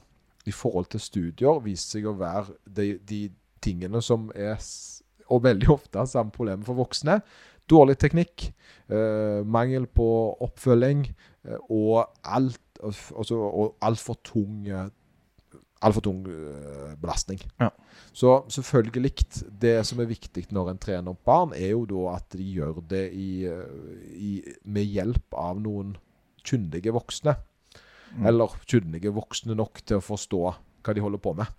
i 0.45 0.51
forhold 0.51 0.89
til 0.89 0.99
studier 0.99 1.59
vist 1.61 1.91
seg 1.91 2.07
å 2.09 2.17
være 2.17 2.55
de, 2.65 2.97
de 2.97 3.29
tingene 3.61 4.01
som 4.01 4.31
er 4.33 4.57
Og 5.31 5.43
veldig 5.43 5.69
ofte 5.69 6.01
samme 6.07 6.31
problemet 6.31 6.65
for 6.65 6.75
voksne. 6.75 7.21
Dårlig 7.69 7.97
teknikk, 7.97 8.51
eh, 8.89 9.45
mangel 9.45 9.85
på 9.87 10.35
oppfølging 10.43 11.05
eh, 11.45 11.57
og 11.69 12.09
alt 12.23 12.59
altså, 12.83 13.71
altfor 13.81 14.17
tung 14.25 14.67
eh, 14.67 14.89
Altfor 15.81 16.03
tung 16.05 16.25
eh, 16.29 16.93
belastning. 17.01 17.39
Ja. 17.59 17.71
Så 18.13 18.43
selvfølgelig 18.49 19.13
Det 19.61 19.79
som 19.87 19.99
er 19.99 20.09
viktig 20.09 20.45
når 20.53 20.71
en 20.71 20.81
trener 20.81 21.13
opp 21.13 21.23
barn, 21.25 21.55
er 21.57 21.73
jo 21.73 21.85
da 21.89 22.17
at 22.17 22.35
de 22.37 22.43
gjør 22.43 22.83
det 22.87 23.07
i, 23.17 23.45
eh, 23.49 24.11
i, 24.13 24.31
med 24.63 24.85
hjelp 24.85 25.33
av 25.33 25.57
noen 25.61 25.95
kyndige 26.45 26.93
voksne. 26.93 27.35
Mm. 28.13 28.27
Eller 28.27 28.53
kyndige 28.67 29.13
voksne 29.15 29.55
nok 29.55 29.81
til 29.81 29.97
å 29.97 30.05
forstå 30.05 30.43
hva 30.83 30.93
de 30.93 31.01
holder 31.01 31.23
på 31.23 31.33
med. 31.33 31.49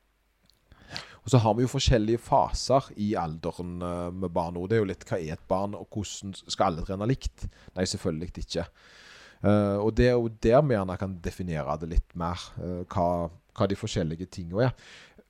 Og 1.22 1.30
Så 1.30 1.38
har 1.38 1.54
vi 1.54 1.62
jo 1.62 1.70
forskjellige 1.70 2.18
faser 2.18 2.92
i 2.96 3.14
alderen 3.18 3.82
eh, 3.82 4.10
med 4.14 4.30
barn. 4.30 4.54
Det 4.68 4.78
er 4.78 4.84
jo 4.84 4.90
litt 4.92 5.06
hva 5.08 5.18
er 5.18 5.34
et 5.34 5.48
barn, 5.48 5.74
og 5.74 5.88
hvordan 5.90 6.34
skal 6.46 6.68
alle 6.70 6.86
trene 6.86 7.10
likt? 7.10 7.48
Nei, 7.74 7.86
selvfølgelig 7.90 8.46
ikke. 8.46 8.68
Og 9.42 9.88
det 9.98 10.04
er 10.06 10.12
jo 10.14 10.28
der 10.38 10.60
vi 10.62 10.76
gjerne 10.76 10.94
kan 10.94 11.16
definere 11.18 11.74
det 11.82 11.88
litt 11.90 12.12
mer, 12.14 12.38
hva, 12.86 13.06
hva 13.56 13.68
de 13.68 13.76
forskjellige 13.76 14.26
tingene 14.32 14.68
er. 14.68 14.76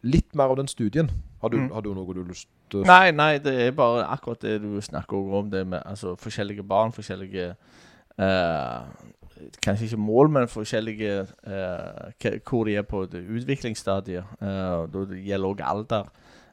Litt 0.02 0.34
mer 0.34 0.50
av 0.50 0.56
den 0.56 0.68
studien. 0.68 1.10
Har 1.40 1.48
du, 1.48 1.56
Mm. 1.58 1.70
har 1.72 1.80
du 1.80 1.94
noe 1.94 2.14
du 2.14 2.24
lyst 2.24 2.48
til 2.70 2.82
Nei, 2.86 3.10
nei, 3.10 3.38
det 3.38 3.54
er 3.66 3.70
bare 3.70 4.04
akkurat 4.06 4.40
det 4.40 4.60
du 4.62 4.80
snakker 4.80 5.16
om, 5.38 5.50
det 5.50 5.66
med 5.66 5.82
altså, 5.86 6.14
forskjellige 6.16 6.62
barn, 6.62 6.92
forskjellige 6.92 7.54
eh, 8.18 8.80
Kanskje 9.62 9.84
ikke 9.84 9.96
mål, 9.96 10.28
men 10.30 10.48
forskjellige 10.48 11.26
eh, 11.46 12.38
Hvor 12.48 12.64
de 12.64 12.76
er 12.76 12.82
på 12.82 13.02
utviklingsstadiet. 13.10 14.24
Uh, 14.40 14.86
det 15.08 15.24
gjelder 15.24 15.48
òg 15.48 15.62
alder. 15.64 16.04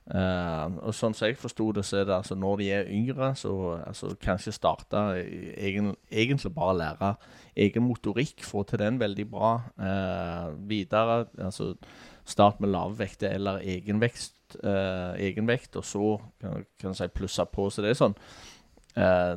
Eh, 0.10 0.78
og 0.82 0.96
sånn 0.98 1.14
som 1.14 1.28
jeg 1.28 1.38
forsto 1.38 1.68
det, 1.78 1.84
så 1.86 2.00
er 2.00 2.08
det 2.10 2.16
altså 2.16 2.38
når 2.40 2.62
de 2.62 2.70
er 2.74 2.88
yngre, 2.94 3.34
så 3.38 3.54
altså, 3.78 4.16
kanskje 4.22 4.56
starte 4.56 5.04
egen, 5.22 5.92
egentlig 6.10 6.54
bare 6.56 6.78
lære 6.80 7.12
egen 7.60 7.86
motorikk, 7.86 8.42
få 8.46 8.64
til 8.66 8.82
den 8.82 9.00
veldig 9.02 9.26
bra. 9.30 9.52
uh, 9.78 10.70
videre, 10.70 11.26
altså 11.38 11.74
start 12.26 12.62
med 12.62 12.70
lavvekt 12.70 13.24
eller 13.24 13.60
egenvekst, 13.60 14.58
uh, 14.64 15.14
egenvekt, 15.18 15.76
og 15.76 15.86
så 15.86 16.18
kan, 16.42 16.66
kan 16.80 16.94
du 16.94 16.98
si 16.98 17.08
plusse 17.14 17.46
på. 17.54 17.70
Så 17.70 17.84
det 17.84 17.92
er 17.92 18.00
sånn 18.00 18.16
eh, 18.96 19.36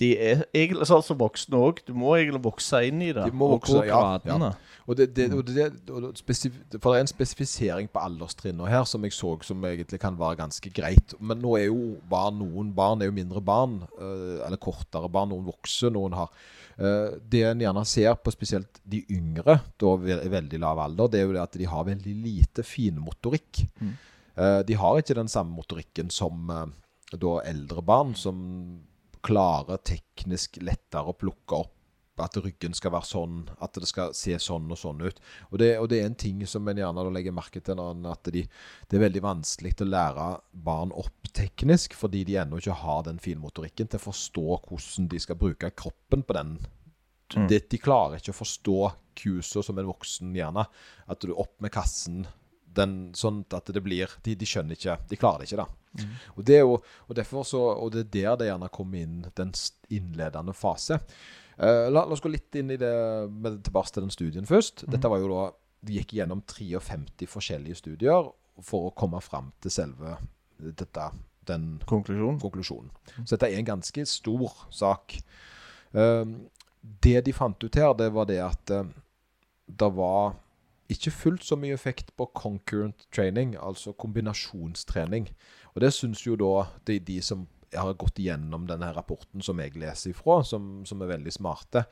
De 0.00 0.10
er 0.16 0.44
egentlig 0.56 0.88
sånn 0.88 1.02
som 1.04 1.18
voksne 1.20 1.58
òg. 1.60 1.82
Du 1.84 1.92
må 1.96 2.14
egentlig 2.16 2.40
vokse 2.46 2.78
inn 2.88 3.02
i 3.04 3.10
det. 3.12 3.26
De 3.28 3.36
må 3.36 3.50
vokse, 3.52 3.82
ja, 3.84 4.00
ja. 4.24 4.52
Og 4.90 4.96
det, 4.98 5.10
det, 5.14 5.26
og 5.36 5.44
det, 5.46 5.66
og 5.92 6.06
det 6.08 6.80
for 6.80 6.90
det 6.90 6.96
er 6.98 7.04
en 7.04 7.10
spesifisering 7.10 7.90
på 7.92 8.00
alderstrinnene 8.02 8.70
her 8.72 8.86
som 8.88 9.04
jeg 9.06 9.14
så 9.14 9.36
som 9.46 9.62
egentlig 9.68 10.00
kan 10.02 10.16
være 10.18 10.40
ganske 10.40 10.72
greit. 10.74 11.14
Men 11.20 11.42
nå 11.44 11.54
er 11.60 11.68
jo 11.68 11.92
barn, 12.10 12.40
noen 12.40 12.72
barn 12.74 13.04
er 13.04 13.10
jo 13.10 13.16
mindre 13.20 13.44
barn, 13.44 13.78
eh, 14.00 14.40
eller 14.46 14.58
kortere 14.62 15.10
barn. 15.12 15.30
Noen 15.34 15.46
vokser, 15.46 15.92
noen 15.94 16.16
har 16.18 16.32
eh, 16.80 17.14
Det 17.20 17.44
en 17.52 17.62
gjerne 17.62 17.86
ser 17.86 18.16
på 18.18 18.34
spesielt 18.34 18.82
de 18.82 19.04
yngre, 19.14 19.60
da 19.78 19.94
i 20.00 20.32
veldig 20.32 20.64
lav 20.64 20.80
alder, 20.88 21.12
det 21.12 21.20
er 21.20 21.28
jo 21.28 21.36
det 21.36 21.44
at 21.44 21.58
de 21.60 21.70
har 21.70 21.88
veldig 21.92 22.18
lite 22.24 22.66
finmotorikk. 22.66 23.66
Mm. 23.78 23.96
Eh, 24.34 24.60
de 24.66 24.80
har 24.80 24.98
ikke 24.98 25.20
den 25.20 25.30
samme 25.30 25.54
motorikken 25.54 26.10
som 26.10 26.50
da 27.10 27.40
eldre 27.42 27.82
barn, 27.82 28.14
som 28.14 28.38
klarer 29.24 29.82
teknisk 29.84 30.60
lettere 30.64 31.12
å 31.12 31.18
plukke 31.18 31.60
opp 31.64 31.76
at 32.24 32.36
ryggen 32.42 32.74
skal 32.76 32.92
være 32.94 33.08
sånn, 33.08 33.36
at 33.64 33.76
det 33.76 33.88
skal 33.88 34.14
se 34.16 34.34
sånn 34.42 34.70
og 34.70 34.78
sånn 34.78 35.00
ut. 35.04 35.20
Og 35.50 35.60
det, 35.62 35.70
og 35.80 35.88
det 35.90 36.00
er 36.00 36.10
en 36.10 36.18
ting 36.18 36.42
som 36.48 36.68
en 36.68 36.80
gjerne 36.80 37.06
legger 37.14 37.34
merke 37.36 37.62
til, 37.64 37.80
at 37.80 38.32
de, 38.34 38.44
det 38.88 38.98
er 38.98 39.04
veldig 39.06 39.22
vanskelig 39.24 39.74
å 39.80 39.88
lære 39.88 40.26
barn 40.66 40.92
opp 40.92 41.30
teknisk, 41.36 41.96
fordi 41.98 42.24
de 42.28 42.36
ennå 42.42 42.60
ikke 42.60 42.80
har 42.82 43.06
den 43.08 43.20
finmotorikken 43.22 43.90
til 43.90 44.00
å 44.00 44.06
forstå 44.08 44.46
hvordan 44.68 45.08
de 45.12 45.22
skal 45.22 45.40
bruke 45.40 45.72
kroppen 45.72 46.26
på 46.26 46.36
den. 46.36 46.58
Mm. 47.36 47.46
Det, 47.50 47.62
de 47.70 47.80
klarer 47.80 48.18
ikke 48.18 48.34
å 48.34 48.40
forstå 48.40 48.78
kusa 49.20 49.62
som 49.62 49.78
en 49.78 49.90
voksen 49.90 50.34
gjerne. 50.34 50.66
At 51.10 51.22
du 51.22 51.34
opp 51.34 51.56
med 51.62 51.72
kassen, 51.74 52.24
den, 52.70 53.12
sånn 53.18 53.44
at 53.54 53.70
det 53.70 53.82
blir 53.82 54.10
de, 54.24 54.34
de 54.38 54.48
skjønner 54.48 54.78
ikke, 54.78 54.98
de 55.10 55.18
klarer 55.18 55.42
det 55.42 55.50
ikke 55.50 55.62
da. 55.62 55.70
Og 56.36 56.44
det 56.46 56.60
er 56.60 56.64
jo, 56.64 56.78
og 57.08 57.16
derfor 57.16 57.46
så, 57.46 57.60
og 57.82 57.92
det 57.94 58.06
er 58.06 58.10
der 58.14 58.36
det 58.40 58.50
gjerne 58.50 58.68
kommer 58.72 59.02
inn 59.02 59.22
den 59.36 59.52
innledende 59.90 60.54
fase. 60.54 61.00
Uh, 61.60 61.90
la, 61.90 62.04
la 62.04 62.14
oss 62.14 62.22
gå 62.24 62.30
litt 62.32 62.56
inn 62.56 62.72
i 62.72 62.78
det 62.80 62.92
med 63.30 63.58
tilbake 63.66 63.92
til 63.92 64.06
den 64.06 64.14
studien 64.14 64.48
først. 64.48 64.86
Dette 64.90 65.10
var 65.10 65.20
jo 65.20 65.32
da, 65.32 65.48
De 65.84 65.96
gikk 65.96 66.14
gjennom 66.18 66.42
53 66.44 67.26
forskjellige 67.28 67.80
studier 67.80 68.30
for 68.64 68.90
å 68.90 68.94
komme 68.96 69.20
fram 69.24 69.50
til 69.64 69.72
selve 69.72 70.18
dette, 70.60 71.06
den 71.48 71.78
Konklusjon. 71.88 72.40
konklusjonen. 72.40 72.90
Så 73.24 73.34
dette 73.34 73.48
er 73.48 73.58
en 73.58 73.68
ganske 73.68 74.04
stor 74.06 74.56
sak. 74.70 75.16
Uh, 75.96 76.24
det 77.04 77.24
de 77.26 77.32
fant 77.36 77.64
ut 77.64 77.76
her, 77.80 77.94
det 77.96 78.10
var 78.12 78.28
det 78.28 78.40
at 78.44 78.72
uh, 78.76 78.88
det 79.66 79.90
var 79.96 80.36
ikke 80.90 81.12
fullt 81.14 81.44
så 81.46 81.56
mye 81.58 81.74
effekt 81.76 82.10
på 82.18 82.26
concurrent 82.34 83.06
training, 83.14 83.54
altså 83.56 83.92
kombinasjonstrening. 83.92 85.28
Og 85.80 85.86
det 85.86 85.94
syns 85.96 86.20
jo 86.26 86.34
da 86.36 86.66
de, 86.84 86.98
de 87.00 87.14
som 87.24 87.46
har 87.72 87.94
gått 87.96 88.18
igjennom 88.20 88.66
denne 88.68 88.90
rapporten 88.92 89.40
som 89.40 89.60
jeg 89.62 89.72
leser 89.80 90.10
ifra, 90.12 90.42
som, 90.44 90.82
som 90.84 91.00
er 91.00 91.08
veldig 91.14 91.32
smarte, 91.32 91.86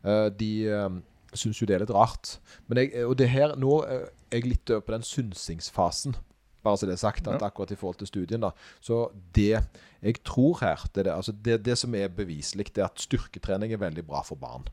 eh, 0.00 0.28
de, 0.32 0.48
eh, 0.72 0.94
syns 1.36 1.60
jo 1.60 1.68
det 1.68 1.76
er 1.76 1.84
litt 1.84 1.92
rart. 1.92 2.38
Men 2.70 2.80
jeg, 2.80 3.04
og 3.04 3.18
det 3.20 3.28
her, 3.28 3.52
nå 3.60 3.82
er 3.84 4.06
jeg 4.32 4.48
litt 4.48 4.72
over 4.72 4.86
på 4.86 4.94
den 4.94 5.04
synsingsfasen. 5.04 6.16
Bare 6.64 6.80
så 6.80 6.88
det 6.88 6.94
er 6.96 7.02
sagt, 7.02 7.28
at 7.28 7.44
akkurat 7.44 7.74
i 7.74 7.76
forhold 7.76 7.98
til 8.00 8.08
studien. 8.08 8.40
da 8.40 8.54
Så 8.80 9.10
det 9.36 9.60
jeg 10.00 10.22
tror 10.24 10.62
her 10.62 10.80
Det, 10.94 11.04
det, 11.04 11.12
altså 11.12 11.32
det, 11.32 11.58
det 11.66 11.76
som 11.76 11.94
er 11.94 12.08
beviselig, 12.08 12.70
det 12.72 12.80
er 12.80 12.88
at 12.88 13.04
styrketrening 13.04 13.74
er 13.74 13.82
veldig 13.84 14.06
bra 14.06 14.22
for 14.24 14.40
barn. 14.40 14.64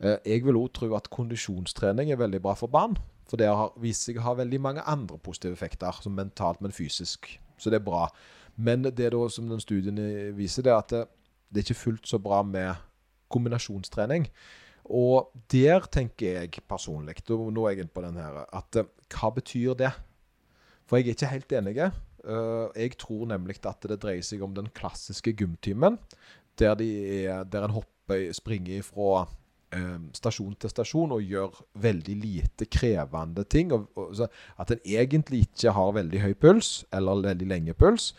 Eh, 0.00 0.16
Jeg 0.26 0.44
vil 0.44 0.58
òg 0.58 0.72
tro 0.74 0.90
at 0.96 1.10
kondisjonstrening 1.10 2.10
er 2.10 2.18
veldig 2.18 2.42
bra 2.42 2.54
for 2.58 2.66
barn. 2.66 2.96
For 3.30 3.36
det 3.36 3.46
har 3.46 3.76
vist 3.78 4.08
seg 4.08 4.18
å 4.18 4.26
ha 4.26 4.34
veldig 4.34 4.58
mange 4.60 4.82
andre 4.82 5.18
positive 5.18 5.52
effekter, 5.52 5.92
som 6.02 6.16
mentalt, 6.18 6.60
men 6.60 6.72
fysisk. 6.72 7.38
Så 7.58 7.70
det 7.70 7.80
er 7.80 7.86
bra. 7.86 8.06
Men 8.56 8.86
det 8.88 9.12
da 9.14 9.22
som 9.30 9.48
den 9.50 9.62
studien 9.62 9.98
viser, 10.36 10.64
det 10.66 10.72
er 10.72 10.80
at 10.82 10.94
det, 10.94 11.04
det 11.48 11.60
er 11.60 11.68
ikke 11.68 11.82
fullt 11.82 12.08
så 12.10 12.18
bra 12.22 12.42
med 12.46 12.74
kombinasjonstrening. 13.32 14.26
Og 14.88 15.30
der 15.52 15.84
tenker 15.92 16.40
jeg 16.40 16.64
personlig, 16.68 17.20
og 17.30 17.50
nå 17.52 17.66
er 17.66 17.74
jeg 17.74 17.84
inne 17.84 17.94
på 17.94 18.04
den 18.04 18.16
her, 18.16 18.44
at 18.56 18.78
eh, 18.80 18.88
hva 19.12 19.30
betyr 19.36 19.76
det? 19.76 19.90
For 20.88 20.96
jeg 20.96 21.10
er 21.10 21.16
ikke 21.16 21.32
helt 21.34 21.52
enig. 21.58 21.76
Eh, 21.78 22.68
jeg 22.74 22.96
tror 23.00 23.26
nemlig 23.28 23.58
at 23.68 23.84
det 23.84 24.00
dreier 24.00 24.24
seg 24.24 24.42
om 24.44 24.54
den 24.56 24.70
klassiske 24.74 25.34
gymtimen, 25.36 25.98
der, 26.58 26.74
de 26.74 26.88
er, 27.26 27.44
der 27.44 27.68
en 27.68 27.76
hopper, 27.76 28.32
springer 28.32 28.82
fra 28.82 29.26
stasjon 30.16 30.54
til 30.56 30.70
stasjon 30.72 31.12
og 31.12 31.24
gjør 31.24 31.56
veldig 31.82 32.14
lite 32.22 32.68
krevende 32.72 33.44
ting. 33.44 33.72
Og, 33.76 33.88
og, 33.96 34.14
så 34.16 34.28
at 34.58 34.70
en 34.72 34.84
egentlig 34.84 35.44
ikke 35.48 35.74
har 35.76 35.96
veldig 35.96 36.22
høy 36.22 36.34
puls, 36.34 36.84
eller 36.92 37.24
veldig 37.26 37.48
lenge 37.50 37.74
puls, 37.74 38.12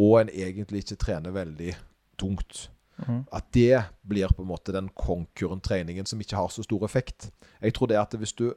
og 0.00 0.20
en 0.20 0.32
egentlig 0.32 0.84
ikke 0.84 1.00
trener 1.04 1.34
veldig 1.34 1.74
tungt. 2.20 2.68
Mm. 3.04 3.24
At 3.34 3.50
det 3.54 3.82
blir 4.06 4.32
på 4.32 4.44
en 4.44 4.48
måte 4.48 4.72
den 4.74 4.88
konkurrent-treningen 4.94 6.06
som 6.06 6.20
ikke 6.22 6.38
har 6.38 6.48
så 6.48 6.62
stor 6.62 6.84
effekt. 6.86 7.30
Jeg 7.60 7.74
tror 7.74 7.90
det 7.90 7.98
at 7.98 8.14
hvis 8.18 8.32
du 8.32 8.52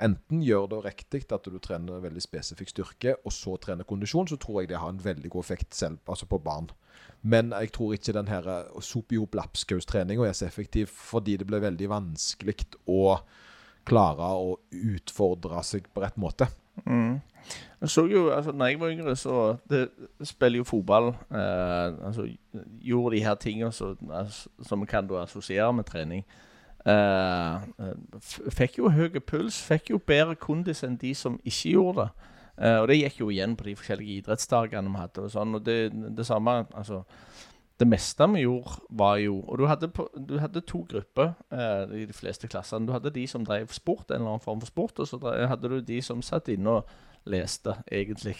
enten 0.00 0.42
gjør 0.44 0.68
det 0.70 0.84
riktig, 0.86 1.24
at 1.32 1.48
du 1.48 1.58
trener 1.62 2.02
veldig 2.02 2.22
spesifikk 2.22 2.72
styrke, 2.72 3.16
og 3.24 3.34
så 3.34 3.56
trener 3.60 3.88
kondisjon, 3.88 4.28
så 4.30 4.38
tror 4.40 4.62
jeg 4.62 4.72
det 4.72 4.80
har 4.80 4.92
en 4.92 5.04
veldig 5.04 5.30
god 5.30 5.44
effekt 5.44 5.74
selv, 5.74 5.98
altså 6.08 6.28
på 6.30 6.40
barn. 6.42 6.70
Men 7.22 7.52
jeg 7.52 7.72
tror 7.72 7.94
ikke 7.94 8.14
den 8.16 8.30
her 8.30 8.48
eh, 8.50 8.80
sope 8.82 9.14
i 9.14 9.20
hop 9.20 9.36
lapskaustreninga 9.38 10.26
er 10.26 10.36
så 10.36 10.46
effektiv, 10.48 10.90
fordi 10.90 11.36
det 11.40 11.46
blir 11.46 11.62
veldig 11.62 11.90
vanskelig 11.92 12.56
å 12.90 13.18
klare 13.86 14.32
å 14.38 14.56
utfordre 14.70 15.62
seg 15.66 15.86
på 15.92 16.02
rett 16.02 16.18
måte. 16.20 16.48
Mm. 16.86 17.20
Jeg 17.82 17.90
så 17.90 18.04
jo, 18.06 18.28
altså 18.30 18.52
når 18.54 18.70
jeg 18.70 18.80
var 18.80 18.92
yngre, 18.94 19.16
så 19.18 19.38
det, 19.70 19.82
spiller 20.24 20.62
jo 20.62 20.64
fotball 20.64 21.08
eh, 21.10 21.88
Altså 22.06 22.28
gjorde 22.80 23.16
de 23.16 23.24
her 23.24 23.34
tingene 23.34 23.72
så, 23.74 23.90
altså, 24.08 24.48
som 24.62 24.80
vi 24.80 24.86
kan 24.86 25.10
assosiere 25.18 25.72
med 25.74 25.84
trening. 25.90 26.22
Eh, 26.86 27.92
fikk 28.50 28.78
jo 28.80 28.90
høy 28.90 29.20
puls, 29.26 29.60
fikk 29.62 29.92
jo 29.94 30.00
bedre 30.02 30.34
kondis 30.40 30.82
enn 30.86 30.96
de 30.98 31.14
som 31.14 31.38
ikke 31.44 31.74
gjorde 31.76 32.06
det. 32.06 32.28
Eh, 32.58 32.78
og 32.82 32.88
det 32.90 32.98
gikk 32.98 33.20
jo 33.22 33.30
igjen 33.32 33.54
på 33.56 33.68
de 33.68 33.76
forskjellige 33.78 34.22
idrettsdagene 34.22 34.90
vi 34.92 35.00
hadde. 35.02 35.26
Og 35.26 35.32
sånn, 35.34 35.54
og 35.58 35.64
det, 35.66 35.78
det 36.16 36.26
samme 36.28 36.62
altså 36.72 37.04
det 37.80 37.88
meste 37.88 38.26
vi 38.30 38.44
gjorde, 38.44 38.76
var 38.94 39.16
jo 39.18 39.40
Og 39.40 39.58
du 39.58 39.64
hadde, 39.66 39.88
på, 39.90 40.04
du 40.14 40.36
hadde 40.38 40.60
to 40.68 40.84
grupper 40.90 41.32
eh, 41.50 42.02
i 42.02 42.04
de 42.06 42.14
fleste 42.14 42.46
klassene. 42.50 42.86
Du 42.86 42.92
hadde 42.94 43.10
de 43.14 43.24
som 43.26 43.46
drev 43.46 43.72
sport, 43.74 44.10
en 44.10 44.20
eller 44.20 44.34
annen 44.36 44.44
form 44.44 44.60
for 44.62 44.70
sport, 44.70 44.98
og 45.02 45.08
så 45.08 45.18
drev, 45.22 45.46
hadde 45.50 45.70
du 45.72 45.80
de 45.80 46.02
som 46.04 46.22
satt 46.22 46.50
inne 46.52 46.76
og 46.78 46.92
leste, 47.26 47.74
egentlig. 47.90 48.36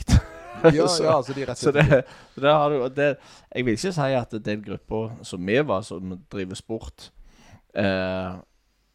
Ja, 0.62 0.86
Så- 0.90 1.04
ja, 1.06 1.16
altså 1.16 1.34
de 1.34 1.46
rett 1.46 1.58
og 1.58 1.72
slett 1.72 1.90
det, 1.90 2.04
det, 2.36 2.52
har 2.52 2.70
du 2.70 2.88
det, 2.94 3.08
Jeg 3.54 3.64
vil 3.64 3.78
ikke 3.78 3.92
si 3.94 4.14
at 4.20 4.38
den 4.44 4.62
gruppa 4.62 5.02
som 5.26 5.46
vi 5.46 5.58
var, 5.66 5.82
som 5.86 6.16
driver 6.30 6.58
sport, 6.58 7.10
eh, 7.74 8.40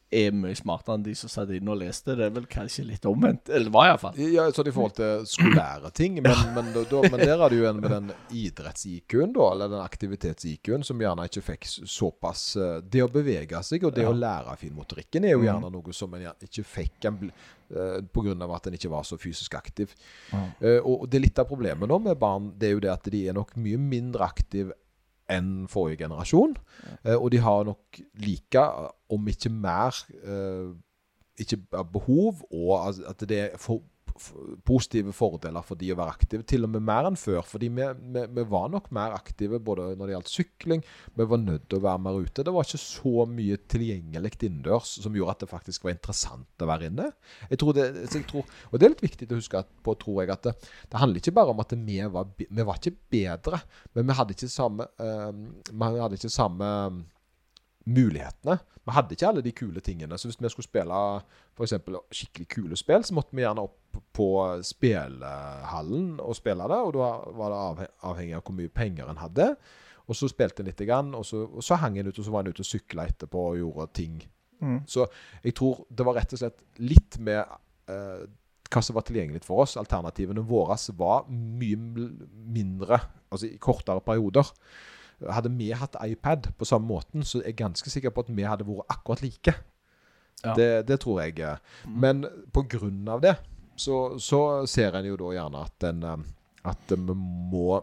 er 0.10 0.32
mye 0.32 0.56
smartere 0.56 0.96
enn 0.96 1.02
de 1.04 1.12
som 1.20 1.28
satt 1.28 1.50
inne 1.52 1.68
og 1.74 1.82
leste. 1.82 2.14
Det 2.16 2.24
er 2.24 2.30
vel 2.32 2.46
kanskje 2.48 2.86
litt 2.88 3.04
omvendt. 3.10 3.50
Eller 3.52 3.70
var 3.70 3.90
iallfall. 3.90 4.16
Ja, 4.32 4.46
sånn 4.56 4.70
i 4.70 4.72
forhold 4.72 4.94
til 4.96 5.26
skolære 5.28 5.92
ting. 5.98 6.22
Men, 6.24 6.38
men, 6.56 6.70
da, 6.74 7.02
men 7.12 7.20
der 7.20 7.36
er 7.44 7.50
det 7.52 7.58
jo 7.60 7.66
en 7.68 7.82
med 7.84 7.92
den 7.92 8.08
idretts-IQ-en, 8.32 9.34
da, 9.36 9.50
eller 9.52 9.68
den 9.74 9.84
aktivitets-IQ-en, 9.84 10.86
som 10.88 11.04
gjerne 11.04 11.26
ikke 11.28 11.44
fikk 11.50 11.68
såpass 11.92 12.46
eh, 12.56 12.78
Det 12.88 13.04
å 13.04 13.10
bevege 13.12 13.60
seg 13.68 13.84
og 13.84 13.94
det 14.00 14.06
Ja. 14.08 14.14
å 14.14 14.16
lære 14.16 14.56
finmotorikken 14.64 15.26
er 15.28 15.36
jo 15.36 15.40
Mhm. 15.44 15.48
gjerne 15.50 15.72
noe 15.76 15.94
som 15.94 16.14
en 16.14 16.26
ikke 16.48 16.64
fikk 16.64 17.06
en 17.12 17.20
eh, 17.28 18.00
på 18.08 18.24
grunn 18.24 18.42
av 18.42 18.56
at 18.56 18.68
en 18.68 18.74
ikke 18.80 18.90
var 18.90 19.04
så 19.04 19.18
fysisk 19.20 19.56
aktiv. 19.60 19.92
Ja. 20.32 20.46
Eh, 20.62 20.80
og 20.88 21.10
det 21.10 21.20
er 21.20 21.26
litt 21.28 21.40
av 21.44 21.50
problemet 21.52 21.84
nå 21.90 22.00
med 22.02 22.18
barn, 22.18 22.54
det 22.58 22.70
er 22.70 22.74
jo 22.78 22.80
det 22.80 22.92
at 22.96 23.04
de 23.12 23.28
er 23.28 23.34
nok 23.36 23.58
mye 23.60 23.78
mindre 23.78 24.24
aktive 24.24 24.72
enn 25.32 25.68
forrige 25.72 26.04
generasjon. 26.04 26.56
Eh, 27.06 27.16
og 27.16 27.32
de 27.32 27.42
har 27.44 27.64
nok 27.68 28.00
like, 28.24 28.64
om 29.10 29.28
ikke 29.28 29.50
mer, 29.50 29.96
eh, 30.24 30.74
ikke 31.38 31.58
behov, 31.94 32.42
og 32.52 32.90
at 33.10 33.30
det 33.30 33.40
er 33.40 33.58
for, 33.58 33.82
positive 34.68 35.14
fordeler 35.16 35.66
for 35.66 35.80
de 35.80 35.92
å 35.94 35.98
være 36.00 36.16
aktive, 36.16 36.46
til 36.48 36.68
og 36.68 36.74
med 36.74 36.86
mer 36.88 37.08
enn 37.10 37.18
før. 37.20 37.42
Fordi 37.48 37.70
vi, 37.74 37.88
vi, 38.16 38.24
vi 38.38 38.46
var 38.50 38.70
nok 38.74 38.90
mer 38.96 39.16
aktive 39.18 39.60
både 39.64 39.90
når 39.98 40.10
det 40.10 40.16
gjaldt 40.16 40.34
sykling, 40.34 40.86
vi 41.18 41.28
var 41.34 41.42
nødt 41.44 41.68
til 41.68 41.80
å 41.80 41.86
være 41.88 42.04
mer 42.06 42.22
ute. 42.22 42.46
Det 42.46 42.54
var 42.54 42.68
ikke 42.68 42.82
så 42.84 43.28
mye 43.32 43.60
tilgjengelig 43.72 44.34
innendørs 44.38 44.96
som 45.04 45.16
gjorde 45.18 45.38
at 45.38 45.44
det 45.46 45.52
faktisk 45.52 45.88
var 45.88 45.96
interessant 45.96 46.64
å 46.64 46.70
være 46.70 46.92
inne. 46.92 47.10
Jeg 47.52 47.62
tror 47.62 47.78
det, 47.78 47.90
jeg 48.06 48.26
tror, 48.30 48.48
og 48.72 48.80
det 48.80 48.88
er 48.88 48.96
litt 48.96 49.06
viktig 49.08 49.30
å 49.32 49.42
huske 49.42 49.66
på, 49.86 49.98
tror 50.02 50.24
jeg, 50.24 50.34
at 50.36 50.48
det, 50.50 50.56
det 50.92 51.02
handler 51.02 51.22
ikke 51.22 51.36
bare 51.38 51.54
om 51.54 51.62
at 51.64 51.76
vi 51.78 52.00
var, 52.14 52.32
vi 52.38 52.68
var 52.72 52.82
ikke 52.82 52.98
bedre, 53.14 53.62
men 53.96 54.08
vi 54.08 54.18
hadde 54.18 54.36
ikke 54.38 54.52
samme, 54.52 54.90
uh, 55.02 55.30
vi 55.72 56.02
hadde 56.02 56.20
ikke 56.20 56.34
samme 56.34 56.72
mulighetene. 57.88 58.58
Vi 58.88 58.96
hadde 58.96 59.16
ikke 59.16 59.28
alle 59.28 59.44
de 59.44 59.52
kule 59.52 59.82
tingene. 59.84 60.18
Så 60.18 60.30
hvis 60.30 60.40
vi 60.40 60.50
skulle 60.50 60.68
spille 60.68 61.00
for 61.58 61.66
eksempel 61.66 61.98
skikkelig 62.14 62.48
kule 62.54 62.78
spill, 62.80 63.04
så 63.04 63.16
måtte 63.18 63.36
vi 63.36 63.44
gjerne 63.44 63.66
opp 63.68 63.76
på 64.14 64.30
spillehallen 64.66 66.18
og 66.24 66.36
spille 66.38 66.68
det. 66.70 66.80
Og 66.88 66.96
da 66.98 67.10
var 67.38 67.52
det 67.54 67.60
avhe- 67.66 67.92
avhengig 68.12 68.38
av 68.38 68.44
hvor 68.48 68.58
mye 68.58 68.74
penger 68.74 69.10
en 69.12 69.22
hadde. 69.22 69.52
Og 70.08 70.16
så 70.16 70.30
spilte 70.32 70.64
en 70.64 70.70
litt, 70.70 70.82
grann, 70.88 71.14
og 71.18 71.26
så, 71.28 71.44
og 71.46 71.64
så 71.66 71.76
hang 71.82 71.98
en 72.00 72.08
ut, 72.08 72.18
og 72.20 72.26
så 72.26 72.32
var 72.32 72.46
en 72.46 72.54
ute 72.54 72.64
og 72.64 72.70
sykla 72.70 73.08
etterpå 73.10 73.42
og 73.52 73.58
gjorde 73.60 73.88
ting. 73.98 74.20
Mm. 74.64 74.80
Så 74.90 75.06
jeg 75.44 75.54
tror 75.60 75.84
det 75.92 76.06
var 76.08 76.16
rett 76.18 76.34
og 76.34 76.40
slett 76.42 76.62
litt 76.80 77.18
med 77.20 77.42
eh, 77.92 78.24
hva 78.72 78.84
som 78.84 78.96
var 78.98 79.06
tilgjengelig 79.08 79.44
for 79.46 79.66
oss. 79.66 79.76
Alternativene 79.80 80.44
våre 80.48 80.78
var 80.98 81.28
mye 81.30 81.78
mindre, 81.78 83.02
altså 83.30 83.50
i 83.52 83.60
kortere 83.60 84.04
perioder. 84.06 84.48
Hadde 85.28 85.52
vi 85.58 85.72
hatt 85.74 85.98
iPad 86.04 86.52
på 86.58 86.66
samme 86.70 86.88
måten, 86.88 87.26
så 87.26 87.42
er 87.42 87.52
jeg 87.52 87.60
ganske 87.64 87.92
sikker 87.92 88.14
på 88.14 88.24
at 88.24 88.32
vi 88.32 88.48
hadde 88.48 88.68
vært 88.68 88.88
akkurat 88.94 89.24
like. 89.26 89.54
Ja. 90.46 90.54
Det, 90.54 90.88
det 90.88 91.00
tror 91.02 91.24
jeg. 91.24 91.40
Mm. 91.84 91.96
Men 92.00 92.26
på 92.54 92.64
grunn 92.70 93.08
av 93.10 93.24
det, 93.26 93.36
så, 93.78 94.18
så 94.20 94.42
ser 94.70 94.98
en 94.98 95.08
jo 95.08 95.20
da 95.20 95.36
gjerne 95.36 95.62
at, 95.68 95.86
en, 95.90 96.04
eh, 96.04 96.26
at 96.72 96.94
vi 96.96 97.18
må 97.18 97.78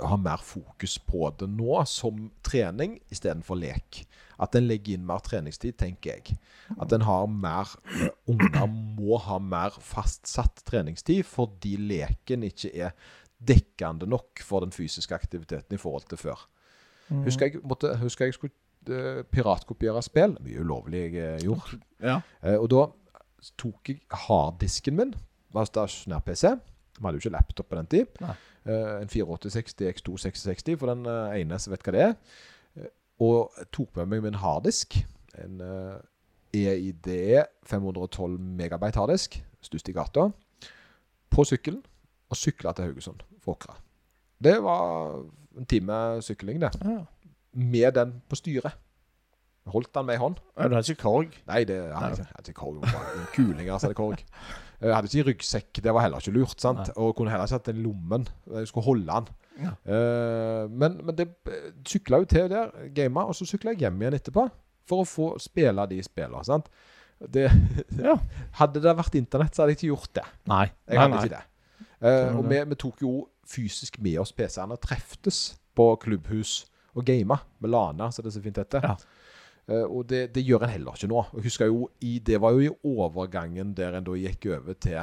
ha 0.00 0.16
mer 0.16 0.40
fokus 0.44 0.98
på 0.98 1.28
det 1.38 1.48
nå 1.52 1.82
som 1.88 2.30
trening 2.44 2.96
istedenfor 3.12 3.58
lek. 3.60 4.02
At 4.42 4.56
en 4.56 4.66
legger 4.66 4.96
inn 4.96 5.04
mer 5.06 5.22
treningstid, 5.24 5.76
tenker 5.80 6.16
jeg. 6.16 6.38
At 6.80 6.92
en 6.96 7.04
har 7.06 7.26
mer 7.28 7.74
eh, 7.92 8.08
Unger 8.32 8.66
må 8.70 9.18
ha 9.26 9.38
mer 9.42 9.76
fastsatt 9.82 10.64
treningstid 10.68 11.26
fordi 11.28 11.76
leken 11.80 12.46
ikke 12.48 12.72
er 12.72 12.96
dekkende 13.42 14.06
nok 14.06 14.40
for 14.46 14.64
den 14.64 14.72
fysiske 14.74 15.14
aktiviteten 15.14 15.76
i 15.76 15.80
forhold 15.80 16.06
til 16.10 16.20
før. 16.20 16.46
Mm. 17.08 17.24
Husker 17.26 17.48
jeg, 17.48 17.62
måtte, 17.66 17.90
husker 17.98 18.28
jeg 18.28 18.36
skulle 18.38 18.54
uh, 18.88 19.22
piratkopiere 19.26 20.02
spill. 20.06 20.36
Mye 20.40 20.62
ulovlig 20.62 21.08
jeg 21.16 21.42
gjorde. 21.44 21.80
Ja. 22.00 22.20
Uh, 22.40 22.56
og 22.62 22.68
da 22.72 22.84
tok 23.58 23.90
jeg 23.90 24.02
harddisken 24.26 24.96
min, 24.98 25.14
var 25.52 25.68
stasjonær 25.68 26.22
PC. 26.26 26.54
Vi 26.98 27.04
hadde 27.04 27.18
jo 27.18 27.24
ikke 27.24 27.34
laptop 27.34 27.68
på 27.70 27.78
den 27.78 27.90
tid. 27.90 28.20
Nei. 28.22 28.34
Eh, 28.64 29.02
en 29.02 29.10
4860 29.10 29.88
X266 29.90 30.76
for 30.78 30.92
den 30.92 31.06
eh, 31.10 31.40
ene 31.40 31.58
som 31.58 31.72
vet 31.74 31.82
hva 31.82 31.94
det 31.94 32.02
er. 32.04 32.12
Eh, 32.78 32.90
og 33.26 33.64
tok 33.74 33.96
med 33.98 34.12
meg 34.12 34.26
min 34.26 34.38
harddisk. 34.38 35.00
En 35.42 35.62
EID 36.52 37.08
512 37.66 38.36
megabyte 38.60 39.00
harddisk. 39.00 39.40
Størst 39.64 39.90
i 39.90 39.96
gata. 39.96 40.28
På 41.32 41.46
sykkelen. 41.48 41.82
Og 42.32 42.38
sykla 42.38 42.72
til 42.72 42.88
Haugesund 42.88 43.24
Åkra. 43.46 43.74
Det 44.42 44.54
var 44.62 45.18
en 45.58 45.66
time 45.68 46.22
sykling, 46.22 46.60
det. 46.62 46.70
Ja. 46.80 47.02
Med 47.52 47.92
den 47.98 48.14
på 48.28 48.38
styret. 48.38 48.78
Holdt 49.70 49.92
den 49.94 50.06
med 50.08 50.18
i 50.18 50.18
hånd. 50.18 50.40
Du 50.56 50.74
hadde 50.74 50.82
ikke 50.90 51.02
korg? 51.04 51.34
Nei, 51.46 51.60
det 51.68 51.76
hadde 51.94 52.16
ikke, 52.16 52.28
jeg 52.34 52.48
ikke 52.48 52.58
korg. 52.58 52.86
Kulinger, 53.34 53.72
altså, 53.76 53.86
hadde 53.86 53.98
korg. 53.98 54.24
Jeg 54.82 54.94
hadde 54.96 55.10
ikke 55.12 55.28
ryggsekk. 55.30 55.78
Det 55.84 55.94
var 55.94 56.02
heller 56.02 56.18
ikke 56.18 56.34
lurt. 56.34 56.58
sant? 56.60 56.80
Nei. 56.82 56.96
Og 56.98 57.14
kunne 57.16 57.30
heller 57.30 57.46
ikke 57.46 57.60
hatt 57.60 57.68
den 57.70 57.78
i 57.78 57.84
lommen. 57.84 58.26
Jeg 58.56 58.70
skulle 58.70 58.84
holde 58.88 59.06
den. 59.06 59.28
Ja. 59.62 59.74
Eh, 59.94 60.64
men, 60.70 60.98
men 61.06 61.18
det 61.18 61.28
sykla 61.86 62.18
jo 62.24 62.26
til 62.32 62.50
der, 62.50 62.72
gama, 62.96 63.28
og 63.30 63.38
så 63.38 63.46
sykla 63.46 63.76
jeg 63.76 63.84
hjem 63.84 64.02
igjen 64.02 64.18
etterpå. 64.18 64.48
For 64.90 65.04
å 65.04 65.06
få 65.06 65.28
spille 65.42 65.86
de 65.92 66.00
spillene. 66.02 66.42
sant? 66.48 66.66
Det, 67.22 67.46
Ja. 68.08 68.16
Hadde 68.58 68.82
det 68.82 68.96
vært 68.98 69.14
internett, 69.20 69.54
så 69.54 69.62
hadde 69.62 69.76
jeg 69.76 69.82
ikke 69.84 69.92
gjort 69.92 70.14
det. 70.18 70.26
Nei. 70.50 70.66
Jeg 70.90 71.04
hadde 71.04 71.14
nei. 71.14 71.22
ikke 71.22 71.36
det. 71.38 71.86
Eh, 72.02 72.34
og 72.34 72.50
vi, 72.50 72.58
vi 72.72 72.82
tok 72.82 73.06
jo 73.06 73.14
fysisk 73.46 74.00
med 74.02 74.18
oss 74.22 74.34
PC-ene 74.34 74.74
og 74.74 74.82
treftes 74.82 75.52
på 75.78 75.92
klubbhus 76.02 76.64
og 76.98 77.06
gama 77.06 77.38
med 77.62 77.70
Lana, 77.72 78.10
som 78.12 78.26
det 78.26 78.34
så 78.34 78.42
fint 78.42 78.58
heter. 78.58 78.82
Ja. 78.84 78.96
Eh, 79.68 79.84
og 79.84 80.08
det, 80.10 80.34
det 80.34 80.44
gjør 80.46 80.66
en 80.66 80.74
heller 80.74 80.96
ikke 80.96 81.10
nå. 81.12 81.24
Jeg 81.36 81.46
husker 81.48 81.70
jo, 81.70 81.88
Det 82.00 82.40
var 82.40 82.52
jo 82.52 82.60
i 82.60 82.72
overgangen 82.84 83.74
der 83.76 83.98
en 83.98 84.04
da 84.04 84.16
gikk 84.18 84.46
over 84.58 84.74
til 84.74 85.02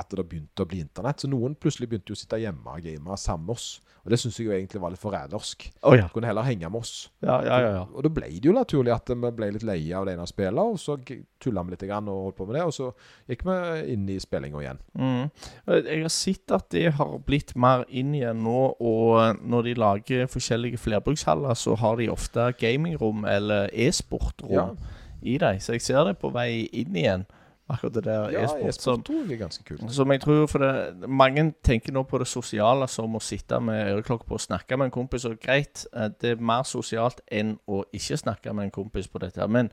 at 0.00 0.10
det 0.14 0.26
begynte 0.28 0.64
å 0.64 0.68
bli 0.68 0.82
internett. 0.84 1.22
Så 1.22 1.30
noen 1.30 1.56
plutselig 1.58 1.90
begynte 1.90 2.12
jo 2.12 2.18
å 2.18 2.22
sitte 2.22 2.40
hjemme 2.42 2.76
og 2.76 2.84
game 2.84 3.18
sammen 3.20 3.48
med 3.48 3.56
oss. 3.56 3.68
Og 4.04 4.12
det 4.12 4.18
syns 4.20 4.36
jeg 4.36 4.50
jo 4.50 4.52
egentlig 4.52 4.80
var 4.82 4.92
litt 4.92 5.00
forrædersk. 5.00 5.62
Oh, 5.88 5.94
ja. 5.96 6.10
Kunne 6.12 6.28
heller 6.28 6.44
henge 6.44 6.68
med 6.68 6.82
oss. 6.84 7.06
Ja, 7.24 7.38
ja, 7.40 7.60
ja. 7.62 7.70
ja. 7.78 7.84
Og 7.88 8.04
da 8.04 8.10
ble 8.12 8.28
det 8.28 8.50
jo 8.50 8.52
naturlig 8.52 8.92
at 8.92 9.08
vi 9.08 9.30
ble 9.38 9.48
litt 9.54 9.64
leie 9.64 9.96
av 9.96 10.04
det 10.04 10.12
ene 10.12 10.26
spillet, 10.28 10.60
og 10.60 10.76
så 10.80 10.98
tulla 11.40 11.64
vi 11.64 11.72
litt 11.72 11.86
og 11.88 12.10
holdt 12.10 12.36
på 12.36 12.46
med 12.48 12.58
det, 12.58 12.64
og 12.68 12.74
så 12.76 12.90
gikk 13.32 13.46
vi 13.48 13.56
inn 13.94 14.04
i 14.12 14.18
spillinga 14.20 14.60
igjen. 14.60 14.82
Mm. 15.00 15.30
Jeg 15.78 16.02
har 16.02 16.12
sett 16.12 16.52
at 16.52 16.68
det 16.74 16.84
har 16.98 17.14
blitt 17.24 17.54
mer 17.56 17.86
inn 17.88 18.12
igjen 18.18 18.44
nå, 18.44 18.58
og 18.76 19.40
når 19.40 19.70
de 19.70 19.74
lager 19.80 20.28
forskjellige 20.28 20.82
flerbrukshaller, 20.84 21.56
så 21.56 21.78
har 21.80 21.96
de 21.96 22.10
ofte 22.12 22.50
gamingrom 22.60 23.24
eller 23.24 23.72
e-sportrom 23.72 24.76
i 25.24 25.38
dem. 25.40 25.64
Så 25.64 25.78
jeg 25.78 25.86
ser 25.86 26.04
det 26.10 26.18
på 26.20 26.28
vei 26.34 26.66
inn 26.76 26.92
igjen, 26.92 27.24
akkurat 27.68 27.94
det 27.94 28.04
der 28.04 28.30
Ja, 28.30 28.42
e-sport. 28.44 28.68
e-sport 28.68 29.30
er 29.32 29.36
ganske 29.36 29.64
kult. 29.64 29.92
Som 29.92 30.12
jeg 30.12 30.20
tror, 30.20 30.46
for 30.46 30.58
det, 30.58 31.08
Mange 31.08 31.54
tenker 31.64 31.92
nå 31.92 32.02
på 32.02 32.18
det 32.18 32.26
sosiale 32.26 32.88
som 32.88 33.14
å 33.16 33.20
sitte 33.22 33.60
med 33.60 33.94
øreklokke 33.94 34.26
på 34.26 34.34
og 34.34 34.40
snakke 34.40 34.76
med 34.76 34.84
en 34.86 34.90
kompis. 34.90 35.24
Og 35.24 35.38
greit, 35.40 35.86
eh, 35.96 36.08
det 36.20 36.30
er 36.30 36.42
mer 36.42 36.62
sosialt 36.62 37.20
enn 37.32 37.58
å 37.68 37.84
ikke 37.92 38.16
snakke 38.20 38.52
med 38.54 38.64
en 38.64 38.70
kompis 38.70 39.08
på 39.08 39.18
dette. 39.18 39.48
Men 39.48 39.70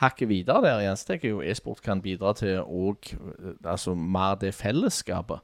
hakket 0.00 0.28
videre 0.28 0.62
der 0.62 0.80
igjen, 0.80 0.96
så 0.96 1.06
tenker 1.06 1.28
jeg 1.28 1.36
jo 1.36 1.42
e-sport 1.42 1.82
kan 1.82 2.02
bidra 2.02 2.32
til 2.34 2.62
òg 2.64 3.14
altså, 3.64 3.94
mer 3.94 4.34
det 4.34 4.54
fellesskapet. 4.54 5.40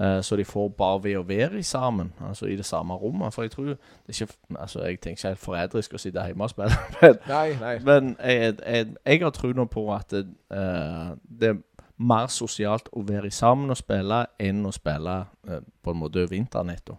Eh, 0.00 0.20
Så 0.22 0.36
de 0.36 0.44
får 0.44 0.68
bare 0.78 1.02
ved 1.04 1.16
å 1.18 1.22
være 1.28 1.62
sammen, 1.62 2.12
altså 2.28 2.46
i 2.46 2.56
det 2.56 2.64
samme 2.66 2.94
rommet. 2.94 3.34
For 3.34 3.42
jeg 3.42 3.50
tror 3.50 3.64
det 3.64 3.76
er 4.08 4.12
ikke 4.12 4.34
Altså, 4.60 4.82
jeg 4.84 5.00
tenker 5.00 5.18
ikke 5.18 5.28
helt 5.28 5.38
forræderisk 5.44 5.94
å 5.94 5.98
sitte 5.98 6.26
hjemme 6.26 6.44
og 6.44 6.50
spille, 6.50 6.76
men 7.02 7.16
Nei, 7.28 7.56
nei. 7.60 7.78
men 7.84 8.16
jeg, 8.24 8.54
jeg, 8.66 8.86
jeg 9.06 9.22
har 9.22 9.30
tro 9.30 9.52
nå 9.52 9.64
på 9.64 9.86
at 9.94 10.10
det, 10.10 10.26
eh, 10.52 11.10
det 11.40 11.48
er 11.54 11.62
mer 11.98 12.26
sosialt 12.28 12.88
å 12.92 13.00
være 13.08 13.30
sammen 13.32 13.70
og 13.72 13.76
spille 13.80 14.26
enn 14.38 14.66
å 14.68 14.72
spille 14.76 15.14
eh, 15.48 15.60
på 15.82 15.90
en 15.94 15.96
måte 16.02 16.20
over 16.26 16.36
internett. 16.36 16.90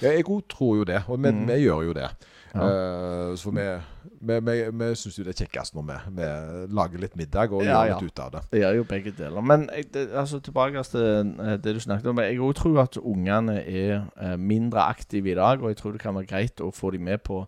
Ja, 0.00 0.12
jeg 0.14 0.24
òg 0.30 0.46
tror 0.48 0.76
jo 0.78 0.84
det, 0.84 1.02
og 1.08 1.18
vi, 1.22 1.30
Mm. 1.30 1.46
vi 1.48 1.56
gjør 1.64 1.82
jo 1.88 1.92
det. 1.92 2.08
Ja. 2.54 2.66
Uh, 3.30 3.36
så 3.36 3.50
vi, 3.50 3.64
vi, 4.20 4.36
vi, 4.46 4.54
vi 4.70 4.88
syns 4.94 5.18
jo 5.18 5.24
det 5.26 5.32
er 5.34 5.40
kjekkest 5.44 5.74
når 5.74 5.86
vi, 5.88 5.96
vi 6.20 6.28
lager 6.78 7.02
litt 7.02 7.16
middag 7.18 7.52
og 7.52 7.64
Ja, 7.64 7.80
gjør 7.82 7.90
ja. 7.90 7.96
litt 7.98 8.12
ut 8.12 8.22
av 8.22 8.30
det. 8.36 8.42
Det 8.52 8.60
gjør 8.62 8.76
jo 8.78 8.84
begge 8.92 9.12
deler. 9.18 9.42
Men 9.42 9.68
jeg, 9.74 9.88
det, 9.94 10.04
altså, 10.14 10.38
tilbake 10.40 10.84
til 10.86 11.34
eh, 11.42 11.56
det 11.64 11.74
du 11.74 11.80
snakket 11.82 12.10
om. 12.12 12.22
Jeg 12.22 12.38
òg 12.40 12.54
tror 12.60 12.82
at 12.84 12.98
ungene 13.02 13.56
er 13.62 13.94
eh, 14.20 14.36
mindre 14.38 14.86
aktive 14.86 15.32
i 15.32 15.38
dag, 15.38 15.62
og 15.62 15.72
jeg 15.72 15.76
tror 15.82 15.96
det 15.96 16.02
kan 16.04 16.14
være 16.14 16.30
greit 16.30 16.62
å 16.62 16.70
få 16.74 16.94
dem 16.94 17.08
med 17.10 17.24
på 17.26 17.42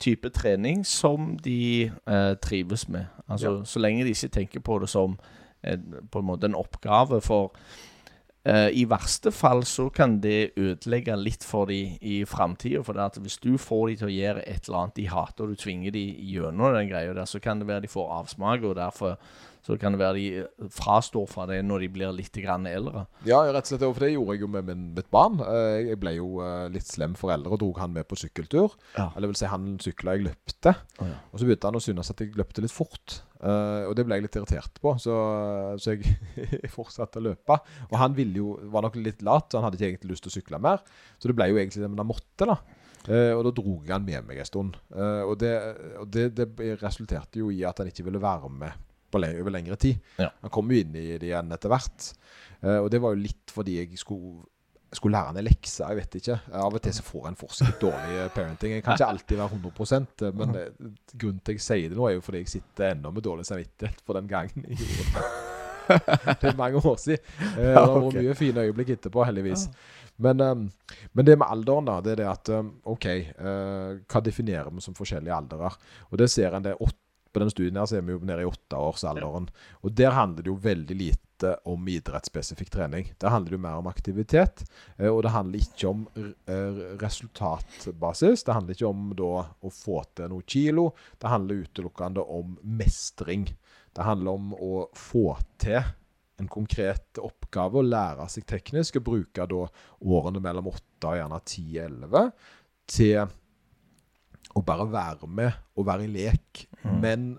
type 0.00 0.30
trening 0.32 0.82
som 0.88 1.36
de 1.44 1.90
eh, 1.92 2.34
trives 2.42 2.88
med. 2.88 3.06
Altså, 3.28 3.58
Ja. 3.60 3.64
Så 3.64 3.78
lenge 3.78 4.04
de 4.04 4.10
ikke 4.16 4.34
tenker 4.34 4.60
på 4.60 4.78
det 4.80 4.88
som 4.88 5.18
en, 5.62 5.94
på 6.10 6.18
en 6.18 6.26
måte 6.26 6.48
en 6.48 6.56
oppgave. 6.58 7.20
For 7.20 7.52
eh, 7.52 7.89
i 8.48 8.86
verste 8.88 9.28
fall 9.36 9.60
så 9.68 9.90
kan 9.92 10.14
det 10.24 10.54
ødelegge 10.56 11.12
litt 11.20 11.44
for 11.44 11.68
dem 11.68 11.98
i 12.00 12.22
framtida. 12.24 12.80
For 12.86 12.96
hvis 13.20 13.36
du 13.42 13.58
får 13.60 13.82
dem 13.90 13.98
til 14.00 14.08
å 14.08 14.14
gjøre 14.14 14.44
et 14.48 14.64
eller 14.68 14.78
annet 14.80 14.96
de 14.96 15.04
hater, 15.12 15.44
og 15.44 15.52
du 15.52 15.60
tvinger 15.60 15.92
dem 15.92 16.16
gjennom 16.24 16.72
den 16.72 16.88
greia 16.88 17.12
der, 17.12 17.28
så 17.28 17.40
kan 17.44 17.60
det 17.60 17.68
være 17.68 17.84
de 17.84 17.92
får 17.92 18.08
avsmak, 18.22 18.64
og 18.64 18.78
derfor 18.80 19.18
så 19.60 19.76
kan 19.76 19.92
det 19.92 20.00
være 20.00 20.16
de 20.16 20.68
frastår 20.72 21.26
fra 21.28 21.44
det 21.50 21.58
når 21.68 21.82
de 21.84 21.88
blir 21.92 22.14
litt 22.16 22.32
grann 22.40 22.64
eldre. 22.66 23.02
Ja, 23.28 23.42
rett 23.52 23.66
og 23.68 23.74
slett, 23.74 23.84
for 23.84 24.00
det 24.06 24.14
gjorde 24.14 24.38
jeg 24.38 24.40
jo 24.46 24.48
med 24.56 24.70
min, 24.70 24.86
mitt 24.96 25.10
barn. 25.12 25.36
Eh, 25.44 25.90
Jeg 25.90 26.00
ble 26.00 26.14
jo 26.16 26.40
eh, 26.40 26.68
litt 26.72 26.88
slem 26.88 27.12
forelder 27.20 27.52
og 27.52 27.60
dro 27.60 27.68
han 27.76 27.92
med 27.92 28.08
på 28.08 28.16
sykkeltur. 28.16 28.72
Ja. 28.96 29.10
Eller 29.16 29.28
vil 29.28 29.36
si, 29.36 29.50
han 29.52 29.74
sykla, 29.84 30.16
jeg 30.16 30.30
løpte. 30.30 30.72
Oh, 30.96 31.10
ja. 31.12 31.18
Og 31.28 31.42
så 31.42 31.44
begynte 31.44 31.68
han 31.68 31.76
å 31.76 31.84
synes 31.84 32.08
at 32.14 32.24
jeg 32.24 32.32
løpte 32.40 32.64
litt 32.64 32.72
fort. 32.72 33.20
Eh, 33.40 33.84
og 33.88 33.94
det 33.96 34.04
ble 34.04 34.18
jeg 34.18 34.26
litt 34.26 34.36
irritert 34.36 34.80
på, 34.82 34.92
så, 35.00 35.14
så 35.80 35.94
jeg, 35.94 36.12
jeg 36.36 36.72
fortsatte 36.78 37.20
å 37.20 37.24
løpe. 37.30 37.56
Og 37.88 37.96
han 38.00 38.16
ville 38.16 38.42
jo, 38.42 38.52
var 38.72 38.84
nok 38.86 38.98
litt 39.00 39.24
lat, 39.26 39.48
så 39.48 39.58
han 39.58 39.68
hadde 39.68 39.80
ikke 39.80 39.92
egentlig 39.94 40.14
lyst 40.14 40.26
til 40.26 40.32
å 40.32 40.36
sykle 40.36 40.60
mer. 40.62 40.84
Så 41.16 41.30
det 41.30 41.38
ble 41.38 41.48
jo 41.50 41.58
egentlig 41.60 41.84
det, 41.84 41.90
man 41.94 42.10
måtte, 42.10 42.48
da. 42.48 42.60
Uh, 43.00 43.32
og 43.32 43.46
da 43.46 43.50
dro 43.56 43.78
jeg 43.78 43.94
han 43.94 44.04
med 44.04 44.26
meg 44.28 44.42
en 44.42 44.48
stund. 44.48 44.76
Uh, 44.92 45.24
og 45.24 45.38
det, 45.40 45.54
og 46.02 46.10
det, 46.12 46.26
det 46.36 46.74
resulterte 46.82 47.40
jo 47.40 47.48
i 47.48 47.62
at 47.64 47.80
han 47.80 47.88
ikke 47.88 48.04
ville 48.04 48.20
være 48.20 48.50
med 48.52 48.88
på 49.10 49.22
le 49.22 49.30
over 49.40 49.54
lengre 49.56 49.78
tid. 49.80 49.96
Ja. 50.20 50.28
Han 50.44 50.52
kom 50.52 50.68
jo 50.70 50.82
inn 50.82 50.92
i 50.94 51.06
det 51.16 51.30
igjen 51.30 51.48
etter 51.56 51.72
hvert. 51.72 52.10
Og 52.60 52.86
det 52.92 53.00
var 53.02 53.16
jo 53.16 53.24
litt 53.24 53.50
fordi 53.50 53.78
jeg 53.80 53.98
skulle 53.98 54.44
skulle 54.98 55.14
lære 55.14 55.30
han 55.30 55.38
en 55.38 55.46
lekse, 55.46 55.84
jeg 55.86 55.98
vet 56.00 56.16
ikke. 56.18 56.36
Av 56.58 56.74
og 56.74 56.82
til 56.82 56.94
så 56.96 57.04
får 57.06 57.28
en 57.30 57.38
forsket 57.38 57.76
dårlig 57.82 58.24
parenting. 58.34 58.72
Jeg 58.74 58.84
kan 58.86 58.98
ikke 58.98 59.10
alltid 59.14 59.38
være 59.38 59.60
100 59.60 60.00
eh, 60.26 60.32
men 60.34 60.56
grunnen 61.14 61.44
til 61.46 61.58
jeg 61.58 61.66
sier 61.66 61.92
det 61.92 61.98
nå, 61.98 62.08
er 62.08 62.16
jo 62.16 62.24
fordi 62.26 62.42
jeg 62.42 62.52
sitter 62.56 62.90
ennå 62.94 63.12
med 63.14 63.22
dårlig 63.22 63.46
samvittighet 63.46 64.02
for 64.02 64.18
den 64.18 64.30
gangen. 64.30 64.66
jeg 64.66 64.80
gjorde 64.82 65.14
det. 65.14 65.50
det 66.40 66.50
er 66.50 66.58
mange 66.58 66.82
år 66.82 66.98
siden. 67.02 67.22
Eh, 67.54 67.70
Det 67.70 67.76
har 67.76 67.94
vært 67.94 68.18
mye 68.18 68.36
fine 68.38 68.66
øyeblikk 68.66 68.92
etterpå, 68.96 69.24
heldigvis. 69.26 69.68
Men, 70.20 70.40
um, 70.40 70.66
men 71.16 71.26
det 71.26 71.38
med 71.38 71.48
alderen, 71.48 71.86
da, 71.88 72.00
det 72.04 72.12
er 72.12 72.20
det 72.20 72.28
at 72.28 72.50
um, 72.52 72.74
OK, 72.92 73.06
eh, 73.08 73.92
hva 74.04 74.20
definerer 74.24 74.68
vi 74.74 74.84
som 74.84 74.96
forskjellige 74.96 75.36
alderer? 75.36 75.78
Og 76.10 76.20
det 76.20 76.28
ser 76.32 76.56
en 76.56 76.66
det 76.66 76.76
På 77.30 77.38
den 77.38 77.50
studien 77.50 77.76
her 77.78 77.86
så 77.86 77.96
er 77.96 78.02
vi 78.02 78.12
jo 78.12 78.20
nede 78.26 78.42
i 78.42 78.48
åtteårsalderen. 78.48 79.48
Og 79.86 79.92
der 79.94 80.10
handler 80.10 80.42
det 80.42 80.50
jo 80.50 80.58
veldig 80.60 80.96
lite 80.98 81.29
om 81.68 81.88
idrettsspesifikk 81.88 82.70
trening. 82.70 83.12
Det 83.18 83.30
handler 83.32 83.56
jo 83.56 83.60
mer 83.62 83.78
om 83.80 83.88
aktivitet. 83.90 84.64
eh, 84.98 85.08
Og 85.08 85.22
det 85.22 85.30
handler 85.34 85.58
ikke 85.58 85.88
om 85.88 86.06
eh, 86.16 86.80
resultatbasis. 87.00 88.44
Det 88.44 88.52
handler 88.56 88.74
ikke 88.76 88.90
om 88.90 89.12
da 89.16 89.32
å 89.50 89.70
få 89.72 90.02
til 90.14 90.28
noe 90.32 90.42
kilo. 90.46 90.90
Det 91.18 91.28
handler 91.32 91.64
utelukkende 91.66 92.24
om 92.24 92.58
mestring. 92.62 93.48
Det 93.92 94.06
handler 94.06 94.30
om 94.38 94.52
å 94.54 94.86
få 94.94 95.36
til 95.58 95.80
en 96.40 96.48
konkret 96.48 97.18
oppgave 97.20 97.80
å 97.80 97.84
lære 97.84 98.24
seg 98.32 98.46
teknisk, 98.48 98.96
og 98.96 99.04
bruke 99.10 99.44
da 99.50 99.66
årene 100.00 100.40
mellom 100.40 100.70
8 100.72 101.10
og 101.10 101.18
gjerne 101.18 101.40
10-11 101.44 102.30
til 102.90 103.18
å 104.56 104.62
bare 104.66 104.86
være 104.90 105.28
med 105.28 105.52
og 105.76 105.86
være 105.86 106.06
i 106.08 106.10
lek, 106.14 106.64
men 107.02 107.34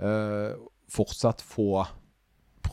eh, 0.00 0.56
fortsatt 0.90 1.44
få 1.44 1.84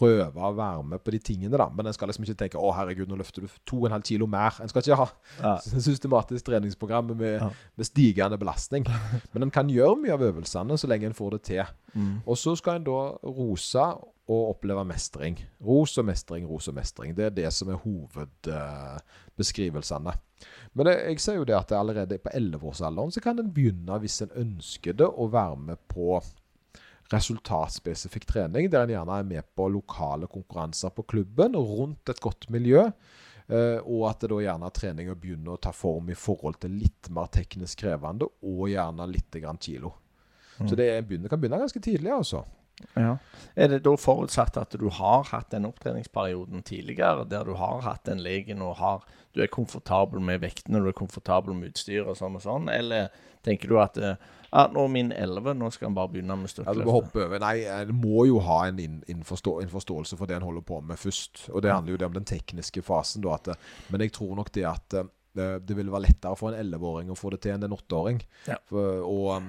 prøve 0.03 0.35
å 0.35 0.51
være 0.57 0.83
med 0.91 0.99
på 1.03 1.11
de 1.15 1.19
tingene, 1.23 1.57
da. 1.57 1.67
Men 1.73 1.85
en 1.87 1.93
skal 1.95 2.07
liksom 2.11 2.23
ikke 2.27 2.37
tenke 2.43 2.57
'Å, 2.59 2.73
herregud, 2.75 3.07
nå 3.09 3.15
løfter 3.17 3.41
du 3.41 3.47
2,5 3.71 4.01
kilo 4.03 4.25
mer'. 4.27 4.59
En 4.61 4.67
skal 4.69 4.81
ikke 4.83 4.95
ha 4.99 5.07
Ja. 5.41 5.57
systematisk 5.89 6.45
treningsprogram 6.45 7.05
med, 7.15 7.41
Ja. 7.41 7.49
med 7.77 7.85
stigende 7.85 8.37
belastning. 8.37 8.85
Men 9.33 9.43
en 9.43 9.51
kan 9.51 9.67
gjøre 9.69 9.95
mye 10.01 10.13
av 10.13 10.21
øvelsene 10.21 10.77
så 10.77 10.87
lenge 10.87 11.05
en 11.05 11.13
får 11.13 11.29
det 11.31 11.41
til. 11.43 11.63
Mm. 11.95 12.21
Og 12.27 12.37
så 12.37 12.55
skal 12.57 12.75
en 12.75 12.83
da 12.83 13.17
rose 13.23 13.79
og 14.29 14.49
oppleve 14.55 14.85
mestring. 14.87 15.37
Ros 15.61 15.97
og 15.97 16.05
mestring, 16.05 16.47
ros 16.47 16.67
og 16.67 16.73
mestring. 16.75 17.15
Det 17.15 17.25
er 17.25 17.29
det 17.29 17.53
som 17.53 17.69
er 17.69 17.75
hovedbeskrivelsene. 17.83 20.13
Men 20.75 20.89
jeg, 20.89 21.03
jeg 21.09 21.19
ser 21.23 21.37
jo 21.39 21.45
det 21.47 21.55
at 21.57 21.69
det 21.69 21.77
allerede 21.77 22.17
på 22.23 22.31
11-årsalderen 22.35 23.11
så 23.13 23.21
kan 23.23 23.39
en 23.39 23.51
begynne, 23.53 23.99
hvis 24.03 24.21
en 24.25 24.33
ønsker 24.43 24.95
det, 24.99 25.07
å 25.07 25.27
være 25.31 25.57
med 25.57 25.77
på 25.91 26.17
resultatspesifikk 27.13 28.25
trening, 28.29 28.69
der 28.71 28.87
en 28.87 28.95
gjerne 28.95 29.19
er 29.19 29.27
med 29.29 29.49
på 29.55 29.67
lokale 29.71 30.27
konkurranser 30.31 30.93
på 30.95 31.05
klubben 31.13 31.57
og 31.59 31.75
rundt 31.79 32.13
et 32.13 32.21
godt 32.23 32.49
miljø. 32.53 32.87
eh, 33.47 33.79
og 33.83 34.09
at 34.09 34.23
det 34.23 34.31
da 34.31 34.39
gjerne 34.39 34.71
treninga 34.73 35.15
begynner 35.19 35.55
å 35.55 35.61
ta 35.61 35.73
form 35.75 36.09
i 36.09 36.17
forhold 36.17 36.61
til 36.63 36.77
litt 36.79 37.09
mer 37.13 37.27
teknisk 37.27 37.83
krevende, 37.83 38.29
og 38.41 38.69
gjerne 38.71 39.07
litt 39.11 39.35
grann 39.43 39.59
kilo. 39.61 39.93
Så 40.63 40.77
det 40.77 40.85
er, 40.89 41.01
begynner, 41.01 41.31
kan 41.31 41.41
begynne 41.41 41.59
ganske 41.63 41.81
tidlig, 41.81 42.11
altså. 42.13 42.43
Ja. 42.97 43.17
Er 43.55 43.69
det 43.69 43.83
da 43.85 43.93
forutsatt 43.99 44.57
at 44.57 44.75
du 44.79 44.87
har 44.89 45.27
hatt 45.29 45.51
den 45.53 45.67
opptreningsperioden 45.69 46.63
tidligere, 46.65 47.25
der 47.29 47.45
du 47.45 47.53
har 47.57 47.83
hatt 47.85 48.05
den 48.09 48.21
legen 48.23 48.63
og 48.65 48.77
har, 48.79 49.03
du 49.33 49.41
er 49.43 49.51
komfortabel 49.51 50.23
med 50.23 50.41
vektene, 50.43 50.81
du 50.81 50.89
er 50.89 50.97
komfortabel 50.97 51.57
med 51.57 51.73
utstyr 51.73 52.07
og 52.07 52.17
sånn 52.19 52.37
og 52.39 52.45
sånn, 52.45 52.69
eller 52.73 53.13
tenker 53.45 53.69
du 53.69 53.77
at 53.81 53.99
eh, 54.01 54.31
ja, 54.53 54.67
nå 54.69 54.83
er 54.85 54.91
min 54.93 55.11
11, 55.11 55.55
nå 55.57 55.69
skal 55.73 55.89
han 55.89 55.95
bare 55.97 56.11
begynne 56.13 56.35
med 56.37 56.51
Ja, 56.61 56.75
du 56.77 56.83
må 56.85 56.93
hoppe 56.99 57.23
over. 57.25 57.41
Nei, 57.41 57.63
en 57.65 57.95
må 57.97 58.27
jo 58.29 58.37
ha 58.45 58.59
en, 58.69 58.77
inn, 58.83 58.99
innforstå, 59.09 59.55
en 59.63 59.71
forståelse 59.73 60.19
for 60.19 60.29
det 60.29 60.37
en 60.37 60.45
holder 60.45 60.65
på 60.67 60.77
med 60.85 61.01
først. 61.01 61.47
Og 61.51 61.63
det 61.65 61.73
handler 61.73 61.95
jo 61.95 62.05
om 62.05 62.19
den 62.19 62.27
tekniske 62.29 62.83
fasen. 62.85 63.25
Da, 63.25 63.39
at, 63.39 63.65
men 63.89 64.05
jeg 64.05 64.13
tror 64.13 64.35
nok 64.37 64.53
det 64.53 64.67
at 64.69 64.97
eh, 65.01 65.09
det 65.33 65.77
vil 65.77 65.89
være 65.89 66.05
lettere 66.05 66.37
for 66.37 66.53
en 66.53 66.61
11-åring 66.61 67.09
å 67.09 67.17
få 67.17 67.33
det 67.33 67.41
til 67.45 67.55
enn 67.55 67.65
en 67.65 67.73
8-åring. 67.73 68.21
Ja. 68.51 68.59
Og 68.69 69.41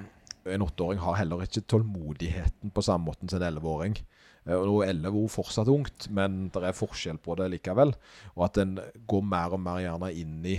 en 0.45 0.65
8-åring 0.65 1.01
har 1.05 1.19
heller 1.21 1.45
ikke 1.45 1.65
tålmodigheten 1.69 2.73
på 2.73 2.85
samme 2.85 3.11
måte 3.11 3.29
som 3.29 3.41
en 3.41 3.49
11-åring. 3.53 3.97
Eh, 4.45 4.55
Og 4.57 4.67
nå 4.69 4.79
er 4.83 4.93
11 4.93 5.19
år 5.21 5.31
fortsatt 5.33 5.69
ungt, 5.73 6.09
men 6.13 6.47
det 6.53 6.63
er 6.65 6.77
forskjell 6.77 7.21
på 7.21 7.37
det 7.39 7.51
likevel. 7.53 7.93
Og 8.35 8.47
at 8.49 8.61
en 8.61 8.79
går 9.09 9.25
mer 9.25 9.53
og 9.57 9.61
mer 9.65 9.83
gjerne 9.85 10.11
inn 10.17 10.39
i 10.45 10.57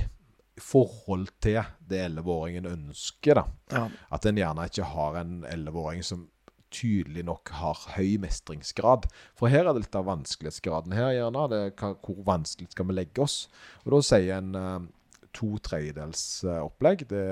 forhold 0.62 1.28
til 1.44 1.60
det 1.88 2.00
11-åringen 2.08 2.68
ønsker. 2.70 3.40
da. 3.40 3.44
Ja. 3.72 3.84
At 4.12 4.26
en 4.26 4.40
gjerne 4.40 4.66
ikke 4.70 4.88
har 4.88 5.20
en 5.20 5.44
11-åring 5.44 6.04
som 6.06 6.26
tydelig 6.72 7.24
nok 7.26 7.52
har 7.56 7.78
høy 7.96 8.16
mestringsgrad. 8.20 9.06
For 9.38 9.52
her 9.52 9.64
er 9.64 9.76
det 9.76 9.86
litt 9.86 9.98
av 9.98 10.08
vanskelighetsgraden 10.08 10.96
her, 10.96 11.12
gjerne. 11.14 11.46
Det 11.52 11.60
hva, 11.78 11.92
hvor 12.02 12.22
vanskelig 12.26 12.72
skal 12.74 12.88
vi 12.88 12.98
legge 12.98 13.24
oss? 13.24 13.38
Og 13.84 13.94
da 13.96 14.02
sier 14.08 14.40
en 14.40 14.58
eh, 14.58 14.88
to 15.36 15.54
tredjedels 15.64 16.26
eh, 16.44 16.60
opplegg. 16.64 17.06
Det 17.10 17.24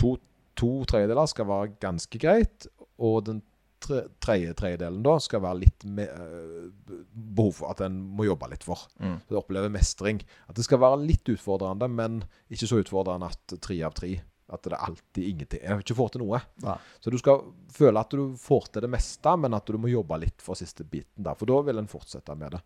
to, 0.00 0.16
to 0.58 0.72
tredjedeler 0.88 1.30
skal 1.30 1.50
være 1.50 1.74
ganske 1.82 2.22
greit, 2.22 2.68
og 2.98 3.26
den 3.28 3.42
tredje 3.84 4.54
tredjedelen 4.58 5.02
da 5.06 5.14
skal 5.22 5.42
være 5.44 5.60
litt 5.62 5.84
med, 5.84 6.08
eh, 6.08 6.96
behov 7.12 7.52
for 7.60 7.72
at 7.72 7.82
en 7.86 8.00
må 8.16 8.26
jobbe 8.28 8.50
litt 8.52 8.66
for. 8.66 8.86
Mm. 9.00 9.18
Så 9.28 9.38
Oppleve 9.40 9.70
mestring. 9.72 10.22
At 10.48 10.58
det 10.58 10.66
skal 10.66 10.82
være 10.82 11.00
litt 11.04 11.28
utfordrende, 11.28 11.88
men 11.90 12.22
ikke 12.50 12.68
så 12.70 12.82
utfordrende 12.82 13.30
at 13.30 13.60
tre 13.60 13.80
av 13.86 13.94
tre. 13.98 14.16
At 14.48 14.64
det 14.64 14.78
alltid 14.80 15.24
ingenting. 15.24 15.60
Jeg 15.60 15.68
har 15.68 15.82
ikke 15.82 15.98
fått 15.98 16.16
til 16.16 16.24
noe. 16.24 16.40
Nei. 16.64 16.78
Så 17.04 17.12
du 17.12 17.18
skal 17.20 17.42
føle 17.72 18.00
at 18.00 18.14
du 18.16 18.32
får 18.40 18.70
til 18.72 18.86
det 18.86 18.90
meste, 18.90 19.36
men 19.36 19.54
at 19.54 19.68
du 19.68 19.76
må 19.76 19.90
jobbe 19.92 20.18
litt 20.22 20.40
for 20.40 20.56
siste 20.56 20.86
biten. 20.88 21.22
der, 21.22 21.36
For 21.36 21.46
da 21.46 21.60
vil 21.66 21.78
en 21.78 21.90
fortsette 21.90 22.36
med 22.38 22.56
det. 22.56 22.62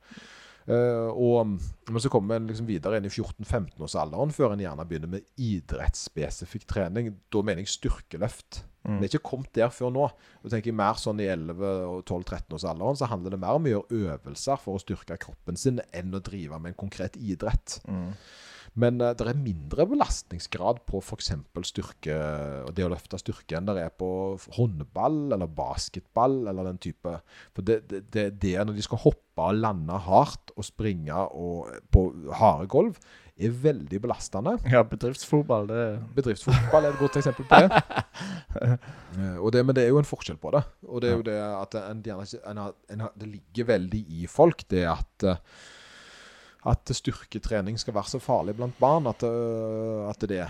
Uh, 0.63 1.11
og, 1.11 1.57
men 1.91 2.03
så 2.03 2.11
kommer 2.13 2.39
en 2.39 2.47
liksom 2.47 2.69
videre 2.69 3.01
inn 3.01 3.09
i 3.09 3.11
14-15-årsalderen 3.11 4.31
før 4.31 4.55
en 4.55 4.63
gjerne 4.63 4.87
begynner 4.87 5.11
med 5.11 5.27
idrettsspesifikk 5.43 6.69
trening. 6.71 7.17
Da 7.35 7.43
mener 7.43 7.65
jeg 7.65 7.75
styrkeløft. 7.75 8.63
Mm. 8.83 8.99
Vi 8.99 9.07
er 9.07 9.11
ikke 9.13 9.31
kommet 9.31 9.53
der 9.55 9.73
før 9.75 9.93
nå. 9.95 10.07
Du 10.43 10.51
tenker 10.51 10.75
mer 10.75 10.99
sånn 10.99 11.21
I 11.23 11.29
11-12-13-årsalderen 11.33 12.99
så 12.99 13.11
handler 13.11 13.35
det 13.35 13.43
mer 13.43 13.59
om 13.59 13.69
å 13.69 13.75
gjøre 13.77 14.01
øvelser 14.15 14.63
for 14.63 14.79
å 14.79 14.83
styrke 14.83 15.21
kroppen 15.23 15.59
sin 15.61 15.83
enn 15.95 16.15
å 16.15 16.23
drive 16.25 16.59
med 16.59 16.75
en 16.75 16.81
konkret 16.85 17.19
idrett. 17.21 17.79
Mm. 17.87 18.11
Men 18.81 19.03
uh, 19.05 19.11
det 19.13 19.27
er 19.29 19.37
mindre 19.37 19.85
belastningsgrad 19.89 20.81
på 20.89 21.03
f.eks. 21.03 21.33
styrke 21.69 22.17
og 22.65 22.73
det 22.77 22.87
å 22.87 22.93
løfte 22.93 23.21
styrke 23.21 23.59
enn 23.59 23.69
det 23.69 23.77
er 23.83 23.93
på 23.93 24.09
håndball 24.57 25.35
eller 25.37 25.51
basketball 25.51 26.39
eller 26.49 26.71
den 26.71 26.81
type. 26.83 27.19
For 27.53 27.69
det, 27.69 27.83
det, 27.91 28.07
det, 28.15 28.27
det 28.41 28.57
når 28.63 28.79
de 28.79 28.87
skal 28.87 29.03
hoppe 29.05 29.49
og 29.49 29.61
lande 29.61 29.99
hardt 30.07 30.55
og 30.57 30.67
springe 30.67 31.27
og, 31.37 31.69
på 31.93 32.09
harde 32.41 32.69
gulv, 32.73 32.99
er 33.49 33.59
veldig 33.63 34.01
belastende. 34.03 34.57
Ja, 34.71 34.83
bedriftsfotball, 34.87 35.69
det 35.71 35.83
Bedriftsfotball 36.17 36.87
er 36.89 36.95
et 36.95 37.03
godt 37.03 37.21
eksempel 37.23 37.49
på 37.49 37.63
det. 37.65 37.83
Eh, 39.13 39.37
det. 39.53 39.61
Men 39.65 39.75
det 39.75 39.83
er 39.83 39.89
jo 39.91 39.99
en 40.01 40.07
forskjell 40.09 40.37
på 40.41 40.51
det. 40.55 40.61
Og 40.89 41.01
det 41.03 41.09
er 41.11 41.15
jo 41.17 41.25
det 41.25 41.37
at 41.37 41.75
en, 41.81 42.03
en, 42.05 42.61
en, 42.93 43.03
det 43.19 43.29
ligger 43.29 43.67
veldig 43.69 44.01
i 44.09 44.27
folk, 44.31 44.65
det 44.73 44.85
at 44.89 45.27
eh, 45.29 45.41
at 46.69 46.93
styrketrening 46.95 47.79
skal 47.81 47.97
være 47.97 48.13
så 48.13 48.21
farlig 48.23 48.55
blant 48.59 48.77
barn 48.79 49.09
at, 49.11 49.25
øh, 49.27 50.09
at 50.11 50.29
det, 50.31 50.45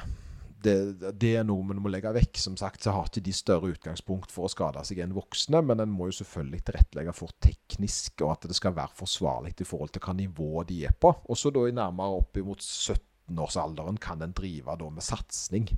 det, 0.65 1.13
det 1.21 1.33
er 1.39 1.47
noe 1.47 1.65
man 1.67 1.81
må 1.83 1.91
legge 1.93 2.13
vekk. 2.15 2.41
Som 2.41 2.57
sagt 2.61 2.85
så 2.85 2.95
har 2.95 3.09
ikke 3.09 3.25
de 3.27 3.35
større 3.37 3.73
utgangspunkt 3.75 4.33
for 4.35 4.47
å 4.47 4.53
skade 4.53 4.83
seg 4.89 5.03
enn 5.05 5.15
voksne, 5.17 5.63
men 5.67 5.83
en 5.85 5.93
må 5.93 6.11
jo 6.11 6.19
selvfølgelig 6.23 6.63
tilrettelegge 6.69 7.15
for 7.17 7.35
teknisk, 7.45 8.17
og 8.25 8.35
at 8.37 8.49
det 8.51 8.59
skal 8.59 8.77
være 8.77 8.97
forsvarlig 8.99 9.55
i 9.59 9.69
forhold 9.69 9.95
til 9.95 10.05
hva 10.05 10.17
nivå 10.19 10.67
de 10.69 10.83
er 10.89 10.97
på. 10.97 11.15
Også 11.33 11.53
da 11.55 11.67
i 11.69 11.77
nærmere 11.77 12.21
opp 12.23 12.41
mot 12.47 12.63
17-årsalderen 12.63 14.01
kan 14.03 14.25
en 14.25 14.37
drive 14.37 14.79
da 14.79 14.91
med 14.93 15.07
satsing. 15.07 15.71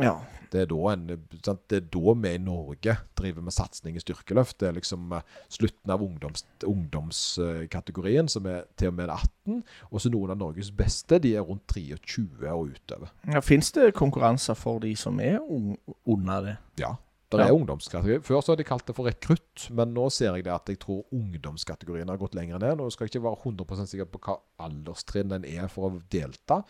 Ja. 0.00 0.18
Det 0.52 0.60
er, 0.62 0.68
da 0.70 0.90
en, 0.92 1.08
det 1.10 1.76
er 1.76 1.86
da 1.90 2.12
vi 2.14 2.30
i 2.30 2.38
Norge 2.38 2.94
driver 3.18 3.42
med 3.42 3.54
satsing 3.56 3.96
i 3.98 4.02
styrkeløft. 4.02 4.60
Det 4.60 4.68
er 4.68 4.76
liksom 4.76 5.10
eh, 5.16 5.24
slutten 5.50 5.90
av 5.90 6.02
ungdoms, 6.04 6.44
ungdomskategorien, 6.62 8.30
som 8.30 8.46
er 8.46 8.68
til 8.78 8.92
og 8.92 8.98
med 9.00 9.10
18. 9.10 9.64
Og 9.90 10.04
så 10.04 10.12
noen 10.14 10.30
av 10.30 10.38
Norges 10.38 10.70
beste, 10.74 11.18
de 11.18 11.34
er 11.34 11.42
rundt 11.42 11.66
23 11.74 12.52
og 12.52 12.70
utover. 12.76 13.10
ja 13.26 13.42
Fins 13.42 13.72
det 13.74 13.96
konkurranser 13.98 14.54
for 14.58 14.78
de 14.84 14.94
som 14.98 15.18
er 15.18 15.40
under 15.42 16.46
det? 16.46 16.56
Ja. 16.78 16.94
Det 17.30 17.40
er 17.40 17.46
Ja. 17.48 17.54
ungdomskategori. 17.54 18.20
Før 18.22 18.40
så 18.44 18.52
har 18.52 18.56
de 18.56 18.64
kalt 18.64 18.86
det 18.86 18.94
for 18.94 19.04
rekrutt, 19.08 19.70
men 19.70 19.94
nå 19.94 20.10
ser 20.12 20.34
jeg 20.36 20.44
det 20.44 20.52
at 20.52 20.66
jeg 20.68 20.78
tror 20.78 21.04
ungdomskategorien 21.12 22.08
har 22.08 22.18
gått 22.20 22.34
lenger 22.34 22.58
ned. 22.60 22.76
Nå 22.78 22.90
skal 22.92 23.06
jeg 23.06 23.14
ikke 23.14 23.24
være 23.24 23.40
100 23.42 23.86
sikker 23.90 24.04
på 24.04 24.20
hva 24.20 24.36
alderstrinn 24.60 25.28
den 25.32 25.44
er 25.44 25.66
for 25.68 25.90
å 25.90 26.02
delta, 26.12 26.62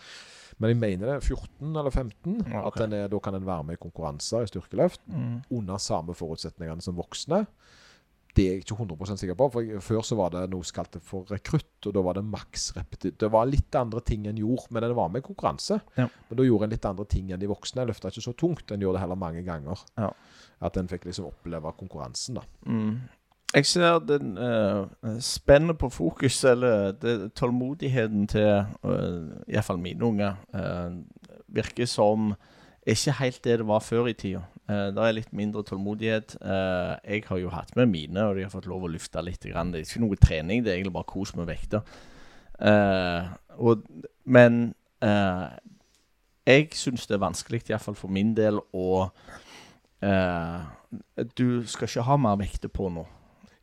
men 0.58 0.70
jeg 0.70 0.78
mener 0.80 1.06
det 1.06 1.16
er 1.16 1.26
14 1.36 1.76
eller 1.76 1.90
15. 1.90 2.40
Okay. 2.46 2.66
At 2.66 2.74
den 2.80 2.92
er, 2.92 3.08
Da 3.08 3.18
kan 3.18 3.34
en 3.34 3.44
være 3.46 3.64
med 3.64 3.74
i 3.78 3.82
konkurranser 3.88 4.42
i 4.42 4.46
styrkeløft. 4.46 5.00
Mm. 5.08 5.42
under 5.50 5.76
samme 5.76 6.14
forutsetningene 6.14 6.80
som 6.82 6.96
voksne. 6.96 7.46
Det 8.34 8.44
er 8.44 8.56
jeg 8.56 8.64
ikke 8.64 8.74
100 8.74 9.18
sikker 9.20 9.36
på. 9.38 9.46
for 9.54 9.80
Før 9.86 10.00
så 10.02 10.16
var 10.18 10.32
det 10.34 10.44
noe 10.50 10.66
som 10.66 10.74
kalte 10.80 11.00
for 11.02 11.28
rekrutt, 11.30 11.86
og 11.86 11.94
da 11.94 12.02
var 12.02 12.18
det 12.18 12.24
maks 12.26 12.72
repetitiv. 12.74 13.18
Det 13.22 13.30
var 13.30 13.46
litt 13.46 13.74
andre 13.78 14.00
ting 14.02 14.26
en 14.26 14.40
gjorde, 14.40 14.66
men 14.74 14.84
en 14.84 14.94
var 14.98 15.12
med 15.14 15.22
konkurranse. 15.22 15.78
Ja. 15.94 16.08
Men 16.28 16.40
da 16.40 16.46
gjorde 16.46 16.66
en 16.66 16.74
litt 16.74 16.88
andre 16.88 17.06
ting 17.06 17.30
enn 17.30 17.42
de 17.42 17.50
voksne. 17.50 17.84
En 17.84 17.92
løfta 17.92 18.10
ikke 18.10 18.24
så 18.26 18.34
tungt. 18.34 18.72
En 18.74 18.82
gjorde 18.82 18.98
det 18.98 19.04
heller 19.04 19.20
mange 19.20 19.44
ganger. 19.46 19.84
Ja. 20.00 20.10
At 20.64 20.80
en 20.80 20.90
fikk 20.90 21.06
liksom 21.06 21.30
oppleve 21.30 21.72
konkurransen, 21.78 22.40
da. 22.40 22.48
Mm. 22.66 23.04
Jeg 23.54 23.66
ser 23.70 24.00
den 24.02 24.34
uh, 24.34 24.88
spennet 25.22 25.78
på 25.78 25.88
fokus, 25.94 26.40
eller 26.44 26.90
det, 26.98 27.34
tålmodigheten 27.38 28.26
til 28.32 28.64
uh, 28.82 29.30
iallfall 29.46 29.78
mine 29.78 30.02
unger, 30.02 30.40
uh, 30.56 30.90
virker 31.54 31.86
som 31.86 32.32
ikke 32.86 33.16
helt 33.20 33.44
det 33.44 33.58
det 33.62 33.66
var 33.68 33.80
før 33.80 34.10
i 34.10 34.16
tida. 34.18 34.42
Uh, 34.68 34.90
det 34.92 35.04
er 35.04 35.16
litt 35.16 35.32
mindre 35.36 35.64
tålmodighet. 35.64 36.36
Uh, 36.40 36.96
jeg 37.04 37.24
har 37.28 37.40
jo 37.40 37.52
hatt 37.52 37.72
med 37.76 37.88
mine, 37.92 38.26
og 38.28 38.36
de 38.36 38.44
har 38.44 38.52
fått 38.52 38.68
lov 38.70 38.84
å 38.84 38.92
lufte 38.92 39.22
litt. 39.24 39.44
Grann. 39.48 39.72
Det 39.72 39.80
er 39.80 39.88
ikke 39.88 40.04
noe 40.04 40.20
trening, 40.20 40.64
det 40.64 40.72
er 40.72 40.78
egentlig 40.78 40.96
bare 40.98 41.12
kos 41.12 41.34
med 41.38 41.48
vekter. 41.48 41.84
Uh, 42.60 43.32
og, 43.56 43.82
men 44.24 44.74
eh, 45.04 45.46
jeg 46.46 46.68
syns 46.76 47.06
det 47.08 47.16
er 47.16 47.24
vanskelig, 47.24 47.62
iallfall 47.70 47.96
for 47.98 48.12
min 48.12 48.34
del, 48.36 48.60
å 48.76 49.08
eh, 50.04 50.64
Du 51.38 51.64
skal 51.70 51.88
ikke 51.88 52.06
ha 52.08 52.18
mer 52.20 52.40
vekter 52.40 52.72
på 52.72 52.90
nå. 52.92 53.06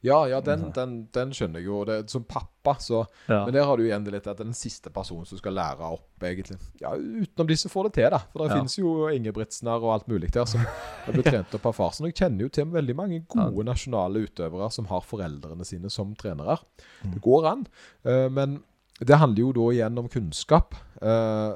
Ja, 0.03 0.23
ja, 0.25 0.39
den, 0.41 0.71
den, 0.73 0.93
den 1.13 1.29
skjønner 1.37 1.61
jeg 1.61 1.67
jo. 1.67 1.83
Det, 1.85 1.97
som 2.09 2.23
pappa, 2.25 2.73
så 2.81 3.03
Ja. 3.29 3.43
Men 3.45 3.53
der 3.53 3.65
har 3.69 3.77
du 3.77 3.83
igjen 3.85 4.03
det 4.03 4.13
litt 4.15 4.25
at 4.27 4.37
det 4.39 4.45
er 4.47 4.49
den 4.49 4.57
siste 4.57 4.89
personen 4.89 5.27
som 5.29 5.37
skal 5.37 5.53
lære 5.53 5.85
opp, 5.93 6.07
egentlig. 6.25 6.57
Ja, 6.81 6.95
utenom 6.97 7.47
de 7.51 7.57
som 7.61 7.69
får 7.73 7.89
det 7.89 7.93
til, 7.99 8.09
da. 8.09 8.19
For 8.31 8.41
det 8.41 8.49
Ja. 8.49 8.57
finnes 8.57 8.77
jo 8.79 8.93
Ingebrigtsener 9.13 9.77
og 9.85 9.93
alt 9.93 10.07
mulig 10.09 10.31
der 10.33 10.45
som 10.49 10.65
blitt 11.13 11.29
trent 11.29 11.53
opp 11.53 11.65
av 11.69 11.77
far. 11.77 11.91
Så 11.93 12.05
jeg 12.09 12.15
kjenner 12.17 12.47
jo 12.47 12.49
til 12.49 12.65
veldig 12.73 12.95
mange 12.97 13.21
gode 13.29 13.65
nasjonale 13.69 14.25
utøvere 14.25 14.71
som 14.73 14.89
har 14.89 15.01
foreldrene 15.05 15.65
sine 15.69 15.89
som 15.93 16.15
trenere. 16.15 16.57
Mm. 17.03 17.13
Det 17.13 17.21
går 17.21 17.49
an. 17.51 17.67
Eh, 18.03 18.27
men 18.29 18.63
det 19.01 19.17
handler 19.21 19.39
jo 19.45 19.51
da 19.53 19.67
igjen 19.73 19.97
om 20.01 20.09
kunnskap. 20.09 20.73
Eh, 21.01 21.53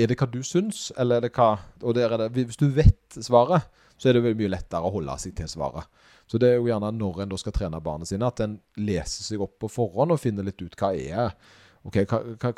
er 0.00 0.06
det 0.08 0.16
hva 0.20 0.28
du 0.30 0.38
syns, 0.46 0.90
eller 0.96 1.16
er 1.18 1.26
det 1.26 1.32
hva 1.36 1.58
Og 1.82 1.94
der 1.96 2.12
er 2.12 2.28
det, 2.28 2.30
hvis 2.36 2.56
du 2.60 2.68
vet 2.68 3.16
svaret, 3.20 3.64
så 4.00 4.08
er 4.08 4.16
det 4.16 4.36
mye 4.36 4.48
lettere 4.48 4.80
å 4.84 4.92
holde 4.94 5.12
seg 5.20 5.34
til 5.36 5.48
svaret. 5.48 5.84
Så 6.30 6.38
det 6.38 6.52
er 6.52 6.60
jo 6.60 6.68
gjerne 6.68 6.92
når 6.94 7.24
en 7.24 7.32
da 7.32 7.38
skal 7.40 7.54
trene 7.56 7.80
barna 7.82 8.06
sine, 8.06 8.28
at 8.28 8.42
en 8.44 8.60
leser 8.78 9.26
seg 9.26 9.42
opp 9.42 9.56
på 9.64 9.70
forhånd 9.72 10.14
og 10.14 10.22
finner 10.22 10.46
litt 10.46 10.62
ut 10.62 10.78
hva 10.78 10.94
er 10.94 11.34
Ok, 11.80 11.96
hva, 12.10 12.18
hva, 12.36 12.50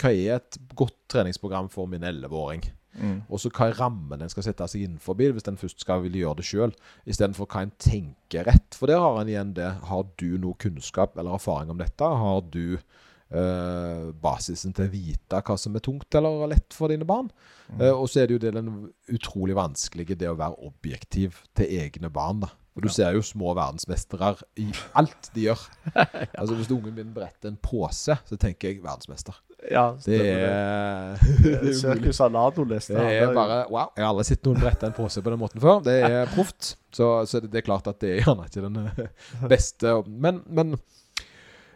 hva, 0.00 0.08
er 0.08 0.38
et 0.38 0.56
godt 0.72 0.96
treningsprogram 1.12 1.66
for 1.68 1.84
min 1.90 2.06
11-åring? 2.06 2.62
Mm. 2.96 3.18
Og 3.28 3.42
så 3.42 3.50
hva 3.52 3.68
er 3.68 3.76
rammen 3.76 4.22
en 4.24 4.30
skal 4.32 4.46
sette 4.46 4.66
seg 4.72 4.86
innenfor 4.86 5.18
hvis 5.18 5.46
en 5.50 5.60
først 5.60 5.84
skal 5.84 6.00
ville 6.04 6.22
gjøre 6.22 6.40
det 6.40 6.46
sjøl, 6.48 6.72
istedenfor 7.04 7.48
hva 7.50 7.66
en 7.66 7.74
tenker 7.76 8.48
rett. 8.48 8.72
For 8.72 8.90
der 8.90 9.02
har 9.04 9.20
en 9.20 9.28
igjen 9.28 9.52
det. 9.58 9.68
Har 9.90 10.08
du 10.16 10.30
noe 10.40 10.56
kunnskap 10.60 11.18
eller 11.18 11.36
erfaring 11.36 11.74
om 11.74 11.80
dette? 11.80 12.08
Har 12.08 12.40
du 12.48 12.78
eh, 12.78 14.08
basisen 14.22 14.74
til 14.76 14.88
å 14.88 14.94
vite 14.96 15.42
hva 15.44 15.58
som 15.60 15.76
er 15.76 15.84
tungt 15.84 16.18
eller 16.18 16.48
lett 16.50 16.76
for 16.76 16.92
dine 16.92 17.08
barn? 17.08 17.28
Eh, 17.76 17.92
og 17.92 18.08
så 18.08 18.22
er 18.22 18.28
det 18.28 18.38
jo 18.38 18.44
det 18.46 18.54
den 18.56 18.72
utrolig 19.12 19.58
vanskelige, 19.58 20.16
det 20.18 20.32
å 20.32 20.38
være 20.40 20.56
objektiv 20.70 21.42
til 21.58 21.78
egne 21.82 22.10
barn. 22.12 22.46
da. 22.46 22.54
Og 22.78 22.84
du 22.86 22.92
ser 22.94 23.10
jo 23.16 23.22
små 23.26 23.50
verdensmestere 23.58 24.36
i 24.62 24.68
alt 24.98 25.30
de 25.34 25.48
gjør. 25.48 25.62
Altså 26.38 26.54
Hvis 26.54 26.70
ungen 26.70 26.94
min 26.94 27.10
bretter 27.14 27.50
en 27.50 27.56
pose, 27.58 28.14
så 28.14 28.36
tenker 28.38 28.70
jeg 28.70 28.82
verdensmester. 28.84 29.34
Ja, 29.66 29.96
Det 30.04 30.20
er, 30.30 31.18
er. 31.18 31.72
Circus 31.74 32.20
Arnado-liste. 32.22 32.94
Det 32.94 33.16
er 33.18 33.32
bare 33.34 33.64
wow. 33.66 33.90
Jeg 33.96 34.04
har 34.04 34.12
aldri 34.12 34.28
sett 34.28 34.46
noen 34.46 34.60
brette 34.62 34.86
en 34.86 34.94
pose 34.94 35.22
på 35.24 35.32
den 35.34 35.40
måten 35.42 35.62
før. 35.64 35.82
Det 35.82 35.96
er 36.06 36.30
proft. 36.30 36.76
Så, 36.94 37.08
så 37.26 37.42
det, 37.42 37.50
det 37.52 37.64
er 37.64 37.66
klart 37.66 37.90
at 37.90 37.98
det 38.00 38.12
er 38.14 38.22
gjerne 38.22 38.46
ikke 38.46 38.62
den 38.68 38.78
eh, 38.84 39.26
beste. 39.54 39.96
Men, 40.06 40.44
men 40.46 40.76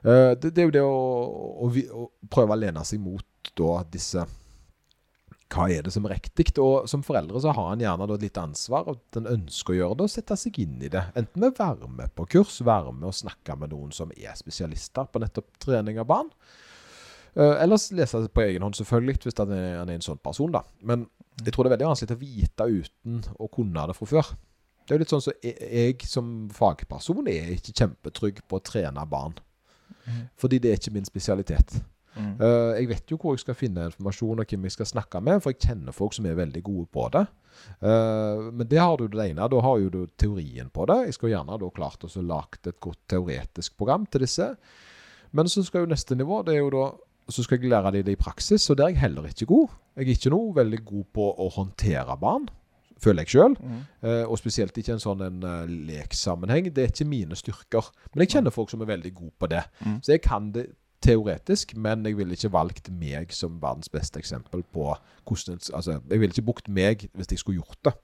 eh, 0.07 0.39
det, 0.39 0.53
det 0.53 0.63
er 0.63 0.71
jo 0.71 0.77
det 0.79 0.87
å, 0.87 1.03
å, 1.67 1.73
å 2.05 2.07
prøve 2.31 2.55
å 2.55 2.63
lene 2.63 2.87
seg 2.87 3.03
mot 3.03 3.27
da 3.59 3.83
disse 3.91 4.23
Hva 5.53 5.67
er 5.69 5.85
det 5.85 5.93
som 5.93 6.07
er 6.09 6.15
riktig? 6.17 6.49
Og 6.63 6.89
som 6.89 7.05
foreldre 7.05 7.41
så 7.45 7.53
har 7.53 7.73
en 7.73 7.83
gjerne 7.83 8.09
et 8.15 8.25
lite 8.25 8.43
ansvar, 8.43 8.89
og 8.89 9.19
en 9.21 9.29
ønsker 9.35 9.75
å 9.75 9.79
gjøre 9.79 9.99
det, 9.99 10.07
og 10.07 10.13
sette 10.15 10.37
seg 10.41 10.61
inn 10.63 10.79
i 10.81 10.91
det. 10.93 11.03
Enten 11.19 11.43
med 11.43 11.53
å 11.53 11.59
være 11.59 11.91
med 11.93 12.15
på 12.17 12.27
kurs, 12.37 12.61
være 12.65 12.95
med 12.97 13.11
og 13.11 13.17
snakke 13.19 13.57
med 13.61 13.75
noen 13.75 13.93
som 13.95 14.13
er 14.17 14.37
spesialister 14.39 15.11
på 15.13 15.23
nettopp 15.23 15.51
trening 15.63 16.01
av 16.01 16.09
barn. 16.09 16.33
Uh, 17.33 17.57
ellers 17.63 17.91
lese 17.97 18.27
på 18.29 18.45
egen 18.45 18.65
hånd, 18.65 18.77
selvfølgelig, 18.77 19.19
hvis 19.27 19.39
han 19.41 19.53
er, 19.57 19.85
en 19.85 20.05
sånn 20.05 20.21
person. 20.25 20.53
da. 20.53 20.65
Men 20.81 21.07
jeg 21.43 21.53
tror 21.53 21.65
det 21.65 21.73
er 21.73 21.77
veldig 21.77 21.93
vanskelig 21.93 22.17
å 22.17 22.25
vite 22.25 22.69
uten 22.69 23.23
å 23.41 23.49
kunne 23.53 23.87
det 23.89 23.97
fra 23.97 24.09
før. 24.09 24.35
Det 24.83 24.93
er 24.93 24.99
jo 24.99 25.05
litt 25.05 25.13
sånn 25.13 25.23
så 25.25 25.33
jeg, 25.45 25.55
jeg 25.63 26.11
som 26.11 26.29
fagperson 26.53 27.29
er 27.31 27.55
ikke 27.55 27.77
kjempetrygg 27.79 28.43
på 28.49 28.59
å 28.59 28.65
trene 28.67 29.05
barn. 29.09 29.37
Fordi 30.41 30.59
det 30.59 30.73
er 30.73 30.81
ikke 30.81 30.95
min 30.97 31.07
spesialitet. 31.07 31.77
Mm. 32.17 32.33
Uh, 32.41 32.73
jeg 32.77 32.89
vet 32.91 33.13
jo 33.13 33.19
hvor 33.21 33.37
jeg 33.37 33.45
skal 33.45 33.57
finne 33.59 33.87
informasjon 33.89 34.43
og 34.43 34.51
hvem 34.53 34.67
jeg 34.69 34.77
skal 34.77 34.91
snakke 34.91 35.23
med, 35.25 35.43
for 35.43 35.55
jeg 35.55 35.63
kjenner 35.65 35.97
folk 35.97 36.17
som 36.17 36.29
er 36.29 36.39
veldig 36.39 36.63
gode 36.67 36.89
på 36.93 37.07
det. 37.15 37.27
Uh, 37.81 38.51
men 38.51 38.67
det 38.69 38.81
har 38.83 38.97
du 39.01 39.07
det 39.07 39.29
ene. 39.31 39.49
Da 39.53 39.63
har 39.65 39.79
jo 39.81 39.93
du 39.93 40.03
teorien 40.21 40.73
på 40.73 40.89
det. 40.91 40.99
Jeg 41.09 41.19
skal 41.19 41.35
gjerne 41.35 41.61
da 41.63 41.71
klart 41.73 42.05
å 42.05 42.27
lage 42.27 42.61
et 42.67 42.81
godt 42.81 43.01
teoretisk 43.13 43.77
program 43.81 44.05
til 44.11 44.27
disse. 44.27 44.53
Men 45.33 45.49
så 45.49 45.65
skal 45.65 45.87
jo 45.87 45.93
neste 45.95 46.17
nivå, 46.19 46.43
det 46.45 46.59
er 46.59 46.65
jo 46.65 46.75
da 46.75 46.91
så 47.31 47.45
skal 47.45 47.61
jeg 47.61 47.71
lære 47.71 47.93
dem 47.95 48.05
det 48.07 48.17
i 48.17 48.21
praksis, 48.21 48.71
og 48.71 48.79
der 48.79 48.85
er 48.85 48.95
jeg 48.95 49.05
heller 49.07 49.29
ikke 49.29 49.47
god. 49.47 49.69
Jeg 49.97 50.07
er 50.07 50.17
ikke 50.17 50.33
noe 50.33 50.57
veldig 50.57 50.83
god 50.85 51.07
på 51.15 51.29
å 51.39 51.49
håndtere 51.57 52.17
barn. 52.21 52.49
føler 53.03 53.25
jeg 53.25 53.35
sjøl. 53.35 53.57
Mm. 53.59 53.79
Eh, 54.07 54.25
og 54.31 54.39
spesielt 54.39 54.77
ikke 54.79 54.93
en 54.95 55.03
sånn 55.03 55.25
en 55.27 55.41
uh, 55.43 55.67
leksammenheng. 55.67 56.69
Det 56.71 56.85
er 56.85 56.93
ikke 56.93 57.09
mine 57.11 57.35
styrker. 57.35 57.89
Men 58.13 58.23
jeg 58.23 58.31
kjenner 58.37 58.55
folk 58.55 58.71
som 58.71 58.85
er 58.85 58.93
veldig 58.93 59.11
gode 59.15 59.33
på 59.43 59.49
det. 59.51 59.65
Mm. 59.83 59.97
Så 60.07 60.13
jeg 60.15 60.23
kan 60.23 60.53
det 60.55 60.69
teoretisk, 61.03 61.75
men 61.77 62.07
jeg 62.07 62.17
ville 62.19 62.37
ikke 62.37 62.53
valgt 62.55 62.89
meg 62.95 63.33
som 63.35 63.59
verdens 63.63 63.91
beste 63.93 64.19
eksempel 64.23 64.63
på 64.73 64.89
hvordan 65.29 65.61
Altså, 65.75 65.99
jeg 66.11 66.21
ville 66.21 66.33
ikke 66.35 66.47
brukt 66.49 66.69
meg 66.69 67.07
hvis 67.13 67.31
jeg 67.31 67.39
skulle 67.43 67.61
gjort 67.63 67.79
det. 67.85 67.95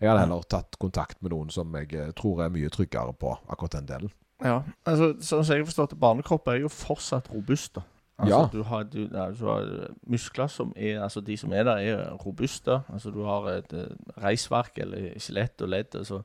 Jeg 0.00 0.10
hadde 0.12 0.20
heller 0.26 0.44
tatt 0.46 0.76
kontakt 0.78 1.18
med 1.22 1.32
noen 1.34 1.48
som 1.50 1.72
jeg 1.74 1.92
eh, 1.98 2.12
tror 2.14 2.44
er 2.44 2.52
mye 2.54 2.70
tryggere 2.70 3.12
på 3.18 3.32
akkurat 3.50 3.72
den 3.80 3.88
delen. 3.88 4.12
Ja, 4.44 4.60
altså 4.86 5.16
sånn 5.18 5.42
som 5.42 5.56
jeg 5.56 5.64
har 5.64 5.70
forstått 5.72 5.96
det, 5.96 5.98
barnekropp 5.98 6.46
er 6.52 6.60
jo 6.62 6.68
fortsatt 6.70 7.30
robuste. 7.34 7.82
Altså, 8.18 8.38
Ja. 8.38 8.48
du, 8.52 8.62
har, 8.66 8.84
du, 8.90 9.00
ja, 9.10 9.24
du 9.30 9.42
har 9.46 9.66
muskler 10.10 10.48
som 10.50 10.72
er 10.76 11.00
Altså 11.04 11.20
de 11.22 11.36
som 11.38 11.52
er 11.54 11.64
der, 11.66 11.76
er 11.78 12.14
robuste. 12.18 12.80
Altså 12.92 13.10
du 13.14 13.20
har 13.26 13.46
et 13.56 13.72
eh, 13.74 13.90
reisverk 14.22 14.78
eller 14.82 15.12
skjelett 15.18 15.62
og 15.62 15.68
ledd 15.74 15.98
som 16.06 16.22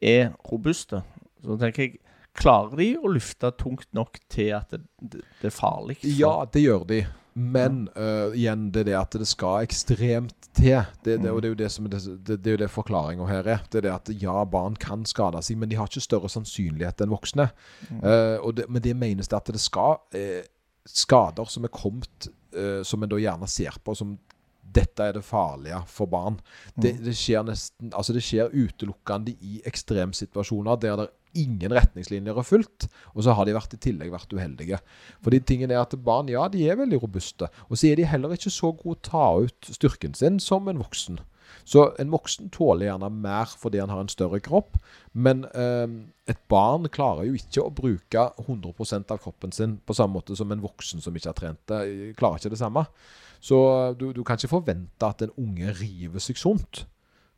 er 0.00 0.30
robuste. 0.52 1.02
Så 1.44 1.56
tenker 1.60 1.82
jeg 1.84 1.98
Klarer 2.38 2.76
de 2.78 2.90
å 2.98 3.10
lufte 3.10 3.50
tungt 3.58 3.88
nok 3.96 4.18
til 4.30 4.52
at 4.58 4.74
det, 4.74 4.82
det, 5.00 5.22
det 5.40 5.48
er 5.50 5.54
farlig? 5.54 5.98
Ja, 6.02 6.42
det 6.52 6.62
gjør 6.62 6.84
de. 6.88 7.02
Men 7.38 7.84
uh, 7.94 8.34
igjen, 8.34 8.68
det 8.74 8.80
er 8.82 8.86
det 8.88 8.94
at 8.98 9.16
det 9.20 9.28
skal 9.30 9.62
ekstremt 9.62 10.48
til. 10.58 10.80
Det, 11.06 11.20
det, 11.22 11.30
og 11.30 11.42
det 11.42 11.48
er 11.48 11.52
jo 11.52 11.58
det 11.60 11.70
som 11.70 11.86
det, 11.86 12.00
det, 12.26 12.40
det, 12.42 12.50
er 12.50 12.56
jo 12.56 12.62
det 12.64 12.70
forklaringa 12.74 13.28
her 13.30 13.46
er. 13.46 13.66
Det 13.70 13.78
er 13.78 13.86
det 13.86 13.94
at 13.94 14.10
ja, 14.22 14.40
barn 14.50 14.78
kan 14.80 15.04
skade 15.06 15.42
seg, 15.46 15.60
men 15.60 15.70
de 15.70 15.78
har 15.78 15.86
ikke 15.86 16.02
større 16.02 16.30
sannsynlighet 16.32 17.04
enn 17.04 17.14
voksne. 17.14 17.50
Uh, 17.92 18.38
og 18.42 18.56
det, 18.58 18.66
men 18.66 18.82
det 18.82 18.96
menes 18.98 19.30
det 19.30 19.38
at 19.38 19.52
det 19.54 19.62
skal 19.62 20.00
uh, 20.18 20.42
skader 20.88 21.46
som 21.52 21.68
er 21.68 21.74
kommet, 21.74 22.32
som 22.88 23.02
en 23.04 23.10
da 23.12 23.18
gjerne 23.20 23.44
ser 23.52 23.74
på 23.84 23.92
som 23.92 24.14
dette 24.74 25.04
er 25.04 25.12
det 25.18 25.24
farlige 25.24 25.78
for 25.92 26.08
barn. 26.10 26.38
Det, 26.74 26.94
det 27.04 27.12
skjer 27.16 27.44
nesten 27.44 27.92
Altså 27.92 28.14
det 28.16 28.22
skjer 28.24 28.52
utelukkende 28.52 29.34
i 29.44 29.60
ekstremsituasjoner 29.68 30.80
der 30.80 31.02
det 31.02 31.08
ingen 31.36 31.74
retningslinjer 31.74 32.38
er 32.40 32.46
fulgt, 32.46 32.88
og 33.14 33.24
så 33.26 33.34
har 33.36 33.48
de 33.48 33.56
vært 33.56 33.74
i 33.76 33.80
tillegg 33.88 34.12
vært 34.12 34.32
uheldige. 34.32 34.80
Fordi 35.24 35.40
tingen 35.44 35.72
er 35.74 35.82
at 35.82 35.96
barn, 36.04 36.30
ja, 36.32 36.46
de 36.52 36.64
er 36.68 36.78
veldig 36.80 37.02
robuste, 37.02 37.50
og 37.68 37.78
så 37.78 37.90
er 37.90 38.00
de 38.00 38.08
heller 38.08 38.36
ikke 38.36 38.52
så 38.54 38.72
gode 38.72 38.98
å 38.98 39.08
ta 39.10 39.26
ut 39.44 39.72
styrken 39.74 40.16
sin 40.18 40.40
som 40.42 40.70
en 40.70 40.80
voksen. 40.80 41.20
Så 41.68 41.84
en 42.00 42.12
voksen 42.12 42.50
tåler 42.52 42.88
gjerne 42.88 43.10
mer 43.12 43.50
fordi 43.60 43.80
han 43.82 43.92
har 43.92 44.02
en 44.04 44.12
større 44.12 44.40
kropp, 44.44 44.78
men 45.12 45.44
eh, 45.52 45.86
et 46.28 46.40
barn 46.50 46.88
klarer 46.92 47.28
jo 47.28 47.38
ikke 47.38 47.64
å 47.64 47.72
bruke 47.74 48.26
100 48.44 49.00
av 49.12 49.18
kroppen 49.20 49.52
sin 49.52 49.78
på 49.84 49.96
samme 49.96 50.16
måte 50.16 50.36
som 50.38 50.52
en 50.52 50.64
voksen 50.64 51.04
som 51.04 51.16
ikke 51.16 51.32
har 51.32 51.38
trent 51.40 51.60
det, 51.70 51.80
eh, 51.88 52.14
klarer 52.18 52.40
ikke 52.40 52.54
det 52.54 52.60
samme. 52.60 52.84
Så 53.40 53.58
du, 53.98 54.10
du 54.16 54.24
kan 54.26 54.38
ikke 54.38 54.56
forvente 54.56 55.08
at 55.08 55.22
en 55.22 55.34
unge 55.38 55.74
river 55.78 56.22
seg 56.22 56.40
sunt, 56.40 56.86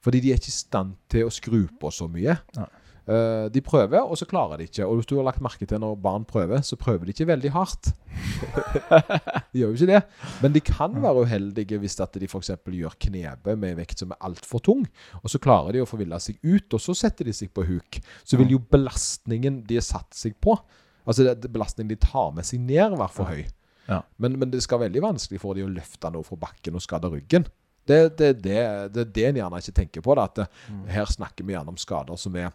fordi 0.00 0.22
de 0.22 0.32
er 0.32 0.40
ikke 0.40 0.52
i 0.52 0.56
stand 0.56 0.94
til 1.12 1.26
å 1.26 1.34
skru 1.34 1.66
på 1.80 1.90
så 1.92 2.08
mye. 2.08 2.38
Nei. 2.56 2.70
Eh, 3.10 3.48
de 3.50 3.60
prøver, 3.64 3.98
og 3.98 4.18
så 4.18 4.26
klarer 4.28 4.60
de 4.60 4.68
ikke. 4.68 4.86
Og 4.86 5.00
hvis 5.00 5.08
du 5.10 5.16
har 5.16 5.24
lagt 5.26 5.42
merke 5.42 5.66
til 5.66 5.80
når 5.82 5.96
barn 5.98 6.24
prøver, 6.28 6.60
så 6.62 6.76
prøver 6.78 7.08
de 7.08 7.14
ikke 7.14 7.26
veldig 7.26 7.50
hardt. 7.50 7.90
de 9.52 9.62
gjør 9.62 9.72
jo 9.72 9.78
ikke 9.78 9.88
det. 9.90 10.02
Men 10.44 10.54
de 10.54 10.62
kan 10.62 10.94
være 11.02 11.24
uheldige 11.24 11.80
hvis 11.82 11.98
at 12.04 12.14
de 12.14 12.28
f.eks. 12.30 12.52
gjør 12.70 12.94
knebøy 13.02 13.56
med 13.58 13.80
vekt 13.80 14.04
som 14.04 14.14
er 14.14 14.20
altfor 14.28 14.62
tung, 14.62 14.84
og 15.24 15.32
så 15.32 15.40
klarer 15.42 15.74
de 15.74 15.82
å 15.82 15.88
forville 15.90 16.20
seg 16.22 16.38
ut, 16.44 16.68
og 16.70 16.82
så 16.82 16.94
setter 16.94 17.26
de 17.26 17.34
seg 17.34 17.50
på 17.56 17.66
huk. 17.66 17.98
Så 18.22 18.38
vil 18.38 18.54
jo 18.54 18.62
belastningen 18.62 19.64
de 19.66 19.80
har 19.80 19.86
satt 19.86 20.14
seg 20.14 20.36
på, 20.38 20.54
altså 21.02 21.32
belastningen 21.48 21.90
de 21.90 21.98
tar 21.98 22.30
med 22.36 22.46
seg 22.46 22.62
ned, 22.62 22.94
være 22.94 23.14
for 23.16 23.32
høy. 23.32 23.42
Ja. 23.90 24.04
Men, 24.22 24.38
men 24.38 24.52
det 24.52 24.62
skal 24.62 24.78
være 24.78 24.92
veldig 24.92 25.08
vanskelig 25.08 25.40
for 25.42 25.58
de 25.58 25.66
å 25.66 25.72
løfte 25.72 26.12
noe 26.14 26.22
fra 26.22 26.38
bakken 26.46 26.78
og 26.78 26.84
skade 26.84 27.10
ryggen. 27.10 27.48
Det 27.88 27.96
er 27.96 28.10
det, 28.14 28.28
det, 28.44 28.58
det, 28.94 29.06
det 29.16 29.24
en 29.26 29.40
gjerne 29.40 29.58
ikke 29.58 29.74
tenker 29.80 30.04
på. 30.04 30.14
Da, 30.14 30.28
at 30.28 30.36
det, 30.38 30.46
Her 30.92 31.08
snakker 31.10 31.46
vi 31.46 31.56
gjerne 31.56 31.72
om 31.72 31.80
skader 31.80 32.20
som 32.20 32.36
er 32.38 32.52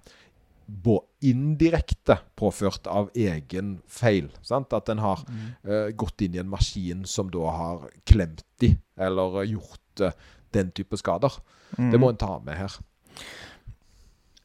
indirekte 1.25 2.17
påført 2.35 2.87
av 2.87 3.09
egen 3.15 3.79
feil. 3.87 4.29
Sant? 4.45 4.73
At 4.73 4.89
en 4.89 5.01
har 5.03 5.23
eh, 5.65 5.91
gått 5.97 6.21
inn 6.25 6.35
i 6.35 6.41
en 6.41 6.51
maskin 6.51 7.05
som 7.09 7.31
da 7.33 7.51
har 7.53 7.87
klemt 8.05 8.45
de, 8.61 8.75
eller 8.97 9.41
eh, 9.41 9.51
gjort 9.55 10.05
uh, 10.05 10.13
den 10.55 10.71
type 10.75 10.97
skader. 10.97 11.33
Det 11.75 11.99
må 11.99 12.11
en 12.11 12.19
ta 12.19 12.37
med 12.43 12.55
her. 12.55 12.77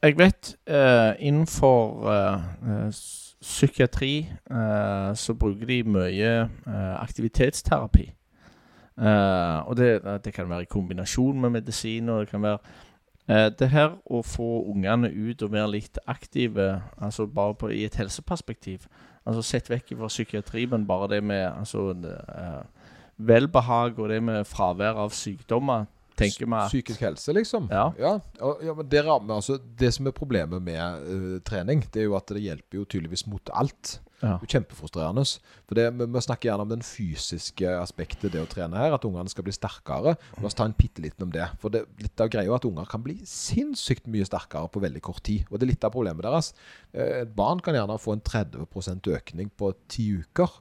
Jeg 0.01 0.17
vet 0.17 0.55
uh, 0.71 1.13
innenfor 1.21 2.09
psykiatri 3.41 4.29
så 5.17 5.33
bruker 5.39 5.65
de 5.65 5.79
mye 5.89 6.33
aktivitetsterapi. 7.01 8.03
Og 9.01 9.77
det, 9.79 9.89
det 10.27 10.33
kan 10.37 10.51
være 10.51 10.67
i 10.67 10.69
kombinasjon 10.69 11.41
med 11.41 11.55
medisin, 11.55 12.11
og 12.13 12.21
det 12.21 12.35
kan 12.35 12.45
være 12.45 12.59
Det 13.29 13.69
her 13.71 13.93
å 14.11 14.23
få 14.27 14.47
ungene 14.73 15.07
ut 15.13 15.43
og 15.45 15.53
være 15.53 15.71
litt 15.77 16.01
aktive, 16.11 16.81
altså 16.99 17.29
bare 17.31 17.55
på, 17.55 17.69
i 17.71 17.85
et 17.87 17.95
helseperspektiv 18.01 18.89
Altså 19.29 19.43
Sett 19.45 19.71
vekk 19.71 19.95
fra 19.99 20.09
psykiatri, 20.11 20.67
men 20.71 20.87
bare 20.89 21.09
det 21.15 21.23
med 21.25 21.45
altså, 21.47 21.91
uh, 21.93 22.93
velbehag 23.21 23.99
og 24.01 24.09
det 24.13 24.21
med 24.25 24.47
fravær 24.49 25.01
av 25.05 25.13
sykdommer, 25.15 25.89
tenker 26.19 26.47
vi 26.47 26.57
at 26.57 26.73
Psykisk 26.73 27.05
helse, 27.05 27.35
liksom. 27.37 27.69
Ja. 27.73 27.91
Ja, 28.01 28.15
ja 28.65 28.75
men 28.77 28.89
det, 28.91 29.05
rammer, 29.07 29.37
altså, 29.37 29.59
det 29.81 29.93
som 29.97 30.09
er 30.09 30.17
problemet 30.17 30.65
med 30.65 31.05
uh, 31.05 31.37
trening, 31.47 31.85
det 31.93 32.05
er 32.05 32.09
jo 32.09 32.17
at 32.19 32.33
det 32.33 32.45
hjelper 32.47 32.81
jo 32.81 32.87
tydeligvis 32.89 33.27
mot 33.31 33.53
alt. 33.53 33.99
Ja. 34.21 34.37
Det 34.37 34.51
er 34.51 34.53
kjempefrustrerende. 34.59 35.25
For 35.69 35.79
det, 35.79 35.87
vi, 35.97 36.23
snakker 36.27 36.51
gjerne 36.51 36.67
om 36.67 36.73
den 36.73 36.85
fysiske 36.85 37.73
aspektet 37.81 38.35
det 38.35 38.43
å 38.43 38.49
trene 38.51 38.77
her, 38.77 38.93
at 38.93 39.05
ungene 39.09 39.33
skal 39.33 39.47
bli 39.47 39.55
sterkere. 39.57 40.17
La 40.37 40.49
oss 40.49 40.57
ta 40.59 40.67
en 40.69 40.77
bitte 40.77 41.01
liten 41.05 41.25
om 41.25 41.33
det. 41.35 41.47
For 41.63 41.73
det, 41.73 41.87
litt 42.03 42.21
av 42.21 42.33
greia 42.33 42.51
er 42.51 42.59
at 42.59 42.67
unger 42.69 42.89
kan 42.91 43.05
bli 43.05 43.17
sinnssykt 43.29 44.11
mye 44.13 44.29
sterkere 44.29 44.69
på 44.73 44.83
veldig 44.85 45.03
kort 45.07 45.25
tid. 45.27 45.47
Og 45.49 45.57
det 45.57 45.67
er 45.67 45.73
litt 45.73 45.87
av 45.89 45.95
problemet 45.97 46.27
deres. 46.27 46.53
Eh, 46.93 47.23
Et 47.23 47.37
barn 47.37 47.63
kan 47.65 47.77
gjerne 47.77 48.01
få 48.01 48.19
en 48.19 48.25
30% 48.25 49.09
økning 49.17 49.53
på 49.57 49.73
ti 49.89 50.11
uker. 50.21 50.61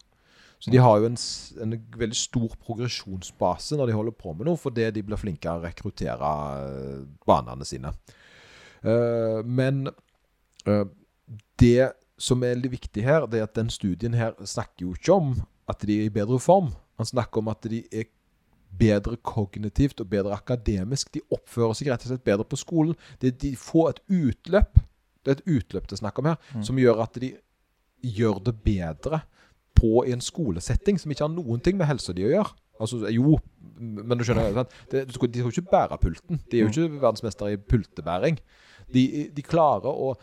Så 0.60 0.72
de 0.72 0.80
har 0.84 1.00
jo 1.00 1.08
en, 1.08 1.16
en 1.64 1.76
veldig 2.00 2.18
stor 2.20 2.56
progresjonsbase 2.66 3.78
når 3.80 3.92
de 3.92 3.96
holder 3.96 4.16
på 4.20 4.34
med 4.36 4.50
noe, 4.50 4.60
fordi 4.60 4.90
de 4.92 5.04
blir 5.08 5.20
flinkere 5.20 5.60
å 5.60 5.64
rekruttere 5.64 6.32
eh, 6.64 7.06
banene 7.28 7.68
sine. 7.68 7.94
Uh, 8.80 9.44
men 9.44 9.90
uh, 10.64 10.86
det 11.60 11.92
som 12.20 12.44
er 12.44 12.60
litt 12.60 12.74
viktig 12.74 13.04
her, 13.06 13.26
det 13.32 13.40
er 13.40 13.48
at 13.48 13.56
den 13.58 13.72
studien 13.72 14.16
her 14.18 14.36
snakker 14.44 14.86
jo 14.86 14.94
ikke 14.98 15.16
om 15.16 15.34
at 15.70 15.84
de 15.88 16.00
er 16.02 16.10
i 16.10 16.14
bedre 16.14 16.40
form. 16.44 16.74
Han 17.00 17.08
snakker 17.08 17.42
om 17.42 17.52
at 17.52 17.66
de 17.72 17.84
er 17.96 18.10
bedre 18.80 19.18
kognitivt 19.26 20.02
og 20.04 20.10
bedre 20.12 20.36
akademisk. 20.36 21.14
De 21.16 21.24
oppfører 21.34 21.78
seg 21.78 21.90
rett 21.90 22.06
og 22.06 22.12
slett 22.12 22.26
bedre 22.28 22.46
på 22.46 22.60
skolen. 22.60 22.98
Det, 23.22 23.38
de 23.42 23.56
får 23.58 23.90
et 23.94 24.02
utløp. 24.20 24.82
Det 25.24 25.32
er 25.32 25.40
et 25.40 25.48
utløp 25.48 25.88
det 25.90 25.98
er 25.98 26.04
snakk 26.04 26.20
om 26.22 26.30
her, 26.32 26.38
som 26.64 26.78
gjør 26.80 27.02
at 27.04 27.18
de 27.20 27.34
gjør 28.06 28.40
det 28.46 28.56
bedre 28.64 29.22
på 29.76 30.04
i 30.08 30.14
en 30.16 30.24
skolesetting 30.24 31.00
som 31.00 31.12
ikke 31.12 31.26
har 31.26 31.34
noen 31.34 31.60
ting 31.64 31.78
med 31.80 31.88
helsa 31.90 32.14
di 32.16 32.24
å 32.28 32.32
gjøre. 32.32 32.56
Altså, 32.80 33.02
jo, 33.12 33.38
men 33.80 34.18
du 34.18 34.24
skjønner 34.24 34.54
sant? 34.56 34.76
Det, 34.92 35.06
De 35.08 35.16
skal 35.16 35.36
jo 35.36 35.52
ikke 35.52 35.68
bære 35.72 35.98
pulten. 36.00 36.40
De 36.52 36.60
er 36.60 36.64
jo 36.64 36.70
ikke 36.72 37.02
verdensmestere 37.02 37.56
i 37.58 37.60
pultebæring. 37.60 38.40
De, 38.94 39.04
de 39.36 39.44
klarer 39.44 39.92
å 39.92 40.14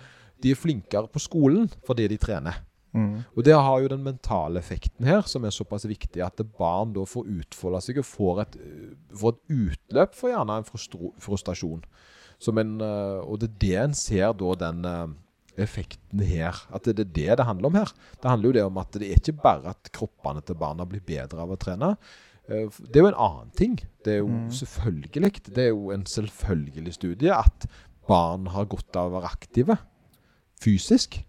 De 0.43 0.53
er 0.53 0.59
flinkere 0.59 1.09
på 1.11 1.23
skolen 1.23 1.69
fordi 1.87 2.09
de 2.13 2.19
trener. 2.21 2.63
Mm. 2.97 3.25
Og 3.37 3.45
det 3.45 3.53
har 3.53 3.83
jo 3.83 3.91
den 3.93 4.05
mentale 4.05 4.61
effekten 4.63 5.07
her, 5.09 5.21
som 5.29 5.45
er 5.45 5.53
såpass 5.53 5.85
viktig 5.89 6.23
at 6.25 6.41
barn 6.57 6.95
da 6.97 7.05
får 7.09 7.29
utfolde 7.43 7.83
seg 7.85 8.01
og 8.01 8.09
får 8.09 8.43
et, 8.47 8.59
får 9.21 9.35
et 9.35 9.57
utløp 9.59 10.17
for 10.17 10.33
gjerne 10.33 10.61
en 10.63 10.69
frustrasjon. 11.21 11.83
En, 12.47 12.75
eh, 12.85 13.21
og 13.25 13.41
det 13.43 13.51
er 13.51 13.59
det 13.65 13.75
en 13.83 13.97
ser 13.97 14.33
da 14.41 14.55
den 14.61 14.89
eh, 14.89 15.17
effekten 15.67 16.23
her. 16.25 16.63
At 16.73 16.89
det 16.89 17.05
er 17.05 17.13
det 17.19 17.37
det 17.41 17.49
handler 17.49 17.69
om 17.69 17.81
her. 17.81 17.93
Det 18.23 18.31
handler 18.33 18.51
jo 18.51 18.57
det 18.57 18.65
om 18.71 18.81
at 18.81 18.97
det 18.97 19.11
er 19.11 19.21
ikke 19.21 19.37
bare 19.43 19.75
at 19.77 19.93
kroppene 19.93 20.45
til 20.45 20.59
barna 20.61 20.89
blir 20.89 21.05
bedre 21.05 21.45
av 21.45 21.53
å 21.53 21.61
trene. 21.61 21.97
Det 22.47 22.95
er 22.95 23.03
jo 23.03 23.09
en 23.11 23.23
annen 23.25 23.49
ting. 23.59 23.73
Det 24.07 24.13
er 24.13 24.21
jo 24.21 24.29
selvfølgelig 24.55 25.33
Det 25.49 25.65
er 25.65 25.73
jo 25.73 25.91
en 25.91 26.05
selvfølgelig 26.07 26.93
studie 26.95 27.35
at 27.35 27.67
barn 28.07 28.47
har 28.55 28.69
godt 28.71 28.95
av 28.97 29.11
å 29.11 29.17
være 29.17 29.33
aktive 29.35 29.77
fysisk. 30.63 31.21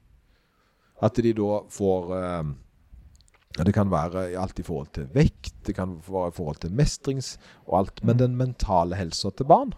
At 1.04 1.20
de 1.22 1.34
da 1.38 1.60
får 1.70 2.16
eh, 2.18 2.54
Det 3.58 3.74
kan 3.74 3.90
være 3.90 4.38
alt 4.38 4.60
i 4.60 4.64
forhold 4.64 4.90
til 4.94 5.08
vekt, 5.14 5.54
det 5.66 5.76
kan 5.76 5.98
være 6.08 6.30
i 6.30 6.36
forhold 6.36 6.60
til 6.62 6.72
mestrings 6.72 7.38
og 7.66 7.80
alt. 7.80 8.04
Men 8.04 8.20
den 8.20 8.36
mentale 8.38 8.96
helsa 8.96 9.30
til 9.30 9.46
barn, 9.46 9.74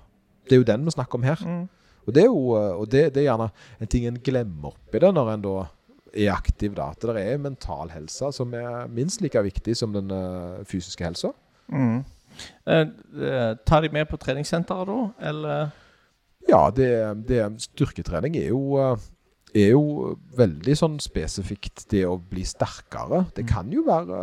det 0.46 0.56
er 0.56 0.64
jo 0.64 0.68
den 0.68 0.86
vi 0.86 0.92
snakker 0.92 1.16
om 1.16 1.24
her. 1.24 1.40
Mm. 1.46 1.68
Og 2.08 2.16
det 2.16 2.24
er 2.24 2.28
jo 2.28 2.56
eh, 2.58 2.76
og 2.76 2.92
det, 2.92 3.14
det 3.16 3.24
er 3.24 3.30
gjerne 3.32 3.50
en 3.80 3.88
ting 3.88 4.08
en 4.08 4.24
glemmer 4.24 4.74
oppi 4.74 5.00
det 5.00 5.14
når 5.14 5.34
en 5.34 5.44
da 5.46 5.58
er 6.14 6.32
aktiv. 6.34 6.76
da, 6.76 6.90
At 6.92 7.02
det 7.02 7.22
er 7.22 7.38
mental 7.38 7.92
helse 7.94 8.32
som 8.34 8.54
er 8.54 8.88
minst 8.88 9.22
like 9.22 9.42
viktig 9.44 9.78
som 9.78 9.94
den 9.94 10.12
uh, 10.12 10.64
fysiske 10.66 11.06
helsa. 11.06 11.32
Mm. 11.70 12.04
Eh, 12.66 12.88
eh, 13.24 13.56
tar 13.66 13.82
de 13.82 13.90
med 13.94 14.08
på 14.10 14.18
treningssenteret 14.18 14.88
da, 14.88 15.00
eller? 15.30 15.72
Ja, 16.48 16.70
det, 16.76 16.90
det, 17.28 17.44
styrketrening 17.62 18.38
er 18.40 18.50
jo, 18.54 18.80
er 19.58 19.72
jo 19.74 20.14
veldig 20.38 20.76
sånn 20.78 21.00
spesifikt 21.02 21.88
det 21.92 22.04
å 22.08 22.18
bli 22.22 22.44
sterkere. 22.48 23.26
Det 23.36 23.48
kan 23.50 23.72
jo 23.74 23.84
være, 23.88 24.20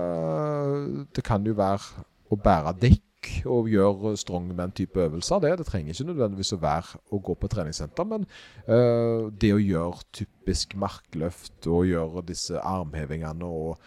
det 1.15 1.25
kan 1.27 1.47
jo 1.47 1.57
være 1.59 2.07
å 2.31 2.39
bære 2.39 2.75
dekk 2.83 3.03
og 3.51 3.71
gjøre 3.71 4.15
strongman-type 4.21 5.01
øvelser. 5.03 5.41
Det, 5.43 5.53
det 5.59 5.67
trenger 5.67 5.95
ikke 5.95 6.09
nødvendigvis 6.13 6.55
å 6.55 6.61
være 6.63 7.01
å 7.11 7.21
gå 7.27 7.35
på 7.41 7.51
treningssenter, 7.51 8.07
men 8.07 8.27
uh, 8.69 9.27
det 9.35 9.51
å 9.55 9.63
gjøre 9.63 10.07
typisk 10.15 10.77
markløft 10.79 11.67
og 11.67 11.89
gjøre 11.91 12.23
disse 12.29 12.61
armhevingene 12.63 13.49
og 13.51 13.81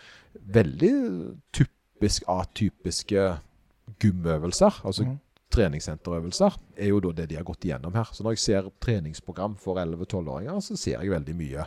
veldig 0.56 0.94
typisk 1.56 2.28
atypiske 2.32 3.30
gymøvelser, 4.04 4.84
altså 4.86 5.08
mm. 5.08 5.16
Treningssenterøvelser, 5.54 6.58
er 6.78 6.92
jo 6.92 7.00
da 7.04 7.14
det 7.18 7.30
de 7.32 7.40
har 7.40 7.48
gått 7.48 7.66
igjennom 7.66 7.96
her. 7.98 8.12
Så 8.14 8.26
når 8.26 8.38
jeg 8.38 8.44
ser 8.44 8.70
treningsprogram 8.84 9.58
for 9.62 9.82
11-12-åringer, 9.82 10.62
så 10.66 10.78
ser 10.78 11.00
jeg 11.00 11.16
veldig 11.16 11.38
mye 11.40 11.66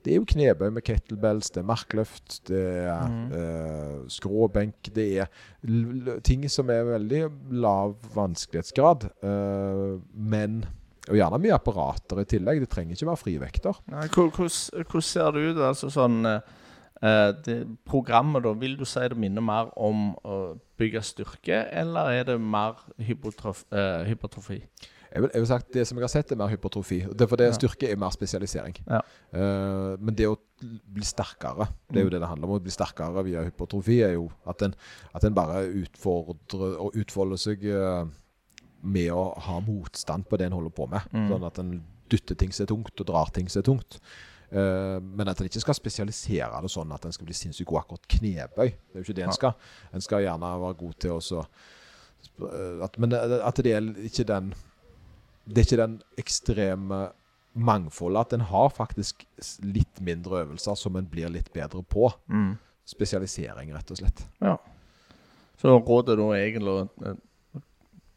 det 0.00 0.14
er 0.14 0.16
jo 0.16 0.28
knebøy 0.28 0.70
med 0.72 0.84
kettlebells, 0.86 1.50
det 1.52 1.60
er 1.60 1.68
markløft, 1.68 2.38
det 2.48 2.60
er 2.88 3.08
mm. 3.10 3.24
uh, 3.34 3.96
skråbenk 4.08 4.88
Det 4.96 5.06
er 5.20 6.20
ting 6.24 6.46
som 6.48 6.70
er 6.72 6.88
veldig 6.88 7.26
lav 7.60 7.98
vanskelighetsgrad, 8.14 9.10
uh, 9.24 9.98
men 10.14 10.62
og 11.10 11.16
gjerne 11.16 11.40
mye 11.42 11.56
apparater 11.56 12.20
i 12.22 12.26
tillegg. 12.28 12.60
Det 12.62 12.70
trenger 12.70 12.94
ikke 12.94 13.08
være 13.08 13.18
frivekter. 13.18 13.78
Hvordan 13.90 15.02
ser 15.02 15.32
det 15.34 15.44
ut? 15.48 15.60
altså 15.70 15.88
sånn 15.90 16.20
uh, 16.28 16.38
det 17.00 17.56
Programmet, 17.88 18.44
da, 18.44 18.52
vil 18.60 18.74
du 18.76 18.84
si 18.84 19.00
det 19.08 19.16
minner 19.16 19.44
mer 19.44 19.70
om 19.80 20.10
å 20.20 20.38
bygge 20.80 21.00
styrke, 21.04 21.62
eller 21.72 22.12
er 22.12 22.26
det 22.28 22.40
mer 22.40 22.82
hypotrofi? 23.00 24.60
Jeg 25.10 25.24
vil, 25.24 25.30
jeg 25.34 25.42
vil 25.42 25.48
sagt 25.50 25.72
Det 25.74 25.86
som 25.88 25.98
jeg 25.98 26.04
har 26.04 26.12
sett, 26.12 26.32
er 26.32 26.38
mer 26.38 26.50
hypertrofi. 26.52 27.00
Det 27.18 27.26
for 27.28 27.40
det 27.40 27.48
ja. 27.48 27.54
styrke 27.56 27.88
er 27.90 27.98
mer 27.98 28.12
spesialisering. 28.14 28.76
Ja. 28.86 29.00
Uh, 29.34 29.98
men 29.98 30.14
det 30.14 30.28
å 30.30 30.36
bli 30.60 31.06
sterkere, 31.06 31.66
det 31.90 31.98
er 31.98 32.06
jo 32.06 32.10
mm. 32.10 32.14
det 32.14 32.20
det 32.22 32.30
handler 32.30 32.48
om. 32.48 32.54
Å 32.58 32.64
bli 32.66 32.74
sterkere 32.74 33.24
via 33.26 33.42
hypertrofi 33.46 34.00
er 34.06 34.14
jo 34.14 34.28
at 34.50 34.62
en, 34.66 34.76
at 35.16 35.26
en 35.26 35.36
bare 35.36 35.64
utfordrer 35.82 36.78
og 36.78 36.98
utfolder 37.02 37.42
seg 37.42 37.66
uh, 37.74 38.04
med 38.80 39.10
å 39.12 39.24
ha 39.48 39.58
motstand 39.64 40.28
på 40.30 40.38
det 40.38 40.48
en 40.48 40.58
holder 40.60 40.76
på 40.78 40.86
med. 40.92 41.10
Mm. 41.10 41.26
Sånn 41.32 41.48
at 41.48 41.58
en 41.62 41.74
dytter 42.10 42.38
ting 42.38 42.54
som 42.54 42.66
er 42.66 42.70
tungt, 42.70 42.94
og 42.94 43.10
drar 43.10 43.34
ting 43.34 43.50
som 43.50 43.64
er 43.64 43.66
tungt. 43.66 43.98
Uh, 44.50 44.98
men 44.98 45.28
at 45.30 45.38
en 45.38 45.46
ikke 45.46 45.62
skal 45.62 45.76
spesialisere 45.78 46.62
det 46.64 46.70
sånn 46.72 46.90
at 46.90 47.04
en 47.06 47.14
skal 47.14 47.28
bli 47.28 47.36
sinnssykt 47.38 47.68
god 47.70 47.84
akkurat 47.84 48.08
knebøy. 48.16 48.72
Det 48.72 48.96
er 48.96 49.02
jo 49.02 49.06
ikke 49.06 49.18
det 49.20 49.28
en 49.28 49.36
skal. 49.36 49.68
En 49.94 50.02
skal 50.02 50.24
gjerne 50.24 50.54
være 50.64 50.80
god 50.80 50.98
til 51.04 51.18
å 51.18 51.44
at, 52.84 52.98
Men 52.98 53.14
at 53.14 53.58
det 53.62 53.72
er 53.72 53.86
ikke 54.06 54.26
den 54.28 54.50
det 55.50 55.62
er 55.62 55.66
ikke 55.66 55.80
den 55.80 55.96
ekstreme 56.20 56.98
mangfoldet. 57.58 58.20
At 58.20 58.36
en 58.36 58.46
har 58.50 58.68
faktisk 58.74 59.24
litt 59.64 60.02
mindre 60.04 60.44
øvelser 60.44 60.78
som 60.78 60.96
en 60.96 61.08
blir 61.10 61.30
litt 61.32 61.50
bedre 61.52 61.82
på. 61.82 62.10
Mm. 62.30 62.52
Spesialisering, 62.86 63.72
rett 63.74 63.90
og 63.90 63.98
slett. 63.98 64.22
Ja. 64.42 64.56
Så 65.60 65.74
rådet 65.78 66.16
da 66.18 66.28
egentlig 66.36 66.72
å 66.72 66.84
eh, 67.06 67.18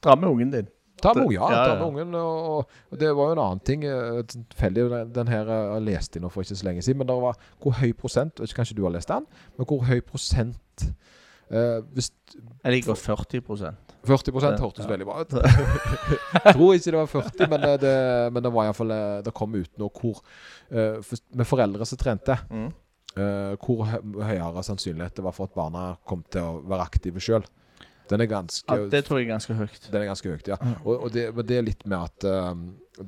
dra 0.04 0.16
med 0.20 0.30
ungen 0.30 0.54
din? 0.54 0.70
Ta 1.02 1.14
med 1.18 1.32
ja. 1.34 1.48
ja, 1.52 1.58
ja. 1.58 1.64
Ta 1.74 1.80
med 1.80 1.88
ungen, 1.88 2.16
og, 2.16 2.68
og, 2.92 3.00
det 3.00 3.10
var 3.16 3.32
jo 3.32 3.36
en 3.36 3.44
annen 3.44 3.64
ting. 3.66 3.86
Eh, 3.88 4.20
tilfeldig, 4.30 4.86
den 5.16 5.32
her 5.32 5.50
eh, 5.50 5.72
jeg 5.74 5.86
leste 5.88 6.20
inn 6.20 6.28
for 6.32 6.46
ikke 6.46 6.60
så 6.60 6.68
lenge 6.68 6.84
siden. 6.86 7.02
Men 7.02 7.10
det 7.10 7.18
var 7.24 7.40
hvor 7.64 7.80
høy 7.80 7.90
prosent 7.98 8.44
Kanskje 8.54 8.78
du 8.78 8.84
har 8.86 8.94
lest 8.94 9.12
den? 9.12 9.26
Men 9.58 9.70
hvor 9.70 9.84
høy 9.88 10.04
prosent 10.06 10.86
eh, 11.50 11.80
hvis, 11.96 12.12
Jeg 12.64 12.78
liker 12.78 13.00
40% 13.00 13.82
40 14.04 14.60
hørtes 14.60 14.88
veldig 14.90 15.06
bra 15.08 15.24
ut. 15.24 15.34
Jeg 16.36 16.56
tror 16.58 16.74
ikke 16.76 16.92
det 16.92 16.98
var 17.00 17.12
40, 17.12 17.44
men 17.54 17.68
eh, 17.70 17.76
det, 17.80 17.98
men 18.36 18.46
det 18.46 18.54
var 18.54 18.68
iallfall 18.68 18.96
Det 19.24 19.36
kom 19.36 19.56
ut 19.56 19.72
nå 19.80 19.90
hvor 19.96 20.24
Med 20.70 21.48
foreldre 21.48 21.88
som 21.88 22.00
trente, 22.00 22.38
mm. 22.50 22.70
hvor 23.64 23.86
høyere 23.88 24.64
sannsynlighet 24.66 25.20
det 25.20 25.26
var 25.26 25.36
for 25.36 25.48
at 25.48 25.56
barna 25.56 25.84
kom 26.08 26.24
til 26.32 26.44
å 26.44 26.64
være 26.68 26.88
aktive 26.88 27.24
sjøl. 27.24 27.46
Den 28.14 28.22
er 28.22 28.30
ganske 28.30 28.70
ja, 28.70 28.86
Det 28.92 29.04
tror 29.08 29.20
jeg 29.20 29.26
er 29.28 29.34
ganske 29.34 29.56
høyt. 29.58 29.86
Den 29.90 30.04
er 30.04 30.10
ganske 30.12 30.30
høyt, 30.30 30.50
ja. 30.52 30.58
Og, 30.84 31.06
og 31.08 31.14
det, 31.14 31.26
det, 31.50 31.58
er 31.58 31.66
litt 31.66 31.84
med 31.90 31.98
at 31.98 32.26
uh, 32.30 32.52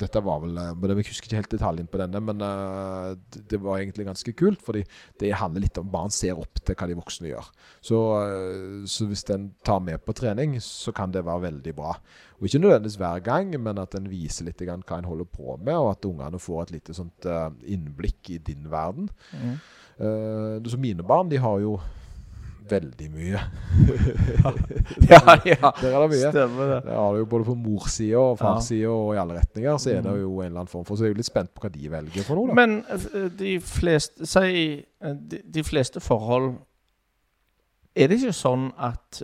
dette 0.01 0.21
var 0.25 0.39
vel 0.41 0.55
men 0.55 0.93
Jeg 0.95 1.11
husker 1.11 1.29
ikke 1.29 1.41
helt 1.43 1.51
detaljen 1.53 1.89
på 1.91 1.99
denne, 2.01 2.21
men 2.25 2.41
uh, 2.41 3.11
det, 3.13 3.43
det, 3.51 3.59
var 3.61 3.83
egentlig 3.83 4.07
ganske 4.07 4.33
kult. 4.39 4.63
Fordi 4.65 4.81
det 5.21 5.35
handler 5.37 5.67
litt 5.67 5.77
om 5.81 5.91
barn 5.93 6.13
ser 6.13 6.39
opp 6.41 6.61
til 6.61 6.77
hva 6.79 6.87
de 6.89 6.97
voksne 6.97 7.29
gjør. 7.29 7.51
Så, 7.85 7.99
uh, 8.17 8.79
så 8.89 9.09
hvis 9.11 9.25
en 9.35 9.51
tar 9.67 9.83
med 9.85 10.01
på 10.05 10.15
trening, 10.17 10.57
så 10.63 10.95
kan 10.95 11.13
det 11.13 11.25
være 11.27 11.45
veldig 11.51 11.75
bra. 11.77 11.93
Og 12.39 12.49
Ikke 12.49 12.63
nødvendigvis 12.63 12.97
hver 12.99 13.21
gang, 13.27 13.53
men 13.61 13.81
at 13.81 13.93
en 13.99 14.09
viser 14.09 14.49
litt 14.49 14.63
hva 14.65 14.79
en 14.97 15.11
holder 15.11 15.29
på 15.29 15.59
med, 15.59 15.75
og 15.75 15.91
at 15.93 16.09
ungene 16.09 16.41
får 16.41 16.65
et 16.65 16.73
lite 16.79 16.97
sånt 16.97 17.29
innblikk 17.63 18.33
i 18.33 18.41
din 18.43 18.65
verden. 18.71 19.07
Mm. 19.31 19.55
så 20.67 20.77
mine 20.77 21.03
barn 21.07 21.29
de 21.31 21.37
har 21.39 21.61
jo 21.63 21.77
veldig 22.69 23.07
mye. 23.13 23.41
ja, 25.11 25.21
ja. 25.45 25.71
Der 25.81 25.89
er 25.89 26.05
det 26.05 26.09
mye. 26.11 26.31
Stemmer 26.31 26.71
det. 26.73 26.79
Der 26.87 26.99
har 26.99 27.13
du 27.13 27.21
jo 27.21 27.29
både 27.31 27.47
på 27.47 27.55
morssida 27.59 28.21
og 28.21 28.37
farssida 28.39 28.91
og 28.91 29.15
i 29.15 29.21
alle 29.21 29.39
retninger, 29.39 29.77
så 29.77 29.91
er 29.93 30.05
det 30.05 30.13
mm. 30.13 30.21
jo 30.21 30.31
en 30.39 30.45
eller 30.45 30.61
annen 30.63 30.71
form 30.71 30.85
for 30.85 30.95
Så 30.95 31.05
jeg 31.05 31.13
er 31.13 31.15
jo 31.15 31.21
litt 31.21 31.31
spent 31.31 31.53
på 31.55 31.65
hva 31.65 31.73
de 31.73 31.91
velger 31.91 32.27
for 32.27 32.39
noe. 32.39 32.51
Da. 32.51 32.57
Men 32.61 32.77
eh, 32.91 33.27
de 33.39 33.57
fleste 33.63 34.29
Si 34.29 34.47
eh, 34.75 35.17
de, 35.33 35.41
de 35.57 35.63
fleste 35.65 36.01
forhold 36.03 36.53
Er 37.95 38.09
det 38.11 38.19
ikke 38.19 38.35
sånn 38.35 38.69
at 38.81 39.21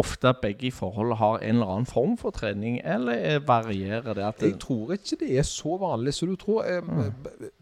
ofte 0.00 0.32
begge 0.42 0.68
i 0.68 0.72
forholdet 0.74 1.18
har 1.20 1.38
en 1.38 1.58
eller 1.58 1.72
annen 1.74 1.88
form 1.88 2.16
for 2.20 2.34
trening, 2.34 2.78
eller 2.84 3.40
varierer 3.46 4.16
det? 4.16 4.28
jeg 4.42 4.58
tror 4.62 4.94
ikke 4.96 5.18
det 5.20 5.30
er 5.38 5.46
så 5.46 5.76
vanlig 5.80 6.14
som 6.16 6.30
du 6.30 6.36
tror. 6.40 6.66
Mm. 6.84 7.12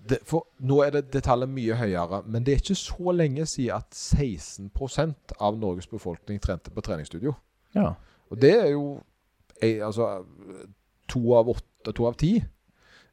Det, 0.08 0.20
nå 0.58 0.80
er 0.84 0.94
det, 0.96 1.04
det 1.12 1.24
tallet 1.26 1.50
mye 1.50 1.76
høyere, 1.78 2.22
men 2.26 2.46
det 2.46 2.54
er 2.54 2.62
ikke 2.62 2.78
så 2.78 3.14
lenge 3.14 3.46
siden 3.46 3.76
at 3.76 3.98
16% 3.98 5.36
av 5.40 5.58
Norges 5.58 5.90
befolkning 5.90 6.40
trente 6.42 6.72
på 6.74 6.84
treningsstudio. 6.84 7.34
Ja. 7.76 7.92
Og 8.30 8.40
det 8.40 8.54
er 8.54 8.70
jo 8.72 8.84
jeg, 9.60 9.82
altså, 9.82 10.22
to 11.10 11.24
av 11.34 11.50
åtte, 11.50 11.92
to 11.92 12.06
av 12.08 12.16
ti. 12.20 12.36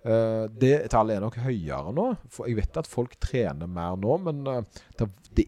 Uh, 0.05 0.45
det 0.53 0.91
tallet 0.93 1.17
er 1.17 1.23
nok 1.23 1.39
høyere 1.41 1.93
nå. 1.95 2.11
For 2.29 2.49
jeg 2.49 2.59
vet 2.59 2.81
at 2.81 2.89
folk 2.89 3.17
trener 3.23 3.69
mer 3.69 3.97
nå, 3.97 4.17
men 4.27 4.43
det, 4.45 5.09
det, 5.37 5.47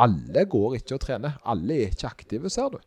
alle 0.00 0.46
går 0.48 0.78
ikke 0.78 0.96
og 0.96 1.02
trener. 1.04 1.36
Alle 1.50 1.82
er 1.82 1.92
ikke 1.92 2.12
aktive, 2.14 2.52
ser 2.52 2.72
du. 2.74 2.80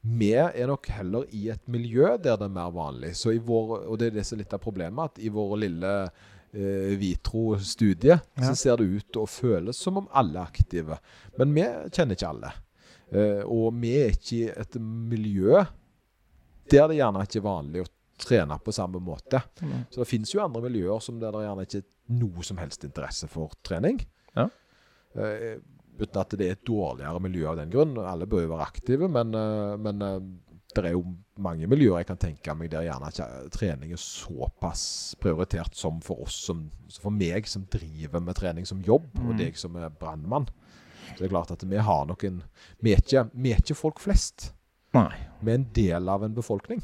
Vi 0.00 0.32
er 0.34 0.66
nok 0.70 0.88
heller 0.94 1.28
i 1.36 1.48
et 1.52 1.62
miljø 1.70 2.14
der 2.16 2.38
det 2.40 2.48
er 2.48 2.54
mer 2.54 2.72
vanlig. 2.74 3.14
Så 3.18 3.34
i 3.36 3.40
vår, 3.42 3.76
og 3.90 3.98
det 4.00 4.10
er 4.10 4.18
det 4.18 4.26
som 4.26 4.38
er 4.38 4.44
litt 4.44 4.56
av 4.56 4.62
problemet, 4.62 5.12
at 5.12 5.22
i 5.22 5.32
vår 5.32 5.56
lille 5.64 5.92
eh, 6.06 6.96
Vitro-studie 7.00 8.16
ja. 8.16 8.46
så 8.46 8.54
ser 8.58 8.80
det 8.80 8.88
ut 8.88 9.20
og 9.20 9.30
føles 9.30 9.78
som 9.78 10.00
om 10.02 10.10
alle 10.16 10.40
er 10.40 10.50
aktive. 10.50 10.98
Men 11.38 11.54
vi 11.56 11.66
kjenner 11.92 12.16
ikke 12.16 12.32
alle. 12.32 12.52
Eh, 13.10 13.42
og 13.44 13.74
vi 13.82 13.94
er 14.00 14.14
ikke 14.14 14.36
i 14.38 14.50
et 14.54 14.80
miljø 14.80 15.64
der 16.70 16.86
det 16.86 17.00
gjerne 17.00 17.24
ikke 17.26 17.40
er 17.40 17.46
vanlig 17.48 17.82
å 17.82 17.90
trene 18.20 18.58
på 18.62 18.72
samme 18.74 19.00
måte. 19.02 19.40
Mm. 19.60 19.88
Så 19.90 20.02
det 20.02 20.08
finnes 20.10 20.32
jo 20.34 20.42
andre 20.44 20.62
miljøer 20.68 21.02
som 21.02 21.18
der 21.20 21.34
det 21.34 21.44
gjerne 21.46 21.66
ikke 21.66 21.82
er 21.82 21.88
noe 22.20 22.46
som 22.46 22.60
helst 22.60 22.86
interesse 22.86 23.28
for 23.30 23.54
trening. 23.66 24.00
Ja. 24.36 24.46
Eh, 25.18 25.58
uten 26.00 26.20
at 26.22 26.36
det 26.38 26.46
er 26.46 26.56
et 26.56 26.66
dårligere 26.66 27.22
miljø 27.22 27.48
av 27.50 27.58
den 27.60 27.72
grunn. 27.72 27.96
Alle 28.02 28.28
bør 28.30 28.44
jo 28.46 28.52
være 28.54 28.68
aktive, 28.68 29.08
men, 29.12 29.34
eh, 29.36 29.74
men 29.80 30.06
eh, 30.06 30.20
det 30.74 30.84
er 30.86 30.94
jo 30.94 31.04
mange 31.42 31.66
miljøer 31.70 32.02
jeg 32.02 32.08
kan 32.10 32.20
tenke 32.20 32.54
meg 32.54 32.70
der 32.70 32.86
gjerne 32.86 33.10
ikke 33.10 33.26
trening 33.54 33.94
er 33.94 34.00
såpass 34.00 34.84
prioritert 35.22 35.74
som 35.78 35.98
for 36.04 36.22
oss 36.26 36.36
som, 36.46 36.68
for 37.00 37.14
meg 37.14 37.48
som 37.50 37.64
driver 37.72 38.22
med 38.22 38.38
trening 38.38 38.68
som 38.68 38.82
jobb, 38.86 39.08
mm. 39.16 39.26
og 39.26 39.40
deg 39.40 39.58
som 39.58 39.76
er 39.80 39.90
brannmann. 39.90 40.46
Så 41.10 41.18
det 41.18 41.26
er 41.26 41.34
klart 41.34 41.50
at 41.50 41.64
vi 41.66 41.80
har 41.82 42.06
noen 42.06 42.42
Vi 42.78 42.94
er 42.94 43.02
ikke, 43.02 43.26
vi 43.34 43.52
er 43.52 43.62
ikke 43.62 43.78
folk 43.78 44.00
flest. 44.02 44.52
Nei. 44.94 45.10
Vi 45.40 45.52
er 45.52 45.60
en 45.60 45.68
del 45.74 46.10
av 46.10 46.24
en 46.26 46.34
befolkning. 46.36 46.82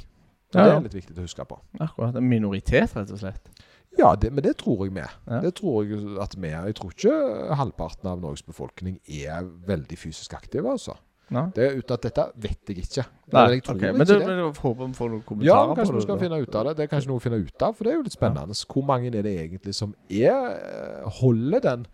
Ja. 0.55 0.63
Det 0.63 0.67
er 0.73 0.85
litt 0.85 0.97
viktig 0.97 1.17
å 1.19 1.25
huske 1.27 1.47
på. 1.47 1.59
Akkurat. 1.83 2.17
En 2.17 2.29
minoritet, 2.29 2.95
rett 2.95 3.11
og 3.13 3.21
slett. 3.21 3.51
Ja, 3.97 4.13
det, 4.21 4.31
men 4.33 4.45
det 4.45 4.57
tror 4.61 4.85
jeg 4.85 4.95
vi 4.95 5.03
ja. 5.03 5.41
Det 5.41 5.55
tror 5.57 5.85
jeg 5.85 6.17
at 6.21 6.37
vi. 6.37 6.53
Jeg 6.53 6.77
tror 6.79 6.93
ikke 6.93 7.17
halvparten 7.57 8.11
av 8.11 8.21
Norges 8.21 8.45
befolkning 8.47 8.99
er 9.09 9.47
veldig 9.67 9.99
fysisk 9.99 10.37
aktive, 10.37 10.71
altså. 10.71 10.99
Det, 11.27 11.73
uten 11.75 11.95
at 11.97 12.05
dette 12.07 12.25
vet 12.39 12.71
jeg 12.71 12.85
ikke. 12.85 13.03
Nei, 13.35 13.47
jeg 13.57 13.63
okay. 13.65 13.91
Men 13.91 14.07
det, 14.07 14.19
Men 14.23 14.43
håper 14.47 14.87
vi 14.87 14.95
får 14.95 15.09
noen 15.11 15.23
kommentarer 15.27 15.73
ja, 15.73 15.75
kanskje 15.75 15.97
vi 15.97 16.03
skal 16.05 16.21
finne 16.21 16.39
ut 16.39 16.59
av 16.59 16.69
det. 16.69 16.75
Det 16.79 16.85
er 16.85 16.91
kanskje 16.93 17.11
noe 17.11 17.19
å 17.19 17.25
finne 17.25 17.41
ut 17.43 17.65
av, 17.67 17.75
for 17.75 17.87
det 17.87 17.93
er 17.93 17.97
jo 17.97 18.05
litt 18.07 18.15
spennende. 18.15 18.55
Ja. 18.55 18.69
Hvor 18.71 18.87
mange 18.87 19.11
er 19.11 19.27
det 19.27 19.33
egentlig 19.43 19.75
som 19.75 19.97
er 20.07 20.53
eh, 20.53 21.09
holder 21.19 21.65
den 21.65 21.89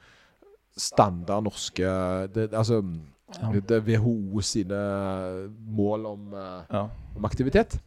standard 0.76 1.44
norske 1.48 1.94
det, 2.32 2.50
Altså 2.52 2.82
ja. 2.82 3.52
det 3.68 3.80
WHO 3.88 4.44
sine 4.44 4.82
mål 5.80 6.06
om, 6.12 6.36
eh, 6.36 6.84
om 7.16 7.28
aktivitet? 7.28 7.78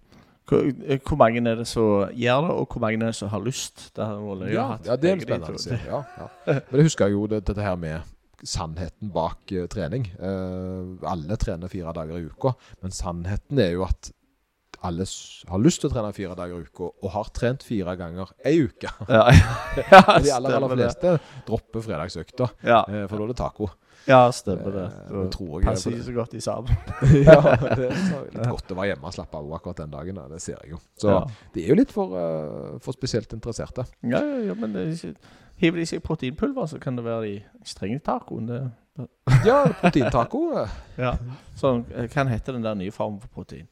Hvor, 0.45 0.61
eh, 0.61 0.99
hvor, 1.01 1.17
mange 1.17 1.41
er 1.41 1.55
det 1.61 1.67
som 1.67 2.11
gjør 2.13 2.41
det, 2.45 2.51
og 2.53 2.67
hvor 2.69 2.81
mange 2.83 2.99
er 3.01 3.09
det 3.09 3.15
som 3.17 3.31
har 3.33 3.41
lyst? 3.41 3.87
Det 3.95 4.05
har 4.05 4.43
ja, 4.51 4.67
ja, 4.85 4.95
det 4.95 5.11
er 5.11 5.23
spennende. 5.23 5.79
Ja, 5.87 6.03
ja. 6.19 6.27
Men 6.45 6.81
jeg 6.81 6.89
husker 6.91 7.07
jo 7.07 7.25
det, 7.27 7.47
dette 7.47 7.61
her 7.65 7.75
med 7.75 8.01
sannheten 8.45 9.09
bak 9.13 9.49
uh, 9.55 9.65
trening. 9.71 10.05
Uh, 10.19 11.01
alle 11.09 11.37
trener 11.41 11.71
fire 11.71 11.93
dager 11.95 12.19
i 12.19 12.27
uka, 12.29 12.53
men 12.83 12.93
sannheten 12.93 13.59
er 13.59 13.73
jo 13.73 13.87
at 13.87 14.11
alle 14.85 15.07
har 15.49 15.61
lyst 15.63 15.81
til 15.81 15.89
å 15.89 15.93
trene 15.95 16.13
fire 16.13 16.35
dager 16.37 16.61
i 16.61 16.67
uka, 16.67 16.91
og 16.93 17.13
har 17.15 17.31
trent 17.33 17.65
fire 17.65 17.95
ganger 17.97 18.35
ei 18.45 18.59
uke. 18.67 18.91
Ja, 19.09 19.23
ja 19.81 20.03
De 20.21 20.35
aller, 20.35 20.59
aller 20.59 20.75
fleste 20.75 21.15
det. 21.15 21.33
dropper 21.47 21.87
fredagsøkta, 21.87 22.51
Ja, 22.67 22.83
for 23.09 23.17
da 23.17 23.23
er 23.25 23.33
det 23.33 23.39
taco. 23.41 23.71
Ja 24.07 24.19
stemmer 24.31 24.71
det. 24.71 24.83
Eh, 24.85 25.07
Det 25.09 25.21
det 25.23 25.31
tror 25.35 25.53
jeg 25.61 25.65
passer 25.67 25.91
er- 25.91 25.95
ikke 25.95 26.05
så 26.09 26.13
godt 26.15 26.33
i 26.33 26.39
sammen. 26.39 26.77
ja, 27.29 27.39
det 27.75 27.87
er 27.89 27.95
så 27.95 28.19
litt 28.33 28.49
godt 28.51 28.71
å 28.71 28.75
være 28.79 28.87
hjemme 28.93 29.09
og 29.09 29.13
slappe 29.17 29.37
av 29.39 29.53
akkurat 29.57 29.77
den 29.83 29.91
dagen. 29.91 30.19
Det 30.31 30.41
ser 30.41 30.57
jeg 30.63 30.71
jo. 30.75 30.79
Så 31.01 31.09
Ja. 31.09 31.19
det 31.53 31.63
er 31.63 31.67
jo 31.69 31.75
litt 31.75 31.91
for, 31.91 32.13
uh, 32.15 32.77
for 32.79 32.91
spesielt 32.93 33.33
interesserte. 33.33 33.85
Ja, 34.03 34.19
ja, 34.21 34.37
ja, 34.51 34.53
men 34.53 34.75
er 34.75 35.15
Hiver 35.57 35.77
de 35.79 35.85
seg 35.87 36.01
proteinpulver, 36.03 36.65
så 36.67 36.77
kan 36.83 36.97
det 36.97 37.05
være 37.05 37.21
de 37.23 37.43
strenge 37.63 38.01
tacoen. 38.03 38.45
Det, 38.47 38.71
Ja, 39.45 39.61
proteintaco. 39.79 40.57
eh, 40.59 40.69
ja. 40.97 41.13
Sånn, 41.55 41.85
eh, 41.95 42.07
hva 42.11 42.25
heter 42.27 42.53
den 42.53 42.61
der 42.61 42.75
nye 42.75 42.91
formen 42.91 43.21
for 43.21 43.27
protein? 43.41 43.67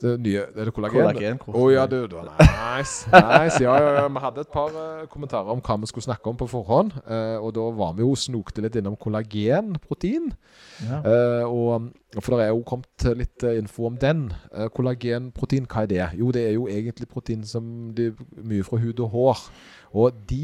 Det 0.00 0.14
nye, 0.24 0.42
er 0.56 0.64
det 0.64 0.72
kollagen? 0.72 0.96
Kollagen. 0.96 1.40
Å 1.44 1.64
ja, 1.68 1.84
du, 1.90 1.98
du. 2.08 2.16
Nice. 2.40 3.04
nice. 3.12 3.60
Ja, 3.60 3.74
ja, 3.76 3.90
ja, 3.98 4.04
vi 4.08 4.22
hadde 4.24 4.44
et 4.46 4.52
par 4.52 4.72
uh, 4.72 5.02
kommentarer 5.12 5.52
om 5.52 5.60
hva 5.60 5.76
vi 5.82 5.90
skulle 5.90 6.06
snakke 6.06 6.32
om 6.32 6.38
på 6.40 6.48
forhånd. 6.48 6.94
Uh, 7.04 7.36
og 7.42 7.52
da 7.58 7.66
var 7.76 7.92
vi 7.98 8.06
jo 8.06 8.14
snokte 8.16 8.64
litt 8.64 8.78
innom 8.80 8.96
kollagenprotein. 9.00 10.30
Ja. 10.86 11.02
Uh, 11.04 11.44
og, 11.50 11.90
for 12.16 12.38
det 12.38 12.46
er 12.46 12.54
jo 12.54 12.64
kommet 12.66 13.06
litt 13.18 13.44
info 13.52 13.90
om 13.90 14.00
den. 14.00 14.24
Kollagenprotein, 14.74 15.68
hva 15.68 15.84
er 15.84 15.92
det? 15.92 16.02
Jo, 16.22 16.32
det 16.34 16.46
er 16.48 16.56
jo 16.56 16.64
egentlig 16.72 17.10
protein 17.10 17.44
som 17.46 17.92
de, 17.96 18.10
mye 18.40 18.64
fra 18.66 18.80
hud 18.80 19.04
og 19.04 19.12
hår. 19.12 19.44
Og 20.00 20.16
de, 20.30 20.42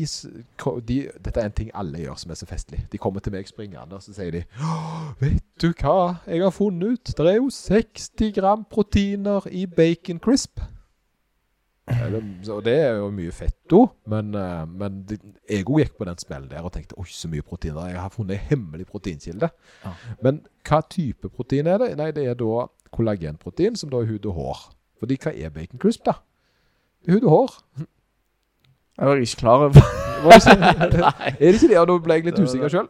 de, 0.84 1.00
dette 1.24 1.40
er 1.40 1.48
en 1.48 1.58
ting 1.64 1.72
alle 1.74 2.04
gjør 2.04 2.20
som 2.20 2.32
er 2.34 2.38
så 2.38 2.48
festlig. 2.50 2.84
De 2.92 3.00
kommer 3.00 3.24
til 3.24 3.32
meg 3.32 3.48
springende 3.48 3.98
og 3.98 4.02
så 4.04 4.14
sier 4.14 4.34
de 4.34 4.46
«Åh, 4.58 5.12
Vet 5.22 5.45
du 5.60 5.70
hva 5.72 6.18
jeg 6.28 6.42
har 6.44 6.52
funnet 6.54 6.96
ut? 6.96 7.12
Det 7.16 7.26
er 7.26 7.38
jo 7.38 7.50
60 7.52 8.32
gram 8.36 8.64
proteiner 8.68 9.46
i 9.48 9.66
bacon 9.66 10.20
crisp. 10.22 10.60
Og 11.86 12.64
det 12.66 12.74
er 12.74 12.96
jo 12.98 13.10
mye 13.14 13.30
fett 13.30 13.74
òg, 13.76 13.92
men, 14.10 14.34
eh, 14.34 14.64
men 14.66 15.04
jeg 15.48 15.64
òg 15.68 15.84
gikk 15.84 15.98
på 15.98 16.06
den 16.08 16.18
smellen 16.18 16.48
der 16.50 16.66
og 16.66 16.72
tenkte 16.74 16.98
oi, 16.98 17.06
så 17.06 17.30
mye 17.30 17.46
proteiner. 17.46 17.92
Jeg 17.92 18.00
har 18.00 18.10
funnet 18.10 18.34
en 18.34 18.48
hemmelig 18.50 18.88
proteinkilde. 18.90 19.50
Ja. 19.84 19.92
Men 20.22 20.40
hva 20.66 20.80
type 20.90 21.30
protein 21.30 21.70
er 21.70 21.78
det? 21.78 21.92
Nei, 21.96 22.10
det 22.10 22.26
er 22.26 22.34
da 22.34 22.66
kollagenprotein, 22.90 23.78
som 23.78 23.90
da 23.92 24.02
er 24.02 24.10
hud 24.10 24.26
og 24.26 24.34
hår. 24.34 24.64
Fordi 24.98 25.18
hva 25.22 25.34
er 25.36 25.54
bacon 25.54 25.78
crisp, 25.78 26.04
da? 26.08 26.18
Det 27.04 27.14
er 27.14 27.20
hud 27.20 27.28
og 27.30 27.36
hår. 27.36 27.56
Jeg 28.96 29.06
var 29.06 29.22
ikke 29.22 29.42
klar 29.44 29.68
over? 29.68 30.15
er 30.34 31.36
det 31.40 31.54
ikke 31.54 31.70
det? 31.70 31.78
Og 31.80 31.88
nå 31.90 31.98
ble 32.04 32.18
jeg 32.18 32.26
litt 32.28 32.40
usikker 32.42 32.72
sjøl. 32.72 32.88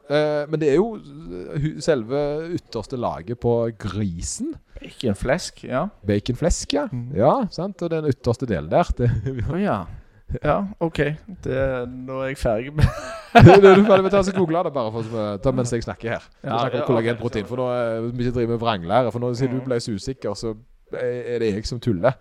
men 0.51 0.63
det 0.63 0.71
er 0.73 0.79
jo 0.81 0.89
eh, 0.97 1.69
selve 1.85 2.23
ytterste 2.57 2.99
laget 3.01 3.41
på 3.43 3.55
grisen. 3.81 4.55
Baconflesk, 4.77 5.65
ja. 5.65 5.87
Baconflesk, 6.07 6.75
ja. 6.77 6.89
Mhm. 6.91 7.15
Ja, 7.17 7.37
sant? 7.55 7.83
Og 7.83 7.93
den 7.93 8.09
ytterste 8.11 8.49
delen 8.49 8.71
der. 8.73 8.91
Det, 8.99 9.11
oh, 9.51 9.57
ja. 9.61 9.85
Ja, 10.43 10.57
OK. 10.83 10.99
Det, 11.45 11.59
nå 11.87 12.23
er 12.25 12.33
jeg 12.33 12.39
ferdig 12.41 12.73
med 12.75 12.87
Nå 13.47 13.53
er 13.55 13.77
du 13.79 13.85
ferdig 13.87 14.07
med 14.09 14.15
å 14.17 14.23
og 14.25 14.39
google 14.41 14.63
det 14.67 14.73
bare 14.75 14.91
for, 14.95 15.19
ta 15.45 15.53
mens 15.55 15.71
jeg 15.75 15.85
snakker 15.87 16.17
her. 16.17 16.25
Du 16.41 16.49
Ja, 16.49 16.57
snakker 16.65 16.83
om 16.83 16.89
kollagenprotein, 16.89 17.47
for 17.47 17.63
nå 17.63 17.69
eh, 17.75 18.09
vi 18.11 18.27
ikke 18.27 18.39
driver 18.41 18.57
med 18.57 18.63
vranglære. 18.65 19.13
For 19.15 19.23
nå 19.23 19.31
siden 19.39 19.61
du 19.61 19.69
ble 19.69 19.79
så 19.83 19.95
usikker, 19.95 20.35
så 20.35 20.55
er 20.97 21.43
det 21.43 21.53
jeg 21.53 21.67
som 21.69 21.81
tuller. 21.83 22.17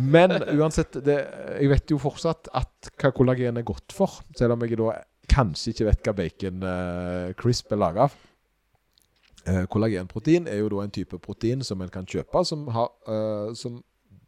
Men 0.00 0.32
uansett, 0.56 0.96
det, 1.04 1.18
jeg 1.60 1.70
vet 1.72 1.92
jo 1.92 2.00
fortsatt 2.00 2.50
at 2.56 2.90
hva 3.00 3.12
kollagen 3.14 3.60
er 3.60 3.66
godt 3.66 3.94
for. 3.94 4.20
Selv 4.38 4.56
om 4.56 4.64
jeg 4.64 4.78
da 4.80 4.94
kanskje 5.30 5.74
ikke 5.74 5.88
vet 5.90 6.06
hva 6.06 6.16
bacon 6.22 6.66
uh, 6.66 7.30
crisp 7.38 7.72
er 7.74 7.80
laga 7.80 8.08
av. 8.08 8.16
Uh, 9.46 9.64
kollagenprotein 9.72 10.48
er 10.50 10.60
jo 10.60 10.70
da 10.72 10.84
en 10.84 10.94
type 10.94 11.20
protein 11.22 11.64
som 11.66 11.80
en 11.82 11.92
kan 11.92 12.08
kjøpe, 12.08 12.42
som, 12.48 12.66
har, 12.74 12.90
uh, 13.08 13.52
som 13.56 13.80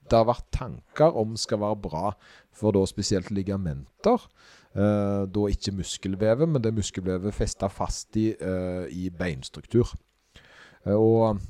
det 0.08 0.18
har 0.18 0.28
vært 0.28 0.48
tanker 0.54 1.14
om 1.18 1.36
skal 1.40 1.60
være 1.62 1.80
bra 1.84 2.12
for 2.54 2.74
da 2.76 2.82
spesielt 2.88 3.32
ligamenter. 3.34 4.26
Uh, 4.72 5.28
da 5.28 5.48
ikke 5.52 5.74
muskelvevet, 5.76 6.48
men 6.48 6.62
det 6.64 6.72
muskelvevet 6.72 7.36
festa 7.36 7.68
fast 7.68 8.16
i, 8.16 8.30
uh, 8.40 8.86
i 8.88 9.10
beinstruktur. 9.12 9.90
Uh, 10.86 10.96
og, 10.96 11.42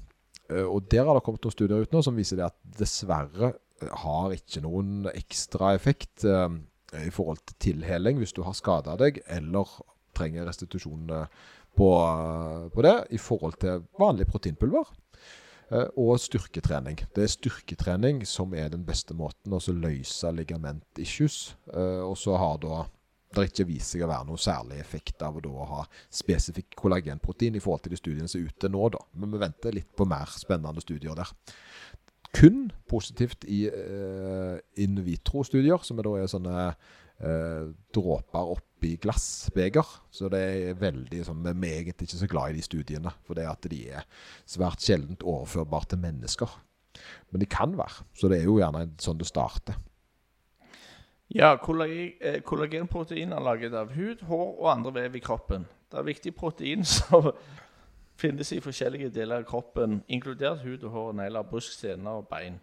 og 0.51 0.89
der 0.91 1.07
har 1.07 1.17
det 1.17 1.23
kommet 1.25 1.45
noen 1.47 1.55
studier 1.55 1.85
ut 1.85 1.95
nå 1.95 2.03
som 2.05 2.19
viser 2.19 2.41
det 2.41 2.49
at 2.51 2.59
dessverre 2.81 3.55
har 3.91 4.35
ikke 4.37 4.63
noen 4.65 5.09
ekstra 5.13 5.75
effekt 5.77 6.25
eh, 6.29 6.49
i 7.03 7.11
forhold 7.15 7.43
til 7.47 7.59
tilheling 7.69 8.21
hvis 8.21 8.35
du 8.37 8.43
har 8.47 8.57
skada 8.59 8.97
deg 9.01 9.23
eller 9.27 9.69
trenger 10.17 10.47
restitusjon 10.49 11.13
eh, 11.17 11.37
på, 11.77 11.91
eh, 11.99 12.67
på 12.75 12.85
det 12.85 12.97
i 13.17 13.21
forhold 13.21 13.59
til 13.63 13.87
vanlig 14.01 14.29
proteinpulver. 14.31 14.99
Og 15.73 16.19
styrketrening. 16.21 16.99
Det 17.17 17.23
er 17.25 17.31
styrketrening 17.33 18.19
som 18.29 18.51
er 18.53 18.67
den 18.69 18.83
beste 18.85 19.15
måten 19.17 19.55
å 19.57 19.61
løse 19.73 20.29
ligament-issues. 20.37 21.37
Og 22.05 22.13
så 22.21 22.35
har 22.37 22.59
da 22.61 22.83
det 23.33 23.47
ikke 23.49 23.69
vist 23.71 23.95
seg 23.95 24.05
å 24.05 24.11
være 24.11 24.29
noen 24.29 24.41
særlig 24.41 24.83
effekt 24.83 25.23
av 25.25 25.39
å 25.41 25.67
ha 25.71 25.85
spesifikk 26.13 26.77
kollagenprotein 26.77 27.57
i 27.57 27.63
forhold 27.63 27.87
til 27.87 27.95
de 27.95 28.01
studiene 28.01 28.29
som 28.29 28.43
er 28.43 28.53
ute 28.53 28.69
nå, 28.69 28.83
da. 28.93 29.01
Men 29.17 29.33
vi 29.33 29.41
venter 29.41 29.77
litt 29.79 29.89
på 29.97 30.05
mer 30.09 30.29
spennende 30.37 30.85
studier 30.85 31.17
der. 31.17 31.33
Kun 32.33 32.71
positivt 32.89 33.45
i 33.45 33.67
uh, 33.69 34.57
in 34.81 34.97
vitro-studier, 35.05 35.85
som 35.85 36.01
er 36.01 36.09
da 36.09 36.17
er 36.17 36.31
sånne 36.33 36.57
uh, 36.73 37.71
dråper 37.95 38.53
oppi 38.57 38.97
glassbeger. 39.03 39.95
Så 40.11 40.31
det 40.33 40.43
er 40.43 40.81
veldig 40.81 41.23
sånn, 41.29 41.45
Vi 41.45 41.71
er 41.71 41.83
egentlig 41.83 42.09
ikke 42.09 42.23
så 42.25 42.31
glad 42.33 42.53
i 42.53 42.59
de 42.59 42.67
studiene, 42.67 43.13
for 43.27 43.39
det 43.39 43.49
at 43.51 43.69
de 43.69 43.85
er 43.99 44.09
svært 44.49 44.85
sjeldent 44.85 45.25
overførbare 45.25 45.93
til 45.93 46.03
mennesker. 46.05 46.61
Men 47.31 47.41
de 47.41 47.49
kan 47.49 47.77
være, 47.77 48.05
så 48.17 48.29
det 48.29 48.41
er 48.41 48.49
jo 48.49 48.61
gjerne 48.61 48.89
sånn 49.01 49.21
det 49.21 49.29
starter. 49.29 49.77
Ja, 51.33 51.55
eh, 51.57 52.43
kollagenprotein 52.45 53.33
er 53.33 53.41
laget 53.41 53.73
av 53.73 53.95
hud, 53.97 54.21
hår 54.29 54.49
og 54.61 54.67
andre 54.73 54.93
vev 54.95 55.17
i 55.17 55.23
kroppen. 55.25 55.65
Det 55.91 55.99
er 55.99 56.05
viktig 56.05 56.35
protein 56.37 56.85
som 56.99 57.31
finnes 58.23 58.53
i 58.55 58.61
forskjellige 58.63 59.13
deler 59.15 59.43
av 59.43 59.49
kroppen, 59.49 60.03
inkludert 60.09 60.63
hud 60.67 60.85
og 60.87 60.95
hår, 60.95 61.17
negler, 61.23 61.49
brusk, 61.49 61.75
sener 61.79 62.23
og 62.23 62.29
bein. 62.31 62.61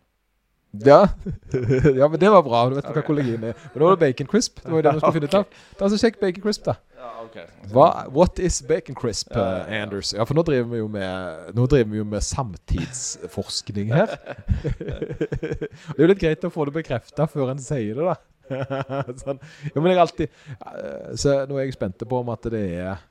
Ja. 0.85 1.07
ja, 1.99 2.07
men 2.07 2.19
det 2.19 2.29
var 2.29 2.43
bra. 2.45 2.61
Du 2.69 2.75
vet 2.77 2.89
hva 2.93 3.01
kollegien 3.05 3.41
er. 3.41 3.57
Men 3.73 3.81
nå 3.81 3.87
var 3.87 3.95
det 3.97 4.03
bacon 4.03 4.29
crisp. 4.29 4.59
Det 4.61 4.69
var 4.69 4.85
det 4.85 4.93
vi 4.93 5.01
skulle 5.01 5.17
finne 5.17 5.29
ut 5.31 5.37
av. 5.39 5.57
Ta 5.79 5.89
så 5.89 5.97
Sjekk 5.97 6.19
bacon 6.21 6.45
crisp, 6.45 6.67
da. 6.67 6.75
Ja, 6.99 7.09
ok. 7.23 7.37
Hva, 7.73 7.87
what 8.13 8.41
is 8.43 8.59
bacon 8.69 8.97
crisp, 8.97 9.33
Ja, 9.33 9.47
ja. 9.63 9.81
Anders? 9.81 10.13
Ja, 10.13 10.27
for 10.29 10.37
nå 10.37 10.45
driver 10.45 10.69
vi 10.75 10.83
jo 10.83 10.89
med, 10.93 11.49
nå 11.57 11.65
driver 11.71 11.89
vi 11.95 12.01
jo 12.01 12.07
med 12.11 12.25
samtidsforskning 12.25 13.93
her. 13.95 14.13
det 14.77 15.71
er 15.97 16.03
jo 16.03 16.11
litt 16.11 16.21
greit 16.21 16.45
å 16.45 16.53
få 16.53 16.69
det 16.69 16.77
bekrefta 16.77 17.25
før 17.31 17.55
en 17.55 17.63
sier 17.63 17.97
det, 17.97 18.13
da. 18.13 18.19
sånn. 19.23 19.41
Jo, 19.73 19.81
men 19.81 19.91
jeg 19.91 19.99
alltid 20.01 20.31
eh, 20.57 21.09
Så 21.21 21.35
nå 21.45 21.59
er 21.59 21.67
jeg 21.67 21.75
spent 21.75 22.01
på 22.01 22.21
om 22.23 22.31
at 22.33 22.47
det 22.49 22.63
er 22.79 23.03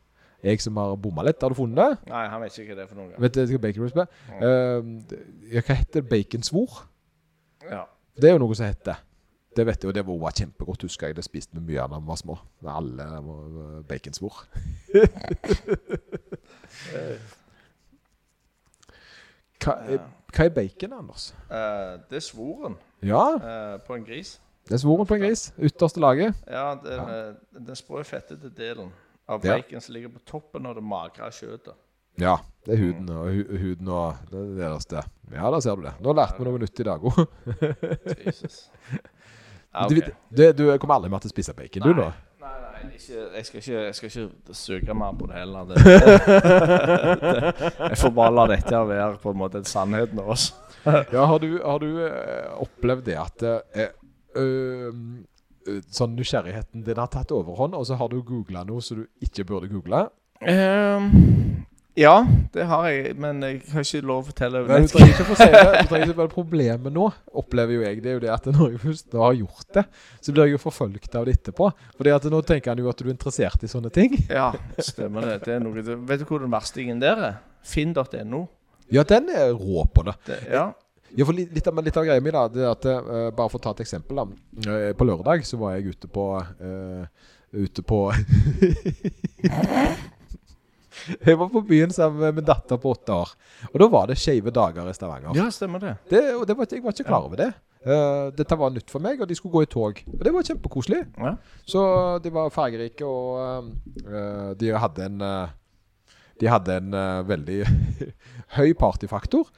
jeg 0.43 0.61
som 0.63 0.77
har 0.79 0.95
bomma 1.03 1.25
litt. 1.27 1.43
Har 1.43 1.51
du 1.51 1.59
funnet 1.59 1.79
det? 1.79 2.11
Nei, 2.13 2.25
han 2.31 2.43
vet 2.43 2.55
ikke 2.55 2.73
hva 2.73 2.79
det 2.79 2.85
er 2.85 2.91
for 2.91 2.99
noe. 3.01 3.21
Vet 3.25 3.35
du 3.35 3.41
hva 3.43 3.61
bacon 3.65 3.83
crisp 3.83 3.99
er? 4.03 4.09
Uh, 4.39 4.81
hva 5.57 5.75
heter 5.75 5.99
det? 6.01 6.09
Baconsvor? 6.13 6.71
Ja. 7.67 7.83
Det 8.19 8.27
er 8.31 8.35
jo 8.37 8.43
noe 8.43 8.55
som 8.59 8.67
heter 8.67 8.97
Det 9.57 9.65
vet 9.67 9.83
jeg 9.83 9.89
og 9.91 9.95
det 9.97 10.05
var 10.07 10.33
kjempegodt, 10.39 10.83
husker 10.87 11.07
jeg. 11.09 11.17
Det 11.19 11.25
spiste 11.27 11.59
vi 11.59 11.63
mye 11.73 11.83
av 11.83 11.89
da 11.91 11.99
vi 11.99 12.07
var 12.07 12.19
små. 12.21 12.35
Med 12.63 12.73
alle 12.73 13.05
var 13.27 13.83
baconsvor. 13.91 14.35
hva, 19.65 19.73
er, 19.75 19.99
hva 20.31 20.43
er 20.45 20.55
bacon, 20.55 20.93
Anders? 21.01 21.25
Uh, 21.51 21.99
det 22.07 22.17
er 22.21 22.27
svoren 22.29 22.79
Ja, 23.03 23.25
Uh, 23.39 23.81
på 23.87 23.95
en 23.99 24.05
gris. 24.07 24.41
det 24.69 24.75
er 24.79 24.83
svoren 24.85 25.07
på 25.07 25.15
en 25.19 25.27
gris. 25.27 25.53
Ytterste 25.59 26.01
laget. 26.01 26.35
Ja, 26.47 26.79
den, 26.85 26.93
ja. 27.11 27.33
den 27.59 27.77
sprø 27.77 28.03
fettete 28.07 28.51
delen 28.55 28.95
av 29.29 29.43
bacon 29.45 29.81
som 29.85 29.95
ligger 29.95 30.13
på 30.15 30.23
toppen 30.29 30.67
av 30.67 30.75
det 30.79 30.85
magre 30.85 31.29
kjøttet. 31.35 31.77
Ja, 32.19 32.39
det 32.67 32.75
er 32.75 32.81
huden 32.81 33.11
og, 33.15 33.29
hu, 33.31 33.59
huden 33.63 33.91
og 33.95 34.31
det 34.33 34.41
nederste. 34.59 35.05
Ja, 35.31 35.51
da 35.55 35.61
ser 35.63 35.77
du 35.79 35.85
det. 35.87 35.93
Nå 36.03 36.15
lærte 36.19 36.41
vi 36.41 36.49
noe 36.49 36.59
nytt 36.65 36.81
i 36.83 36.87
dag 36.89 37.05
òg. 37.07 37.21
Ja, 39.73 39.85
Du, 39.89 40.01
du, 40.33 40.53
du 40.57 40.79
kommer 40.81 40.97
aldri 40.97 41.11
mer 41.13 41.21
til 41.23 41.29
å 41.29 41.35
spise 41.35 41.53
bacon, 41.55 41.85
du, 41.85 41.91
nå? 41.95 42.07
Nei, 42.41 42.53
nei, 42.65 42.89
ikke, 42.97 43.19
jeg, 43.37 43.45
skal 43.47 43.61
ikke, 43.61 43.83
jeg 43.85 43.97
skal 43.99 44.09
ikke 44.09 44.57
søke 44.57 44.97
mer 44.97 45.13
på 45.21 45.29
det 45.29 45.37
heller. 45.43 45.69
Det, 45.69 45.77
det, 45.85 47.67
jeg 47.93 47.99
får 48.01 48.15
bare 48.17 48.35
la 48.39 48.47
dette 48.55 48.81
være 48.89 49.21
på 49.23 49.35
en 49.35 49.41
måte 49.45 49.63
sannheten 49.69 50.23
av 50.25 50.33
oss. 50.35 50.49
Ja, 50.89 51.27
har 51.29 51.39
du, 51.45 51.51
har 51.61 51.85
du 51.85 51.91
eh, 52.07 52.49
opplevd 52.65 53.05
det 53.11 53.19
at 53.21 53.45
eh, 53.45 53.61
ø, 53.85 54.41
ø, 54.41 54.47
sånn 55.95 56.17
nysgjerrigheten 56.19 56.85
din 56.87 57.01
har 57.01 57.11
tatt 57.13 57.35
overhånd, 57.35 57.77
og 57.79 57.87
så 57.89 57.99
har 58.01 58.11
du 58.13 58.21
googla 58.23 58.65
noe 58.69 58.85
som 58.85 59.03
du 59.03 59.07
ikke 59.25 59.47
burde 59.49 59.71
google? 59.73 60.07
Um, 60.39 61.67
ja, 61.99 62.15
det 62.55 62.67
har 62.71 62.85
jeg, 62.87 63.15
men 63.19 63.41
jeg 63.43 63.57
har 63.73 63.83
ikke 63.83 64.07
lov 64.07 64.21
å 64.21 64.27
fortelle 64.29 64.61
Nei, 64.69 64.77
du 64.85 64.93
trenger 64.93 65.15
ikke 65.17 65.25
det. 65.35 65.81
Du 65.83 65.89
trenger 65.91 66.13
ikke 66.13 66.19
være 66.21 66.31
Problemet 66.31 66.95
nå, 66.95 67.09
opplever 67.41 67.75
jo 67.75 67.83
jeg, 67.83 68.03
det 68.05 68.13
er 68.13 68.19
jo 68.19 68.23
det 68.23 68.31
at 68.31 68.47
når 68.55 68.77
jeg 68.77 68.83
først 68.85 69.17
har 69.19 69.39
gjort 69.41 69.73
det, 69.75 69.85
så 70.23 70.35
blir 70.35 70.47
jeg 70.47 70.55
jo 70.55 70.61
forfølgt 70.63 71.19
av 71.19 71.27
det 71.27 71.35
etterpå. 71.41 71.73
Fordi 71.99 72.13
at 72.15 72.29
nå 72.31 72.43
tenker 72.47 72.71
han 72.75 72.85
jo 72.85 72.93
at 72.93 73.03
du 73.03 73.09
er 73.09 73.15
interessert 73.17 73.67
i 73.67 73.71
sånne 73.73 73.91
ting. 73.95 74.15
Ja, 74.31 74.53
stemmer 74.79 75.27
det. 75.27 75.41
det, 75.49 75.59
noe, 75.65 75.83
vet 75.83 76.23
du 76.23 76.29
hvor 76.29 76.45
den 76.45 76.55
verstingen 76.55 77.03
der 77.03 77.25
er? 77.33 77.41
Finn.no. 77.67 78.45
Ja, 78.95 79.03
den 79.09 79.33
er 79.35 79.51
rå 79.59 79.83
på 79.91 80.07
det. 80.07 80.15
Det, 80.29 80.39
ja. 80.55 80.69
Ja, 81.17 81.25
for 81.25 81.33
litt, 81.33 81.67
av, 81.67 81.79
litt 81.85 81.97
av 81.97 82.05
greia 82.05 82.21
mi, 82.21 82.33
da, 82.35 82.45
det 82.53 82.67
at 82.69 82.85
uh, 82.89 83.31
Bare 83.33 83.49
for 83.49 83.59
å 83.61 83.65
ta 83.65 83.73
et 83.77 83.85
eksempel. 83.87 84.21
da 84.21 84.27
uh, 84.29 84.93
På 84.99 85.07
lørdag 85.09 85.47
så 85.49 85.57
var 85.61 85.77
jeg 85.77 85.95
ute 85.95 86.11
på 86.13 86.25
uh, 86.37 87.05
Ute 87.57 87.85
på 87.87 88.03
Jeg 91.25 91.39
var 91.39 91.49
på 91.53 91.63
byen 91.65 91.93
sammen 91.95 92.21
med 92.21 92.41
min 92.41 92.45
datter 92.45 92.77
på 92.81 92.91
åtte 92.91 93.15
år. 93.15 93.31
Og 93.71 93.77
da 93.81 93.87
var 93.93 94.11
det 94.11 94.19
skeive 94.19 94.51
dager 94.55 94.89
i 94.91 94.95
Stavanger. 94.97 95.31
Ja, 95.39 95.47
stemmer 95.55 95.81
det. 95.83 95.95
Det, 96.11 96.21
det 96.49 96.57
var, 96.59 96.67
jeg 96.71 96.83
var 96.85 96.97
ikke 96.97 97.07
klar 97.07 97.29
over 97.29 97.39
det. 97.41 97.53
Uh, 97.87 98.35
dette 98.35 98.59
var 98.59 98.73
nytt 98.75 98.91
for 98.91 99.03
meg, 99.03 99.21
og 99.23 99.31
de 99.31 99.37
skulle 99.39 99.55
gå 99.55 99.63
i 99.65 99.71
tog. 99.71 100.03
Og 100.11 100.25
det 100.27 100.33
var 100.35 100.47
kjempekoselig. 100.49 101.05
Ja. 101.15 101.37
Så 101.69 101.81
de 102.25 102.33
var 102.35 102.53
fargerike, 102.53 103.07
og 103.07 103.71
uh, 104.05 104.51
de 104.59 104.75
hadde 104.75 105.07
en 105.07 105.23
uh, 105.23 105.55
De 106.39 106.47
hadde 106.47 106.77
en 106.79 106.93
veldig 107.27 107.63
høy 108.59 108.75
partyfaktor. 108.79 109.49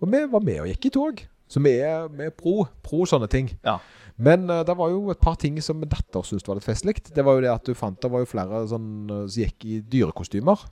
Og 0.00 0.08
vi 0.10 0.24
var 0.32 0.44
med 0.44 0.62
og 0.62 0.70
gikk 0.70 0.88
i 0.88 0.94
tog. 0.94 1.22
Så 1.50 1.60
vi 1.64 1.72
er, 1.82 2.06
vi 2.14 2.28
er 2.28 2.34
pro, 2.34 2.62
pro 2.84 3.04
sånne 3.08 3.26
ting. 3.30 3.50
Ja. 3.66 3.78
Men 4.20 4.44
uh, 4.50 4.60
det 4.66 4.76
var 4.78 4.92
jo 4.92 5.10
et 5.12 5.20
par 5.22 5.38
ting 5.40 5.56
som 5.64 5.80
min 5.80 5.90
datter 5.90 6.24
syntes 6.26 6.46
var 6.48 6.58
litt 6.58 6.66
festlig. 6.66 6.98
Det 7.08 7.24
var 7.26 7.38
jo 7.38 7.44
det 7.44 7.52
at 7.52 7.66
du 7.66 7.74
fant 7.74 7.98
det 8.00 8.10
var 8.12 8.22
jo 8.22 8.28
flere 8.30 8.62
sånn, 8.70 8.90
eh, 9.08 9.24
som 9.26 9.42
gikk 9.44 9.66
i 9.66 9.80
dyrekostymer. 9.92 10.66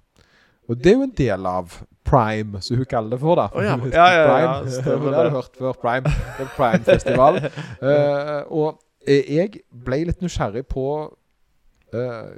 Og 0.69 0.77
det 0.77 0.93
er 0.93 0.99
jo 0.99 1.07
en 1.07 1.15
del 1.17 1.47
av 1.49 1.79
Prime, 2.09 2.61
som 2.65 2.77
hun 2.77 2.89
kaller 2.89 3.17
det 3.17 3.21
for. 3.23 3.41
da 3.41 3.49
Oh, 3.57 3.65
ja. 3.65 3.77
Ja, 3.99 4.07
ja, 4.13 4.21
ja, 4.21 4.29
Prime. 4.29 4.73
stemmer 4.77 5.09
det 5.11 5.17
har 5.17 5.31
du 5.31 5.37
hørt 5.39 5.57
før. 5.59 5.73
Prime. 5.81 6.13
Prime-festival. 6.57 7.41
uh, 7.83 8.43
og 8.61 8.79
eh, 9.07 9.25
jeg 9.39 9.63
ble 9.73 10.03
litt 10.11 10.23
nysgjerrig 10.25 10.67
på 10.69 10.87
eh, 11.97 12.29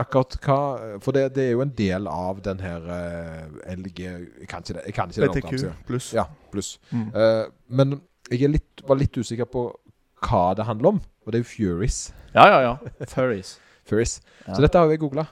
akkurat 0.00 0.36
hva 0.44 0.58
For 1.02 1.16
det, 1.16 1.28
det 1.36 1.48
er 1.48 1.54
jo 1.54 1.62
en 1.64 1.72
del 1.76 2.08
av 2.10 2.40
den 2.44 2.60
her 2.64 2.86
uh, 2.88 3.74
LG 3.74 4.00
Jeg 4.04 4.48
kan 4.50 4.64
ikke 4.64 4.76
det. 4.78 4.84
Jeg 4.86 4.94
kan 4.96 5.10
ikke 5.10 5.22
den 5.22 5.34
BTQ 5.34 5.46
oppgaven. 5.46 5.80
pluss. 5.88 6.12
Ja, 6.16 6.26
pluss. 6.52 6.78
Mm. 6.90 7.08
Uh, 7.14 7.44
men 7.68 7.98
jeg 8.30 8.46
er 8.46 8.54
litt, 8.54 8.84
var 8.88 8.98
litt 9.00 9.16
usikker 9.16 9.48
på 9.50 9.66
hva 10.24 10.46
det 10.56 10.64
handler 10.68 10.94
om. 10.94 11.02
Og 11.24 11.32
det 11.32 11.40
er 11.40 11.44
jo 11.44 11.50
Furies. 11.50 12.00
Ja, 12.34 12.46
ja, 12.48 12.60
ja. 12.64 13.04
Furies. 13.10 13.58
Furies. 13.88 14.18
Ja. 14.46 14.54
Så 14.54 14.64
dette 14.64 14.80
har 14.80 14.88
jeg 14.88 15.02
googla. 15.02 15.26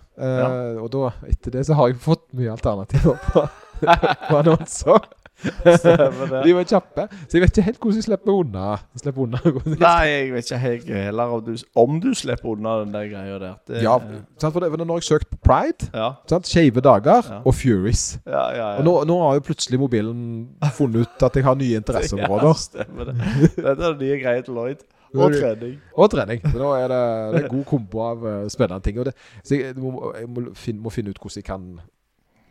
Og 0.83 0.91
da, 0.93 1.15
etter 1.29 1.55
det 1.55 1.65
så 1.69 1.77
har 1.79 1.89
jeg 1.89 2.03
fått 2.05 2.27
mye 2.37 2.53
alternativer 2.53 3.17
på, 3.33 3.47
på 4.29 4.41
annonser. 4.43 5.09
De 6.47 6.55
var 6.57 6.65
kjappe. 6.69 7.07
Så 7.29 7.37
jeg 7.39 7.43
vet 7.45 7.51
ikke 7.57 7.65
helt 7.67 7.79
hvordan 7.83 7.99
jeg 8.01 8.07
slipper 8.07 8.33
unna. 8.33 8.67
Slipper 9.01 9.25
unna. 9.27 9.41
Nei, 9.83 10.05
jeg 10.11 10.33
vet 10.35 10.51
ikke 10.51 10.61
helt 10.63 10.91
heller 10.95 11.35
om 11.37 11.45
du, 11.47 11.53
om 11.85 11.99
du 12.03 12.09
slipper 12.19 12.53
unna 12.55 12.77
den 12.85 12.95
der 12.95 13.09
greia 13.11 13.39
der. 13.43 13.55
Det, 13.69 13.83
Ja, 13.85 13.97
sant, 14.39 14.53
for 14.53 14.61
det, 14.65 14.71
for 14.75 14.85
når 14.85 15.01
jeg 15.03 15.09
søkte 15.11 15.31
på 15.35 15.41
Pride, 15.49 15.91
ja. 15.95 16.11
sant, 16.31 16.47
skeive 16.51 16.81
dager 16.85 17.23
Ja. 17.29 17.41
og 17.45 17.55
Furies 17.55 18.19
Ja, 18.27 18.45
ja, 18.51 18.57
ja. 18.57 18.79
Og 18.79 18.85
nå, 18.87 18.97
nå 19.09 19.19
har 19.27 19.35
jo 19.39 19.45
plutselig 19.51 19.79
mobilen 19.83 20.49
funnet 20.77 21.07
ut 21.07 21.23
at 21.29 21.37
jeg 21.37 21.45
har 21.47 21.55
nye 21.59 21.71
Ja, 21.77 21.83
interesseområder. 21.83 22.53
stemmer 22.59 23.05
det. 23.11 23.17
Dette 23.57 23.89
er 23.93 23.97
nye 24.01 24.19
greia 24.23 24.43
til 24.47 24.55
Lloyd. 24.55 24.83
Og 25.13 25.35
trening. 25.37 25.75
Og 26.01 26.09
trening. 26.11 26.39
Så 26.47 26.57
nå 26.57 26.71
er 26.73 26.87
det, 26.89 27.01
det 27.35 27.41
er 27.43 27.47
en 27.51 27.51
god 27.59 27.65
kombo 27.69 28.01
av 28.01 28.23
eh, 28.31 28.47
spennende 28.49 28.81
ting. 28.87 28.97
Det, 29.05 29.13
så 29.45 29.59
jeg, 29.59 29.75
må, 29.77 30.13
jeg 30.17 30.29
må, 30.33 30.45
finne, 30.57 30.81
må 30.81 30.93
finne 30.95 31.13
ut 31.13 31.19
hvordan 31.21 31.37
jeg 31.43 31.45
kan 31.45 31.67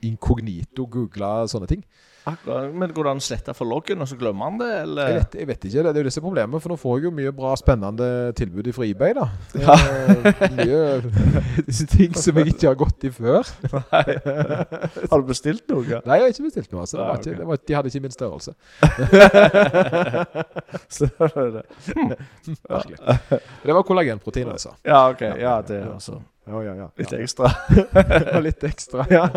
inkognito 0.06 0.86
google 0.90 1.32
sånne 1.50 1.70
ting. 1.72 1.82
Akkurat. 2.30 2.70
Men 2.78 2.92
går 2.94 3.04
det 3.08 3.12
an 3.16 3.22
å 3.22 3.24
slette 3.26 3.54
for 3.58 3.66
loggen, 3.66 4.02
og 4.04 4.08
så 4.10 4.16
glemmer 4.20 4.46
han 4.50 4.58
det, 4.62 4.68
eller? 4.84 5.04
Jeg 5.10 5.16
vet, 5.22 5.32
jeg 5.42 5.48
vet 5.50 5.62
ikke. 5.70 5.82
Det 5.88 5.92
er 5.92 5.98
jo 6.04 6.08
disse 6.10 6.20
som 6.20 6.26
problemet, 6.28 6.62
for 6.62 6.70
nå 6.70 6.76
får 6.78 6.92
jeg 7.00 7.04
jo 7.08 7.12
mye 7.18 7.32
bra, 7.34 7.52
spennende 7.58 8.08
tilbud 8.38 8.68
fra 8.76 8.86
eBay. 8.86 9.14
da. 9.18 9.26
ja. 9.58 9.76
mye 10.60 10.82
disse 11.66 11.86
ting 11.96 12.14
som 12.20 12.38
jeg 12.38 12.48
ikke 12.54 12.68
har 12.70 12.78
gått 12.78 13.04
i 13.10 13.12
før. 13.16 13.42
Har 13.72 15.18
du 15.18 15.26
bestilt 15.32 15.66
noe? 15.74 16.02
Nei, 16.06 16.16
jeg 16.20 16.24
har 16.28 16.32
ikke 16.36 16.46
bestilt 16.50 16.70
noe. 16.76 16.82
altså. 16.86 16.98
Det 16.98 17.02
Ah, 17.02 17.08
var 17.10 17.16
ikke, 17.24 17.38
det 17.42 17.46
var, 17.50 17.56
de 17.68 17.74
hadde 17.80 17.90
ikke 17.92 18.06
min 18.06 18.14
størrelse. 18.14 18.52
Stemmer 20.90 21.52
det. 21.58 21.64
Merkelig. 22.70 22.98
Det 23.66 23.74
var 23.74 23.84
kollagenprotein, 23.88 24.50
altså. 24.54 24.70
Ja, 24.86 25.10
ok. 25.10 25.22
Ja, 25.42 25.62
det 25.68 25.82
også 25.88 26.22
Ja, 26.48 26.62
ja, 26.66 26.74
ja. 26.76 26.88
litt 26.98 27.14
ekstra. 27.14 27.52
Litt 28.46 28.64
ekstra, 28.66 29.06
ja. 29.10 29.28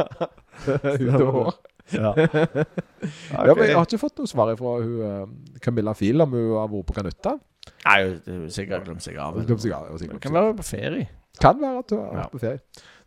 Utover 0.66 1.52
hår. 1.92 2.14
Okay. 3.04 3.46
Ja, 3.46 3.52
men 3.54 3.66
jeg 3.68 3.74
har 3.76 3.84
ikke 3.84 3.98
fått 4.00 4.16
noe 4.22 4.28
svar 4.30 4.50
fra 4.56 4.70
hun, 4.80 4.94
eh, 5.04 5.58
Camilla 5.60 5.92
Fiel 5.98 6.22
om 6.24 6.32
hun 6.32 6.54
har 6.56 6.70
vært 6.72 6.86
på 6.88 6.94
Kanutta. 6.96 7.34
Nei, 7.84 7.98
er 8.00 8.38
jo 8.38 8.48
sikkert 8.52 8.86
glemt 8.86 9.04
seg 9.04 9.18
av. 9.20 9.36
Glemt 9.44 9.60
seg 9.60 9.74
av- 9.76 9.90
sikkert 10.00 10.22
kan 10.24 10.32
være 10.32 10.54
på 10.56 10.64
ferie. 10.64 11.08
Kan 11.42 11.60
være 11.60 11.78
at 11.82 11.90
hun 11.92 12.00
har 12.00 12.14
vært 12.22 12.32
på 12.32 12.40
ferie. 12.40 12.60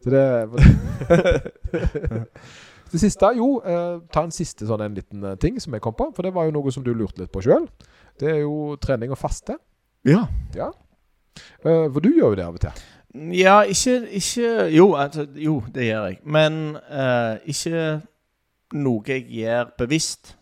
Så 0.03 0.13
det 0.13 0.23
Det 2.87 3.01
siste, 3.01 3.27
jo, 3.35 3.47
eh, 3.67 3.97
ta 4.15 4.21
en 4.23 4.31
siste 4.31 4.63
sånn 4.69 4.79
en 4.85 4.93
liten 4.95 5.23
eh, 5.27 5.33
ting 5.43 5.57
som 5.59 5.73
jeg 5.75 5.83
kom 5.83 5.95
på. 5.97 6.05
For 6.15 6.23
det 6.23 6.31
var 6.37 6.45
jo 6.47 6.53
noe 6.55 6.71
som 6.71 6.85
du 6.85 6.93
lurte 6.95 7.19
litt 7.19 7.33
på 7.33 7.41
sjøl. 7.43 7.65
Det 8.21 8.29
er 8.31 8.37
jo 8.45 8.77
trening 8.79 9.11
og 9.11 9.19
faste. 9.19 9.57
Ja. 10.07 10.21
Eh, 10.55 11.87
for 11.91 11.99
du 11.99 12.07
gjør 12.13 12.31
jo 12.31 12.37
det 12.39 12.45
av 12.45 12.55
og 12.55 12.63
til. 12.63 12.85
Ja, 13.35 13.57
ikke, 13.67 13.97
ikke 14.21 14.53
jo, 14.71 14.91
altså, 14.99 15.25
jo, 15.35 15.57
det 15.75 15.89
gjør 15.89 16.05
jeg. 16.13 16.19
Men 16.23 16.77
eh, 16.87 17.43
ikke 17.51 17.81
noe 18.73 19.03
jeg 19.07 19.27
gjør 19.31 19.69
bevisst. 19.79 20.33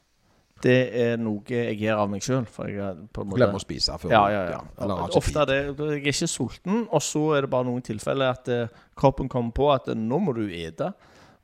Det 0.64 0.78
er 0.98 1.18
noe 1.22 1.44
jeg 1.52 1.76
gjør 1.84 2.00
av 2.06 2.10
meg 2.10 2.24
sjøl. 2.26 2.46
For 2.50 2.70
er 2.72 2.96
Glemmer 3.14 3.60
å 3.60 3.62
spise 3.62 3.98
før. 4.02 4.14
Ja, 4.16 4.24
ja, 4.32 4.44
ja. 4.56 4.62
Ikke 4.80 5.20
Ofte 5.20 5.44
er 5.44 5.50
det 5.52 5.58
Jeg 5.60 6.00
er 6.00 6.08
ikke 6.14 6.30
sulten, 6.32 6.88
og 6.90 7.04
så 7.06 7.26
er 7.38 7.46
det 7.46 7.52
bare 7.52 7.68
noen 7.68 7.84
tilfeller 7.86 8.32
at 8.34 8.50
eh, 8.50 8.72
kroppen 8.98 9.30
kommer 9.30 9.52
på 9.54 9.68
at 9.76 9.92
eh, 9.92 10.00
nå 10.00 10.18
må 10.24 10.34
du 10.34 10.46
ete. 10.48 10.94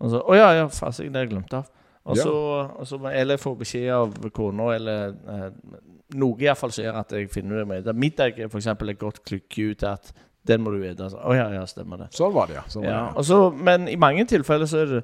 Og 0.02 0.10
så 0.16 0.24
Å 0.26 0.38
ja, 0.40 0.48
ja, 0.62 0.68
fasing, 0.74 1.12
det 1.12 1.20
har 1.22 1.28
jeg 1.28 1.34
glemt 1.36 1.54
av. 1.60 1.68
Og 2.10 2.18
Ja. 2.18 2.24
så, 2.24 2.34
og 2.82 2.88
så 2.90 2.98
Eller 3.12 3.36
jeg 3.38 3.44
får 3.44 3.56
beskjed 3.60 3.92
av 3.94 4.16
kona, 4.34 4.72
eller 4.74 5.12
eh, 5.12 5.50
noe 6.18 6.42
iallfall 6.42 6.72
skjer 6.74 6.96
at 6.98 7.12
jeg 7.14 7.30
finner 7.30 7.62
det 7.62 7.68
med. 7.70 7.92
Middag 7.96 8.40
er 8.40 8.50
f.eks. 8.50 8.68
et 8.74 8.98
godt 9.00 9.22
klikk 9.28 9.60
ut 9.60 9.84
at 9.84 10.10
den 10.48 10.64
må 10.66 10.72
du 10.74 10.82
ete. 10.88 11.12
Å 11.14 11.36
ja, 11.38 11.52
ja, 11.54 11.62
stemmer 11.70 12.02
det. 12.02 12.08
Sånn 12.18 12.34
var 12.34 12.50
det, 12.50 12.56
ja. 12.58 12.64
Sånn 12.74 12.88
var 12.88 12.90
Ja, 12.96 13.04
det. 13.12 13.18
og 13.22 13.26
så, 13.30 13.38
men 13.54 13.86
i 13.92 14.00
mange 14.02 14.26
tilfeller 14.26 14.66
så 14.66 14.82
er 14.82 14.96
det 14.96 15.04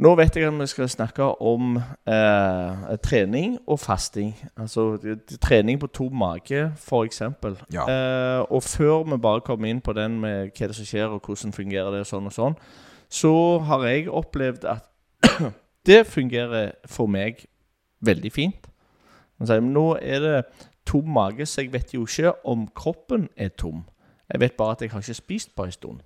Nå 0.00 0.14
vet 0.16 0.36
jeg 0.36 0.48
at 0.48 0.56
vi 0.56 0.66
skal 0.70 0.88
snakke 0.88 1.26
om 1.44 1.74
eh, 2.08 2.84
trening 3.04 3.58
og 3.68 3.80
fasting. 3.82 4.30
Altså 4.56 4.96
trening 5.42 5.80
på 5.80 5.90
tom 5.92 6.14
mage, 6.16 6.70
f.eks. 6.76 7.20
Ja. 7.74 7.84
Eh, 7.84 8.40
og 8.48 8.62
før 8.62 9.04
vi 9.10 9.18
bare 9.20 9.44
kommer 9.44 9.68
inn 9.68 9.82
på 9.84 9.92
den 9.92 10.16
med 10.22 10.54
hva 10.56 10.70
det 10.70 10.78
som 10.78 10.88
skjer, 10.88 11.12
og 11.12 11.20
hvordan 11.26 11.52
fungerer 11.52 11.92
det, 11.92 12.00
og 12.06 12.08
sånn 12.08 12.30
og 12.30 12.32
sånn, 12.32 12.56
så 13.12 13.34
har 13.68 13.84
jeg 13.90 14.08
opplevd 14.08 14.64
at 14.72 14.88
det 15.88 16.06
fungerer 16.08 16.72
for 16.88 17.10
meg 17.10 17.44
veldig 18.00 18.32
fint. 18.32 18.70
Men 19.36 19.72
Nå 19.74 19.86
er 20.00 20.24
det 20.24 20.36
tom 20.88 21.12
mage, 21.12 21.44
så 21.44 21.60
jeg 21.60 21.74
vet 21.74 21.92
jo 21.92 22.06
ikke 22.08 22.32
om 22.48 22.70
kroppen 22.72 23.28
er 23.36 23.52
tom. 23.52 23.84
Jeg 24.32 24.40
vet 24.40 24.56
bare 24.56 24.78
at 24.78 24.82
jeg 24.82 24.94
har 24.94 25.04
ikke 25.04 25.14
spist 25.14 25.56
på 25.56 25.68
en 25.68 25.72
stund. 25.76 26.00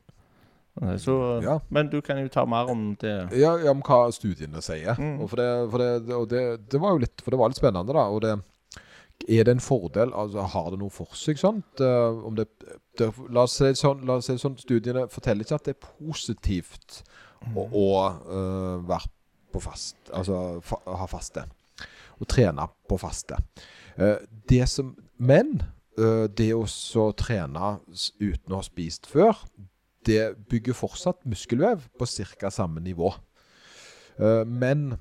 Så, 0.98 1.40
Ja. 1.44 1.60
Men 1.70 1.88
du 1.92 2.00
kan 2.02 2.18
jo 2.18 2.28
ta 2.28 2.42
mer 2.50 2.70
om 2.70 2.96
det. 3.00 3.12
Ja, 3.38 3.52
ja, 3.62 3.70
om 3.70 3.82
hva 3.86 4.08
studiene 4.12 4.62
sier. 4.64 4.98
Mm. 4.98 5.20
Og, 5.22 5.28
for 5.30 5.38
det, 5.38 5.50
for 5.70 5.84
det, 5.84 6.16
og 6.16 6.26
det, 6.32 6.42
det 6.72 6.80
var 6.82 6.96
jo 6.96 7.04
litt 7.04 7.22
For 7.22 7.30
det 7.30 7.38
var 7.38 7.52
litt 7.52 7.60
spennende, 7.60 7.94
da. 7.94 8.08
Og 8.10 8.24
det 8.24 8.34
er 9.28 9.44
det 9.44 9.54
en 9.54 9.60
fordel? 9.60 10.12
Altså, 10.14 10.40
Har 10.40 10.70
det 10.70 10.78
noe 10.78 10.92
for 10.92 11.16
seg? 11.16 11.38
sånt? 11.40 11.80
Eh, 11.80 12.24
om 12.26 12.36
det, 12.36 12.48
la, 13.00 13.44
oss 13.44 13.58
si 13.60 13.70
sånn, 13.78 14.04
la 14.06 14.18
oss 14.18 14.28
si 14.28 14.36
sånn, 14.40 14.58
studiene 14.60 15.06
forteller 15.12 15.46
ikke 15.46 15.58
at 15.60 15.68
det 15.68 15.76
er 15.76 15.86
positivt 15.86 17.02
å, 17.54 17.64
å 17.64 17.88
uh, 18.26 18.82
være 18.88 19.10
på 19.52 19.60
fast 19.62 20.10
Altså 20.12 20.58
fa, 20.64 20.80
ha 20.86 21.06
faste. 21.08 21.46
Å 22.20 22.28
trene 22.28 22.66
på 22.88 22.98
faste. 23.00 23.38
Uh, 23.96 24.18
det 24.50 24.64
som 24.68 24.94
Men 25.16 25.60
uh, 25.98 26.26
det 26.28 26.50
å 26.56 26.66
så 26.70 27.10
trene 27.16 27.78
uten 28.18 28.52
å 28.52 28.60
ha 28.60 28.66
spist 28.66 29.08
før, 29.08 29.38
det 30.06 30.48
bygger 30.50 30.76
fortsatt 30.76 31.24
muskelvev 31.28 31.88
på 31.98 32.06
ca. 32.06 32.50
samme 32.50 32.80
nivå. 32.84 33.12
Eh, 34.18 34.44
men 34.46 34.96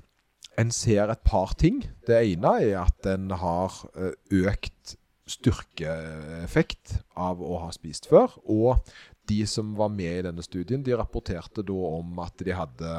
en 0.58 0.70
ser 0.70 1.10
et 1.10 1.24
par 1.26 1.54
ting. 1.58 1.82
Det 2.06 2.20
ene 2.20 2.54
er 2.62 2.84
at 2.84 3.08
en 3.10 3.30
har 3.30 3.80
eh, 3.96 4.14
økt 4.44 4.96
styrkeeffekt 5.30 6.98
av 7.16 7.40
å 7.42 7.58
ha 7.64 7.70
spist 7.74 8.08
før. 8.10 8.34
Og 8.44 8.82
de 9.28 9.42
som 9.48 9.72
var 9.78 9.92
med 9.92 10.18
i 10.18 10.24
denne 10.26 10.44
studien, 10.44 10.84
de 10.84 10.96
rapporterte 10.96 11.64
da 11.64 11.78
om 11.96 12.18
at 12.22 12.44
de 12.44 12.54
hadde, 12.54 12.92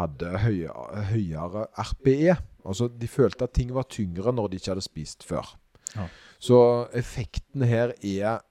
hadde 0.00 0.32
høyere, 0.42 1.04
høyere 1.12 1.68
RPE. 1.90 2.38
Altså 2.64 2.88
de 2.90 3.10
følte 3.10 3.46
at 3.46 3.54
ting 3.54 3.70
var 3.74 3.86
tyngre 3.90 4.34
når 4.34 4.50
de 4.50 4.60
ikke 4.60 4.74
hadde 4.74 4.88
spist 4.88 5.26
før. 5.26 5.54
Ja. 5.94 6.08
Så 6.42 6.58
effekten 6.96 7.62
her 7.64 7.94
er 8.02 8.42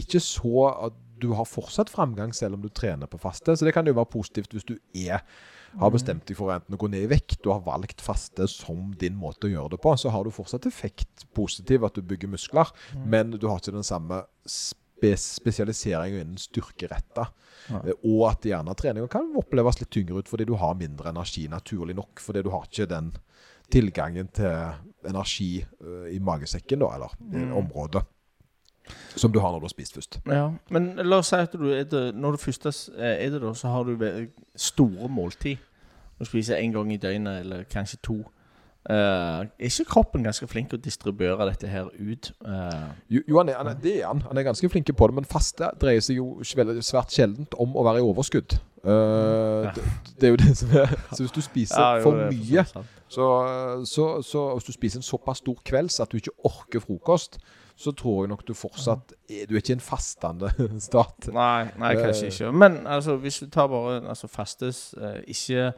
ikke 0.00 0.20
så 0.22 0.68
at 0.86 1.03
du 1.24 1.32
har 1.38 1.48
fortsatt 1.48 1.90
framgang 1.92 2.34
selv 2.36 2.58
om 2.58 2.62
du 2.64 2.70
trener 2.70 3.08
på 3.10 3.18
faste. 3.22 3.56
Så 3.56 3.66
det 3.66 3.72
kan 3.76 3.88
jo 3.88 3.96
være 3.96 4.12
positivt 4.12 4.52
hvis 4.54 4.68
du 4.68 4.76
er, 5.00 5.24
har 5.80 5.90
bestemt 5.90 6.26
deg 6.28 6.36
for 6.38 6.52
enten 6.54 6.76
å 6.76 6.78
gå 6.84 6.86
ned 6.92 7.08
i 7.08 7.10
vekt, 7.10 7.40
du 7.42 7.48
har 7.50 7.64
valgt 7.66 8.04
faste 8.04 8.46
som 8.52 8.92
din 9.00 9.16
måte 9.18 9.48
å 9.48 9.52
gjøre 9.56 9.74
det 9.74 9.80
på, 9.82 9.96
så 9.98 10.12
har 10.14 10.22
du 10.24 10.30
fortsatt 10.30 10.68
effekt 10.70 11.24
positiv 11.34 11.82
at 11.88 11.96
du 11.98 12.04
bygger 12.06 12.30
muskler, 12.30 12.70
men 13.02 13.34
du 13.34 13.48
har 13.50 13.58
ikke 13.58 13.74
den 13.74 13.86
samme 13.86 14.22
spesialiseringen 14.46 14.80
spesialisering 15.04 16.14
innen 16.16 16.38
styrkeretta. 16.40 17.26
Ja. 17.68 17.80
Eh, 17.84 17.96
Og 18.08 18.22
at 18.30 18.46
gjerne 18.48 18.72
treninga 18.78 19.08
kan 19.12 19.26
oppleves 19.36 19.76
litt 19.82 19.90
tyngre 19.92 20.22
ut 20.22 20.30
fordi 20.30 20.46
du 20.48 20.54
har 20.56 20.78
mindre 20.80 21.10
energi, 21.10 21.42
naturlig 21.52 21.96
nok. 21.98 22.22
Fordi 22.24 22.40
du 22.46 22.48
har 22.54 22.64
ikke 22.64 22.86
den 22.88 23.10
tilgangen 23.74 24.30
til 24.32 24.54
energi 25.04 25.50
eh, 25.60 26.06
i 26.14 26.18
magesekken, 26.24 26.80
da, 26.80 26.88
eller 26.96 27.12
Mm. 27.20 27.52
området, 27.52 28.04
som 29.16 29.32
du 29.32 29.40
har 29.40 29.52
når 29.52 29.58
du 29.58 29.64
har 29.68 29.74
spist 29.74 29.94
først. 29.94 30.20
Ja, 30.26 30.50
men 30.70 30.92
la 30.96 31.20
oss 31.22 31.32
si 31.32 31.36
at 31.40 31.52
du 31.52 31.70
er 31.72 31.84
det, 31.88 32.14
når 32.14 32.36
du 32.36 32.36
først 32.36 32.66
er 32.98 33.30
det, 33.30 33.40
da, 33.42 33.54
så 33.54 33.68
har 33.68 33.84
du 33.84 33.96
store 34.56 35.08
måltid. 35.08 35.56
Du 36.18 36.24
spiser 36.24 36.56
én 36.56 36.72
gang 36.72 36.92
i 36.92 36.96
døgnet, 36.96 37.40
eller 37.40 37.64
kanskje 37.70 37.98
to. 38.02 38.20
Uh, 38.90 38.94
er 38.94 39.46
ikke 39.64 39.84
kroppen 39.88 40.24
ganske 40.26 40.46
flink 40.46 40.68
til 40.68 40.76
å 40.76 40.82
distribuere 40.84 41.46
dette 41.48 41.68
her 41.72 41.86
ut? 41.88 42.32
Uh, 42.44 42.90
Jo, 43.08 43.22
jo 43.28 43.38
han 43.40 43.48
er, 43.48 43.56
han 43.56 43.70
er, 43.70 43.78
det 43.80 43.94
er 44.02 44.06
han. 44.10 44.20
Han 44.28 44.36
er 44.36 44.44
ganske 44.44 44.68
flink 44.68 44.90
på 44.96 45.06
det, 45.08 45.14
men 45.16 45.24
faste 45.24 45.70
dreier 45.80 46.04
seg 46.04 46.18
jo 46.20 46.44
svært 46.44 47.14
sjeldent 47.16 47.56
om 47.58 47.72
å 47.80 47.84
være 47.86 48.02
i 48.02 48.04
overskudd. 48.04 48.58
Uh, 48.84 49.64
Ja. 49.64 49.72
det, 49.72 49.84
det 50.20 50.28
er 50.28 50.34
jo 50.34 50.36
det 50.36 50.56
som 50.60 50.74
er 50.76 50.90
Så 51.16 51.22
hvis 51.22 51.32
du 51.32 51.40
spiser 51.40 51.80
ja, 51.80 51.94
jo, 51.96 52.02
for 52.02 52.26
mye, 52.28 52.64
så 53.08 53.28
så, 53.88 54.08
så, 54.20 54.22
så 54.22 54.42
hvis 54.52 54.68
du 54.68 54.72
spiser 54.76 55.00
en 55.00 55.06
såpass 55.06 55.40
stor 55.40 55.56
kvelds 55.64 56.00
at 56.04 56.12
du 56.12 56.18
ikke 56.20 56.36
orker 56.44 56.84
frokost, 56.84 57.38
så 57.76 57.92
tror 57.92 58.22
jeg 58.22 58.30
nok 58.30 58.44
du 58.46 58.54
fortsatt 58.54 59.12
er, 59.28 59.46
Du 59.48 59.54
er 59.54 59.62
ikke 59.62 59.76
en 59.78 59.82
fastende 59.82 60.50
stat. 60.88 61.28
Nei, 61.34 61.70
nei, 61.80 61.94
kanskje 61.98 62.28
Eh. 62.28 62.32
ikke. 62.32 62.52
Men 62.52 62.86
altså, 62.86 63.16
hvis 63.16 63.40
du 63.42 63.48
tar 63.50 63.66
bare 63.72 64.00
altså, 64.08 64.30
fastes 64.30 64.94
eh, 64.94 65.20
Ikke 65.26 65.72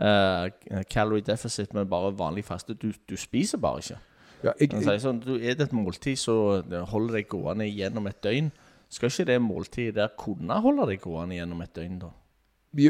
eh, 0.00 0.84
calorie 0.90 1.24
deficit, 1.26 1.74
men 1.74 1.88
bare 1.90 2.12
vanlig 2.18 2.44
faste. 2.44 2.74
Du, 2.74 2.92
du 3.10 3.16
spiser 3.16 3.58
bare 3.58 3.82
ikke. 3.82 3.98
Ja, 4.42 4.52
jeg, 4.60 4.72
jeg, 4.72 5.00
sånn, 5.02 5.20
Du 5.22 5.34
er 5.36 5.54
det 5.54 5.68
et 5.68 5.74
måltid 5.76 6.18
så 6.18 6.62
holder 6.90 7.20
deg 7.20 7.28
gående 7.30 7.66
gjennom 7.70 8.06
et 8.10 8.22
døgn. 8.22 8.50
Skal 8.92 9.08
ikke 9.08 9.28
det 9.30 9.38
måltidet 9.42 9.94
der 9.96 10.10
kunne 10.18 10.58
holde 10.60 10.86
deg 10.90 11.00
gående 11.00 11.38
gjennom 11.38 11.62
et 11.64 11.74
døgn, 11.74 12.00
da? 12.02 12.10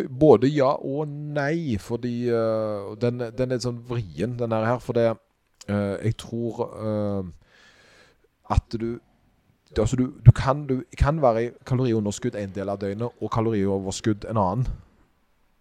Både 0.08 0.46
ja 0.46 0.70
og 0.78 1.08
nei, 1.10 1.76
fordi 1.82 2.30
uh, 2.30 2.94
den, 3.02 3.18
den 3.34 3.54
er 3.54 3.60
sånn 3.62 3.80
vrien, 3.86 4.36
den 4.38 4.54
her. 4.54 4.78
For 4.82 4.94
det 4.94 5.08
øh, 5.10 5.96
Jeg 6.04 6.16
tror 6.22 6.60
øh, 6.70 7.30
at 8.52 8.76
du 8.78 8.90
altså 9.80 9.96
du, 9.96 10.06
du, 10.20 10.30
kan, 10.36 10.66
du 10.68 10.82
kan 11.00 11.20
være 11.22 11.44
i 11.46 11.50
kaloriunderskudd 11.64 12.34
en 12.36 12.50
del 12.52 12.68
av 12.68 12.80
døgnet, 12.82 13.08
og 13.24 13.30
kalorioverskudd 13.32 14.26
en 14.28 14.40
annen. 14.42 14.66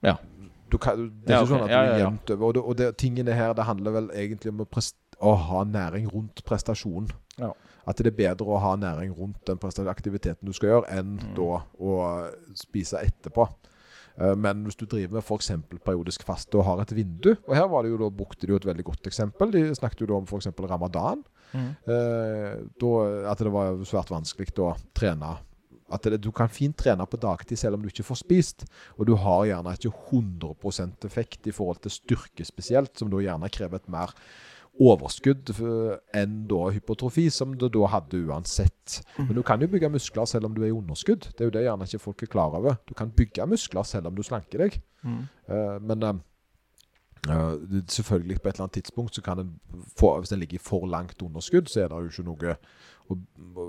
Ja. 0.03 0.17
Du 0.71 0.77
kan, 0.77 1.05
det 1.23 1.31
er 1.31 1.37
Ja, 1.37 1.41
ikke 1.45 1.51
sånn 1.53 1.63
at 1.65 1.71
du 1.71 1.77
er 1.77 1.97
jevnt 2.01 2.31
over. 2.35 2.45
Og, 2.49 2.53
det, 2.55 2.63
og 2.63 2.77
det, 2.79 2.89
tingene 2.99 3.35
her, 3.35 3.53
det 3.55 3.65
handler 3.67 3.95
vel 3.95 4.09
egentlig 4.15 4.51
om 4.53 4.63
å, 4.63 4.67
prest, 4.67 4.95
å 5.19 5.33
ha 5.47 5.63
næring 5.67 6.09
rundt 6.11 6.43
prestasjonen. 6.47 7.09
Ja. 7.39 7.51
At 7.87 7.97
det 8.03 8.11
er 8.11 8.17
bedre 8.19 8.51
å 8.51 8.59
ha 8.61 8.75
næring 8.79 9.15
rundt 9.17 9.47
den 9.47 9.87
aktiviteten 9.91 10.47
du 10.47 10.53
skal 10.53 10.69
gjøre, 10.75 10.91
enn 10.99 11.15
Mm. 11.21 11.33
da 11.39 11.61
å 11.79 11.95
spise 12.55 12.99
etterpå. 12.99 13.47
Eh, 14.17 14.35
Men 14.35 14.63
hvis 14.65 14.79
du 14.79 14.85
driver 14.85 15.19
med 15.19 15.23
f.eks. 15.23 15.51
periodisk 15.85 16.25
faste 16.27 16.57
og 16.59 16.65
har 16.67 16.81
et 16.83 16.95
vindu 16.95 17.31
Og 17.47 17.55
her 17.55 17.67
var 17.71 17.83
det 17.83 17.93
jo 17.93 18.01
da, 18.01 18.09
brukte 18.09 18.47
de 18.47 18.55
jo 18.55 18.59
et 18.59 18.67
veldig 18.67 18.87
godt 18.87 19.07
eksempel. 19.11 19.51
De 19.53 19.63
snakket 19.75 20.03
jo 20.03 20.09
da 20.11 20.19
om 20.19 20.27
f.eks. 20.27 20.51
ramadan. 20.59 21.23
Mm. 21.53 21.69
Eh, 21.85 22.59
da, 22.81 22.91
at 23.31 23.39
det 23.39 23.53
var 23.53 23.79
svært 23.87 24.11
vanskelig 24.13 24.53
å 24.63 24.73
trene 24.95 25.35
At 25.91 26.07
det, 26.07 26.21
du 26.23 26.31
kan 26.31 26.47
fint 26.51 26.77
trene 26.77 27.03
på 27.05 27.19
dagtid 27.19 27.59
selv 27.59 27.75
om 27.75 27.83
du 27.83 27.89
ikke 27.91 28.07
får 28.07 28.21
spist. 28.23 28.65
Og 28.97 29.07
du 29.09 29.15
har 29.19 29.45
gjerne 29.49 29.75
ikke 29.75 29.91
100% 30.11 31.05
effekt 31.05 31.47
i 31.47 31.55
forhold 31.55 31.81
til 31.83 31.91
styrke 31.91 32.47
spesielt, 32.47 32.95
som 32.97 33.11
da 33.11 33.19
gjerne 33.19 33.51
krever 33.51 33.81
et 33.81 33.91
mer 33.91 34.15
overskudd 34.79 35.51
enn 36.15 36.35
da 36.49 36.61
hypotrofi, 36.73 37.27
som 37.33 37.53
du 37.59 37.67
da 37.69 37.89
hadde 37.91 38.21
uansett. 38.25 39.01
Men 39.17 39.35
du 39.35 39.43
kan 39.45 39.61
jo 39.61 39.69
bygge 39.71 39.91
muskler 39.91 40.25
selv 40.29 40.47
om 40.47 40.55
du 40.55 40.63
er 40.63 40.71
i 40.71 40.75
underskudd. 40.75 41.27
Det 41.35 41.43
er 41.43 41.49
jo 41.49 41.55
det 41.57 41.65
gjerne 41.65 41.87
ikke 41.87 42.05
folk 42.05 42.23
er 42.23 42.31
klar 42.31 42.57
over. 42.57 42.79
Du 42.87 42.95
kan 42.97 43.11
bygge 43.11 43.45
muskler 43.51 43.83
selv 43.87 44.09
om 44.09 44.15
du 44.15 44.23
slanker 44.23 44.65
deg. 44.65 44.79
Mm. 45.03 45.21
Eh, 45.51 45.77
men 45.85 46.07
eh, 46.07 46.21
eh, 47.29 47.53
selvfølgelig 47.83 48.39
på 48.39 48.49
et 48.49 48.55
eller 48.55 48.67
annet 48.67 48.79
tidspunkt 48.79 49.15
så 49.15 49.21
kan 49.25 49.43
en 49.43 49.53
få, 49.97 50.17
Hvis 50.19 50.31
en 50.31 50.39
ligger 50.39 50.55
i 50.55 50.63
for 50.63 50.87
langt 50.87 51.21
underskudd, 51.21 51.69
så 51.69 51.83
er 51.83 51.91
det 51.91 52.01
jo 52.01 52.11
ikke 52.13 52.29
noe 52.31 52.57
å, 53.11 53.17
å, 53.17 53.67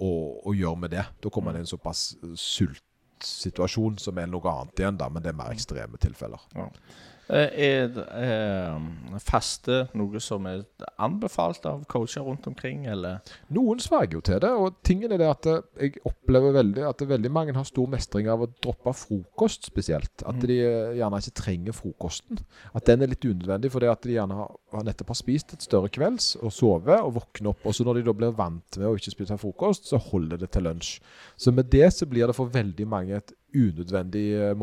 å, 0.00 0.10
å 0.46 0.54
gjøre 0.54 0.82
med 0.86 0.94
det. 0.94 1.08
Da 1.22 1.32
kommer 1.32 1.52
en 1.52 1.64
i 1.64 1.66
en 1.66 1.74
såpass 1.74 2.14
sult 2.34 2.84
situasjon 3.24 3.98
som 4.00 4.18
er 4.20 4.28
noe 4.30 4.50
annet 4.50 4.82
igjen, 4.82 4.98
da, 5.00 5.08
men 5.12 5.24
det 5.24 5.32
er 5.32 5.38
mer 5.38 5.54
ekstreme 5.54 6.00
tilfeller. 6.00 6.42
Eh, 6.56 6.80
Er 7.28 7.88
det, 7.90 8.04
eh, 8.14 9.18
faste 9.18 9.88
noe 9.98 10.20
som 10.22 10.44
er 10.46 10.60
anbefalt 11.02 11.64
av 11.66 11.80
coacher 11.90 12.22
rundt 12.22 12.46
omkring, 12.46 12.84
eller? 12.86 13.18
Noen 13.50 13.80
sverger 13.82 14.12
jo 14.12 14.20
til 14.20 14.38
det, 14.44 14.50
og 14.54 14.76
tingen 14.86 15.10
er 15.12 15.18
det 15.18 15.26
at 15.32 15.46
eh, 15.50 15.60
jeg 15.88 16.02
opplever 16.06 16.54
veldig 16.54 16.84
at 16.88 17.02
veldig 17.08 17.32
mange 17.34 17.54
har 17.56 17.64
stor 17.66 17.88
mestring 17.90 18.28
av 18.30 18.44
å 18.44 18.50
droppe 18.62 18.94
frokost 18.94 19.66
spesielt. 19.66 20.22
At 20.22 20.36
Mhm. 20.36 20.46
de 20.46 20.58
eh, 20.60 20.94
gjerne 21.00 21.18
ikke 21.18 21.34
trenger 21.42 21.72
frokosten. 21.72 22.38
At 22.74 22.84
den 22.86 23.02
er 23.02 23.06
litt 23.10 23.24
unødvendig, 23.26 23.72
fordi 23.72 23.90
at 23.90 24.02
de 24.02 24.14
gjerne 24.14 24.34
har, 24.34 24.54
nettopp 24.84 25.08
har 25.08 25.18
spist 25.18 25.52
et 25.54 25.62
større 25.66 25.88
kvelds 25.90 26.36
og 26.42 26.52
sovet 26.52 27.00
og 27.00 27.14
våkner 27.14 27.48
opp. 27.50 27.66
Og 27.66 27.74
så 27.74 27.84
når 27.84 27.94
de 27.94 28.02
da 28.04 28.12
blir 28.12 28.36
vant 28.36 28.78
med 28.78 28.86
å 28.86 28.94
ikke 28.94 29.10
spise 29.16 29.38
frokost, 29.38 29.86
så 29.90 29.98
holder 29.98 30.38
det 30.38 30.50
til 30.52 30.62
lunsj. 30.62 31.00
Så 31.36 31.52
med 31.52 31.70
det 31.70 31.90
så 31.92 32.06
blir 32.06 32.26
det 32.26 32.36
for 32.36 32.46
veldig 32.46 32.86
mange 32.86 33.16
et 33.16 33.32
unødvendig 33.56 34.26
eh, 34.36 34.54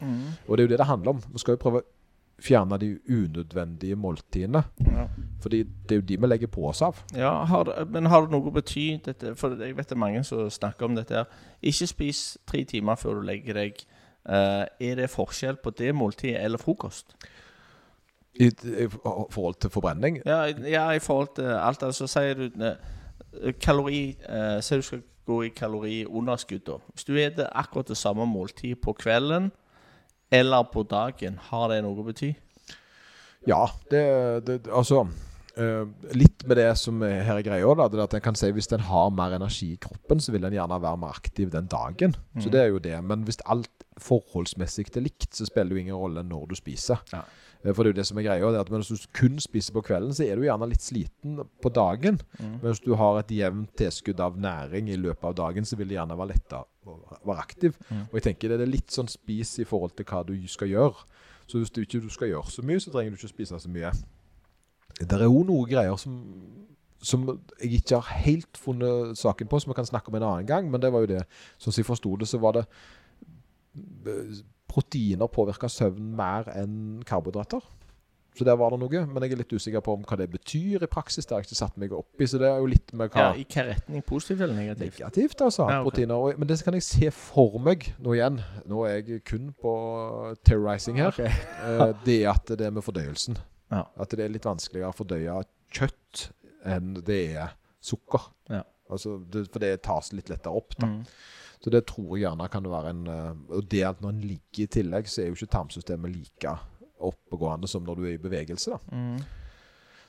måltid. 0.00 0.48
Og 0.48 0.56
det 0.56 0.62
er 0.64 0.68
jo 0.68 0.72
det 0.74 0.78
det 0.78 0.86
handler 0.86 1.10
om. 1.16 1.22
Vi 1.32 1.38
skal 1.42 1.52
jo 1.56 1.62
prøve 1.64 1.80
å 1.82 1.88
fjerne 2.40 2.78
de 2.80 2.88
unødvendige 3.08 3.96
måltidene. 4.00 4.62
Ja. 4.86 5.06
Fordi 5.42 5.62
det 5.62 5.92
er 5.92 6.00
jo 6.00 6.06
de 6.08 6.16
vi 6.22 6.26
legger 6.30 6.46
på 6.48 6.64
oss 6.68 6.80
av. 6.82 7.02
Ja, 7.16 7.44
har 7.44 7.64
det, 7.68 7.74
men 7.92 8.06
har 8.08 8.22
det 8.24 8.30
noe 8.32 8.48
å 8.48 8.54
bety 8.54 8.86
dette? 9.04 9.34
For 9.36 9.56
jeg 9.60 9.76
vet 9.76 9.88
det 9.90 9.96
er 9.96 10.00
mange 10.00 10.22
som 10.24 10.46
snakker 10.50 10.88
om 10.88 10.96
dette 10.96 11.14
her. 11.14 11.24
Ikke 11.62 11.86
spis 11.90 12.38
tre 12.48 12.64
timer 12.64 12.96
før 12.96 13.20
du 13.20 13.26
legger 13.28 13.54
deg. 13.60 13.82
Uh, 14.28 14.64
er 14.80 14.96
det 15.00 15.10
forskjell 15.10 15.56
på 15.64 15.70
det 15.78 15.94
måltidet 15.96 16.40
eller 16.44 16.58
frokost? 16.60 17.14
I, 18.40 18.46
I 18.48 18.86
forhold 18.88 19.54
til 19.60 19.70
forbrenning? 19.70 20.20
Ja, 20.26 20.44
i- 20.46 20.70
ja, 20.70 20.90
i 20.92 20.98
forhold 20.98 21.34
til 21.36 21.44
alt. 21.44 21.82
Altså, 21.82 22.06
sier 22.06 22.34
du 22.34 22.62
eh, 22.64 23.52
kalori 23.60 24.16
uh, 24.28 24.60
Sier 24.62 24.78
du 24.80 24.82
skal 24.86 25.02
gå 25.26 25.42
i 25.42 25.48
kaloriunderskudd, 25.48 26.62
da. 26.66 26.76
Hvis 26.94 27.04
du 27.04 27.12
spiser 27.14 27.48
akkurat 27.54 27.88
det 27.88 27.96
samme 27.96 28.26
måltid 28.26 28.76
på 28.82 28.92
kvelden 28.92 29.50
eller 30.32 30.62
på 30.70 30.82
dagen, 30.88 31.38
har 31.50 31.68
det 31.72 31.82
noe 31.84 31.98
å 32.00 32.06
bety? 32.06 32.34
Ja, 33.48 33.64
det, 33.90 34.02
det 34.46 34.56
Altså 34.68 35.06
eh, 35.56 35.86
Litt 36.12 36.44
med 36.46 36.58
det 36.60 36.68
som 36.76 37.00
er 37.06 37.22
her 37.24 37.38
er 37.40 37.46
greia, 37.46 37.74
da, 37.74 37.86
det 37.88 37.98
er 37.98 38.04
at 38.04 38.14
en 38.18 38.24
kan 38.28 38.36
si 38.38 38.50
hvis 38.52 38.68
en 38.76 38.84
har 38.90 39.10
mer 39.16 39.32
energi 39.38 39.72
i 39.74 39.80
kroppen, 39.80 40.20
så 40.20 40.32
vil 40.34 40.44
en 40.44 40.52
gjerne 40.58 40.80
være 40.82 41.00
mer 41.00 41.16
aktiv 41.16 41.50
den 41.54 41.66
dagen. 41.72 42.14
Så 42.36 42.46
Mhm. 42.48 42.52
det 42.52 42.60
er 42.60 42.68
jo 42.68 42.78
det. 42.78 42.98
Men 43.04 43.24
hvis 43.24 43.40
alt 43.46 43.70
forholdsmessig 44.00 44.86
er 44.96 45.00
likt, 45.04 45.34
så 45.36 45.46
spiller 45.48 45.70
det 45.74 45.76
jo 45.76 45.80
ingen 45.86 45.96
rolle 45.96 46.22
når 46.24 46.48
du 46.48 46.54
spiser. 46.56 47.00
Ja. 47.12 47.22
Eh, 47.64 47.72
For 47.74 47.82
det 47.82 47.90
er 47.90 47.94
jo 47.94 48.00
det 48.00 48.06
som 48.08 48.18
er 48.20 48.26
greia. 48.26 48.50
Det 48.50 48.60
er 48.60 48.60
at 48.60 48.72
Hvis 48.72 49.04
du 49.04 49.08
kun 49.16 49.38
spiser 49.40 49.72
på 49.76 49.82
kvelden, 49.84 50.14
så 50.16 50.24
er 50.24 50.36
du 50.36 50.46
gjerne 50.46 50.68
litt 50.70 50.84
sliten 50.84 51.40
på 51.62 51.72
dagen. 51.74 52.20
Mm. 52.38 52.52
Men 52.60 52.66
hvis 52.70 52.84
du 52.84 52.94
har 52.94 53.20
et 53.20 53.34
jevnt 53.36 53.74
tilskudd 53.76 54.20
av 54.20 54.38
næring 54.40 54.88
i 54.88 54.96
løpet 54.96 55.24
av 55.24 55.34
dagen, 55.34 55.64
så 55.64 55.76
vil 55.76 55.88
det 55.88 55.98
gjerne 55.98 56.18
være 56.18 56.32
lett 56.34 56.56
å 56.56 56.64
være 57.26 57.38
aktiv. 57.38 57.76
Mm. 57.90 58.06
Og 58.08 58.14
jeg 58.18 58.22
tenker 58.30 58.48
det 58.54 58.64
er 58.64 58.72
litt 58.72 58.90
sånn 58.90 59.10
spis 59.10 59.58
i 59.60 59.68
forhold 59.68 59.96
til 59.96 60.08
hva 60.08 60.24
du 60.26 60.34
skal 60.48 60.68
gjøre. 60.72 61.06
Så 61.50 61.58
hvis 61.58 61.72
du 61.74 61.82
ikke 61.82 62.02
skal 62.10 62.30
gjøre 62.30 62.50
så 62.50 62.62
mye, 62.62 62.80
så 62.80 62.92
trenger 62.94 63.10
du 63.10 63.18
ikke 63.18 63.32
spise 63.34 63.58
så 63.58 63.70
mye. 63.70 63.90
Det 65.00 65.16
er 65.16 65.24
jo 65.26 65.42
noen 65.48 65.68
greier 65.68 65.96
som, 65.98 66.14
som 67.02 67.24
jeg 67.60 67.80
ikke 67.80 67.98
har 67.98 68.22
helt 68.26 68.60
funnet 68.60 69.18
saken 69.18 69.48
på, 69.50 69.58
som 69.60 69.72
vi 69.72 69.78
kan 69.78 69.88
snakke 69.88 70.12
om 70.12 70.18
en 70.20 70.26
annen 70.28 70.46
gang. 70.46 70.70
Men 70.70 70.82
det 70.82 70.92
var 70.92 71.04
jo 71.04 71.10
det. 71.10 71.24
Sånn 71.58 71.72
som 71.74 71.82
jeg 71.82 71.88
forsto 71.88 72.14
det, 72.20 72.28
så 72.30 72.38
var 72.42 72.58
det 72.58 72.64
eh, 74.06 74.40
Proteiner 74.70 75.30
påvirka 75.30 75.68
søvn 75.70 76.12
mer 76.16 76.48
enn 76.54 77.02
karbohydrater. 77.08 77.62
Så 78.38 78.44
der 78.46 78.54
var 78.56 78.70
det 78.70 78.78
noe. 78.80 79.00
Men 79.10 79.24
jeg 79.24 79.34
er 79.34 79.40
litt 79.42 79.52
usikker 79.52 79.82
på 79.84 79.96
om 79.96 80.04
hva 80.06 80.16
det 80.20 80.28
betyr 80.30 80.84
i 80.86 80.88
praksis. 80.90 81.26
Det 81.26 81.34
har 81.34 81.42
jeg 81.42 81.50
ikke 81.50 81.58
satt 81.58 81.78
meg 81.82 81.92
opp 81.96 82.22
i. 82.22 82.28
Så 82.30 82.38
det 82.40 82.46
er 82.48 82.60
jo 82.62 82.68
litt 82.70 82.92
med 82.96 83.10
hva 83.10 83.24
Ja, 83.24 83.30
I 83.34 83.42
hvilken 83.42 83.66
retning? 83.66 84.04
Positivt 84.06 84.44
eller 84.46 84.54
negativt? 84.54 85.00
Negativt, 85.00 85.42
altså. 85.48 85.66
Ja, 85.66 85.80
ok. 85.80 85.88
Proteiner. 85.90 86.14
Og, 86.14 86.38
men 86.38 86.48
det 86.48 86.60
kan 86.64 86.78
jeg 86.78 86.86
se 86.86 87.10
for 87.16 87.58
meg 87.66 87.88
nå 87.98 88.14
igjen. 88.16 88.38
Nå 88.70 88.84
er 88.86 89.00
jeg 89.00 89.24
kun 89.28 89.50
på 89.60 89.74
terrorizing 90.46 91.00
her. 91.02 91.10
Ok. 91.10 91.24
Eh, 91.26 91.86
det 92.06 92.20
at 92.30 92.54
det 92.54 92.68
er 92.70 92.76
med 92.78 92.86
fordøyelsen. 92.86 93.40
Ja. 93.70 93.84
At 94.00 94.14
det 94.14 94.24
er 94.24 94.32
litt 94.32 94.46
vanskeligere 94.46 94.94
å 94.94 94.96
fordøye 94.96 95.40
kjøtt 95.74 96.28
enn 96.70 96.94
det 97.06 97.20
er 97.34 97.52
sukker. 97.82 98.30
Ja. 98.50 98.62
Altså, 98.90 99.18
det, 99.30 99.46
for 99.52 99.62
det 99.62 99.74
tas 99.86 100.14
litt 100.14 100.30
lettere 100.30 100.54
opp. 100.54 100.74
da. 100.78 100.88
Mm. 100.90 101.04
Så 101.62 101.70
det 101.70 101.86
tror 101.86 102.16
jeg 102.16 102.24
gjerne 102.24 102.48
kan 102.50 102.62
være 102.64 102.90
en 102.94 103.06
eh, 103.06 103.32
Og 103.56 103.68
det 103.68 103.82
at 103.84 104.00
når 104.00 104.08
en 104.14 104.20
ligger 104.20 104.62
i 104.64 104.66
tillegg, 104.66 105.04
så 105.06 105.22
er 105.22 105.26
jo 105.28 105.34
ikke 105.36 105.50
tarmsystemet 105.58 106.10
like 106.14 106.54
oppegående 107.00 107.68
som 107.68 107.84
når 107.84 107.96
du 108.00 108.04
er 108.08 108.14
i 108.16 108.18
bevegelse. 108.22 108.70
da. 108.70 108.96
Mm. 108.96 109.20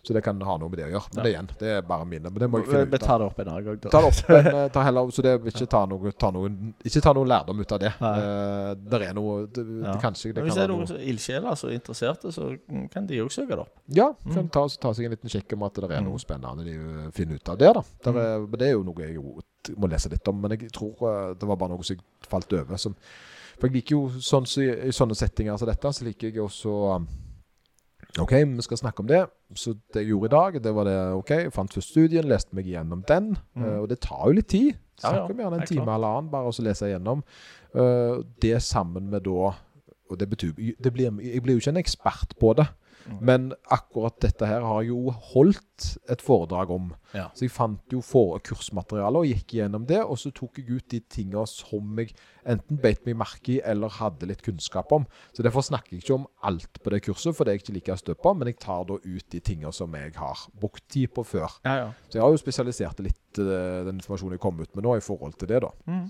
Så 0.04 0.16
det 0.18 0.24
kan 0.26 0.40
ha 0.42 0.56
noe 0.58 0.68
med 0.68 0.80
det 0.80 0.86
å 0.88 0.90
gjøre. 0.96 1.10
Men 1.14 1.18
Ja. 1.20 1.24
det 1.24 1.32
igjen, 1.36 1.50
det 1.60 1.68
er 1.78 1.82
bare 1.86 2.06
mine. 2.10 2.24
Men 2.24 2.40
det 2.42 2.48
må 2.50 2.58
jeg 2.58 2.66
finne 2.72 2.88
ut 2.90 2.94
av. 2.96 3.00
tar 3.08 3.18
det 3.20 3.26
opp 3.28 3.40
en 3.40 3.48
annen 3.52 3.66
gang. 3.66 3.76
da. 3.84 3.90
Ta 3.90 4.00
det 4.02 4.08
opp, 4.08 4.30
men 4.30 4.48
eh, 4.56 4.68
ta 4.74 4.82
heller, 4.88 5.12
så 5.14 5.22
det 5.22 5.34
ikke 5.52 5.68
ta 5.70 5.86
noe, 5.86 6.12
ta 6.18 6.32
noen, 6.32 6.74
ikke 6.84 7.02
ta 7.06 7.14
noe 7.14 7.26
lærdom 7.30 7.60
ut 7.62 7.72
av 7.72 7.80
det. 7.84 7.92
Nei. 8.02 8.14
Eh, 8.18 8.72
der 8.96 9.02
er 9.10 9.14
noe 9.14 9.46
det, 9.46 9.66
Ja. 9.84 9.94
Kanskje 10.02 10.34
det 10.34 10.42
Men 10.42 10.42
kan 10.42 10.50
hvis 10.50 10.56
det 10.58 10.64
er 10.64 10.74
noen 10.74 10.88
noe 10.90 11.06
ildsjeler 11.14 11.56
som 11.56 11.70
er 11.70 11.74
interesserte, 11.78 12.32
så 12.34 12.50
kan 12.92 13.06
de 13.06 13.20
òg 13.22 13.30
søke 13.30 13.50
det 13.54 13.60
opp. 13.60 13.76
Ja, 13.94 14.08
Mm. 14.26 14.34
kan 14.34 14.50
ta, 14.50 14.68
ta 14.82 14.90
seg 14.94 15.06
en 15.06 15.12
liten 15.12 15.30
sjekk 15.30 15.54
om 15.54 15.64
at 15.64 15.74
det 15.76 15.84
er 15.92 16.02
Mm. 16.02 16.10
noe 16.10 16.18
spennende 16.18 16.66
de 16.66 17.12
finner 17.12 17.36
ut 17.36 17.50
av 17.50 17.58
det. 17.60 17.74
da 17.74 18.12
der 18.12 18.40
Mm. 18.40 18.52
det 18.58 18.62
er 18.68 18.72
jo 18.72 18.84
noe 18.84 18.96
jeg 19.06 19.14
jo 19.16 19.40
må 19.78 19.90
lese 19.92 20.12
litt 20.12 20.28
om. 20.32 20.40
Men 20.44 20.56
jeg 20.56 20.72
tror 20.76 21.08
eh, 21.10 21.34
det 21.40 21.50
var 21.50 21.60
bare 21.60 21.74
noe 21.74 21.86
som 21.86 21.96
jeg 21.96 22.30
falt 22.30 22.54
over. 22.58 22.80
Som, 22.82 22.96
for 23.58 23.70
jeg 23.70 23.80
liker 23.80 23.98
jo 23.98 24.24
sånn 24.24 24.48
så, 24.50 24.64
i, 24.64 24.94
sånne 24.96 25.18
settinger 25.18 25.60
som 25.60 25.70
dette, 25.70 25.94
så 25.94 26.08
liker 26.08 26.32
jeg 26.32 26.44
også 26.44 26.78
um, 26.96 27.08
OK, 28.20 28.34
vi 28.34 28.66
skal 28.66 28.82
snakke 28.82 29.04
om 29.04 29.08
det. 29.08 29.22
Så 29.56 29.76
det 29.94 30.04
jeg 30.04 30.12
gjorde 30.12 30.32
i 30.32 30.36
dag, 30.36 30.62
det 30.64 30.76
var 30.76 30.88
det 30.88 30.98
OK. 31.16 31.34
Jeg 31.46 31.54
fant 31.56 31.74
først 31.74 31.94
studien, 31.94 32.28
leste 32.28 32.56
meg 32.58 32.68
gjennom 32.68 33.04
den. 33.08 33.36
Mm. 33.56 33.66
eh, 33.66 33.78
og 33.80 33.90
det 33.92 34.02
tar 34.04 34.26
jo 34.28 34.38
litt 34.40 34.50
tid. 34.52 34.74
Ja, 35.02 35.16
ja, 35.16 35.26
om 35.26 35.40
gjerne 35.40 35.58
en 35.62 35.66
time 35.70 35.90
eller 35.96 36.20
annen 36.20 36.30
bare 36.30 36.52
å 36.52 36.64
lese 36.66 36.92
gjennom. 36.92 37.24
Eh, 37.74 38.22
det 38.44 38.60
sammen 38.62 39.10
med 39.10 39.24
da 39.26 39.54
Og 40.12 40.18
det 40.20 40.28
betyr 40.28 40.52
det 40.84 40.92
blir, 40.92 41.08
Jeg 41.24 41.42
blir 41.42 41.56
jo 41.56 41.62
ikke 41.62 41.72
en 41.72 41.80
ekspert 41.80 42.34
på 42.40 42.54
det. 42.60 42.66
Men 43.22 43.52
akkurat 43.72 44.18
dette 44.24 44.48
her 44.48 44.64
har 44.66 44.82
jo 44.86 45.14
holdt 45.32 45.88
et 46.12 46.22
foredrag 46.24 46.72
om. 46.74 46.90
Ja. 47.16 47.28
Så 47.36 47.46
jeg 47.46 47.54
fant 47.54 47.94
jo 47.94 48.02
for 48.06 48.40
kursmateriale 48.46 49.24
og 49.24 49.30
gikk 49.30 49.56
gjennom 49.58 49.86
det. 49.90 50.00
Og 50.04 50.20
så 50.22 50.32
tok 50.36 50.60
jeg 50.62 50.78
ut 50.78 50.88
de 50.94 51.02
tingene 51.12 51.46
som 51.50 52.02
jeg 52.02 52.14
enten 52.50 52.80
beit 52.82 53.04
meg 53.08 53.20
merke 53.22 53.56
i 53.56 53.60
eller 53.66 53.94
hadde 53.98 54.30
litt 54.30 54.44
kunnskap 54.46 54.94
om. 54.96 55.08
Så 55.36 55.46
derfor 55.46 55.66
snakker 55.66 55.96
jeg 55.96 56.06
ikke 56.06 56.20
om 56.20 56.28
alt 56.48 56.82
på 56.82 56.94
det 56.94 57.02
kurset, 57.08 57.36
for 57.38 57.46
det 57.46 57.54
er 57.54 57.60
jeg 57.60 57.66
ikke 57.66 57.78
like 57.80 57.98
støtt 58.02 58.22
på. 58.24 58.36
Men 58.38 58.52
jeg 58.52 58.62
tar 58.64 58.86
da 58.90 59.00
ut 59.00 59.32
de 59.34 59.42
tingene 59.42 59.74
som 59.76 59.98
jeg 59.98 60.14
har 60.18 60.46
brukt 60.62 60.86
tid 60.92 61.14
på 61.16 61.26
før. 61.28 61.50
Ja, 61.66 61.78
ja. 61.86 61.90
Så 62.10 62.20
jeg 62.20 62.26
har 62.26 62.36
jo 62.36 62.42
spesialisert 62.42 63.02
litt, 63.04 63.26
eh, 63.40 63.82
den 63.88 64.00
informasjonen 64.00 64.38
jeg 64.38 64.44
kom 64.44 64.62
ut 64.62 64.72
med 64.76 64.88
nå, 64.88 64.96
i 64.98 65.06
forhold 65.06 65.38
til 65.40 65.52
det, 65.52 65.64
da. 65.66 65.74
Mm. 65.90 66.08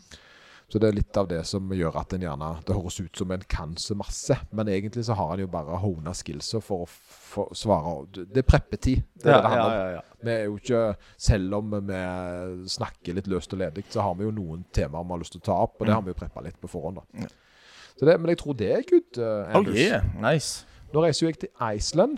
Så 0.71 0.79
det 0.79 0.87
er 0.87 0.95
litt 0.95 1.17
av 1.19 1.27
det 1.27 1.41
som 1.49 1.67
gjør 1.75 1.97
at 1.99 2.13
en 2.15 2.21
gjerne 2.23 2.49
Det 2.63 2.75
høres 2.77 2.99
ut 3.03 3.17
som 3.19 3.31
en 3.35 3.41
kan 3.51 3.73
så 3.75 3.95
masse, 3.99 4.37
men 4.55 4.69
egentlig 4.71 5.03
så 5.03 5.17
har 5.19 5.33
en 5.33 5.41
jo 5.43 5.47
bare 5.51 5.79
hona 5.81 6.13
skillsa 6.15 6.61
for 6.63 6.85
å 6.85 6.87
for 7.31 7.51
svare 7.55 8.05
Det 8.15 8.39
er 8.39 8.47
preppetid. 8.47 9.03
Det 9.19 9.27
er 9.27 9.35
Ja, 9.35 9.37
det 9.37 9.43
det 9.43 9.49
handler 9.51 9.67
om. 9.67 9.75
ja, 9.75 9.91
ja. 9.97 10.01
Vi 10.23 10.31
er 10.31 10.43
jo 10.45 10.55
ikke 10.61 10.95
Selv 11.17 11.53
om 11.59 11.75
vi 11.89 12.01
snakker 12.71 13.13
litt 13.19 13.27
løst 13.27 13.53
og 13.53 13.59
ledig, 13.59 13.83
så 13.89 14.01
har 14.01 14.15
vi 14.15 14.23
jo 14.29 14.31
noen 14.31 14.63
temaer 14.71 15.03
vi 15.03 15.15
har 15.15 15.19
lyst 15.25 15.35
til 15.35 15.43
å 15.43 15.47
ta 15.51 15.59
opp, 15.67 15.75
og 15.81 15.87
det 15.87 15.93
har 15.93 16.01
vi 16.07 16.11
jo 16.15 16.19
preppa 16.23 16.43
litt 16.45 16.59
på 16.61 16.67
forhånd, 16.71 17.01
da. 17.01 17.27
Så 17.99 18.05
det, 18.07 18.15
men 18.19 18.29
jeg 18.31 18.37
tror 18.39 18.53
det 18.57 18.71
er 18.71 18.83
good, 18.89 19.17
uh, 19.19 19.51
Oh 19.59 19.67
yeah, 19.75 20.03
nice. 20.23 20.65
Nå 20.93 21.03
reiser 21.03 21.25
jo 21.25 21.29
jeg 21.31 21.39
til 21.39 21.49
Iceland. 21.75 22.17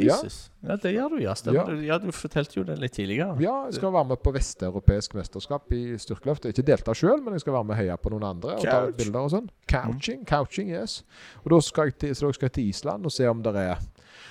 Jesus. 0.00 0.50
Ja, 0.62 0.76
det 0.76 0.92
gjør 0.94 1.08
du, 1.08 1.16
ja. 1.22 1.34
Stemmer. 1.34 1.72
Ja. 1.84 1.98
du 1.98 2.10
fortalte 2.14 2.58
jo 2.60 2.64
det 2.64 2.78
litt 2.78 2.92
tidligere. 2.96 3.34
Ja, 3.42 3.64
jeg 3.66 3.74
skal 3.74 3.92
være 3.92 4.08
med 4.12 4.22
på 4.22 4.32
vesteuropeisk 4.32 5.14
mesterskap 5.18 5.72
i 5.76 5.98
styrkeløft. 5.98 6.46
Ikke 6.48 6.62
delta 6.66 6.94
sjøl, 6.94 7.20
men 7.22 7.34
jeg 7.36 7.44
skal 7.44 7.56
være 7.58 7.64
med 7.68 7.76
og 7.76 7.80
heie 7.82 7.96
på 7.98 8.12
noen 8.14 8.26
andre. 8.30 8.56
Og 8.56 8.64
ta 8.64 8.80
bilder 8.98 9.20
og 9.26 9.30
sånn. 9.34 9.50
Couching, 9.70 10.24
couching, 10.28 10.70
yes. 10.72 11.00
Og 11.44 11.50
da 11.54 11.60
skal 11.60 11.90
jeg 11.90 11.98
til, 12.04 12.14
så 12.16 12.32
skal 12.32 12.48
jeg 12.50 12.56
til 12.58 12.68
Island 12.72 13.04
og 13.04 13.12
se 13.12 13.28
om 13.28 13.42
det 13.42 13.54
er 13.56 13.76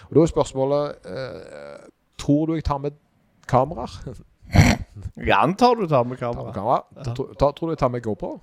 Og 0.10 0.16
da 0.18 0.22
er 0.26 0.32
spørsmålet 0.32 1.08
eh, 1.08 1.90
Tror 2.22 2.48
du 2.48 2.54
jeg 2.58 2.64
tar 2.68 2.78
med 2.84 2.98
kameraer? 3.48 4.00
Jeg 5.16 5.32
antar 5.38 5.76
du 5.80 5.88
tar 5.88 6.04
med 6.04 6.18
Tar 6.20 6.34
med 6.36 6.36
kamera. 6.36 6.52
kamera. 6.54 6.82
Ja. 6.98 7.14
Tror, 7.16 7.52
tror 7.56 7.68
du 7.68 7.72
jeg 7.72 7.80
tar 7.80 7.90
med 7.90 8.04
GoPro? 8.04 8.42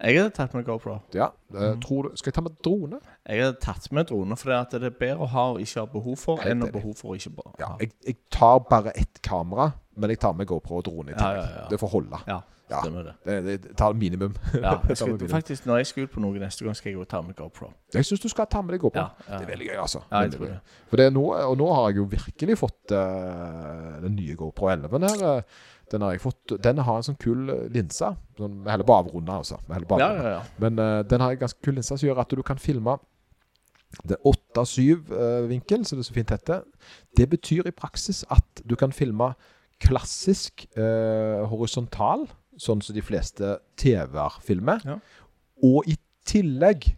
Jeg 0.00 0.16
hadde 0.18 0.30
tatt 0.36 0.52
med 0.54 0.64
GoPro. 0.66 0.98
Ja. 1.14 1.28
det, 1.52 1.60
Mhm. 1.76 1.80
tror 1.82 2.02
du, 2.02 2.16
skal 2.16 2.30
jeg 2.30 2.34
ta 2.34 2.40
med 2.42 2.56
drone? 2.64 2.98
Jeg 3.28 3.42
hadde 3.44 3.60
tatt 3.60 3.92
med 3.92 4.06
drone, 4.06 4.36
for 4.36 4.50
det 4.50 4.82
er 4.82 4.90
bedre 4.90 5.18
å 5.24 5.26
ha 5.28 5.44
og 5.52 5.60
ikke 5.60 5.80
ha 5.80 5.86
behov 5.86 6.16
for, 6.18 6.36
enn 6.44 6.60
å 6.62 6.66
ha 6.66 6.70
behov 6.72 6.96
for 6.96 7.08
og 7.14 7.16
ikke 7.16 7.30
bare 7.36 7.54
Ja. 7.58 7.66
ha. 7.66 7.76
Jeg, 7.80 7.92
jeg 8.06 8.16
tar 8.30 8.58
bare 8.68 8.92
ett 8.96 9.22
kamera, 9.22 9.72
men 9.96 10.10
jeg 10.10 10.18
tar 10.20 10.32
med 10.34 10.46
GoPro 10.46 10.76
og 10.76 10.84
drone 10.84 11.10
i 11.10 11.14
tillegg. 11.14 11.36
ja, 11.36 11.62
ja. 11.62 11.68
Det 11.70 11.80
får 11.80 11.88
holde. 11.90 12.18
Ja, 12.28 12.40
Ja. 12.68 12.80
stemmer 12.82 13.04
det. 13.04 13.14
Det, 13.24 13.44
det, 13.44 13.62
det 13.62 13.76
tar 13.76 13.92
minimum. 13.94 14.34
Ja, 14.54 14.80
jeg 14.88 14.96
skal, 14.96 15.06
minimum. 15.12 15.28
faktisk, 15.30 15.64
når 15.66 15.76
jeg 15.76 15.86
skal 15.86 16.02
ut 16.02 16.10
på 16.10 16.20
noe 16.20 16.38
neste 16.38 16.64
gang, 16.64 16.74
skal 16.74 16.90
jeg 16.92 16.98
jo 16.98 17.04
ta 17.04 17.20
med 17.22 17.36
GoPro. 17.36 17.70
Jeg 17.94 18.04
syns 18.04 18.20
du 18.20 18.28
skal 18.28 18.46
ta 18.46 18.60
med 18.60 18.72
deg 18.74 18.80
GoPro. 18.80 18.98
Ja, 19.00 19.08
ja. 19.30 19.38
Det 19.38 19.48
er 19.48 19.52
veldig 19.56 19.68
gøy, 19.70 19.76
altså. 19.80 20.02
Ja, 20.10 20.20
jeg 20.26 20.32
tror 20.32 20.46
det. 20.46 20.60
For 20.90 20.96
det 20.96 21.06
er 21.06 21.10
nå, 21.10 21.24
og 21.32 21.56
nå 21.56 21.72
har 21.74 21.88
jeg 21.88 21.96
jo 21.96 22.04
virkelig 22.04 22.58
fått 22.58 22.90
uh, 22.92 24.00
den 24.02 24.16
nye 24.16 24.34
GoPro 24.36 24.68
11 24.68 25.08
her. 25.08 25.36
eh, 25.38 25.42
den 25.92 26.02
har 26.02 26.14
jeg 26.16 26.22
fått 26.24 26.56
Den 26.62 26.80
har 26.82 26.96
en 26.98 27.04
sånn 27.06 27.18
kul 27.22 27.50
eh, 27.52 27.66
linse. 27.72 28.08
Sånn, 28.38 28.56
vi 28.64 28.72
holder 28.72 28.86
på 28.88 28.94
å 28.94 29.02
avrunde, 29.04 29.36
altså. 29.42 29.58
Ja, 29.70 30.08
ja, 30.16 30.32
ja. 30.36 30.40
Men 30.62 30.80
uh, 30.82 31.02
den 31.06 31.22
har 31.22 31.34
en 31.34 31.42
ganske 31.44 31.62
kul 31.62 31.78
linse 31.78 31.94
som 31.94 32.08
gjør 32.08 32.24
at 32.24 32.34
du 32.34 32.42
kan 32.46 32.58
filme 32.60 32.96
det 34.04 34.18
8-7-vinkel, 34.26 35.84
som 35.86 35.98
det 35.98 36.06
så 36.08 36.14
fint 36.16 36.32
heter. 36.34 36.64
Det 37.16 37.28
betyr 37.32 37.68
i 37.68 37.74
praksis 37.74 38.24
at 38.34 38.62
du 38.66 38.74
kan 38.76 38.92
filme 38.92 39.30
klassisk 39.82 40.66
eh, 40.76 41.44
horisontal, 41.50 42.26
sånn 42.60 42.82
som 42.84 42.96
de 42.96 43.04
fleste 43.04 43.56
TV-er 43.80 44.38
filmer. 44.44 44.82
Ja. 44.84 44.98
Og 45.64 45.88
i 45.88 45.96
tillegg 46.28 46.88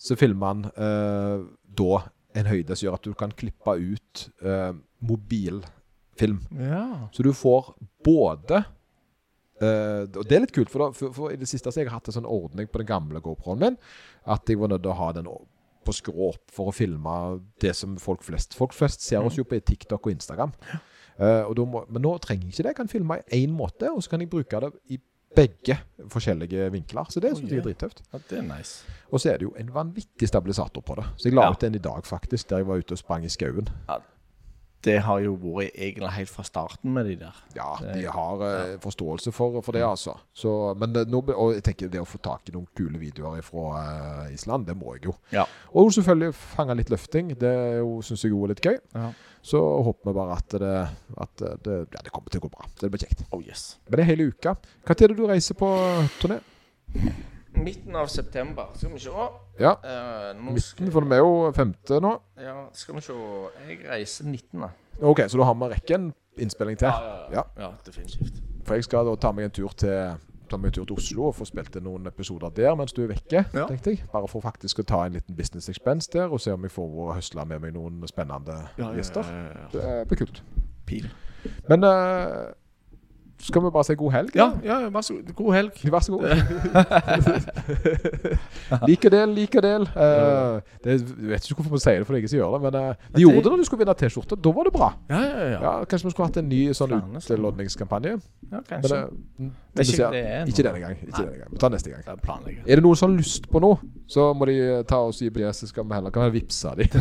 så 0.00 0.16
filmer 0.18 0.54
han 0.54 0.64
eh, 0.70 1.46
da 1.80 2.02
en 2.38 2.50
høyde 2.50 2.76
som 2.76 2.86
gjør 2.86 2.98
at 2.98 3.08
du 3.08 3.14
kan 3.18 3.34
klippe 3.34 3.74
ut 3.76 4.26
eh, 4.46 4.72
mobilfilm. 6.20 6.40
ja. 6.60 7.08
Så 7.12 7.22
du 7.22 7.32
får 7.32 7.74
både 8.04 8.64
Uh, 9.62 10.08
Og 10.16 10.24
det 10.24 10.32
er 10.32 10.40
litt 10.40 10.52
kult, 10.56 10.70
for, 10.70 10.78
da, 10.78 10.86
for, 10.96 11.12
for 11.12 11.30
i 11.30 11.36
det 11.36 11.44
siste 11.46 11.68
så 11.68 11.76
har 11.80 11.84
jeg 11.84 11.92
hatt 11.92 12.06
en 12.08 12.14
sånn 12.14 12.24
ordning 12.24 12.66
på 12.72 12.78
den 12.80 12.86
gamle 12.88 13.20
GoPro-en 13.20 13.58
min 13.60 13.74
at 14.24 14.48
jeg 14.48 14.56
var 14.56 14.68
nødt 14.72 14.80
til 14.86 14.88
å 14.90 14.94
ha 14.96 15.12
den 15.12 15.26
på 15.84 15.92
skrå 15.92 16.30
opp 16.30 16.50
for 16.50 16.70
å 16.70 16.72
filme 16.72 17.40
det 17.60 17.74
som 17.76 17.98
folk 18.00 18.22
flest 18.24 18.54
Folk 18.56 18.72
flest 18.72 19.02
ser 19.04 19.20
oss 19.20 19.36
jo 19.36 19.44
på 19.44 19.60
TikTok 19.60 20.00
og 20.06 20.12
Instagram. 20.14 20.54
Uh, 21.20 21.44
og 21.52 21.60
må, 21.68 21.84
men 21.92 22.00
nå 22.00 22.14
trenger 22.24 22.46
jeg 22.48 22.54
ikke 22.54 22.62
det. 22.62 22.70
Jeg 22.72 22.78
kan 22.80 22.88
filme 22.88 23.18
i 23.20 23.42
én 23.44 23.52
måte, 23.52 23.90
og 23.92 24.00
så 24.02 24.08
kan 24.14 24.20
jeg 24.24 24.30
bruke 24.32 24.62
det 24.64 24.72
i 24.96 24.98
begge 25.36 25.76
forskjellige 26.08 26.70
vinkler. 26.72 27.04
Så 27.12 27.20
det 27.20 27.34
Oh, 27.34 27.36
synes 27.36 27.52
jeg 27.52 27.58
er 27.60 27.68
drittøft. 27.68 28.00
ja, 28.14 28.18
det 28.30 28.38
er 28.38 28.48
nice. 28.48 28.80
Og 29.12 29.20
så 29.20 29.34
er 29.34 29.36
det 29.42 29.50
jo 29.50 29.52
en 29.60 29.74
vanvittig 29.76 30.26
stabilisator 30.32 30.80
på 30.80 30.96
det. 30.96 31.04
Så 31.18 31.28
jeg 31.28 31.34
la 31.36 31.42
Ja. 31.44 31.50
ut 31.52 31.60
den 31.60 31.74
i 31.74 31.78
dag, 31.84 32.00
faktisk, 32.08 32.48
der 32.48 32.56
jeg 32.64 32.66
var 32.66 32.80
ute 32.80 32.92
og 32.96 32.98
sprang 32.98 33.24
i 33.24 33.28
skauen. 33.28 33.68
Det 34.84 34.96
har 35.04 35.20
jo 35.20 35.34
vært 35.36 35.76
egentlig 35.76 36.10
helt 36.14 36.30
fra 36.32 36.44
starten 36.46 36.92
med 36.94 37.04
de 37.10 37.16
der. 37.20 37.40
Ja, 37.56 37.68
de 37.82 38.06
har 38.08 38.44
eh, 38.46 38.76
forståelse 38.80 39.32
for, 39.36 39.58
for 39.64 39.76
det, 39.76 39.82
altså. 39.84 40.14
Så, 40.32 40.52
men 40.80 40.96
nå, 41.10 41.20
og 41.34 41.52
jeg 41.52 41.64
tenker 41.66 41.90
det 41.92 42.00
å 42.00 42.08
få 42.08 42.20
tak 42.24 42.48
i 42.48 42.54
noen 42.54 42.68
kule 42.76 43.00
videoer 43.00 43.44
fra 43.44 43.66
eh, 43.82 44.34
Island, 44.36 44.64
det 44.70 44.78
må 44.80 44.94
jeg 44.96 45.10
jo. 45.10 45.16
Ja. 45.34 45.44
Og 45.76 45.92
selvfølgelig 45.96 46.32
fange 46.38 46.78
litt 46.80 46.92
løfting. 46.92 47.34
Det 47.40 47.52
syns 48.08 48.24
jeg 48.24 48.32
jo 48.32 48.40
er 48.46 48.54
litt 48.54 48.64
gøy. 48.64 48.78
Ja. 48.96 49.10
Så 49.44 49.60
håper 49.60 50.10
vi 50.10 50.16
bare 50.16 50.36
at 50.36 50.56
det, 50.60 50.76
at 51.26 51.44
det, 51.64 51.76
ja, 51.92 52.00
det 52.04 52.12
kommer 52.12 52.32
til 52.32 52.42
å 52.42 52.46
gå 52.46 52.52
bra. 52.56 52.68
Det 52.80 52.90
blir 52.92 53.04
kjekt. 53.04 53.26
Oh 53.32 53.44
yes. 53.44 53.74
Men 53.88 54.00
det 54.00 54.06
er 54.06 54.12
hele 54.14 54.30
uka. 54.32 54.56
Tid 54.88 55.06
er 55.06 55.12
det 55.12 55.20
du 55.20 55.28
reiser 55.28 55.56
på 55.60 55.68
turné? 56.20 56.40
Midten 57.54 57.96
av 57.96 58.06
september. 58.06 58.70
Skal 58.74 58.92
vi 58.92 58.98
se. 58.98 59.10
Ja, 59.60 59.74
Uh, 59.84 60.44
midten, 60.52 60.90
for 60.92 61.00
vi 61.04 61.14
er 61.14 61.18
jo 61.24 61.50
femte 61.52 62.00
nå. 62.00 62.14
ja, 62.40 62.54
skal 62.72 62.94
vi 62.94 63.00
se. 63.00 63.12
Jeg 63.68 63.78
reiser 63.90 64.24
19. 64.24 64.60
da. 64.60 64.68
Ok, 65.02 65.20
så 65.28 65.38
da 65.38 65.44
har 65.44 65.54
vi 65.54 65.68
rekke 65.74 65.94
en 65.94 66.12
innspilling 66.38 66.78
til. 66.78 66.88
ja, 66.88 67.26
Ja. 67.32 67.42
ja 67.58 67.70
definitivt. 67.86 68.42
For 68.64 68.74
jeg 68.74 68.84
skal 68.84 69.06
da 69.06 69.14
ta 69.16 69.32
meg 69.32 69.44
en 69.44 69.50
tur 69.50 69.68
til 69.76 70.16
Ta 70.50 70.56
meg 70.56 70.66
en 70.66 70.72
tur 70.72 70.84
til 70.84 70.96
Oslo 70.98 71.28
og 71.28 71.34
få 71.38 71.44
spilt 71.46 71.76
inn 71.78 71.84
noen 71.86 72.06
episoder 72.10 72.50
der 72.50 72.74
mens 72.74 72.92
du 72.92 73.04
er 73.04 73.06
vekke. 73.12 73.44
Ja. 73.54 73.66
tenkte 73.68 73.90
jeg. 73.90 74.00
Bare 74.12 74.26
for 74.28 74.40
faktisk 74.42 74.80
å 74.80 74.82
ta 74.82 75.04
en 75.06 75.12
liten 75.12 75.36
business 75.36 75.68
expense 75.68 76.10
der 76.12 76.26
og 76.26 76.40
se 76.40 76.50
om 76.50 76.62
jeg 76.66 76.72
får 76.74 76.88
å 77.04 77.12
høsle 77.14 77.44
med 77.46 77.60
meg 77.62 77.74
noen 77.74 78.02
spennende 78.08 78.56
gjester. 78.96 79.22
Det 79.72 80.08
blir 80.08 80.18
kult. 80.18 80.42
Pil. 80.86 81.06
Men 81.68 81.84
eh, 81.84 82.50
skal 83.40 83.62
vi 83.64 83.70
bare 83.72 83.84
si 83.84 83.94
god 83.98 84.12
helg? 84.12 84.30
Ja, 84.36 84.50
ja, 84.64 84.76
vær 84.92 85.00
så 85.04 85.14
god. 85.16 85.32
God 85.36 85.54
helg. 85.54 85.72
Vær 85.94 86.00
så 86.04 86.12
god. 86.12 86.24
like 88.88 89.10
del, 89.10 89.28
like 89.34 89.60
del. 89.64 89.82
Uh, 89.96 90.60
det, 90.84 90.90
jeg 90.96 91.00
vet 91.30 91.44
ikke 91.48 91.56
hvorfor 91.62 91.74
vi 91.74 91.78
sier 91.82 91.98
det 92.02 92.06
for 92.06 92.12
det 92.14 92.18
er 92.18 92.22
ingen 92.24 92.32
som 92.32 92.38
gjør 92.40 92.50
det, 92.56 92.60
men 92.66 92.72
uh, 92.80 92.84
de 93.16 93.20
gjorde 93.24 93.42
det 93.46 93.50
når 93.52 93.58
du 93.62 93.66
skulle 93.68 93.82
vinne 93.84 93.94
T-skjorte. 94.02 94.34
Da 94.44 94.48
var 94.56 94.62
det 94.68 94.74
bra. 94.76 94.88
Ja, 95.10 95.20
ja, 95.24 95.28
ja. 95.54 95.60
Ja, 95.64 95.72
Kanskje 95.84 96.04
vi 96.08 96.12
skulle 96.14 96.28
hatt 96.28 96.38
en 96.42 96.48
ny 96.50 96.60
sånn 96.76 96.94
utlodningskampanje. 97.20 98.12
ja 98.50 98.50
Men 98.50 98.62
kanskje. 98.68 98.88
det 98.90 98.96
er 99.80 99.84
ikke 99.94 100.10
det 100.10 100.22
er 100.24 100.28
ikke 100.52 100.64
denne 100.66 100.80
gang. 100.84 100.94
Ikke 101.06 101.22
denne 101.24 101.38
gang. 101.40 101.50
Vi 101.54 101.58
tar 101.64 101.70
neste 101.76 101.88
gang. 101.94 102.02
Planlegger. 102.24 102.62
Er 102.66 102.74
det 102.80 102.84
noen 102.84 102.98
som 103.00 103.06
har 103.10 103.16
lyst 103.22 103.44
på 103.50 103.58
noe, 103.62 103.76
så 104.10 104.20
må 104.36 104.42
de 104.50 104.56
ta 104.90 104.98
oss 105.06 105.18
i 105.24 105.26
BS, 105.32 105.56
så 105.64 105.68
skal 105.70 105.82
vi 105.88 105.92
heller 105.96 106.10
kan 106.14 106.22
vi 106.28 106.32
vippse 106.40 106.70
de. 106.76 106.84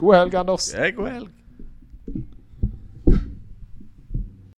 God 0.00 0.12
helg, 0.14 0.32
Anders. 0.44 0.66
Ja, 0.74 0.80
god 0.94 1.08
helg. 1.16 1.30
you 3.06 3.18